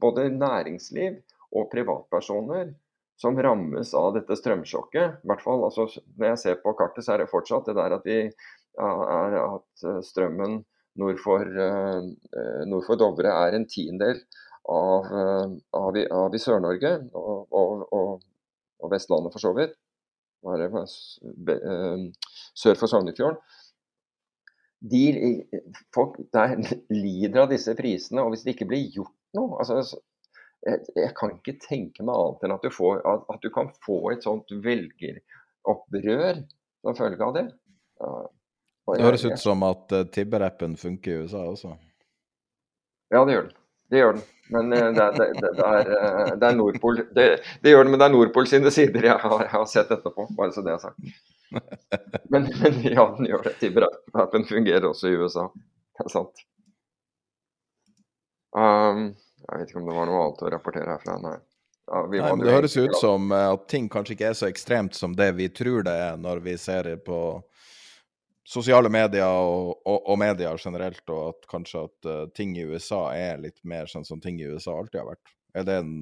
både 0.00 0.30
næringsliv 0.34 1.20
og 1.52 1.68
privatpersoner 1.70 2.72
som 3.22 3.38
rammes 3.38 3.94
av 3.94 4.16
dette 4.16 4.36
strømsjokket. 4.38 5.22
I 5.22 5.30
hvert 5.30 5.44
fall, 5.44 5.62
altså, 5.68 5.86
Når 6.18 6.32
jeg 6.32 6.40
ser 6.42 6.60
på 6.62 6.74
kartet, 6.78 7.06
så 7.06 7.14
er 7.14 7.22
det 7.22 7.30
fortsatt 7.30 7.70
det 7.70 7.76
der 7.78 7.94
at, 7.94 8.08
vi, 8.08 8.18
er 8.82 9.36
at 9.38 9.84
eh, 9.86 10.00
strømmen 10.06 10.62
nord 11.00 11.20
for, 11.22 11.46
uh, 11.46 12.02
nord 12.68 12.84
for, 12.84 12.98
Dovre 13.00 13.30
er 13.32 13.54
en 13.56 13.64
tiendedel 13.64 14.18
av, 14.68 15.06
av, 15.72 15.96
av 16.18 16.34
i 16.36 16.40
Sør-Norge 16.42 16.90
og, 17.16 17.46
og, 17.48 17.86
og, 17.88 18.26
og, 18.82 18.90
Vestlandet 18.92 19.32
for 19.32 19.40
så 19.40 19.54
vidt. 19.56 19.72
Sør 22.58 22.76
for 22.76 22.90
Sognefjorden. 22.90 23.40
De, 24.92 25.02
folk 25.94 26.18
der 26.34 26.58
lider 27.04 27.44
av 27.46 27.52
disse 27.54 27.72
prisene, 27.78 28.20
og 28.20 28.34
hvis 28.34 28.44
det 28.44 28.56
ikke 28.56 28.68
blir 28.74 28.90
gjort 28.90 29.14
noe 29.38 29.62
altså, 29.62 30.02
jeg, 30.62 30.82
jeg, 30.94 31.12
kan 31.18 31.32
ikke 31.36 31.56
tenke 31.62 32.04
meg 32.06 32.14
annet 32.14 32.44
enn 32.46 32.54
at 32.54 32.66
du, 32.66 32.70
får, 32.72 33.00
at, 33.08 33.24
at 33.34 33.40
du 33.42 33.50
kan 33.54 33.70
få 33.86 33.98
et 34.12 34.22
sånt 34.26 34.52
velgeropprør 34.64 36.42
som 36.82 36.98
følge 36.98 37.26
av 37.26 37.34
det. 37.36 37.46
Uh, 38.02 38.26
det 38.92 39.06
høres 39.06 39.24
ut 39.26 39.38
som 39.40 39.62
at 39.66 39.94
uh, 39.94 40.04
Tibber-appen 40.10 40.76
funker 40.78 41.10
i 41.10 41.24
USA 41.24 41.44
også? 41.46 41.74
Ja, 43.12 43.24
det 43.26 43.36
gjør 43.36 43.48
den. 43.48 43.58
Det 43.92 44.00
gjør 44.00 44.16
den. 44.18 44.24
Men 44.54 44.72
uh, 44.74 44.86
det, 44.96 45.08
det, 45.18 45.28
det, 45.38 45.50
det, 45.58 45.66
er, 45.66 45.92
uh, 45.92 46.32
det 46.38 46.48
er 46.48 46.56
Nordpol 46.58 47.02
det, 47.14 47.28
gjør 47.62 47.84
den, 47.84 47.92
men 47.94 48.02
det 48.02 48.08
er 48.08 48.14
Nordpol 48.14 48.48
sine 48.50 48.72
sider 48.74 49.10
jeg 49.10 49.18
har, 49.22 49.36
jeg 49.44 49.52
har 49.54 49.68
sett 49.70 49.92
etterpå, 49.94 50.26
bare 50.38 50.54
så 50.54 50.64
det 50.66 50.74
er 50.76 50.82
sagt. 50.82 51.12
Men, 52.32 52.46
men 52.62 52.78
ja, 52.80 53.02
den 53.12 53.26
gjør 53.28 53.42
det. 53.44 53.50
Tibber-appen 53.60 54.46
fungerer 54.48 54.86
også 54.88 55.10
i 55.10 55.18
USA. 55.20 55.42
Det 55.52 56.06
er 56.06 56.12
sant. 56.14 56.40
Um, 58.56 59.02
jeg 59.48 59.60
vet 59.60 59.72
ikke 59.72 59.80
om 59.82 59.88
det 59.90 59.96
var 59.96 60.08
noe 60.08 60.24
annet 60.26 60.42
å 60.42 60.52
rapportere 60.54 60.94
herfra, 60.96 61.16
nei. 61.22 61.38
Ja, 61.90 62.02
nei 62.06 62.20
men 62.22 62.44
det 62.44 62.54
høres 62.54 62.76
ut 62.78 62.94
som 62.96 63.32
eh, 63.34 63.48
at 63.52 63.64
ting 63.68 63.88
kanskje 63.90 64.14
ikke 64.14 64.28
er 64.30 64.36
så 64.38 64.48
ekstremt 64.48 64.94
som 64.94 65.16
det 65.18 65.32
vi 65.38 65.48
tror 65.50 65.82
det 65.86 65.94
er 65.98 66.20
når 66.20 66.44
vi 66.44 66.54
ser 66.60 66.86
det 66.86 67.00
på 67.04 67.18
sosiale 68.48 68.90
medier 68.92 69.26
og, 69.26 69.74
og, 69.86 69.98
og 70.10 70.18
medier 70.20 70.58
generelt, 70.60 71.02
og 71.10 71.32
at 71.32 71.50
kanskje 71.50 71.84
at 71.86 72.08
uh, 72.08 72.22
ting 72.34 72.56
i 72.58 72.64
USA 72.66 73.04
er 73.14 73.42
litt 73.42 73.60
mer 73.66 73.90
sånn 73.90 74.06
som 74.06 74.20
ting 74.22 74.40
i 74.40 74.48
USA 74.50 74.74
alltid 74.78 75.02
har 75.02 75.12
vært. 75.12 75.34
Er 75.54 75.68
det 75.68 75.76
en, 75.82 75.92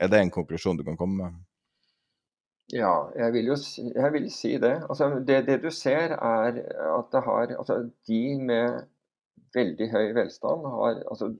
er 0.00 0.10
det 0.12 0.20
en 0.20 0.34
konklusjon 0.34 0.80
du 0.80 0.84
kan 0.86 0.98
komme 1.00 1.22
med? 1.22 1.38
Ja, 2.70 3.10
jeg 3.18 3.34
vil 3.34 3.50
jo 3.50 3.56
jeg 3.56 4.12
vil 4.14 4.28
si 4.30 4.52
det. 4.62 4.76
Altså, 4.86 5.08
det. 5.26 5.40
det. 5.48 5.58
du 5.64 5.70
ser, 5.74 6.14
er 6.14 6.60
at 6.60 7.08
det 7.10 7.22
har 7.26 7.56
Altså, 7.56 7.80
de 8.06 8.22
med 8.38 8.84
veldig 9.56 9.88
høy 9.90 10.12
velstand 10.14 10.68
har 10.70 11.00
altså, 11.10 11.32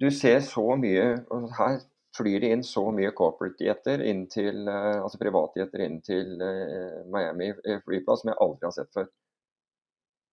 du 0.00 0.08
ser 0.14 0.40
så 0.44 0.64
mye 0.80 1.06
og 1.32 1.50
Her 1.58 1.80
flyr 2.16 2.42
det 2.42 2.50
inn 2.54 2.64
så 2.66 2.88
mye 2.94 3.12
corporate-dietter, 3.14 4.02
eh, 4.02 4.96
altså 4.98 5.20
privatdietter, 5.20 5.84
inn 5.84 6.00
til 6.02 6.40
uh, 6.42 7.04
Miami 7.12 7.52
flyplass 7.84 8.24
som 8.24 8.32
jeg 8.32 8.40
aldri 8.42 8.66
har 8.66 8.74
sett 8.74 8.90
før. 8.96 9.06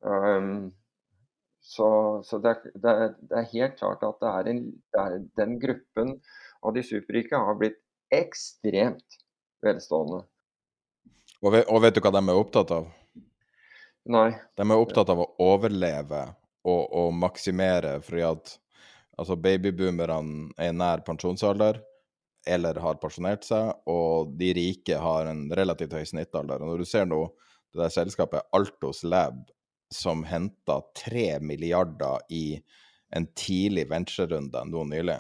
Um, 0.01 0.72
så, 1.61 1.89
så 2.26 2.39
det, 2.41 2.55
er, 2.55 2.74
det, 2.74 2.95
er, 2.95 3.13
det, 3.20 3.38
er, 3.38 3.47
helt 3.53 3.78
klart 3.78 4.03
at 4.07 4.20
det 4.24 4.32
er, 4.32 4.49
en, 4.51 4.63
det 4.93 5.03
er 5.03 5.15
den 5.38 5.55
gruppen 5.61 6.15
av 6.65 6.74
de 6.74 6.84
superrike 6.86 7.45
har 7.45 7.57
blitt 7.59 7.78
ekstremt 8.13 9.22
velstående. 9.65 10.24
Og 11.43 11.53
vet, 11.53 11.68
og 11.70 11.84
vet, 11.84 11.97
du 11.97 12.01
hva 12.01 12.13
de 12.15 12.24
er 12.24 12.41
opptatt 12.41 12.74
av? 12.74 12.88
Nei. 14.09 14.30
De 14.57 14.65
er 14.65 14.80
opptatt 14.80 15.11
av 15.13 15.22
å 15.22 15.34
overleve 15.43 16.24
og, 16.65 16.82
og 16.88 17.11
maksimere, 17.13 17.99
fordi 18.05 18.26
at 18.32 18.55
Altså 19.18 19.38
babyboomerne 19.41 20.53
er 20.61 20.76
nær 20.78 21.01
pensjonsalder 21.05 21.82
eller 22.47 22.80
har 22.80 22.99
pensjonert 23.01 23.43
seg, 23.43 23.74
og 23.89 24.34
de 24.39 24.53
rike 24.55 24.97
har 25.01 25.28
en 25.28 25.47
relativt 25.57 25.95
høy 25.97 26.05
snittalder. 26.07 26.61
Og 26.61 26.72
når 26.72 26.84
du 26.84 26.88
ser 26.88 27.07
nå 27.09 27.26
det 27.74 27.82
der 27.82 27.93
selskapet 27.93 28.47
Altos 28.55 29.03
Lab 29.03 29.47
som 29.93 30.24
henta 30.28 30.82
tre 30.95 31.39
milliarder 31.39 32.24
i 32.34 32.59
en 33.15 33.28
tidlig 33.39 33.88
venturerunde 33.89 34.63
nå 34.68 34.84
nylig, 34.88 35.20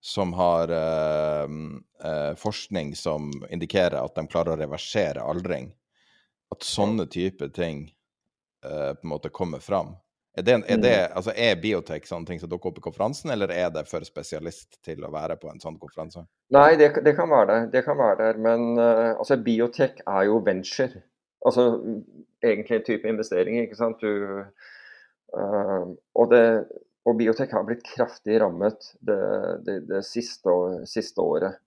som 0.00 0.32
har 0.38 0.72
eh, 0.72 1.56
eh, 2.04 2.34
forskning 2.38 2.94
som 2.96 3.30
indikerer 3.50 3.98
at 4.00 4.14
de 4.16 4.24
klarer 4.30 4.54
å 4.54 4.60
reversere 4.60 5.24
aldring, 5.24 5.72
at 6.54 6.64
sånne 6.64 7.08
type 7.12 7.50
ting 7.56 7.88
eh, 8.64 8.92
på 8.94 9.04
en 9.04 9.12
måte 9.12 9.32
kommer 9.34 9.60
fram, 9.60 9.96
er, 10.38 10.44
det, 10.46 10.54
er, 10.54 10.80
det, 10.80 10.94
mm. 10.94 11.16
altså 11.18 11.32
er 11.34 11.60
biotek 11.60 12.06
sånne 12.08 12.28
ting 12.28 12.40
som 12.40 12.50
dukker 12.50 12.70
opp 12.70 12.80
i 12.80 12.84
konferansen, 12.84 13.32
eller 13.34 13.52
er 13.54 13.70
det 13.74 13.84
for 13.88 14.04
spesialist 14.06 14.80
til 14.86 15.04
å 15.04 15.12
være 15.12 15.38
på 15.40 15.50
en 15.50 15.62
sånn 15.62 15.78
konferanse? 15.80 16.24
Nei, 16.54 16.72
det, 16.80 16.92
det 17.04 17.14
kan 17.18 17.30
være 17.32 17.48
det. 17.50 17.60
Det 17.76 17.84
kan 17.86 17.98
være 17.98 18.18
der. 18.20 18.40
Men 18.44 18.66
uh, 18.78 19.18
altså, 19.18 19.38
biotek 19.42 20.02
er 20.04 20.28
jo 20.30 20.40
venture. 20.46 21.04
Altså 21.46 21.68
egentlig 22.44 22.80
en 22.80 22.86
type 22.86 23.10
investering, 23.10 23.60
ikke 23.64 23.78
sant. 23.78 24.02
Du, 24.02 24.42
uh, 25.34 25.84
og, 26.14 26.24
det, 26.32 26.44
og 27.08 27.18
biotek 27.20 27.52
har 27.56 27.66
blitt 27.68 27.84
kraftig 27.86 28.40
rammet 28.42 28.92
det, 29.04 29.20
det 29.90 30.02
siste, 30.06 30.54
siste, 30.88 31.24
året. 31.24 31.60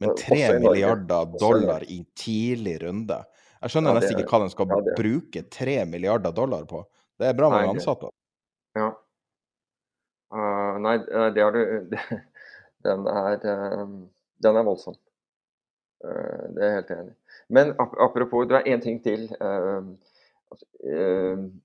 Men 0.00 0.12
tre 0.18 0.42
milliarder 0.60 1.38
dollar 1.40 1.84
i 1.88 2.02
tidlig 2.16 2.80
runde? 2.82 3.22
Jeg 3.62 3.72
skjønner 3.72 3.94
ja, 3.94 4.00
nesten 4.00 4.20
ikke 4.20 4.36
hva 4.36 4.44
de 4.44 4.52
skal 4.52 4.68
ja, 4.68 4.96
bruke 4.98 5.42
tre 5.52 5.78
milliarder 5.88 6.34
dollar 6.36 6.66
på. 6.68 6.82
Det 7.16 7.30
er 7.30 7.36
bra 7.36 7.50
mange 7.52 7.74
ansatte. 7.74 8.10
Ja. 8.76 8.90
Uh, 10.34 10.76
nei, 10.82 10.96
det 11.32 11.44
har 11.44 11.54
du 11.54 11.60
Den 12.86 13.06
er, 13.10 13.38
uh, 13.42 13.86
den 14.44 14.58
er 14.58 14.66
voldsom. 14.66 14.98
Uh, 16.04 16.44
det 16.54 16.60
er 16.60 16.68
jeg 16.68 16.76
helt 16.80 16.92
enig 16.96 17.14
i. 17.14 17.16
Men 17.56 17.72
ap 17.82 17.96
apropos, 18.08 18.46
det 18.50 18.60
er 18.60 18.68
én 18.74 18.84
ting 18.84 19.00
til. 19.04 19.26
Uh, 19.40 19.96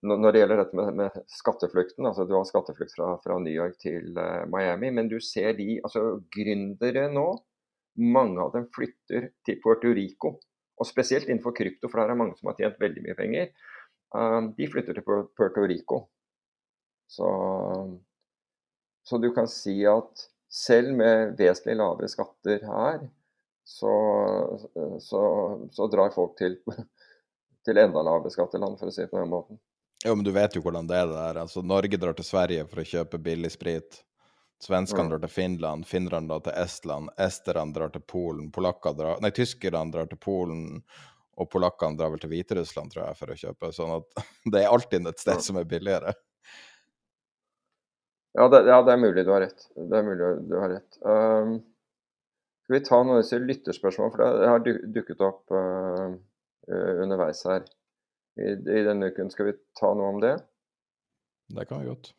når 0.02 0.34
det 0.34 0.42
gjelder 0.42 0.64
dette 0.64 0.78
med, 0.78 0.96
med, 0.98 1.18
skatteflukten, 1.30 2.08
altså 2.10 2.26
Du 2.26 2.34
har 2.34 2.48
skatteflukt 2.50 2.96
fra, 2.96 3.12
fra 3.22 3.38
New 3.40 3.54
York 3.54 3.78
til 3.84 4.16
Miami, 4.50 4.90
men 4.90 5.12
du 5.12 5.20
ser 5.22 5.54
de 5.60 5.76
altså 5.84 6.22
gründere 6.34 7.06
nå. 7.14 7.28
Mange 8.02 8.42
av 8.42 8.56
dem 8.56 8.66
flytter 8.74 9.30
til 9.46 9.60
Puerto 9.62 9.92
Rico. 9.94 10.40
Og 10.82 10.88
spesielt 10.90 11.30
innenfor 11.30 11.54
krypto, 11.54 11.92
for 11.92 12.02
der 12.02 12.14
er 12.14 12.18
mange 12.18 12.40
som 12.40 12.50
har 12.50 12.58
tjent 12.58 12.82
veldig 12.82 13.04
mye 13.06 13.18
penger. 13.20 13.52
Um, 14.16 14.52
de 14.58 14.68
flytter 14.68 14.98
til 14.98 15.06
Puerto 15.06 15.64
Rico. 15.68 16.02
Så, 17.08 17.28
så, 19.04 19.18
du 19.18 19.32
kan 19.36 19.48
si 19.48 19.82
at 19.88 20.28
selv 20.52 20.94
med 20.96 21.36
vesentlig 21.40 21.78
lavere 21.80 22.10
skatter 22.12 22.64
her, 22.68 23.02
så, 23.68 23.92
så, 25.00 25.24
så 25.72 25.88
drar 25.92 26.14
folk 26.16 26.38
til, 26.40 26.60
til 27.66 27.80
enda 27.80 28.04
lavere 28.04 28.32
skatteland, 28.34 28.80
for 28.80 28.92
å 28.92 28.96
si 28.96 29.04
det 29.06 29.12
på 29.12 29.20
den 29.20 29.32
måten. 29.32 29.60
Jo, 30.04 30.16
men 30.16 30.26
du 30.26 30.32
vet 30.34 30.56
jo 30.56 30.64
hvordan 30.66 30.88
det 30.90 30.98
er 30.98 31.08
det 31.08 31.18
der. 31.20 31.42
Altså, 31.44 31.62
Norge 31.62 32.00
drar 32.00 32.16
til 32.18 32.26
Sverige 32.26 32.66
for 32.68 32.82
å 32.82 32.88
kjøpe 32.94 33.22
billig 33.22 33.52
sprit. 33.54 34.02
Svenskene 34.62 35.08
mm. 35.08 35.12
drar 35.12 35.22
til 35.24 35.34
Finland, 35.34 35.88
finnerne 35.90 36.30
drar 36.30 36.44
til 36.46 36.58
Estland, 36.64 37.10
esterne 37.18 37.74
drar 37.74 37.94
til 37.94 38.04
Polen, 38.06 38.52
polakker 38.54 38.94
drar 38.98 39.22
Nei, 39.24 39.32
tyskerne 39.34 39.90
drar 39.94 40.10
til 40.10 40.20
Polen, 40.22 40.84
Og 41.42 41.50
polakkene 41.50 41.98
drar 41.98 42.12
vel 42.14 42.22
til 42.22 42.32
Hviterussland, 42.32 42.94
tror 42.94 43.08
jeg, 43.08 43.18
for 43.18 43.34
å 43.34 43.40
kjøpe. 43.40 43.72
Sånn 43.74 43.96
at 43.96 44.26
det 44.54 44.62
er 44.62 44.70
alltid 44.70 45.10
et 45.10 45.24
sted 45.24 45.42
som 45.46 45.58
er 45.62 45.70
billigere. 45.70 46.14
Ja 48.38 48.48
det, 48.48 48.62
ja, 48.64 48.78
det 48.88 48.94
er 48.94 49.02
mulig 49.02 49.26
du 49.28 49.34
har 49.34 49.44
rett. 49.44 49.66
Det 49.76 49.98
er 49.98 50.08
mulig 50.08 50.30
du 50.48 50.56
har 50.62 50.72
rett. 50.72 51.00
Um, 51.04 51.58
skal 52.64 52.78
vi 52.78 52.84
ta 52.88 53.02
noen 53.02 53.18
av 53.18 53.24
disse 53.26 53.42
lytterspørsmålene, 53.42 54.14
for 54.14 54.24
det 54.24 54.52
har 54.54 54.94
dukket 54.96 55.26
opp 55.28 55.52
uh, 55.52 56.14
underveis 57.04 57.44
her. 57.50 57.66
I, 58.40 58.54
I, 58.56 58.84
denne 58.88 59.12
uken 59.12 59.34
skal 59.34 59.50
vi 59.50 59.58
ta 59.76 59.92
noe 59.98 60.14
om 60.14 60.22
det? 60.24 60.38
Det 61.52 61.68
kan 61.68 61.84
vi 61.84 61.90
godt. 61.92 62.14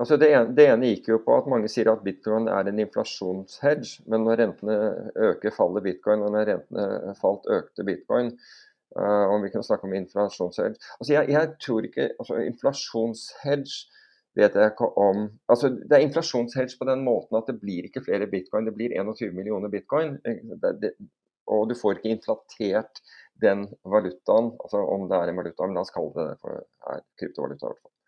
Altså 0.00 0.16
det, 0.16 0.30
ene, 0.32 0.54
det, 0.56 0.64
ene, 0.72 0.90
gikk 0.94 1.10
jo 1.12 1.18
på 1.26 1.34
at 1.36 1.48
mange 1.52 1.68
sier 1.68 1.90
at 1.92 2.00
bitcoin 2.04 2.48
er 2.48 2.70
en 2.70 2.80
inflasjonshedge. 2.80 4.06
Men 4.08 4.24
når 4.24 4.40
rentene 4.40 4.76
øker, 5.28 5.52
faller 5.52 5.84
bitcoin. 5.84 6.24
Og 6.24 6.32
når 6.32 6.48
rentene 6.54 7.14
falt, 7.20 7.48
økte 7.52 7.84
bitcoin. 7.84 8.32
Uh, 8.98 9.30
om 9.30 9.44
vi 9.44 9.52
kan 9.52 9.62
snakke 9.62 9.86
om 9.86 9.92
inflasjonshedge. 9.94 10.80
Altså 10.98 11.12
jeg, 11.12 11.28
jeg 11.30 11.50
tror 11.62 11.86
ikke 11.86 12.08
altså 12.18 12.40
Inflasjonshedge 12.42 13.76
vet 14.38 14.56
jeg 14.58 14.72
ikke 14.72 14.88
om 14.98 15.20
altså 15.52 15.70
Det 15.70 15.94
er 15.94 16.02
inflasjonshedge 16.06 16.78
på 16.80 16.88
den 16.88 17.04
måten 17.06 17.38
at 17.38 17.46
det 17.46 17.60
blir 17.62 17.86
ikke 17.86 18.02
flere 18.02 18.26
bitcoin, 18.30 18.66
det 18.66 18.74
blir 18.74 18.96
21 18.98 19.36
millioner 19.36 19.70
bitcoin. 19.70 20.16
Det, 20.24 20.72
det, 20.82 20.90
og 21.50 21.70
du 21.70 21.76
får 21.78 21.98
ikke 21.98 22.16
inflatert 22.16 23.02
den 23.42 23.68
valutaen, 23.94 24.52
altså 24.64 24.82
om 24.96 25.06
det 25.10 25.18
er 25.18 25.30
en 25.30 25.40
valuta, 25.40 25.66
men 25.66 25.78
la 25.78 25.86
oss 25.86 25.94
kalle 25.94 26.14
det 26.16 26.36
for 26.42 26.58
er 26.94 27.06
kryptovaluta. 27.18 27.66
i 27.66 27.70
hvert 27.70 27.82
fall. 27.82 27.99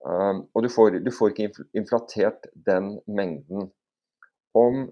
Um, 0.00 0.46
og 0.54 0.64
du 0.64 0.70
får, 0.72 0.96
du 1.04 1.10
får, 1.12 1.34
ikke 1.34 1.66
inflatert 1.76 2.48
den 2.66 2.94
mengden. 3.06 3.68
Om 4.56 4.86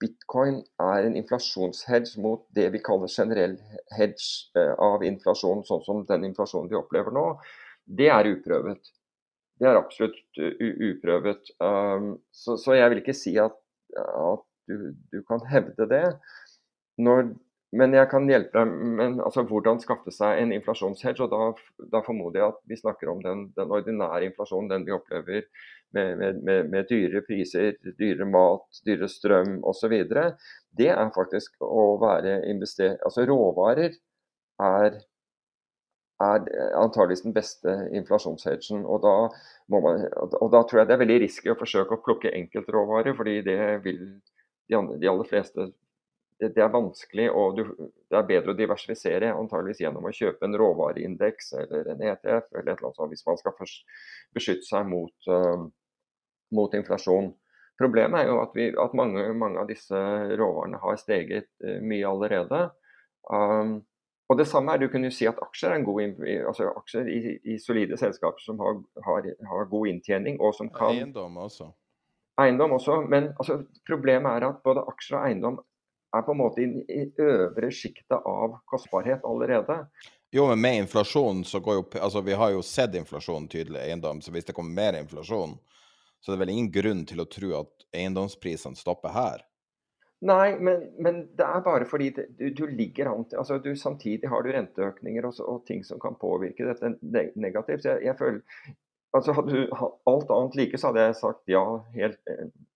bitcoin 0.00 0.62
er 0.80 1.06
en 1.06 1.16
inflasjonshedge 1.16 2.20
mot 2.24 2.44
det 2.56 2.70
vi 2.72 2.80
kaller 2.84 3.12
generell 3.12 3.58
hedge 3.96 4.48
uh, 4.56 4.72
av 4.80 5.04
inflasjon, 5.04 5.64
sånn 5.68 5.84
som 5.84 6.04
den 6.08 6.24
inflasjonen 6.30 6.70
vi 6.72 6.78
opplever 6.80 7.12
nå, 7.12 7.26
det 7.84 8.08
er 8.12 8.30
uprøvet. 8.32 8.92
Det 9.60 9.68
er 9.68 9.78
absolutt 9.78 10.40
uh, 10.40 10.66
uprøvet. 10.88 11.52
Um, 11.60 12.14
så, 12.32 12.56
så, 12.60 12.78
jeg 12.78 12.92
vil 12.92 13.04
ikke 13.04 13.16
si 13.16 13.36
at, 13.40 13.56
at 13.96 14.44
du, 14.68 14.92
du, 15.12 15.20
kan 15.28 15.44
hevde 15.52 15.88
det. 15.92 16.06
Når 16.96 17.28
men 17.78 17.94
jeg 17.96 18.08
kan 18.10 18.28
hjelpe 18.28 18.58
deg 18.58 18.72
med 18.98 19.20
altså, 19.24 19.44
hvordan 19.46 19.80
skaffe 19.82 20.12
seg 20.14 20.40
en 20.40 20.52
inflasjonshedge. 20.56 21.24
og 21.24 21.32
da, 21.32 21.86
da, 21.92 22.02
formoder 22.06 22.40
jeg 22.40 22.52
at 22.54 22.60
vi 22.70 22.78
snakker 22.80 23.10
om 23.12 23.22
den, 23.24 23.46
den 23.56 23.72
ordinære 23.72 24.30
inflasjonen, 24.30 24.70
den 24.72 24.86
vi 24.86 24.94
opplever 24.96 25.44
med, 25.96 26.16
med, 26.18 26.42
med, 26.44 26.70
med 26.72 26.88
dyre 26.90 27.22
priser, 27.26 27.76
dyre 28.00 28.28
mat, 28.28 28.80
dyre 28.86 29.08
strøm 29.08 29.58
osv. 29.64 29.94
Det 30.76 30.90
er 30.92 31.12
faktisk 31.14 31.60
å 31.64 31.96
være 32.02 32.40
investert 32.50 33.04
Altså 33.06 33.24
råvarer 33.28 33.94
er, 34.62 35.00
er 36.22 36.50
antageligvis 36.80 37.24
den 37.26 37.36
beste 37.36 37.78
inflasjonshedgen. 37.96 38.84
Og 38.84 39.04
og 39.06 40.48
da 40.52 40.62
tror 40.62 40.80
jeg 40.80 40.88
det 40.88 40.94
er 40.94 41.04
veldig 41.04 41.20
risky 41.24 41.50
å 41.50 41.58
forsøke 41.58 41.96
å 41.96 42.04
plukke 42.04 42.34
enkeltråvarer, 42.34 43.16
fordi 43.18 43.40
det 43.46 43.58
vil 43.84 44.00
de, 44.68 44.76
andre, 44.76 44.98
de 45.02 45.10
aller 45.10 45.28
fleste 45.28 45.70
det, 46.40 46.48
det, 46.54 46.62
er 46.62 46.72
vanskelig, 46.72 47.30
og 47.32 47.56
du, 47.56 47.62
det 48.10 48.18
er 48.18 48.28
bedre 48.28 48.52
å 48.52 48.58
diversifisere 48.58 49.32
antageligvis 49.32 49.80
gjennom 49.84 50.04
å 50.04 50.12
kjøpe 50.14 50.44
en 50.44 50.56
råvareindeks 50.60 51.52
eller 51.62 51.90
en 51.92 52.02
ETF, 52.04 52.50
eller 52.52 52.72
et 52.72 52.76
eller 52.76 52.88
annet 52.90 53.00
sånt, 53.00 53.12
hvis 53.12 53.26
man 53.26 53.40
skal 53.40 53.56
beskytte 54.36 54.68
seg 54.68 54.88
mot, 54.90 55.14
uh, 55.32 55.64
mot 56.56 56.76
inflasjon. 56.76 57.32
Problemet 57.80 58.22
er 58.22 58.30
jo 58.30 58.40
at, 58.42 58.52
vi, 58.56 58.68
at 58.80 58.96
mange, 58.96 59.24
mange, 59.36 59.60
av 59.62 59.70
disse 59.70 60.00
råvarene 60.36 60.80
har 60.82 61.00
steget 61.00 61.48
uh, 61.64 61.78
mye 61.84 62.08
allerede. 62.08 62.66
Um, 63.32 63.78
og 64.28 64.40
det 64.40 64.48
samme 64.50 64.74
er, 64.74 64.82
Du 64.82 64.90
kunne 64.90 65.12
si 65.14 65.26
at 65.28 65.38
aksjer 65.42 65.70
er 65.70 65.80
en 65.80 65.86
god 65.86 66.20
altså 66.50 66.68
aksjer 66.74 67.08
i, 67.10 67.18
i 67.46 67.58
solide 67.62 67.96
selskaper 67.96 68.42
som 68.42 68.58
har, 68.58 68.80
har, 69.06 69.28
har, 69.50 69.68
god 69.70 69.88
inntjening. 69.92 70.40
og 70.40 70.54
som 70.54 70.68
kan... 70.74 70.92
Eiendom 70.98 71.36
også. 71.46 71.70
Eiendom 72.42 72.74
også, 72.76 73.00
Men 73.06 73.30
altså, 73.38 73.62
problemet 73.86 74.32
er 74.32 74.48
at 74.50 74.60
både 74.64 74.82
aksjer 74.90 75.18
og 75.20 75.28
eiendom 75.28 75.60
er 76.16 76.26
på 76.26 76.34
en 76.34 76.40
måte 76.40 76.62
i, 76.64 76.68
i 76.88 77.06
øvre 77.22 77.70
sjiktet 77.74 78.18
av 78.18 78.58
kostbarhet 78.70 79.24
allerede. 79.24 79.82
Jo, 80.34 80.48
men 80.50 80.60
med 80.60 80.76
inflasjon 80.82 81.44
så 81.44 81.60
går 81.60 81.74
jo 81.74 81.84
Altså, 82.00 82.20
vi 82.20 82.34
har 82.34 82.50
jo 82.50 82.62
sett 82.62 82.94
inflasjon 82.94 83.48
tydelig 83.48 83.80
i 83.80 83.90
eiendom, 83.90 84.20
så 84.20 84.34
hvis 84.34 84.44
det 84.44 84.56
kommer 84.56 84.74
mer 84.74 84.98
inflasjon, 84.98 85.56
så 86.20 86.32
er 86.32 86.36
det 86.36 86.44
vel 86.44 86.54
ingen 86.56 86.72
grunn 86.72 87.04
til 87.06 87.22
å 87.22 87.28
tro 87.30 87.52
at 87.60 87.86
eiendomsprisene 87.94 88.76
stopper 88.76 89.14
her? 89.14 89.44
Nei, 90.26 90.56
men, 90.58 90.86
men 90.98 91.20
det 91.36 91.44
er 91.44 91.60
bare 91.64 91.86
fordi 91.88 92.08
det, 92.16 92.24
du, 92.38 92.48
du, 92.56 92.64
ligger 92.72 93.10
an 93.10 93.26
til 93.28 93.38
altså 93.38 93.58
du, 93.60 93.74
Samtidig 93.76 94.30
har 94.32 94.42
du 94.42 94.48
renteøkninger 94.54 95.26
og, 95.28 95.40
og, 95.44 95.58
ting 95.68 95.84
som 95.84 96.00
kan 96.00 96.16
påvirke 96.16 96.64
dette 96.64 96.94
negativt. 97.36 97.84
Jeg, 97.84 98.00
jeg 98.06 98.16
føler, 98.18 98.40
altså 99.16 99.34
Hadde 99.36 99.52
du 99.52 99.76
alt 100.08 100.32
annet 100.32 100.56
like, 100.56 100.80
så 100.80 100.90
hadde 100.90 101.04
jeg 101.04 101.18
sagt 101.20 101.52
ja. 101.52 101.64
helt, 101.98 102.32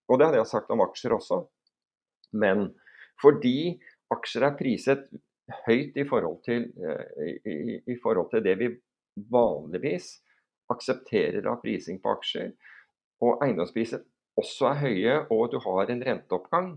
Og 0.09 0.21
det 0.21 0.29
hadde 0.29 0.43
jeg 0.43 0.53
sagt 0.53 0.71
om 0.75 0.85
aksjer 0.85 1.17
også. 1.17 1.41
Men 2.37 2.69
fordi 3.21 3.79
aksjer 4.15 4.47
er 4.47 4.57
priset 4.59 5.11
høyt 5.67 5.99
i 5.99 6.07
forhold 6.09 6.41
til, 6.47 6.69
eh, 6.87 7.37
i, 7.47 7.79
i 7.91 7.97
forhold 8.03 8.31
til 8.33 8.45
det 8.45 8.57
vi 8.61 8.71
vanligvis 9.31 10.13
aksepterer 10.71 11.47
av 11.51 11.61
prising 11.65 11.99
på 12.03 12.15
aksjer, 12.15 12.53
og 13.21 13.43
eiendomspriser 13.45 14.05
også 14.41 14.71
er 14.71 14.81
høye, 14.85 15.17
og 15.35 15.51
du 15.53 15.59
har 15.65 15.91
en 15.91 16.03
renteoppgang, 16.07 16.73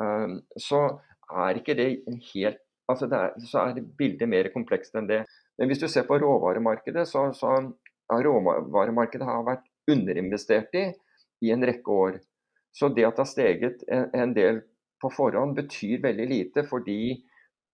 eh, 0.00 0.38
så 0.68 0.82
er 1.28 1.60
ikke 1.60 1.76
det 1.78 1.90
helt 2.32 2.64
altså 2.88 3.06
det 3.06 3.18
er, 3.18 3.34
så 3.44 3.66
er 3.68 3.82
bildet 3.98 4.30
mer 4.30 4.48
komplekst 4.54 4.94
enn 4.96 5.08
det. 5.10 5.24
Men 5.58 5.68
hvis 5.68 5.82
du 5.82 5.88
ser 5.92 6.06
på 6.08 6.16
råvaremarkedet, 6.22 7.04
så, 7.08 7.26
så 7.36 7.52
råvaremarkedet 8.08 9.26
har 9.28 9.44
vært 9.44 9.66
underinvestert 9.92 10.72
i 10.78 10.86
i 11.44 11.52
en 11.54 11.62
rekke 11.62 11.94
år. 11.94 12.16
Så 12.74 12.88
det 12.90 13.04
at 13.06 13.18
det 13.18 13.24
har 13.24 13.30
steget 13.30 13.84
en, 13.92 14.08
en 14.14 14.32
del 14.34 14.62
på 15.02 15.10
forhånd 15.14 15.56
betyr 15.58 16.02
veldig 16.04 16.26
lite, 16.30 16.64
fordi 16.68 17.18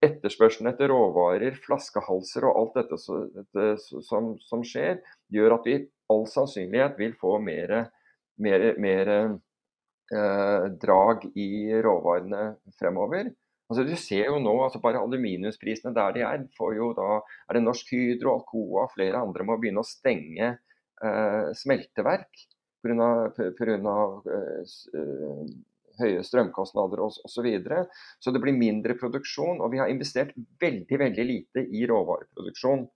etterspørselen 0.04 0.72
etter 0.72 0.90
råvarer, 0.92 1.56
flaskehalser 1.64 2.46
og 2.48 2.58
alt 2.60 2.78
dette, 2.80 2.98
som, 4.04 4.34
som, 4.42 4.64
skjer, 4.66 5.00
gjør 5.32 5.56
at 5.58 5.68
vi 5.68 5.78
all 6.12 6.26
sannsynlighet 6.28 6.98
vil 7.00 7.14
få 7.20 7.38
mer, 7.42 7.72
mer, 8.44 8.66
mer 8.82 9.12
eh, 9.14 10.66
drag 10.82 11.24
i 11.32 11.48
råvarene 11.84 12.50
fremover. 12.78 13.32
Altså 13.70 13.86
Du 13.88 13.94
ser 13.96 14.28
jo 14.28 14.40
nå 14.44 14.52
altså 14.60 14.80
bare 14.82 15.00
aluminiumsprisene 15.00 15.94
der 15.96 16.16
de 16.16 16.24
er. 16.26 16.42
får 16.58 16.74
jo 16.76 16.92
da, 16.96 17.22
er 17.48 17.56
det 17.56 17.64
Norsk 17.64 17.94
Hydro, 17.94 18.36
Alcoa 18.36 18.84
og 18.84 18.92
flere 18.92 19.22
andre 19.24 19.46
må 19.48 19.56
begynne 19.60 19.80
å 19.80 19.88
stenge 19.88 20.50
eh, 20.52 21.46
smelteverk 21.56 22.44
pga. 22.84 23.08
Eh, 23.40 24.74
høye 26.00 26.24
strømkostnader 26.26 27.02
osv. 27.04 27.22
Så, 27.30 27.44
videre. 27.46 27.84
så 28.18 28.32
det 28.34 28.42
blir 28.42 28.56
mindre 28.56 28.96
produksjon. 28.98 29.60
Og 29.60 29.72
vi 29.72 29.80
har 29.82 29.92
investert 29.92 30.34
veldig 30.60 31.00
veldig 31.00 31.26
lite 31.30 31.64
i 31.64 31.86
råvareproduksjon 31.90 32.86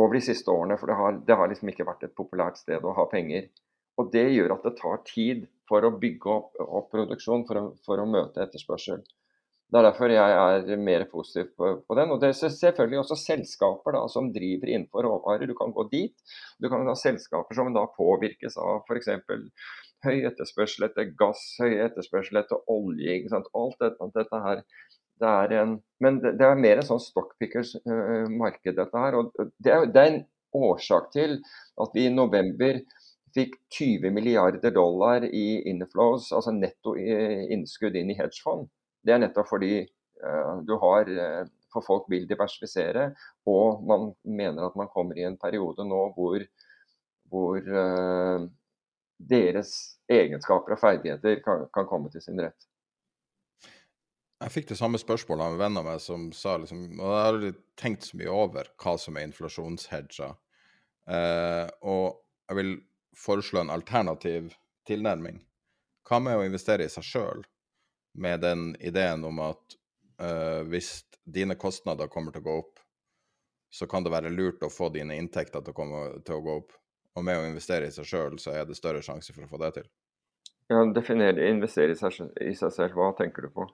over 0.00 0.14
de 0.14 0.24
siste 0.24 0.50
årene. 0.50 0.78
For 0.80 0.90
det 0.90 0.98
har, 1.00 1.22
det 1.26 1.38
har 1.40 1.50
liksom 1.50 1.72
ikke 1.72 1.88
vært 1.88 2.06
et 2.06 2.16
populært 2.16 2.60
sted 2.60 2.84
å 2.84 2.96
ha 2.96 3.06
penger. 3.10 3.50
Og 4.00 4.10
det 4.12 4.28
gjør 4.32 4.56
at 4.56 4.66
det 4.66 4.76
tar 4.78 5.00
tid 5.08 5.46
for 5.68 5.86
å 5.86 5.94
bygge 6.02 6.34
opp, 6.34 6.60
opp 6.60 6.92
produksjon 6.92 7.46
for 7.48 7.60
å, 7.60 7.64
for 7.86 8.02
å, 8.02 8.06
møte 8.08 8.42
etterspørsel. 8.42 9.02
Det 9.70 9.78
er 9.78 9.86
derfor 9.86 10.10
jeg 10.10 10.38
er 10.42 10.80
mer 10.82 11.04
positiv 11.12 11.52
på, 11.58 11.68
på 11.86 11.96
den. 11.98 12.10
Og 12.10 12.22
det 12.22 12.30
er 12.30 12.38
selvfølgelig 12.38 13.02
også 13.04 13.18
selskaper 13.20 13.94
da, 13.94 14.00
som 14.10 14.32
driver 14.34 14.72
innenfor 14.72 15.06
råvarer. 15.06 15.46
Du 15.46 15.54
kan 15.58 15.74
gå 15.74 15.84
dit. 15.92 16.16
Du 16.58 16.66
kan 16.72 16.88
ha 16.88 16.96
selskaper 16.98 17.58
som 17.58 17.70
da 17.76 17.84
påvirkes 17.94 18.58
av 18.58 18.82
f.eks 18.88 19.12
høy 20.06 20.24
etterspørsel 20.28 20.86
etter 20.88 21.10
gass, 21.18 21.42
høy 21.60 21.76
etterspørsel 21.84 22.40
etter 22.40 22.62
olje. 22.70 23.18
ikke 23.18 23.34
sant? 23.34 23.50
Alt 23.56 23.76
dette, 23.82 24.08
dette 24.16 24.42
her. 24.46 24.64
Det 25.20 25.28
er 25.28 25.54
en, 25.60 25.76
men 26.00 26.18
det, 26.22 26.34
det 26.40 26.46
er 26.46 26.60
mer 26.60 26.80
en 26.80 26.88
sånn 26.88 27.02
stockpickers-marked, 27.04 28.72
uh, 28.72 28.78
dette 28.78 29.04
her. 29.04 29.18
og 29.18 29.34
det 29.60 29.74
er, 29.74 29.86
det 29.92 30.02
er, 30.02 30.14
en 30.14 30.22
årsak 30.56 31.12
til 31.14 31.36
at 31.78 31.92
vi 31.94 32.08
i 32.08 32.12
november 32.14 32.80
fikk 33.36 33.52
20 33.76 34.10
milliarder 34.16 34.72
dollar 34.74 35.22
i 35.28 35.60
inflows, 35.70 36.32
altså 36.34 36.50
netto 36.56 36.96
innskudd 36.98 37.94
inn 38.00 38.10
i 38.10 38.16
hedgefond. 38.18 38.66
Det 39.06 39.14
er 39.14 39.20
nettopp 39.22 39.52
fordi 39.52 39.74
uh, 39.84 40.60
du 40.66 40.76
har 40.82 41.16
uh, 41.16 41.42
For 41.70 41.86
folk 41.86 42.08
vil 42.10 42.24
diversifisere, 42.26 43.12
og 43.46 43.84
man 43.86 44.08
mener 44.26 44.64
at 44.66 44.74
man 44.74 44.88
kommer 44.90 45.14
i 45.14 45.22
en 45.22 45.36
periode 45.38 45.84
nå 45.86 46.00
hvor, 46.16 46.42
hvor 47.30 47.60
deres 49.28 49.72
egenskaper 50.10 50.74
og 50.74 50.80
ferdigheter 50.80 51.40
kan, 51.44 51.66
kan, 51.74 51.88
komme 51.88 52.10
til 52.12 52.22
sin 52.24 52.40
rett. 52.40 52.68
Jeg 54.40 54.54
fikk 54.54 54.70
det 54.70 54.78
samme 54.80 54.98
spørsmålet 55.00 55.44
av 55.44 55.54
en 55.54 55.60
venn 55.60 55.80
av 55.80 55.84
meg 55.84 55.98
som 56.00 56.30
sa 56.32 56.54
liksom 56.56 56.94
Og 56.94 57.02
jeg 57.04 57.18
har 57.18 57.26
aldri 57.28 57.50
tenkt 57.76 58.06
så 58.08 58.16
mye 58.16 58.32
over 58.32 58.70
hva 58.80 58.94
som 58.98 59.18
er 59.18 59.26
inflasjonshedger. 59.28 60.32
Eh, 61.12 61.66
og 61.84 62.22
jeg 62.48 62.56
vil 62.56 62.72
foreslå 63.20 63.60
en 63.60 63.74
alternativ 63.74 64.54
tilnærming. 64.88 65.42
Hva 66.08 66.22
med 66.24 66.40
å 66.40 66.46
investere 66.46 66.86
i 66.86 66.92
seg 66.92 67.04
sjøl, 67.04 67.44
med 68.16 68.40
den 68.42 68.72
ideen 68.80 69.22
om 69.28 69.42
at 69.44 69.76
eh, 70.22 70.62
hvis 70.72 71.02
dine 71.22 71.54
kostnader 71.60 72.08
kommer 72.10 72.32
til 72.32 72.42
å 72.42 72.48
gå 72.48 72.56
opp, 72.62 72.80
så 73.70 73.86
kan 73.86 74.02
det 74.02 74.10
være 74.10 74.32
lurt 74.34 74.64
å 74.66 74.72
få 74.72 74.88
dine 74.94 75.14
inntekter 75.20 75.62
til 75.62 75.74
å, 75.74 75.76
komme, 75.76 76.00
til 76.26 76.40
å 76.40 76.44
gå 76.46 76.56
opp. 76.62 76.74
Og 77.18 77.26
med 77.26 77.40
å 77.40 77.46
investere 77.48 77.88
i 77.88 77.94
seg 77.94 78.06
sjøl, 78.06 78.38
så 78.38 78.54
er 78.54 78.68
det 78.68 78.78
større 78.78 79.02
sjanse 79.02 79.34
for 79.34 79.46
å 79.46 79.50
få 79.50 79.60
det 79.62 79.72
til. 79.80 79.88
Ja, 80.70 80.84
Definere 80.94 81.48
investere 81.50 81.96
i 81.96 81.98
seg, 81.98 82.20
i 82.38 82.54
seg 82.54 82.70
selv, 82.76 82.94
hva 82.94 83.10
tenker 83.18 83.46
du 83.46 83.50
på? 83.54 83.66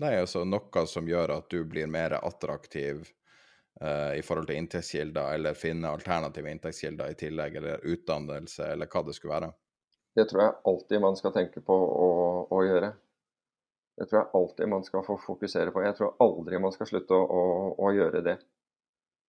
Nei, 0.00 0.12
altså 0.20 0.44
noe 0.44 0.84
som 0.86 1.08
gjør 1.08 1.32
at 1.38 1.48
du 1.50 1.64
blir 1.68 1.88
mer 1.90 2.18
attraktiv 2.20 3.08
eh, 3.80 4.18
i 4.18 4.22
forhold 4.22 4.50
til 4.50 4.60
inntektskilder, 4.60 5.34
eller 5.38 5.56
finne 5.58 5.90
alternative 5.90 6.52
inntektskilder 6.52 7.10
i 7.14 7.18
tillegg, 7.18 7.56
eller 7.56 7.86
utdannelse, 7.88 8.68
eller 8.74 8.90
hva 8.92 9.02
det 9.06 9.16
skulle 9.16 9.34
være. 9.38 9.50
Det 10.14 10.26
tror 10.28 10.42
jeg 10.44 10.58
alltid 10.72 11.02
man 11.02 11.16
skal 11.16 11.34
tenke 11.34 11.62
på 11.64 11.74
å, 11.74 12.10
å 12.52 12.62
gjøre. 12.66 12.92
Det 14.00 14.06
tror 14.08 14.20
jeg 14.20 14.32
alltid 14.38 14.70
man 14.72 14.84
skal 14.84 15.04
få 15.06 15.16
fokusere 15.24 15.72
på. 15.72 15.82
Jeg 15.84 15.96
tror 15.98 16.16
aldri 16.24 16.60
man 16.62 16.72
skal 16.74 16.88
slutte 16.88 17.16
å, 17.16 17.24
å, 17.24 17.42
å 17.80 17.92
gjøre 17.96 18.22
det. 18.26 18.36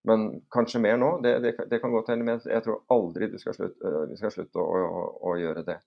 Men 0.08 0.40
kanskje 0.50 0.80
mer 0.82 0.98
nå, 0.98 1.12
det, 1.22 1.36
det, 1.44 1.54
det 1.70 1.78
kan 1.82 1.92
godt 1.94 2.10
hende. 2.10 2.26
Men 2.26 2.42
jeg 2.44 2.64
tror 2.64 2.82
aldri 2.92 3.30
du 3.30 3.38
skal 3.38 3.56
slutte, 3.56 3.86
øh, 3.86 4.04
vi 4.10 4.18
skal 4.18 4.34
slutte 4.34 4.62
å, 4.62 5.06
å, 5.22 5.36
gjøre 5.38 5.64
det. 5.68 5.78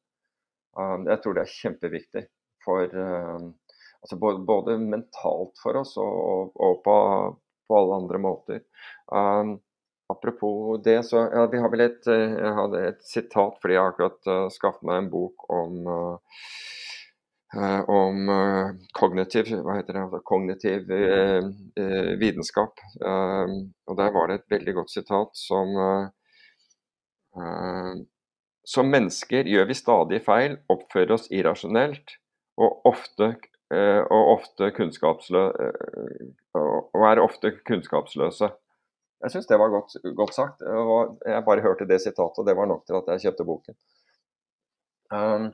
Um, 0.75 1.05
jeg 1.07 1.21
tror 1.23 1.35
det 1.35 1.45
er 1.45 1.55
kjempeviktig 1.55 2.23
for 2.65 2.95
um, 2.99 3.51
altså 4.03 4.17
både, 4.19 4.41
både, 4.47 4.77
mentalt 4.81 5.59
for 5.61 5.79
oss 5.79 5.93
og, 6.01 6.51
og 6.55 6.81
på, 6.83 6.95
på, 7.67 7.77
alle 7.79 7.99
andre 8.01 8.19
måter. 8.23 8.63
Um, 9.07 9.57
apropos 10.11 10.81
det, 10.83 10.97
så 11.07 11.25
ja, 11.31 11.45
vi 11.51 11.61
har 11.63 11.71
vel 11.73 11.85
et, 11.87 12.01
øh, 12.11 12.35
jeg 12.39 12.55
hadde 12.59 12.83
et 12.91 13.05
sitat 13.07 13.59
fordi 13.61 13.77
jeg 13.77 13.91
akkurat 13.93 14.31
uh, 14.31 14.47
skaffet 14.53 14.87
meg 14.87 15.03
en 15.03 15.11
bok 15.11 15.47
om 15.51 15.79
uh, 15.91 16.41
om 17.88 18.30
eh, 18.30 18.69
kognitiv, 18.97 19.51
hva 19.63 19.77
heter 19.77 19.93
det, 19.95 20.01
altså 20.01 20.19
kognitiv 20.26 20.91
eh, 20.91 21.45
vitenskap. 22.19 22.81
og 22.99 23.97
Der 23.99 24.11
var 24.11 24.27
det 24.27 24.39
et 24.39 24.51
veldig 24.51 24.73
godt 24.81 24.91
sitat 24.91 25.38
som 25.38 25.76
Som 28.65 28.88
mennesker 28.89 29.43
gjør 29.45 29.65
vi 29.67 29.76
stadig 29.77 30.22
feil, 30.23 30.55
oppfører 30.72 31.11
oss 31.17 31.27
irrasjonelt 31.30 32.15
og 32.57 32.88
ofte, 32.88 33.35
og 34.09 34.30
ofte 34.31 34.72
og 36.55 37.03
er 37.09 37.19
ofte 37.19 37.51
kunnskapsløse. 37.67 38.49
Jeg 39.26 39.31
syns 39.31 39.47
det 39.49 39.59
var 39.59 39.73
godt, 39.73 39.95
godt, 40.15 40.34
sagt. 40.35 40.63
Jeg 41.26 41.43
bare 41.45 41.63
hørte 41.65 41.88
det 41.89 42.01
sitatet, 42.01 42.39
og 42.39 42.47
det 42.47 42.55
var 42.57 42.67
nok 42.72 42.85
til 42.85 42.97
at 42.99 43.11
jeg 43.13 43.26
kjøpte 43.26 43.47
boken. 43.47 43.77
Um, 45.13 45.51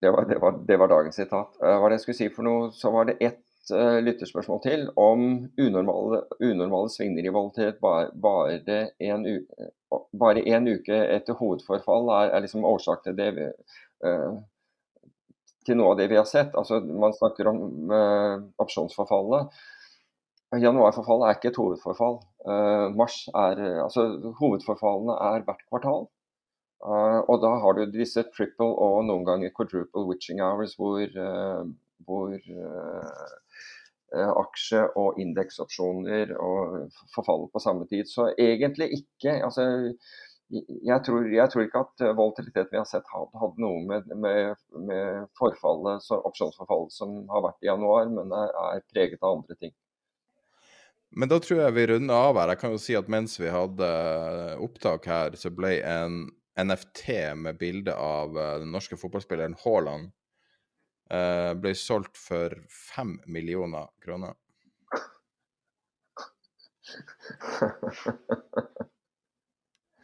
det 0.00 0.10
var, 0.10 0.24
det, 0.24 0.38
var, 0.38 0.52
det 0.66 0.76
var, 0.76 0.88
dagens 0.88 1.16
sitat. 1.16 1.56
Uh, 1.62 1.76
hva 1.76 1.88
det 1.88 1.98
jeg 1.98 2.04
skulle 2.06 2.18
si 2.22 2.28
for 2.32 2.46
noe, 2.46 2.68
så 2.72 2.92
var 2.94 3.08
det 3.10 3.18
ett 3.20 3.72
uh, 3.74 3.98
lytterspørsmål 4.00 4.60
til 4.64 4.86
om 5.00 5.24
unormale, 5.60 6.22
unormale 6.40 6.92
svingninger 6.92 7.28
i 7.28 7.34
volatilitet 7.34 7.82
bare, 7.82 8.78
en, 9.10 9.26
uh, 9.28 9.98
bare 10.22 10.44
en 10.56 10.70
uke 10.70 11.02
etter 11.16 11.36
hovedforfall 11.36 12.08
er, 12.16 12.32
er 12.32 12.46
liksom 12.46 12.64
årsak 12.64 13.04
til 13.04 13.18
det 13.18 13.28
vi, 13.36 13.50
til 15.66 15.76
noe 15.76 15.90
av 15.92 15.98
det 15.98 16.06
vi 16.08 16.16
har 16.16 16.28
sett. 16.28 16.54
Altså, 16.56 16.78
man 16.80 17.12
snakker 17.12 17.50
om 17.50 17.92
opsjonsforfallet. 18.62 19.58
Januarforfallet 20.56 21.26
er 21.26 21.36
ikke 21.36 21.50
et 21.52 21.58
hovedforfall. 21.60 22.16
mars 22.96 23.18
er, 23.34 23.60
altså, 23.82 24.06
hovedforfallene 24.40 25.18
er 25.26 25.44
hvert 25.44 25.66
kvartal. 25.66 26.08
Uh, 26.80 27.20
og 27.28 27.42
da 27.42 27.52
har 27.60 27.76
du 27.76 27.92
disse 27.92 28.22
triple 28.32 28.64
og 28.64 29.02
noen 29.04 29.26
ganger 29.26 29.52
quadruple 29.56 30.06
witching 30.08 30.40
hours 30.40 30.78
hvor, 30.80 31.02
uh, 31.04 31.66
hvor 32.08 32.32
uh, 32.32 34.30
aksje- 34.40 34.88
og 34.96 35.20
indeksopsjoner 35.20 36.32
og 36.40 36.88
forfaller 37.12 37.52
på 37.52 37.62
samme 37.62 37.84
tid. 37.90 38.08
Så 38.08 38.30
egentlig 38.38 38.88
ikke. 38.96 39.36
altså 39.44 39.92
jeg 40.50 41.02
tror, 41.06 41.28
jeg 41.30 41.50
tror, 41.50 41.62
ikke 41.62 41.84
at 41.84 42.02
volatiliteten 42.18 42.72
vi 42.72 42.80
har 42.80 42.88
sett 42.88 43.12
hadde 43.12 43.62
noe 43.62 43.84
med, 43.86 44.08
med, 44.18 44.56
med 44.88 45.28
forfallet, 45.38 46.08
opsjonsforfallet 46.16 46.96
som 46.96 47.20
har 47.30 47.44
vært 47.44 47.62
i 47.62 47.70
januar, 47.70 48.08
men 48.10 48.34
er, 48.34 48.50
er, 48.64 48.82
preget 48.90 49.22
av 49.22 49.36
andre 49.36 49.54
ting. 49.60 49.76
Men 51.10 51.30
da 51.30 51.38
tror 51.42 51.62
jeg 51.64 51.76
vi 51.76 51.86
runder 51.92 52.26
av 52.30 52.40
her. 52.40 52.54
Jeg 52.54 52.62
kan 52.64 52.74
jo 52.74 52.82
si 52.82 52.98
at 52.98 53.08
mens 53.10 53.38
vi 53.38 53.50
hadde 53.50 53.94
opptak 54.62 55.06
her, 55.10 55.38
så 55.38 55.54
ble 55.54 55.76
en 55.86 56.20
NFT 56.58 57.34
med 57.36 57.58
bilde 57.58 57.94
av 57.94 58.38
uh, 58.38 58.58
den 58.58 58.72
norske 58.72 58.96
fotballspilleren 58.96 59.56
Haaland 59.64 60.10
uh, 61.12 61.52
ble 61.54 61.74
solgt 61.78 62.18
for 62.18 62.54
fem 62.70 63.20
millioner 63.26 63.88
kroner. 64.04 64.34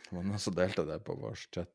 Det 0.07 0.15
var 0.15 0.23
noen 0.23 0.39
som 0.39 0.55
delte 0.55 0.85
det 0.87 1.01
på 1.03 1.17
vår 1.19 1.35
chat. 1.35 1.73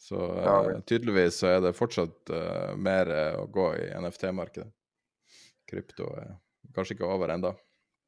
Så 0.00 0.16
uh, 0.16 0.80
tydeligvis 0.88 1.42
så 1.42 1.46
er 1.50 1.58
det 1.60 1.76
fortsatt 1.76 2.32
mer 2.80 3.10
å 3.36 3.44
gå 3.52 3.66
i 3.76 3.90
NFT-markedet. 4.00 4.70
Krypto 5.68 6.08
er 6.16 6.38
kanskje 6.74 6.96
ikke 6.96 7.10
over 7.12 7.28
ennå. 7.34 7.52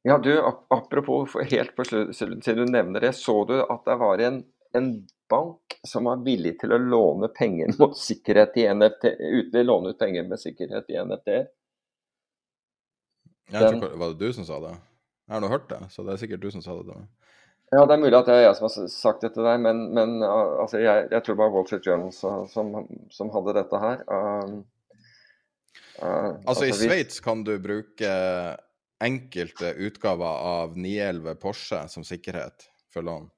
Ja, 0.02 0.16
du, 0.18 0.32
apropos 0.68 1.36
helt 1.50 1.76
på 1.76 1.84
slutt, 1.84 2.16
siden 2.16 2.66
du 2.66 2.72
nevner 2.72 3.00
det, 3.04 3.12
så 3.12 3.44
du 3.46 3.60
at 3.62 3.84
det 3.86 3.94
var 4.00 4.18
en, 4.18 4.40
en 4.78 4.92
bank 5.30 5.78
som 5.86 6.04
var 6.04 6.22
villig 6.24 6.58
til 6.60 6.74
å 6.74 6.78
låne 6.78 7.28
penger 7.32 7.72
mot 7.80 7.96
sikkerhet 7.98 8.56
i 8.60 8.68
NFT, 8.74 9.08
uten 9.18 9.60
å 9.62 9.66
låne 9.68 9.92
ut 9.92 10.00
penger 10.00 10.28
med 10.28 10.40
sikkerhet 10.40 10.90
i 10.92 11.00
NFT. 11.00 11.34
Den, 13.52 13.80
tror, 13.80 13.96
var 14.00 14.14
det 14.14 14.26
du 14.26 14.32
som 14.32 14.46
sa 14.48 14.60
det? 14.62 14.76
Jeg 15.26 15.34
har 15.36 15.42
nå 15.44 15.50
hørt 15.52 15.68
det, 15.70 15.80
så 15.92 16.04
det 16.06 16.14
er 16.14 16.20
sikkert 16.22 16.44
du 16.44 16.50
som 16.54 16.64
sa 16.64 16.76
det. 16.86 17.00
Ja, 17.72 17.86
det 17.88 17.94
er 17.94 18.02
mulig 18.02 18.16
at 18.18 18.28
det 18.28 18.34
er 18.36 18.42
jeg 18.44 18.56
som 18.58 18.66
har 18.66 18.88
sagt 18.92 19.22
det 19.24 19.30
til 19.32 19.46
deg, 19.48 19.60
men, 19.64 19.86
men 19.96 20.18
altså, 20.20 20.76
jeg, 20.82 21.06
jeg, 21.08 21.24
tror 21.24 21.36
det 21.36 21.40
var 21.40 21.52
Wall 21.54 21.68
Street 21.68 21.86
Journal 21.88 22.12
som, 22.12 22.74
som 23.12 23.30
hadde 23.32 23.54
dette 23.56 23.80
her. 23.80 24.02
Um, 24.12 24.58
uh, 25.96 26.34
altså, 26.44 26.66
altså, 26.66 26.66
I 26.68 26.74
Sveits 26.76 27.22
kan 27.24 27.44
du 27.48 27.54
bruke 27.64 28.10
enkelte 29.02 29.72
utgaver 29.88 30.42
av 30.52 30.76
911 30.76 31.40
Porsche 31.40 31.80
som 31.88 32.04
sikkerhet 32.04 32.68
for 32.92 33.08
lån. 33.08 33.30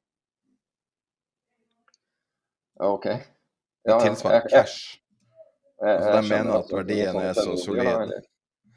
OK. 2.81 3.07
Ja, 3.85 4.01
tilsvarende 4.01 4.49
cash. 4.51 5.01
Altså, 5.85 6.13
de 6.21 6.29
mener 6.29 6.55
at 6.59 6.71
verdien 6.73 7.17
er 7.21 7.33
så 7.37 7.57
solid. 7.61 8.13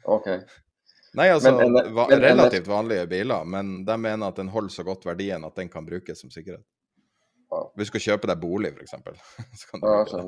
Ok. 0.04 0.26
Nei, 1.16 1.28
altså 1.32 1.54
men, 1.56 1.72
men, 1.72 1.94
va 1.96 2.04
relativt 2.12 2.68
vanlige 2.68 3.06
biler, 3.08 3.44
men 3.48 3.84
de 3.86 3.96
mener 3.98 4.28
at 4.28 4.36
den 4.36 4.50
holder 4.52 4.74
så 4.74 4.84
godt 4.84 5.06
verdien 5.08 5.44
at 5.44 5.56
den 5.56 5.70
kan 5.72 5.86
brukes 5.86 6.20
som 6.20 6.30
sikkerhet. 6.30 6.64
Ja. 7.50 7.62
Hvis 7.76 7.88
du 7.88 7.94
skal 7.94 8.04
kjøpe 8.10 8.28
deg 8.28 8.42
bolig, 8.42 8.74
f.eks. 8.76 8.94
Ja. 9.82 10.22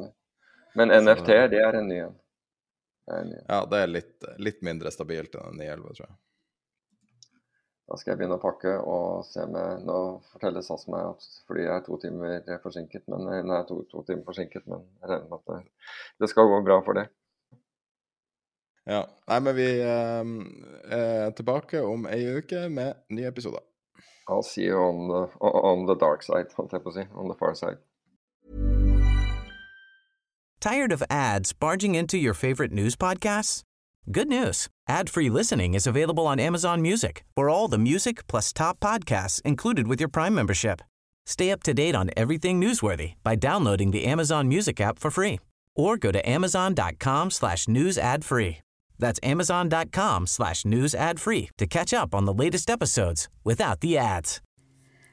Men 0.79 0.93
NFT, 1.05 1.29
det 1.53 1.61
er 1.61 1.77
en 1.81 1.89
ny 1.91 2.01
en. 2.07 2.19
Ja, 3.49 3.67
det 3.67 3.79
er 3.79 3.87
litt, 3.91 4.27
litt 4.39 4.61
mindre 4.63 4.91
stabilt 4.95 5.35
enn 5.35 5.49
en 5.51 5.59
911, 5.59 5.95
tror 5.97 6.07
jeg. 6.07 6.17
Da 7.91 7.97
skal 7.99 8.13
jeg 8.13 8.21
begynne 8.21 8.37
å 8.39 8.43
pakke 8.43 8.77
og 8.87 9.25
se 9.27 9.43
med 9.51 9.83
Nå 9.83 9.95
forteller 10.31 10.63
SAS 10.63 10.87
meg 10.93 11.09
at 11.09 11.25
flyet 11.51 11.73
er 11.75 11.81
to 11.83 11.97
timer 11.99 12.45
forsinket, 12.63 13.03
men, 13.11 13.27
nei, 13.49 13.63
to, 13.67 13.81
to 13.91 14.05
timer 14.07 14.23
forsinket, 14.29 14.63
men 14.71 14.85
jeg 15.01 15.11
regner 15.11 15.27
med 15.33 15.41
at 15.41 15.51
det, 15.51 15.89
det, 16.23 16.29
skal 16.31 16.47
gå 16.53 16.61
bra 16.69 16.77
for 16.87 17.01
det. 17.01 17.09
Ja. 18.87 19.03
Nei, 19.27 19.41
men 19.43 19.59
vi 19.59 19.67
eh, 19.83 20.31
er 21.01 21.35
tilbake 21.35 21.83
om 21.83 22.07
ei 22.11 22.23
uke 22.39 22.69
med 22.71 23.03
nye 23.11 23.27
episoder. 23.27 23.67
I'll 24.31 24.47
see 24.47 24.69
you 24.69 24.79
on 24.79 25.09
the, 25.11 25.25
on 25.43 25.87
the 25.91 25.99
dark 25.99 26.23
side, 26.23 26.55
holdt 26.55 26.77
jeg 26.77 26.85
på 26.85 26.93
å 26.93 26.99
si. 27.01 27.07
On 27.19 27.27
the 27.27 27.35
far 27.35 27.59
side. 27.59 27.83
Tired 30.61 30.93
of 30.93 31.03
ads 31.11 31.53
barging 31.53 31.97
into 31.97 32.19
your 32.19 32.35
favorite 32.35 32.71
news 32.71 32.95
podcasts? 32.95 33.65
Good 34.13 34.29
news. 34.29 34.69
Ad-free 34.91 35.31
listening 35.31 35.75
is 35.75 35.87
available 35.87 36.27
on 36.27 36.41
Amazon 36.41 36.83
Music 36.83 37.23
for 37.37 37.49
all 37.49 37.69
the 37.69 37.79
music 37.79 38.27
plus 38.27 38.53
top 38.53 38.81
podcasts 38.81 39.41
included 39.43 39.87
with 39.87 40.01
your 40.01 40.09
Prime 40.09 40.35
membership. 40.35 40.83
Stay 41.25 41.53
up 41.53 41.63
to 41.63 41.73
date 41.73 41.95
on 41.95 42.11
everything 42.17 42.61
newsworthy 42.61 43.13
by 43.23 43.37
downloading 43.37 43.93
the 43.93 44.05
Amazon 44.05 44.49
Music 44.49 44.81
app 44.81 44.99
for 44.99 45.13
free 45.13 45.39
or 45.77 45.97
go 45.97 46.11
to 46.11 46.29
amazon.com 46.29 47.31
slash 47.31 47.69
news 47.69 47.99
ad 47.99 48.25
free. 48.25 48.59
That's 48.99 49.21
amazon.com 49.23 50.27
slash 50.27 50.65
news 50.65 50.93
ad 50.97 51.21
free 51.21 51.51
to 51.59 51.69
catch 51.69 51.95
up 51.95 52.13
on 52.13 52.25
the 52.25 52.35
latest 52.35 52.69
episodes 52.69 53.29
without 53.45 53.83
the 53.83 53.97
ads. 53.97 54.41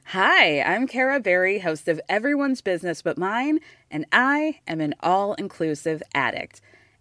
Hi, 0.06 0.60
I'm 0.60 0.88
Kara 0.88 1.20
Berry, 1.20 1.60
host 1.60 1.86
of 1.86 2.00
Everyone's 2.08 2.62
Business 2.62 3.00
But 3.00 3.16
Mine, 3.16 3.60
and 3.92 4.06
I 4.10 4.58
am 4.66 4.80
an 4.80 4.94
all-inclusive 5.04 6.02
addict. 6.14 6.62